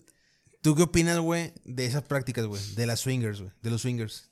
tú 0.61 0.75
qué 0.75 0.83
opinas, 0.83 1.19
güey, 1.19 1.53
de 1.65 1.85
esas 1.85 2.03
prácticas, 2.03 2.45
güey? 2.45 2.61
De 2.75 2.85
las 2.85 3.01
swingers, 3.01 3.41
güey. 3.41 3.51
De 3.61 3.69
los 3.69 3.81
swingers. 3.81 4.29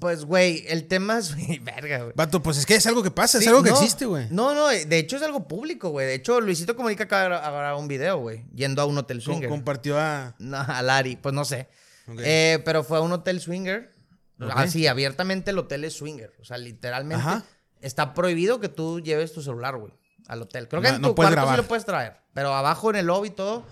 Pues, 0.00 0.24
güey, 0.24 0.64
el 0.68 0.88
tema 0.88 1.18
es. 1.18 1.34
Verga, 1.64 1.98
güey. 2.02 2.12
Vato, 2.16 2.42
pues 2.42 2.58
es 2.58 2.66
que 2.66 2.74
es 2.74 2.86
algo 2.86 3.02
que 3.04 3.10
pasa, 3.12 3.38
es 3.38 3.46
algo 3.46 3.62
que 3.62 3.70
no, 3.70 3.76
existe, 3.76 4.04
güey. 4.04 4.26
No, 4.30 4.52
no, 4.52 4.66
de 4.68 4.98
hecho 4.98 5.16
es 5.16 5.22
algo 5.22 5.46
público, 5.46 5.90
güey. 5.90 6.06
De 6.08 6.14
hecho, 6.14 6.40
Luisito 6.40 6.74
Comunica 6.74 7.04
acaba 7.04 7.22
de 7.22 7.28
grabar 7.28 7.74
un 7.76 7.86
video, 7.86 8.18
güey. 8.18 8.44
Yendo 8.52 8.82
a 8.82 8.84
un 8.86 8.98
hotel 8.98 9.18
Com- 9.18 9.34
swinger. 9.34 9.48
compartió 9.48 9.98
a. 9.98 10.34
No, 10.40 10.58
a 10.58 10.82
Lari, 10.82 11.16
pues 11.16 11.34
no 11.34 11.44
sé. 11.44 11.68
Ok. 12.08 12.20
Eh, 12.24 12.60
pero 12.64 12.82
fue 12.82 12.98
a 12.98 13.00
un 13.00 13.12
hotel 13.12 13.40
swinger. 13.40 13.94
Ok. 14.40 14.50
Así, 14.54 14.86
abiertamente 14.86 15.50
el 15.52 15.58
hotel 15.58 15.84
es 15.84 15.94
swinger. 15.94 16.32
O 16.40 16.44
sea, 16.44 16.58
literalmente 16.58 17.22
Ajá. 17.24 17.44
está 17.80 18.12
prohibido 18.14 18.60
que 18.60 18.68
tú 18.68 19.00
lleves 19.00 19.32
tu 19.32 19.42
celular, 19.42 19.76
güey, 19.76 19.92
al 20.28 20.42
hotel. 20.42 20.68
Creo 20.68 20.80
que 20.80 20.88
No- 20.90 20.96
en 20.96 21.02
no 21.02 21.08
tu 21.08 21.14
puedes 21.16 21.34
cuarto 21.34 21.50
sí 21.50 21.56
lo 21.56 21.66
puedes 21.68 21.84
traer. 21.84 22.16
Pero 22.34 22.54
abajo 22.54 22.90
en 22.90 22.96
el 22.96 23.06
lobby 23.06 23.28
y 23.28 23.32
todo, 23.32 23.64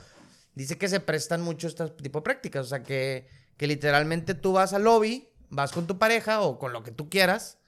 dice 0.54 0.76
que 0.76 0.88
se 0.88 0.98
prestan 1.00 1.42
mucho 1.42 1.68
este 1.68 1.88
tipo 1.90 2.18
de 2.18 2.24
prácticas. 2.24 2.66
O 2.66 2.68
sea, 2.68 2.82
que, 2.82 3.28
que 3.57 3.66
literalmente 3.68 4.34
tú 4.34 4.52
vas 4.54 4.72
al 4.72 4.82
lobby, 4.84 5.28
vas 5.50 5.70
con 5.70 5.86
tu 5.86 5.98
pareja 5.98 6.40
o 6.40 6.59
con 6.59 6.72
lo 6.72 6.82
que 6.82 6.90
tú 6.90 7.09
quieras, 7.09 7.59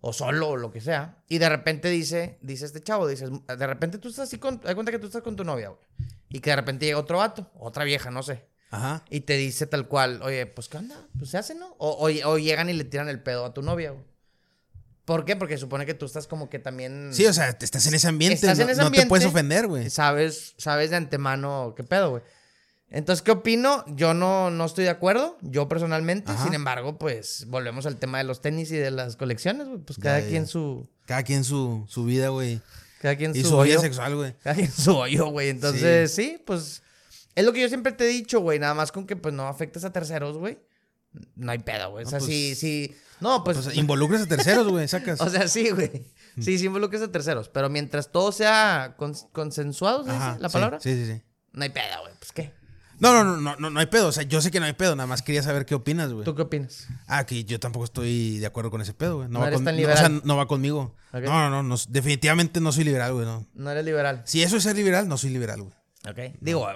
o 0.00 0.12
solo 0.12 0.48
o 0.50 0.56
lo 0.56 0.70
que 0.70 0.80
sea, 0.80 1.22
y 1.28 1.38
de 1.38 1.48
repente 1.48 1.88
dice, 1.88 2.38
dice 2.40 2.64
este 2.66 2.80
chavo, 2.80 3.08
dices, 3.08 3.30
de 3.48 3.66
repente 3.66 3.98
tú 3.98 4.08
estás 4.08 4.28
así 4.28 4.38
con, 4.38 4.60
da 4.60 4.72
cuenta 4.74 4.92
que 4.92 5.00
tú 5.00 5.06
estás 5.08 5.22
con 5.22 5.34
tu 5.34 5.42
novia, 5.42 5.70
güey, 5.70 5.80
y 6.28 6.38
que 6.38 6.50
de 6.50 6.56
repente 6.56 6.86
llega 6.86 6.98
otro 7.00 7.18
vato, 7.18 7.50
otra 7.58 7.82
vieja, 7.82 8.08
no 8.12 8.22
sé. 8.22 8.46
Ajá. 8.70 9.02
Y 9.10 9.22
te 9.22 9.36
dice 9.36 9.66
tal 9.66 9.88
cual, 9.88 10.22
oye, 10.22 10.46
pues 10.46 10.68
¿qué 10.68 10.76
onda? 10.78 10.94
Pues 11.18 11.30
se 11.30 11.38
hace, 11.38 11.56
¿no? 11.56 11.74
O, 11.78 11.88
o- 12.06 12.30
o 12.30 12.38
llegan 12.38 12.68
y 12.70 12.74
le 12.74 12.84
tiran 12.84 13.08
el 13.08 13.20
pedo 13.20 13.44
a 13.44 13.52
tu 13.52 13.60
novia, 13.62 13.90
güey. 13.90 14.04
¿Por 15.08 15.24
qué? 15.24 15.36
Porque 15.36 15.56
supone 15.56 15.86
que 15.86 15.94
tú 15.94 16.04
estás 16.04 16.26
como 16.26 16.50
que 16.50 16.58
también... 16.58 17.08
Sí, 17.14 17.24
o 17.24 17.32
sea, 17.32 17.48
estás 17.48 17.86
en 17.86 17.94
ese 17.94 18.08
ambiente. 18.08 18.34
Estás 18.34 18.58
no, 18.58 18.64
en 18.64 18.70
ese 18.70 18.80
no 18.82 18.88
ambiente. 18.88 19.06
te 19.06 19.08
puedes 19.08 19.24
ofender, 19.24 19.66
güey. 19.66 19.88
Sabes, 19.88 20.52
sabes 20.58 20.90
de 20.90 20.96
antemano 20.96 21.72
qué 21.74 21.82
pedo, 21.82 22.10
güey. 22.10 22.22
Entonces, 22.90 23.22
¿qué 23.22 23.30
opino? 23.30 23.86
Yo 23.96 24.12
no, 24.12 24.50
no 24.50 24.66
estoy 24.66 24.84
de 24.84 24.90
acuerdo, 24.90 25.38
yo 25.40 25.66
personalmente. 25.66 26.30
Ajá. 26.30 26.44
Sin 26.44 26.52
embargo, 26.52 26.98
pues 26.98 27.46
volvemos 27.48 27.86
al 27.86 27.96
tema 27.96 28.18
de 28.18 28.24
los 28.24 28.42
tenis 28.42 28.70
y 28.70 28.76
de 28.76 28.90
las 28.90 29.16
colecciones, 29.16 29.66
güey. 29.66 29.78
Pues 29.78 29.98
cada 29.98 30.18
Ya, 30.18 30.24
ya. 30.26 30.30
quien 30.30 30.46
su... 30.46 30.86
Cada 31.06 31.22
quien 31.22 31.42
su, 31.42 31.86
su 31.88 32.04
vida, 32.04 32.28
güey. 32.28 32.60
Cada 33.00 33.16
quien 33.16 33.34
Y 33.34 33.40
su, 33.44 33.48
su 33.48 33.54
vida 33.62 33.76
hoyo. 33.76 33.80
sexual, 33.80 34.14
güey. 34.14 34.34
Cada 34.44 34.56
quien 34.56 34.70
su 34.70 34.94
hoyo, 34.94 35.28
güey. 35.30 35.48
Entonces, 35.48 36.12
sí. 36.14 36.38
pues... 36.46 36.82
Es 37.34 37.46
lo 37.46 37.54
que 37.54 37.62
yo 37.62 37.68
siempre 37.68 37.92
te 37.92 38.04
he 38.04 38.08
dicho, 38.08 38.40
güey. 38.40 38.58
Nada 38.58 38.74
más 38.74 38.92
con 38.92 39.06
que, 39.06 39.16
pues, 39.16 39.32
no 39.32 39.48
afectes 39.48 39.84
a 39.84 39.90
terceros, 39.90 40.36
güey. 40.36 40.58
No 41.36 41.52
hay 41.52 41.58
pedo, 41.58 41.90
güey. 41.90 42.02
O 42.04 42.06
No, 42.06 42.10
sea, 42.10 42.18
pues- 42.18 42.30
sí, 42.30 42.54
sí... 42.54 42.94
No, 43.20 43.42
pues... 43.42 43.58
Pues 43.58 43.76
involucras 43.76 44.22
a 44.22 44.26
terceros, 44.26 44.68
güey, 44.68 44.86
sacas. 44.88 45.20
O 45.20 45.28
sea, 45.28 45.48
sí, 45.48 45.70
güey. 45.70 46.06
Sí, 46.40 46.58
sí 46.58 46.66
involucras 46.66 47.02
a 47.02 47.10
terceros. 47.10 47.48
Pero 47.48 47.68
mientras 47.68 48.12
todo 48.12 48.30
sea 48.30 48.96
cons- 48.96 49.28
consensuado, 49.32 50.04
¿se 50.04 50.12
dice 50.12 50.22
Ajá, 50.22 50.38
la 50.38 50.48
sí, 50.48 50.52
palabra? 50.52 50.80
Sí, 50.80 50.94
sí, 50.94 51.06
sí. 51.12 51.22
No 51.52 51.64
hay 51.64 51.70
pedo, 51.70 52.00
güey. 52.02 52.12
Pues, 52.18 52.30
¿qué? 52.32 52.52
No, 53.00 53.12
no, 53.12 53.24
no, 53.24 53.36
no, 53.36 53.56
no, 53.58 53.70
no 53.70 53.80
hay 53.80 53.86
pedo. 53.86 54.08
O 54.08 54.12
sea, 54.12 54.22
yo 54.24 54.40
sé 54.40 54.50
que 54.52 54.60
no 54.60 54.66
hay 54.66 54.72
pedo. 54.74 54.94
Nada 54.94 55.06
más 55.08 55.22
quería 55.22 55.42
saber 55.42 55.66
qué 55.66 55.74
opinas, 55.74 56.12
güey. 56.12 56.24
¿Tú 56.24 56.34
qué 56.36 56.42
opinas? 56.42 56.86
Ah, 57.08 57.26
que 57.26 57.44
yo 57.44 57.58
tampoco 57.58 57.84
estoy 57.84 58.38
de 58.38 58.46
acuerdo 58.46 58.70
con 58.70 58.80
ese 58.82 58.92
pedo, 58.94 59.16
güey. 59.16 59.28
No, 59.28 59.34
No 59.34 59.40
va 59.40 59.46
eres 59.48 59.56
con- 59.58 59.64
tan 59.64 59.76
no, 59.80 59.88
o 59.92 59.96
sea, 59.96 60.08
no 60.08 60.36
va 60.36 60.46
conmigo. 60.46 60.94
No, 61.12 61.20
no, 61.20 61.50
no, 61.50 61.62
no, 61.64 61.76
Definitivamente 61.88 62.60
no 62.60 62.70
soy 62.70 62.84
liberal, 62.84 63.12
güey. 63.14 63.24
No. 63.26 63.46
No 63.54 63.70
eres 63.70 63.84
liberal. 63.84 64.22
Si 64.26 64.42
eso 64.42 64.56
es 64.56 64.62
ser 64.62 64.76
liberal, 64.76 65.08
no 65.08 65.16
soy 65.18 65.30
liberal, 65.30 65.62
güey. 65.62 65.74
Ok. 66.08 66.36
Digo, 66.40 66.68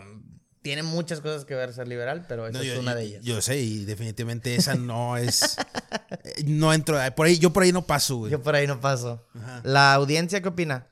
tiene 0.62 0.82
muchas 0.82 1.20
cosas 1.20 1.44
que 1.44 1.54
ver 1.54 1.72
ser 1.74 1.88
liberal, 1.88 2.24
pero 2.28 2.46
esa 2.46 2.58
No, 2.58 2.64
es 2.64 2.78
una 2.78 2.92
yo- 2.92 2.96
de 2.98 3.02
ellas. 3.04 3.22
Yo 3.24 3.42
sé, 3.42 3.58
y 3.60 3.84
definitivamente 3.84 4.54
esa 4.54 4.74
no 4.74 5.16
es. 5.16 5.56
eh, 6.24 6.44
no 6.44 6.72
entro. 6.72 6.98
Por 7.16 7.26
ahí, 7.26 7.38
yo 7.38 7.52
por 7.52 7.62
ahí 7.64 7.72
no 7.72 7.86
paso, 7.86 8.16
güey. 8.18 8.32
Yo 8.32 8.42
por 8.42 8.54
ahí 8.54 8.66
no 8.66 8.80
paso. 8.80 9.26
Ajá. 9.34 9.60
¿La 9.64 9.92
audiencia 9.94 10.40
qué 10.40 10.48
opina? 10.48 10.86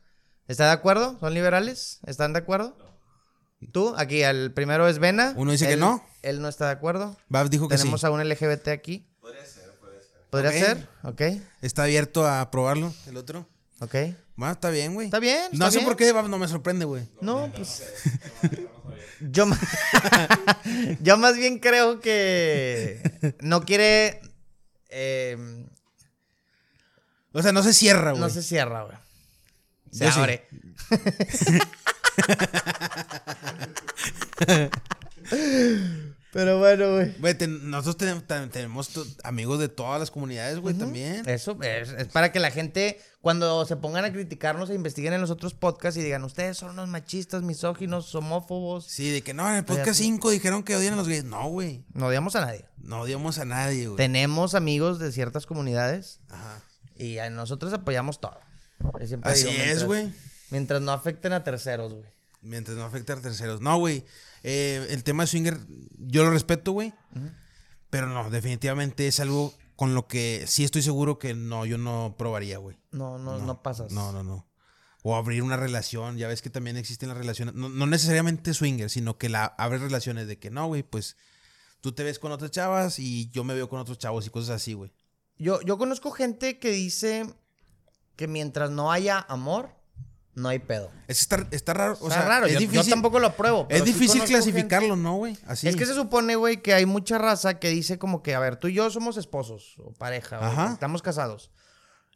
¿Está 0.48 0.66
de 0.66 0.72
acuerdo? 0.72 1.16
¿Son 1.20 1.32
liberales? 1.34 2.00
¿Están 2.06 2.32
de 2.32 2.40
acuerdo? 2.40 2.76
¿Tú? 3.72 3.94
Aquí, 3.96 4.22
el 4.22 4.52
primero 4.52 4.88
es 4.88 4.98
Vena. 4.98 5.34
Uno 5.36 5.52
dice 5.52 5.68
que 5.68 5.76
no. 5.76 6.04
Él 6.22 6.40
no 6.42 6.48
está 6.48 6.66
de 6.66 6.72
acuerdo. 6.72 7.16
Bab 7.28 7.48
dijo 7.50 7.68
que 7.68 7.76
Tenemos 7.76 8.00
sí. 8.00 8.06
a 8.06 8.10
un 8.10 8.20
LGBT 8.26 8.68
aquí. 8.68 9.06
Podría 9.20 9.44
ser, 9.46 9.70
podría 9.78 10.00
ser. 10.02 10.26
¿Podría 10.30 10.50
Ok. 10.50 10.56
ser? 10.56 10.88
Ok, 11.36 11.42
Está 11.62 11.82
abierto 11.84 12.26
a 12.26 12.50
probarlo, 12.50 12.92
el 13.06 13.16
otro. 13.16 13.46
ok. 13.80 13.94
Bueno, 14.36 14.52
está 14.54 14.70
bien, 14.70 14.94
güey. 14.94 15.08
Está 15.08 15.18
bien, 15.18 15.42
No 15.52 15.66
está 15.66 15.70
sé 15.72 15.76
bien. 15.78 15.86
por 15.88 15.96
qué 15.96 16.10
Bab 16.12 16.28
no 16.28 16.38
me 16.38 16.48
sorprende, 16.48 16.86
güey. 16.86 17.06
No, 17.20 17.52
pues. 17.54 17.82
Yo, 19.20 19.46
yo 21.00 21.18
más 21.18 21.36
bien 21.36 21.58
creo 21.58 22.00
que 22.00 23.00
no 23.40 23.62
quiere. 23.64 24.20
eh, 24.88 25.66
O 27.32 27.42
sea, 27.42 27.52
no 27.52 27.62
se 27.62 27.72
cierra, 27.74 28.10
güey. 28.12 28.20
no 28.22 28.30
se 28.30 28.42
cierra, 28.42 28.84
güey. 28.84 28.96
Se 29.90 30.04
Yo 30.06 30.12
sí. 30.12 30.20
Pero 36.32 36.58
bueno, 36.60 36.94
güey. 36.94 37.12
Güey, 37.18 37.34
ten- 37.34 37.70
nosotros 37.70 37.96
tenemos, 37.96 38.24
ten- 38.24 38.50
tenemos 38.50 38.90
to- 38.90 39.04
amigos 39.24 39.58
de 39.58 39.68
todas 39.68 39.98
las 39.98 40.12
comunidades, 40.12 40.60
güey, 40.60 40.74
también. 40.76 41.28
Eso 41.28 41.58
es, 41.60 41.88
es 41.90 42.06
para 42.08 42.30
que 42.30 42.38
la 42.38 42.52
gente, 42.52 43.00
cuando 43.20 43.66
se 43.66 43.74
pongan 43.76 44.04
a 44.04 44.12
criticarnos 44.12 44.70
e 44.70 44.74
investiguen 44.74 45.12
en 45.12 45.20
los 45.20 45.30
otros 45.30 45.54
podcasts 45.54 45.98
y 45.98 46.02
digan, 46.04 46.22
ustedes 46.22 46.56
son 46.56 46.70
unos 46.70 46.88
machistas, 46.88 47.42
misóginos, 47.42 48.14
homófobos. 48.14 48.84
Sí, 48.84 49.10
de 49.10 49.22
que 49.22 49.34
no, 49.34 49.48
en 49.50 49.56
el 49.56 49.64
podcast 49.64 49.98
5 50.00 50.30
dijeron 50.30 50.62
que 50.62 50.76
odian 50.76 50.94
a 50.94 50.96
los 50.96 51.08
gays. 51.08 51.24
No, 51.24 51.48
güey. 51.48 51.84
No 51.94 52.06
odiamos 52.06 52.36
a 52.36 52.42
nadie. 52.42 52.64
No 52.78 53.00
odiamos 53.00 53.38
a 53.38 53.44
nadie, 53.44 53.86
güey. 53.88 53.96
Tenemos 53.96 54.54
amigos 54.54 55.00
de 55.00 55.10
ciertas 55.10 55.46
comunidades 55.46 56.20
Ajá. 56.28 56.62
y 56.96 57.18
a 57.18 57.28
nosotros 57.30 57.72
apoyamos 57.72 58.20
todo. 58.20 58.38
Siempre 59.04 59.32
Así 59.32 59.48
digo, 59.48 59.62
es, 59.64 59.84
güey. 59.84 60.12
Mientras 60.50 60.80
no 60.80 60.92
afecten 60.92 61.32
a 61.32 61.42
terceros, 61.42 61.92
güey. 61.92 62.06
Mientras 62.40 62.76
no 62.76 62.84
afecte 62.84 63.12
a 63.12 63.20
terceros. 63.20 63.60
No, 63.60 63.76
güey. 63.78 64.04
Eh, 64.42 64.86
el 64.90 65.04
tema 65.04 65.24
de 65.24 65.26
swinger, 65.28 65.58
yo 65.98 66.24
lo 66.24 66.30
respeto, 66.30 66.72
güey. 66.72 66.94
Pero 67.90 68.06
no, 68.08 68.30
definitivamente 68.30 69.06
es 69.08 69.20
algo 69.20 69.52
con 69.76 69.94
lo 69.94 70.06
que 70.06 70.44
sí 70.46 70.64
estoy 70.64 70.82
seguro 70.82 71.18
que 71.18 71.34
no, 71.34 71.66
yo 71.66 71.78
no 71.78 72.14
probaría, 72.18 72.58
güey. 72.58 72.78
No, 72.92 73.18
no, 73.18 73.38
no, 73.38 73.62
pasas. 73.62 73.92
No, 73.92 74.12
no, 74.12 74.22
no. 74.22 74.46
O 75.02 75.16
abrir 75.16 75.42
una 75.42 75.56
relación. 75.56 76.18
Ya 76.18 76.28
ves 76.28 76.42
que 76.42 76.50
también 76.50 76.76
existen 76.76 77.08
las 77.08 77.18
relaciones. 77.18 77.54
No, 77.54 77.68
no 77.68 77.86
necesariamente 77.86 78.54
swinger, 78.54 78.90
sino 78.90 79.18
que 79.18 79.28
la 79.28 79.46
abres 79.46 79.80
relaciones 79.80 80.28
de 80.28 80.38
que 80.38 80.50
no, 80.50 80.66
güey, 80.66 80.82
pues 80.82 81.16
tú 81.80 81.92
te 81.92 82.04
ves 82.04 82.18
con 82.18 82.30
otras 82.30 82.50
chavas 82.50 82.98
y 82.98 83.30
yo 83.30 83.42
me 83.42 83.54
veo 83.54 83.68
con 83.68 83.80
otros 83.80 83.98
chavos 83.98 84.26
y 84.26 84.30
cosas 84.30 84.56
así, 84.56 84.74
güey. 84.74 84.92
Yo, 85.38 85.62
yo 85.62 85.78
conozco 85.78 86.10
gente 86.10 86.58
que 86.58 86.70
dice 86.70 87.26
que 88.16 88.28
mientras 88.28 88.70
no 88.70 88.92
haya 88.92 89.24
amor, 89.30 89.79
no 90.40 90.48
hay 90.48 90.58
pedo. 90.58 90.90
Es 91.08 91.20
está, 91.20 91.46
está 91.50 91.74
raro. 91.74 91.92
O 92.00 92.08
Está 92.08 92.20
sea, 92.20 92.28
raro. 92.28 92.46
es 92.46 92.54
yo, 92.54 92.60
yo 92.60 92.68
difícil. 92.70 92.90
tampoco 92.92 93.18
lo 93.20 93.28
apruebo. 93.28 93.68
pero 93.68 93.78
es 93.78 93.84
difícil 93.84 94.22
clasificarlo, 94.24 94.96
¿no, 94.96 95.16
güey? 95.16 95.36
Así. 95.46 95.68
Es 95.68 95.76
que 95.76 95.86
se 95.86 95.94
supone, 95.94 96.36
güey, 96.36 96.62
que 96.62 96.74
hay 96.74 96.86
mucha 96.86 97.18
raza 97.18 97.58
que 97.58 97.68
dice 97.68 97.98
como 97.98 98.22
que, 98.22 98.34
a 98.34 98.40
ver, 98.40 98.56
tú 98.56 98.68
y 98.68 98.74
yo 98.74 98.90
somos 98.90 99.16
esposos 99.16 99.76
o 99.78 99.92
pareja, 99.92 100.40
o 100.40 100.72
estamos 100.72 101.02
casados. 101.02 101.50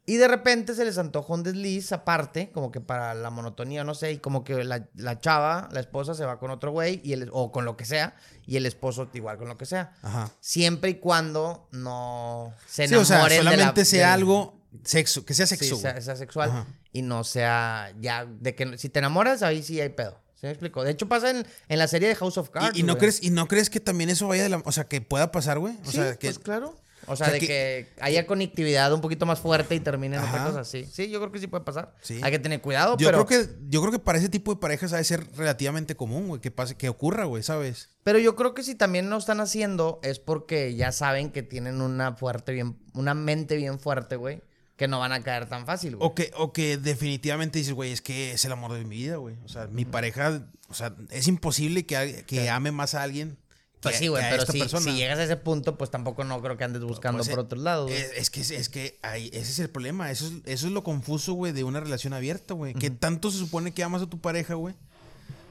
Y 0.06 0.16
de 0.16 0.28
repente 0.28 0.74
se 0.74 0.84
les 0.84 0.98
antoja 0.98 1.32
un 1.32 1.42
desliz 1.42 1.90
aparte, 1.92 2.50
como 2.52 2.70
que 2.70 2.78
para 2.82 3.14
la 3.14 3.30
monotonía, 3.30 3.84
no 3.84 3.94
sé, 3.94 4.12
y 4.12 4.18
como 4.18 4.44
que 4.44 4.62
la, 4.62 4.86
la 4.96 5.18
chava, 5.18 5.70
la 5.72 5.80
esposa 5.80 6.12
se 6.12 6.26
va 6.26 6.38
con 6.38 6.50
otro 6.50 6.72
güey, 6.72 7.00
y 7.02 7.14
el, 7.14 7.30
o 7.32 7.50
con 7.50 7.64
lo 7.64 7.78
que 7.78 7.86
sea, 7.86 8.14
y 8.46 8.56
el 8.58 8.66
esposo 8.66 9.08
igual 9.14 9.38
con 9.38 9.48
lo 9.48 9.56
que 9.56 9.64
sea. 9.64 9.94
Ajá. 10.02 10.30
Siempre 10.40 10.90
y 10.90 10.94
cuando 10.96 11.68
no 11.72 12.52
se 12.66 12.86
Sí, 12.86 12.94
o 12.96 13.04
sea, 13.06 13.16
enamoren 13.16 13.38
de 13.38 13.44
la- 13.44 13.50
solamente 13.52 13.84
sea 13.86 14.12
algo 14.12 14.60
sexo, 14.84 15.24
que 15.24 15.34
sea 15.34 15.46
sí, 15.46 15.56
sexo, 15.56 15.76
sea, 15.76 16.16
sexual 16.16 16.50
Ajá. 16.50 16.66
y 16.92 17.02
no 17.02 17.24
sea 17.24 17.94
ya 18.00 18.24
de 18.26 18.54
que 18.54 18.76
si 18.78 18.88
te 18.88 18.98
enamoras 18.98 19.42
ahí 19.42 19.62
sí 19.62 19.80
hay 19.80 19.90
pedo. 19.90 20.20
¿Se 20.34 20.46
me 20.46 20.52
explicó? 20.52 20.84
De 20.84 20.90
hecho 20.90 21.08
pasa 21.08 21.30
en, 21.30 21.46
en 21.68 21.78
la 21.78 21.88
serie 21.88 22.08
de 22.08 22.14
House 22.16 22.36
of 22.36 22.50
Cards. 22.50 22.76
¿Y, 22.76 22.80
y 22.80 22.82
no 22.82 22.94
güey. 22.94 23.00
crees, 23.00 23.22
¿Y 23.22 23.30
no 23.30 23.48
crees 23.48 23.70
que 23.70 23.80
también 23.80 24.10
eso 24.10 24.28
vaya 24.28 24.42
de 24.42 24.48
la... 24.50 24.58
O 24.64 24.72
sea, 24.72 24.84
que 24.84 25.00
pueda 25.00 25.32
pasar, 25.32 25.58
güey? 25.58 25.74
O 25.86 25.90
sí, 25.90 25.96
sea, 25.96 26.16
que... 26.16 26.26
pues 26.28 26.38
claro. 26.38 26.76
O 27.06 27.16
sea, 27.16 27.26
sea, 27.26 27.34
de 27.34 27.40
que- 27.40 27.46
que, 27.46 27.88
haya 28.00 28.26
conectividad 28.26 28.90
un 28.92 29.00
poquito 29.02 29.26
más 29.26 29.38
fuerte 29.38 29.74
y 29.74 29.80
termine 29.80 30.16
en 30.16 30.22
otra 30.22 30.44
cosa. 30.46 30.64
Sí, 30.64 30.86
sí, 30.90 31.10
yo 31.10 31.18
creo 31.20 31.30
que 31.30 31.38
sí 31.38 31.46
puede 31.46 31.62
pasar. 31.62 31.94
Sí. 32.00 32.18
Hay 32.22 32.30
que 32.30 32.38
tener 32.38 32.62
cuidado, 32.62 32.96
Yo 32.96 33.08
pero, 33.08 33.26
creo 33.26 33.42
que 33.46 33.54
yo 33.68 33.80
creo 33.82 33.92
que 33.92 33.98
para 33.98 34.18
ese 34.18 34.30
tipo 34.30 34.54
de 34.54 34.60
parejas 34.60 34.92
ha 34.94 34.96
de 34.96 35.04
ser 35.04 35.26
relativamente 35.36 35.96
común, 35.96 36.28
güey, 36.28 36.40
que 36.40 36.50
pase, 36.50 36.76
que 36.76 36.88
ocurra, 36.88 37.24
güey, 37.26 37.42
¿sabes? 37.42 37.90
pero 38.04 38.18
yo 38.18 38.36
creo 38.36 38.54
que 38.54 38.62
si 38.62 38.74
también 38.74 39.10
lo 39.10 39.18
están 39.18 39.40
haciendo 39.40 40.00
es 40.02 40.18
porque 40.18 40.74
ya 40.76 40.92
saben 40.92 41.30
que 41.30 41.42
tienen 41.42 41.82
una 41.82 42.14
fuerte 42.16 42.52
bien, 42.52 42.78
una 42.94 43.12
mente 43.14 43.56
bien 43.56 43.78
fuerte, 43.78 44.16
güey, 44.16 44.42
que 44.76 44.88
no 44.88 44.98
van 44.98 45.12
a 45.12 45.22
caer 45.22 45.48
tan 45.48 45.66
fácil, 45.66 45.96
güey. 45.96 46.08
O 46.08 46.14
que, 46.14 46.32
o 46.36 46.52
que 46.52 46.76
definitivamente 46.78 47.58
dices, 47.58 47.74
güey, 47.74 47.92
es 47.92 48.00
que 48.02 48.32
es 48.32 48.44
el 48.44 48.52
amor 48.52 48.72
de 48.72 48.84
mi 48.84 48.96
vida, 48.96 49.16
güey. 49.16 49.36
O 49.44 49.48
sea, 49.48 49.66
mi 49.68 49.84
pareja, 49.84 50.48
o 50.68 50.74
sea, 50.74 50.94
es 51.10 51.28
imposible 51.28 51.86
que, 51.86 52.24
que 52.26 52.50
ame 52.50 52.72
más 52.72 52.94
a 52.94 53.02
alguien. 53.02 53.36
que- 53.80 53.90
Pues 53.90 53.96
sí, 53.96 54.08
güey, 54.08 54.22
que 54.22 54.26
a 54.26 54.30
pero 54.30 54.42
esta 54.42 54.52
si, 54.52 54.58
persona. 54.58 54.82
si 54.90 54.96
llegas 54.96 55.18
a 55.18 55.24
ese 55.24 55.36
punto, 55.36 55.76
pues 55.78 55.90
tampoco 55.90 56.24
no 56.24 56.40
creo 56.42 56.56
que 56.56 56.64
andes 56.64 56.82
buscando 56.82 57.18
Pues, 57.18 57.28
por 57.28 57.38
eh, 57.38 57.42
otros 57.42 57.62
lados. 57.62 57.88
güey. 57.90 58.00
Es, 58.02 58.10
es 58.16 58.30
que, 58.30 58.40
es 58.40 58.68
que 58.68 58.98
ahí- 59.02 59.28
ese 59.32 59.52
es 59.52 59.58
el 59.60 59.70
problema. 59.70 60.10
Eso 60.10 60.26
es, 60.26 60.32
eso 60.46 60.66
es 60.66 60.72
lo 60.72 60.82
confuso, 60.82 61.34
güey, 61.34 61.52
de 61.52 61.62
una 61.64 61.78
relación 61.80 62.12
abierta, 62.12 62.54
güey. 62.54 62.74
¿Qué 62.74 62.90
tanto 62.90 63.30
se 63.30 63.38
supone 63.38 63.72
que 63.74 63.84
amas 63.84 64.02
a 64.02 64.06
tu 64.06 64.20
pareja, 64.20 64.54
güey? 64.54 64.74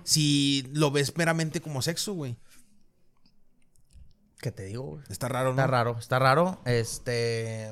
Si 0.03 0.67
lo 0.73 0.91
ves 0.91 1.15
meramente 1.15 1.61
como 1.61 1.81
sexo, 1.81 2.11
güey. 2.13 2.35
¿Qué 4.41 4.51
te 4.51 4.63
digo, 4.65 4.83
güey? 4.83 5.03
Está 5.09 5.29
raro, 5.29 5.53
¿no? 5.53 5.61
Está 5.61 5.67
raro, 5.67 5.97
está 5.97 6.19
raro. 6.19 6.61
Este. 6.65 7.71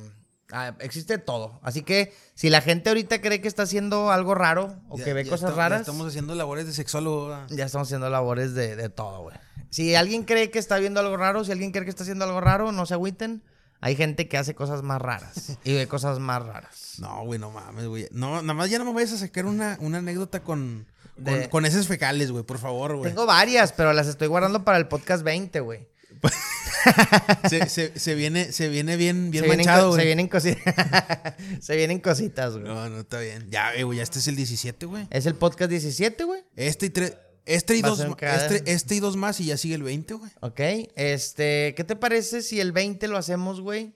Ah, 0.51 0.75
existe 0.79 1.17
todo. 1.17 1.59
Así 1.63 1.81
que 1.83 2.13
si 2.35 2.49
la 2.49 2.61
gente 2.61 2.89
ahorita 2.89 3.21
cree 3.21 3.41
que 3.41 3.47
está 3.47 3.63
haciendo 3.63 4.11
algo 4.11 4.35
raro 4.35 4.75
o 4.89 4.97
Ya- 4.97 5.05
que 5.05 5.13
ve 5.13 5.23
cosas 5.25 5.49
está- 5.49 5.51
ya 5.51 5.55
raras, 5.69 5.79
estamos 5.81 6.07
haciendo 6.07 6.35
labores 6.35 6.65
de 6.67 6.73
sexólogo. 6.73 7.27
¿verdad? 7.27 7.47
ya 7.49 7.65
estamos 7.65 7.87
haciendo 7.87 8.09
labores 8.09 8.53
de, 8.53 8.75
de 8.75 8.89
todo, 8.89 9.21
güey. 9.23 9.37
Si 9.69 9.95
alguien 9.95 10.23
cree 10.23 10.51
que 10.51 10.59
está 10.59 10.77
viendo 10.77 10.99
algo 10.99 11.15
raro, 11.17 11.43
si 11.45 11.51
alguien 11.51 11.71
cree 11.71 11.83
que 11.85 11.89
está 11.89 12.03
haciendo 12.03 12.25
algo 12.25 12.41
raro, 12.41 12.71
no 12.71 12.85
se 12.85 12.93
agüiten. 12.93 13.43
Hay 13.83 13.95
gente 13.95 14.27
que 14.27 14.37
hace 14.37 14.53
cosas 14.53 14.83
más 14.83 15.01
raras 15.01 15.57
y 15.63 15.73
ve 15.73 15.87
cosas 15.87 16.19
más 16.19 16.45
raras. 16.45 16.95
No, 16.99 17.23
güey, 17.25 17.39
no 17.39 17.49
mames, 17.49 17.87
güey. 17.87 18.07
No, 18.11 18.41
nada 18.43 18.53
más 18.53 18.69
ya 18.69 18.77
no 18.77 18.85
me 18.85 18.93
vayas 18.93 19.13
a 19.13 19.17
sacar 19.17 19.45
una, 19.47 19.77
una 19.81 19.97
anécdota 19.97 20.43
con, 20.43 20.85
con, 21.15 21.23
De- 21.23 21.49
con 21.49 21.65
heces 21.65 21.87
fecales, 21.87 22.31
güey, 22.31 22.43
por 22.43 22.59
favor, 22.59 22.95
güey. 22.97 23.09
Tengo 23.09 23.25
varias, 23.25 23.71
pero 23.73 23.91
las 23.93 24.05
estoy 24.07 24.27
guardando 24.27 24.63
para 24.63 24.77
el 24.77 24.87
podcast 24.87 25.23
20, 25.23 25.61
güey. 25.61 25.87
Se, 27.49 27.69
se- 27.69 27.99
se 27.99 28.15
viene, 28.15 28.51
se 28.51 28.67
viene 28.69 28.97
bien, 28.97 29.29
bien 29.29 29.43
se, 29.43 29.47
manchado, 29.49 29.95
se 29.95 30.03
vienen 30.03 30.27
cositas. 30.27 30.73
se 31.59 31.75
vienen 31.75 31.99
cositas, 31.99 32.53
güey. 32.53 32.63
No, 32.63 32.89
no, 32.89 33.01
está 33.01 33.19
bien. 33.19 33.47
Ya, 33.51 33.73
eh, 33.75 33.83
güey, 33.83 33.97
ya 33.97 34.03
este 34.03 34.19
es 34.19 34.27
el 34.27 34.35
17, 34.35 34.85
güey. 34.87 35.07
Es 35.11 35.25
el 35.27 35.35
podcast 35.35 35.69
17, 35.69 36.23
güey. 36.23 36.43
Este 36.55 36.87
y 36.87 36.89
tres. 36.89 37.17
Este 37.45 37.75
y, 37.75 37.81
dos, 37.81 38.03
cada- 38.17 38.47
este, 38.47 38.71
este 38.71 38.95
y 38.95 38.99
dos 38.99 39.15
más 39.17 39.39
y 39.39 39.45
ya 39.45 39.57
sigue 39.57 39.75
el 39.75 39.83
20, 39.83 40.13
güey. 40.15 40.31
Ok, 40.41 40.59
este, 40.95 41.73
¿qué 41.75 41.83
te 41.83 41.95
parece 41.95 42.41
si 42.41 42.59
el 42.59 42.71
20 42.71 43.07
lo 43.07 43.17
hacemos, 43.17 43.61
güey? 43.61 43.95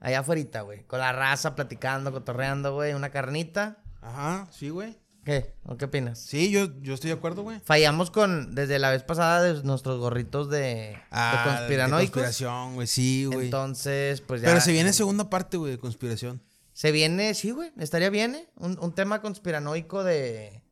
Allá 0.00 0.20
afuera, 0.20 0.62
güey. 0.62 0.84
Con 0.84 0.98
la 0.98 1.12
raza, 1.12 1.54
platicando, 1.54 2.10
cotorreando, 2.12 2.74
güey. 2.74 2.92
Una 2.94 3.10
carnita. 3.10 3.78
Ajá, 4.00 4.48
sí, 4.52 4.68
güey. 4.68 4.96
¿Qué? 5.24 5.54
¿O 5.64 5.76
qué 5.76 5.84
opinas? 5.84 6.18
Sí, 6.18 6.50
yo, 6.50 6.68
yo 6.80 6.94
estoy 6.94 7.08
de 7.10 7.14
acuerdo, 7.16 7.42
güey. 7.42 7.60
Fallamos 7.64 8.10
con, 8.10 8.54
desde 8.56 8.78
la 8.80 8.90
vez 8.90 9.04
pasada, 9.04 9.40
de 9.42 9.62
nuestros 9.62 10.00
gorritos 10.00 10.50
de, 10.50 10.58
de 10.58 10.98
Ah, 11.12 11.44
conspiranoicos. 11.46 12.06
de 12.06 12.10
conspiración, 12.10 12.74
güey, 12.74 12.86
sí, 12.88 13.24
güey. 13.26 13.44
Entonces, 13.44 14.20
pues 14.20 14.42
ya. 14.42 14.48
Pero 14.48 14.60
se 14.60 14.72
viene 14.72 14.92
segunda 14.92 15.30
parte, 15.30 15.56
güey, 15.58 15.70
de 15.72 15.78
conspiración. 15.78 16.42
Se 16.72 16.90
viene, 16.90 17.34
sí, 17.34 17.50
güey. 17.52 17.70
Estaría 17.78 18.10
bien, 18.10 18.34
¿eh? 18.34 18.48
Un, 18.56 18.78
un 18.80 18.94
tema 18.94 19.20
conspiranoico 19.22 20.02
de. 20.02 20.64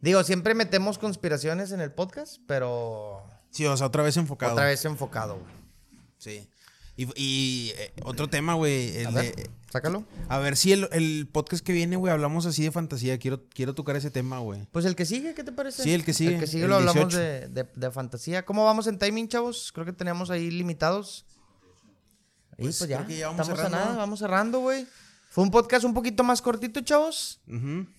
Digo, 0.00 0.22
siempre 0.22 0.54
metemos 0.54 0.98
conspiraciones 0.98 1.72
en 1.72 1.80
el 1.80 1.90
podcast, 1.92 2.38
pero. 2.46 3.24
Sí, 3.50 3.64
o 3.64 3.74
sea, 3.76 3.86
otra 3.86 4.02
vez 4.02 4.16
enfocado. 4.18 4.52
Otra 4.52 4.66
vez 4.66 4.84
enfocado, 4.84 5.38
güey. 5.38 5.54
Sí. 6.18 6.50
Y, 6.96 7.06
y, 7.16 7.72
eh, 7.78 7.92
otro 8.02 8.28
tema, 8.28 8.52
güey. 8.54 8.96
el 8.98 9.14
de- 9.14 9.50
sácalo. 9.70 10.04
A 10.28 10.38
ver 10.38 10.56
si 10.56 10.72
el, 10.72 10.88
el 10.92 11.28
podcast 11.30 11.64
que 11.64 11.72
viene, 11.72 11.96
güey, 11.96 12.12
hablamos 12.12 12.46
así 12.46 12.62
de 12.62 12.70
fantasía. 12.72 13.18
Quiero, 13.18 13.44
quiero 13.48 13.74
tocar 13.74 13.96
ese 13.96 14.10
tema, 14.10 14.38
güey. 14.38 14.66
Pues 14.72 14.84
el 14.84 14.94
que 14.96 15.04
sigue, 15.06 15.34
¿qué 15.34 15.44
te 15.44 15.52
parece? 15.52 15.82
Sí, 15.82 15.92
el 15.94 16.04
que 16.04 16.12
sigue, 16.14 16.34
El 16.34 16.40
que 16.40 16.46
sigue 16.46 16.64
el 16.64 16.70
lo 16.70 16.76
hablamos 16.76 17.08
18. 17.14 17.18
de, 17.18 17.48
de- 17.48 17.68
de 17.74 17.90
fantasía. 17.90 18.44
¿Cómo 18.44 18.64
vamos 18.64 18.86
en 18.86 18.98
timing, 18.98 19.28
chavos? 19.28 19.70
Creo 19.72 19.84
que 19.86 19.92
teníamos 19.92 20.30
ahí 20.30 20.50
limitados. 20.50 21.26
Y 22.56 22.62
Pues 22.62 22.78
pues, 22.78 22.90
ya, 22.90 23.06
ya 23.06 23.28
vamos 23.28 23.40
estamos 23.42 23.48
a 23.60 23.62
cerrando. 23.68 23.76
nada, 23.86 23.96
vamos 23.98 24.18
cerrando, 24.18 24.60
güey. 24.60 24.86
Fue 25.30 25.44
un 25.44 25.50
podcast 25.50 25.84
un 25.84 25.94
poquito 25.94 26.24
más 26.24 26.40
cortito, 26.42 26.80
chavos. 26.80 27.40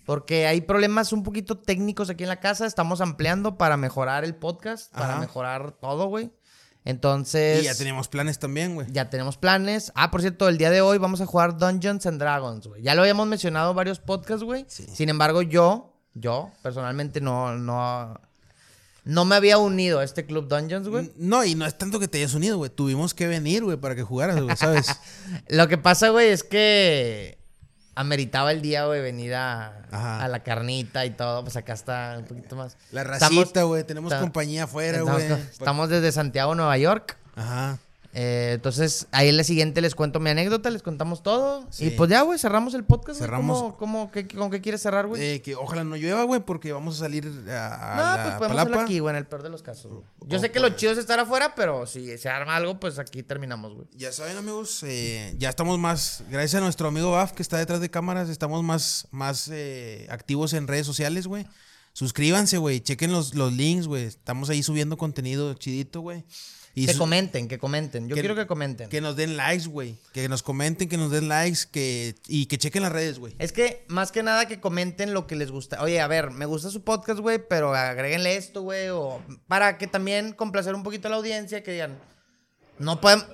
Porque 0.06 0.48
hay 0.48 0.62
problemas 0.62 1.14
un 1.14 1.24
poquito 1.24 1.58
técnicos 1.60 2.10
aquí 2.10 2.24
en 2.24 2.30
la 2.30 2.40
casa. 2.40 2.66
Estamos 2.66 3.00
ampliando 3.02 3.58
para 3.58 3.78
mejorar 3.78 4.26
el 4.26 4.36
podcast, 4.36 4.92
para 4.92 5.20
mejorar 5.20 5.72
todo, 5.74 6.08
güey. 6.08 6.32
Entonces. 6.90 7.62
Y 7.62 7.66
ya 7.66 7.76
teníamos 7.76 8.08
planes 8.08 8.40
también, 8.40 8.74
güey. 8.74 8.88
Ya 8.92 9.12
tenemos 9.12 9.38
planes. 9.38 9.92
Ah, 9.94 10.10
por 10.10 10.22
cierto, 10.22 10.50
el 10.50 10.58
día 10.58 10.72
de 10.72 10.82
hoy 10.82 10.98
vamos 10.98 11.22
a 11.22 11.28
jugar 11.28 11.56
Dungeons 11.56 12.08
and 12.08 12.20
Dragons, 12.20 12.66
güey. 12.66 12.82
Ya 12.82 12.96
lo 12.96 13.02
habíamos 13.02 13.28
mencionado 13.28 13.70
en 13.70 13.76
varios 13.76 14.00
podcasts, 14.00 14.44
güey. 14.44 14.66
Sí. 14.68 14.88
Sin 14.92 15.08
embargo, 15.10 15.44
yo, 15.44 15.94
yo, 16.16 16.52
personalmente 16.64 17.22
no, 17.22 17.56
no, 17.56 18.20
no 19.04 19.24
me 19.24 19.36
había 19.36 19.60
unido 19.60 20.00
a 20.00 20.04
este 20.04 20.26
club 20.26 20.48
Dungeons, 20.48 20.88
güey. 20.88 21.12
No, 21.16 21.46
y 21.46 21.54
no 21.54 21.68
es 21.68 21.78
tanto 21.78 22.00
que 22.00 22.08
te 22.08 22.18
hayas 22.18 22.34
unido, 22.34 22.58
güey. 22.58 22.72
Tuvimos 22.72 23.14
que 23.14 23.28
venir, 23.28 23.64
güey, 23.64 23.78
para 23.78 23.94
que 23.94 24.02
jugaras, 24.02 24.42
güey, 24.42 24.58
¿sabes? 24.58 24.88
Lo 25.48 25.68
que 25.68 25.78
pasa, 25.78 26.10
güey, 26.10 26.30
es 26.30 26.44
que 26.44 27.39
ameritaba 28.00 28.52
el 28.54 28.62
día, 28.62 28.86
güey, 28.86 29.02
venir 29.02 29.36
a, 29.36 29.84
a 29.92 30.28
la 30.30 30.40
carnita 30.42 31.06
y 31.06 31.10
todo. 31.10 31.44
Pues 31.44 31.58
acá 31.58 31.74
está 31.74 32.16
un 32.18 32.26
poquito 32.26 32.56
más. 32.56 32.78
La 32.92 33.02
Estamos- 33.02 33.36
racita, 33.44 33.64
güey. 33.64 33.84
Tenemos 33.84 34.14
compañía 34.14 34.64
afuera, 34.64 35.00
estamos, 35.00 35.24
güey. 35.24 35.42
estamos 35.52 35.90
desde 35.90 36.12
Santiago, 36.14 36.56
Nueva 36.56 36.78
York. 36.78 37.18
Ajá. 37.36 37.78
Eh, 38.12 38.54
entonces, 38.56 39.08
ahí 39.12 39.30
en 39.30 39.38
la 39.38 39.44
siguiente 39.44 39.82
les 39.82 39.94
cuento 39.94 40.20
mi 40.20 40.32
anécdota, 40.32 40.72
les 40.72 40.82
contamos 40.82 41.22
todo. 41.22 41.68
Sí. 41.70 41.86
Y 41.86 41.90
pues 41.92 42.10
ya, 42.10 42.24
güey, 42.24 42.40
cerramos 42.40 42.74
el 42.74 42.84
podcast. 42.84 43.20
Cerramos. 43.20 43.60
¿Cómo, 43.60 43.78
cómo, 43.78 44.12
qué- 44.12 44.28
¿Con 44.28 44.50
qué 44.50 44.62
quieres 44.62 44.82
cerrar, 44.82 45.06
güey? 45.06 45.22
Eh, 45.24 45.42
que 45.44 45.56
ojalá 45.56 45.84
no 45.84 45.96
llueva, 45.96 46.24
güey, 46.24 46.42
porque 46.42 46.72
vamos 46.74 46.96
a 46.96 47.00
salir 47.00 47.26
a, 47.28 47.30
no, 47.30 47.44
la 47.48 48.20
pues 48.24 48.36
podemos 48.36 48.40
palapa. 48.48 48.62
hacerlo 48.62 48.80
aquí, 48.82 49.00
güey, 49.00 49.14
en 49.14 49.18
el 49.18 49.28
peor 49.28 49.44
de 49.44 49.50
los 49.50 49.62
casos. 49.62 49.92
Yo 50.26 50.40
sé 50.40 50.50
que 50.52 50.60
lo 50.60 50.70
chido 50.70 50.92
es 50.92 50.98
estar 50.98 51.20
afuera, 51.20 51.54
pero 51.56 51.86
si 51.86 52.18
se 52.18 52.30
arma 52.30 52.56
algo, 52.56 52.80
pues 52.80 52.98
aquí 52.98 53.22
terminamos, 53.22 53.76
güey. 53.76 53.88
Ya 53.96 54.12
saben, 54.12 54.38
amigos, 54.38 54.82
eh, 54.84 55.36
ya 55.38 55.50
estamos 55.50 55.78
más, 55.78 56.24
gracias 56.32 56.56
a 56.56 56.64
nuestro 56.64 56.88
amigo 56.88 57.12
Baf 57.12 57.34
que 57.34 57.44
está 57.44 57.58
detrás 57.58 57.80
de 57.80 57.92
cámaras, 57.92 58.28
estamos 58.30 58.64
más, 58.64 59.08
más 59.12 59.52
activos 60.10 60.54
en 60.54 60.68
redes 60.68 60.88
sociales, 60.88 61.28
güey. 61.28 61.46
Suscríbanse, 61.94 62.58
güey, 62.58 62.80
chequen 62.82 63.12
los, 63.12 63.36
los 63.36 63.52
links, 63.54 63.86
güey. 63.88 64.06
Estamos 64.06 64.50
ahí 64.50 64.64
subiendo 64.64 64.98
contenido 64.98 65.54
chidito, 65.56 66.02
güey. 66.02 66.24
Y 66.82 66.86
Que 66.86 66.94
su- 66.94 67.00
comenten, 67.00 67.48
que 67.48 67.58
comenten. 67.60 68.08
Yo 68.08 68.16
que- 68.16 68.22
quiero 68.22 68.36
que 68.36 68.48
comenten. 68.48 68.90
que 68.90 69.02
nos 69.02 69.16
den 69.16 69.36
likes, 69.36 69.68
güey. 69.68 69.96
Que 70.14 70.30
nos 70.30 70.44
comenten, 70.44 70.88
que 70.88 70.98
nos 70.98 71.12
den 71.12 71.28
likes, 71.28 71.62
que 71.72 72.16
y 72.28 72.46
que 72.46 72.58
chequen 72.58 72.84
las 72.84 72.92
redes, 72.92 73.20
güey. 73.20 73.36
Es 73.40 73.52
que 73.52 73.84
más 73.88 74.12
que 74.12 74.24
nada 74.24 74.48
que 74.48 74.60
comenten 74.60 75.14
lo 75.14 75.28
que 75.28 75.36
les 75.36 75.52
gusta. 75.52 75.82
Oye, 75.84 76.00
a 76.00 76.08
ver, 76.08 76.32
me 76.32 76.46
gusta 76.46 76.70
su 76.70 76.84
podcast, 76.84 77.20
güey, 77.20 77.40
pero 77.50 77.74
agréguenle 77.74 78.38
esto, 78.38 78.62
güey, 78.62 78.90
o 78.90 79.22
para 79.48 79.78
que 79.78 79.88
también 79.88 80.34
complacer 80.34 80.74
un 80.76 80.84
poquito 80.84 81.08
a 81.08 81.12
la 81.12 81.18
audiencia, 81.18 81.64
que 81.64 81.72
digan, 81.74 81.98
No 82.78 83.02
podemos. 83.02 83.26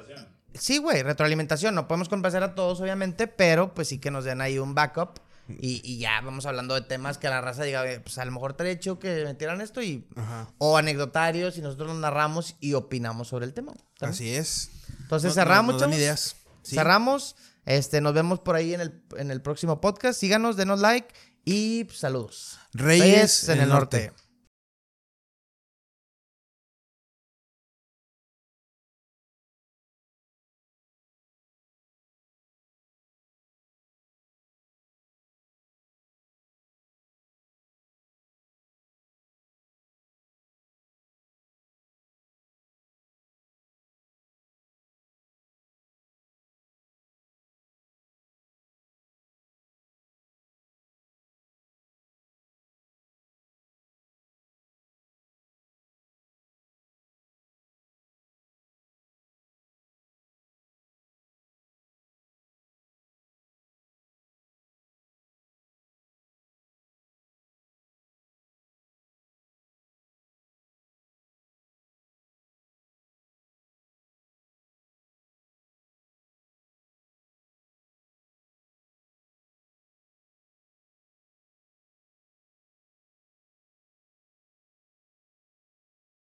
Sí, 0.55 0.77
güey, 0.79 1.03
retroalimentación. 1.03 1.75
No 1.75 1.87
podemos 1.87 2.09
complacer 2.09 2.41
a 2.41 2.55
todos, 2.55 2.79
obviamente, 2.81 3.27
pero 3.27 3.73
pues 3.73 3.89
sí 3.89 3.99
que 3.99 4.09
nos 4.09 4.23
den 4.25 4.41
ahí 4.41 4.57
un 4.57 4.73
backup. 4.73 5.19
Y, 5.47 5.81
y 5.83 5.99
ya 5.99 6.21
vamos 6.21 6.45
hablando 6.47 6.73
de 6.73 6.81
temas 6.81 7.17
que 7.19 7.29
la 7.29 7.39
raza 7.39 7.63
diga, 7.63 7.81
"Oye, 7.81 7.99
pues 7.99 8.17
a 8.17 8.25
lo 8.25 8.31
mejor 8.31 8.53
te 8.53 8.63
he 8.63 8.71
hecho 8.71 8.97
que 8.97 9.23
metieran 9.25 9.61
esto 9.61 9.81
y. 9.81 10.07
Ajá. 10.15 10.49
O 10.57 10.77
anecdotarios 10.77 11.57
y 11.57 11.61
nosotros 11.61 11.89
nos 11.89 11.97
narramos 11.99 12.55
y 12.59 12.73
opinamos 12.73 13.27
sobre 13.27 13.45
el 13.45 13.53
tema. 13.53 13.73
¿También? 13.99 14.11
Así 14.13 14.33
es. 14.35 14.69
Entonces 15.01 15.29
No- 15.29 15.35
cerramos, 15.35 15.73
dan 15.75 15.89
chavos. 15.91 15.95
ideas. 15.97 16.35
Sí. 16.63 16.75
Cerramos. 16.75 17.35
Este, 17.65 18.01
nos 18.01 18.13
vemos 18.13 18.39
por 18.39 18.55
ahí 18.55 18.73
en 18.73 18.81
el, 18.81 19.01
en 19.17 19.31
el 19.31 19.41
próximo 19.41 19.81
podcast. 19.81 20.19
Síganos, 20.19 20.55
denos 20.57 20.79
like 20.81 21.13
y 21.45 21.83
pues, 21.85 21.99
saludos. 21.99 22.59
Reyes 22.73 23.47
en 23.49 23.59
el 23.61 23.69
norte. 23.69 24.13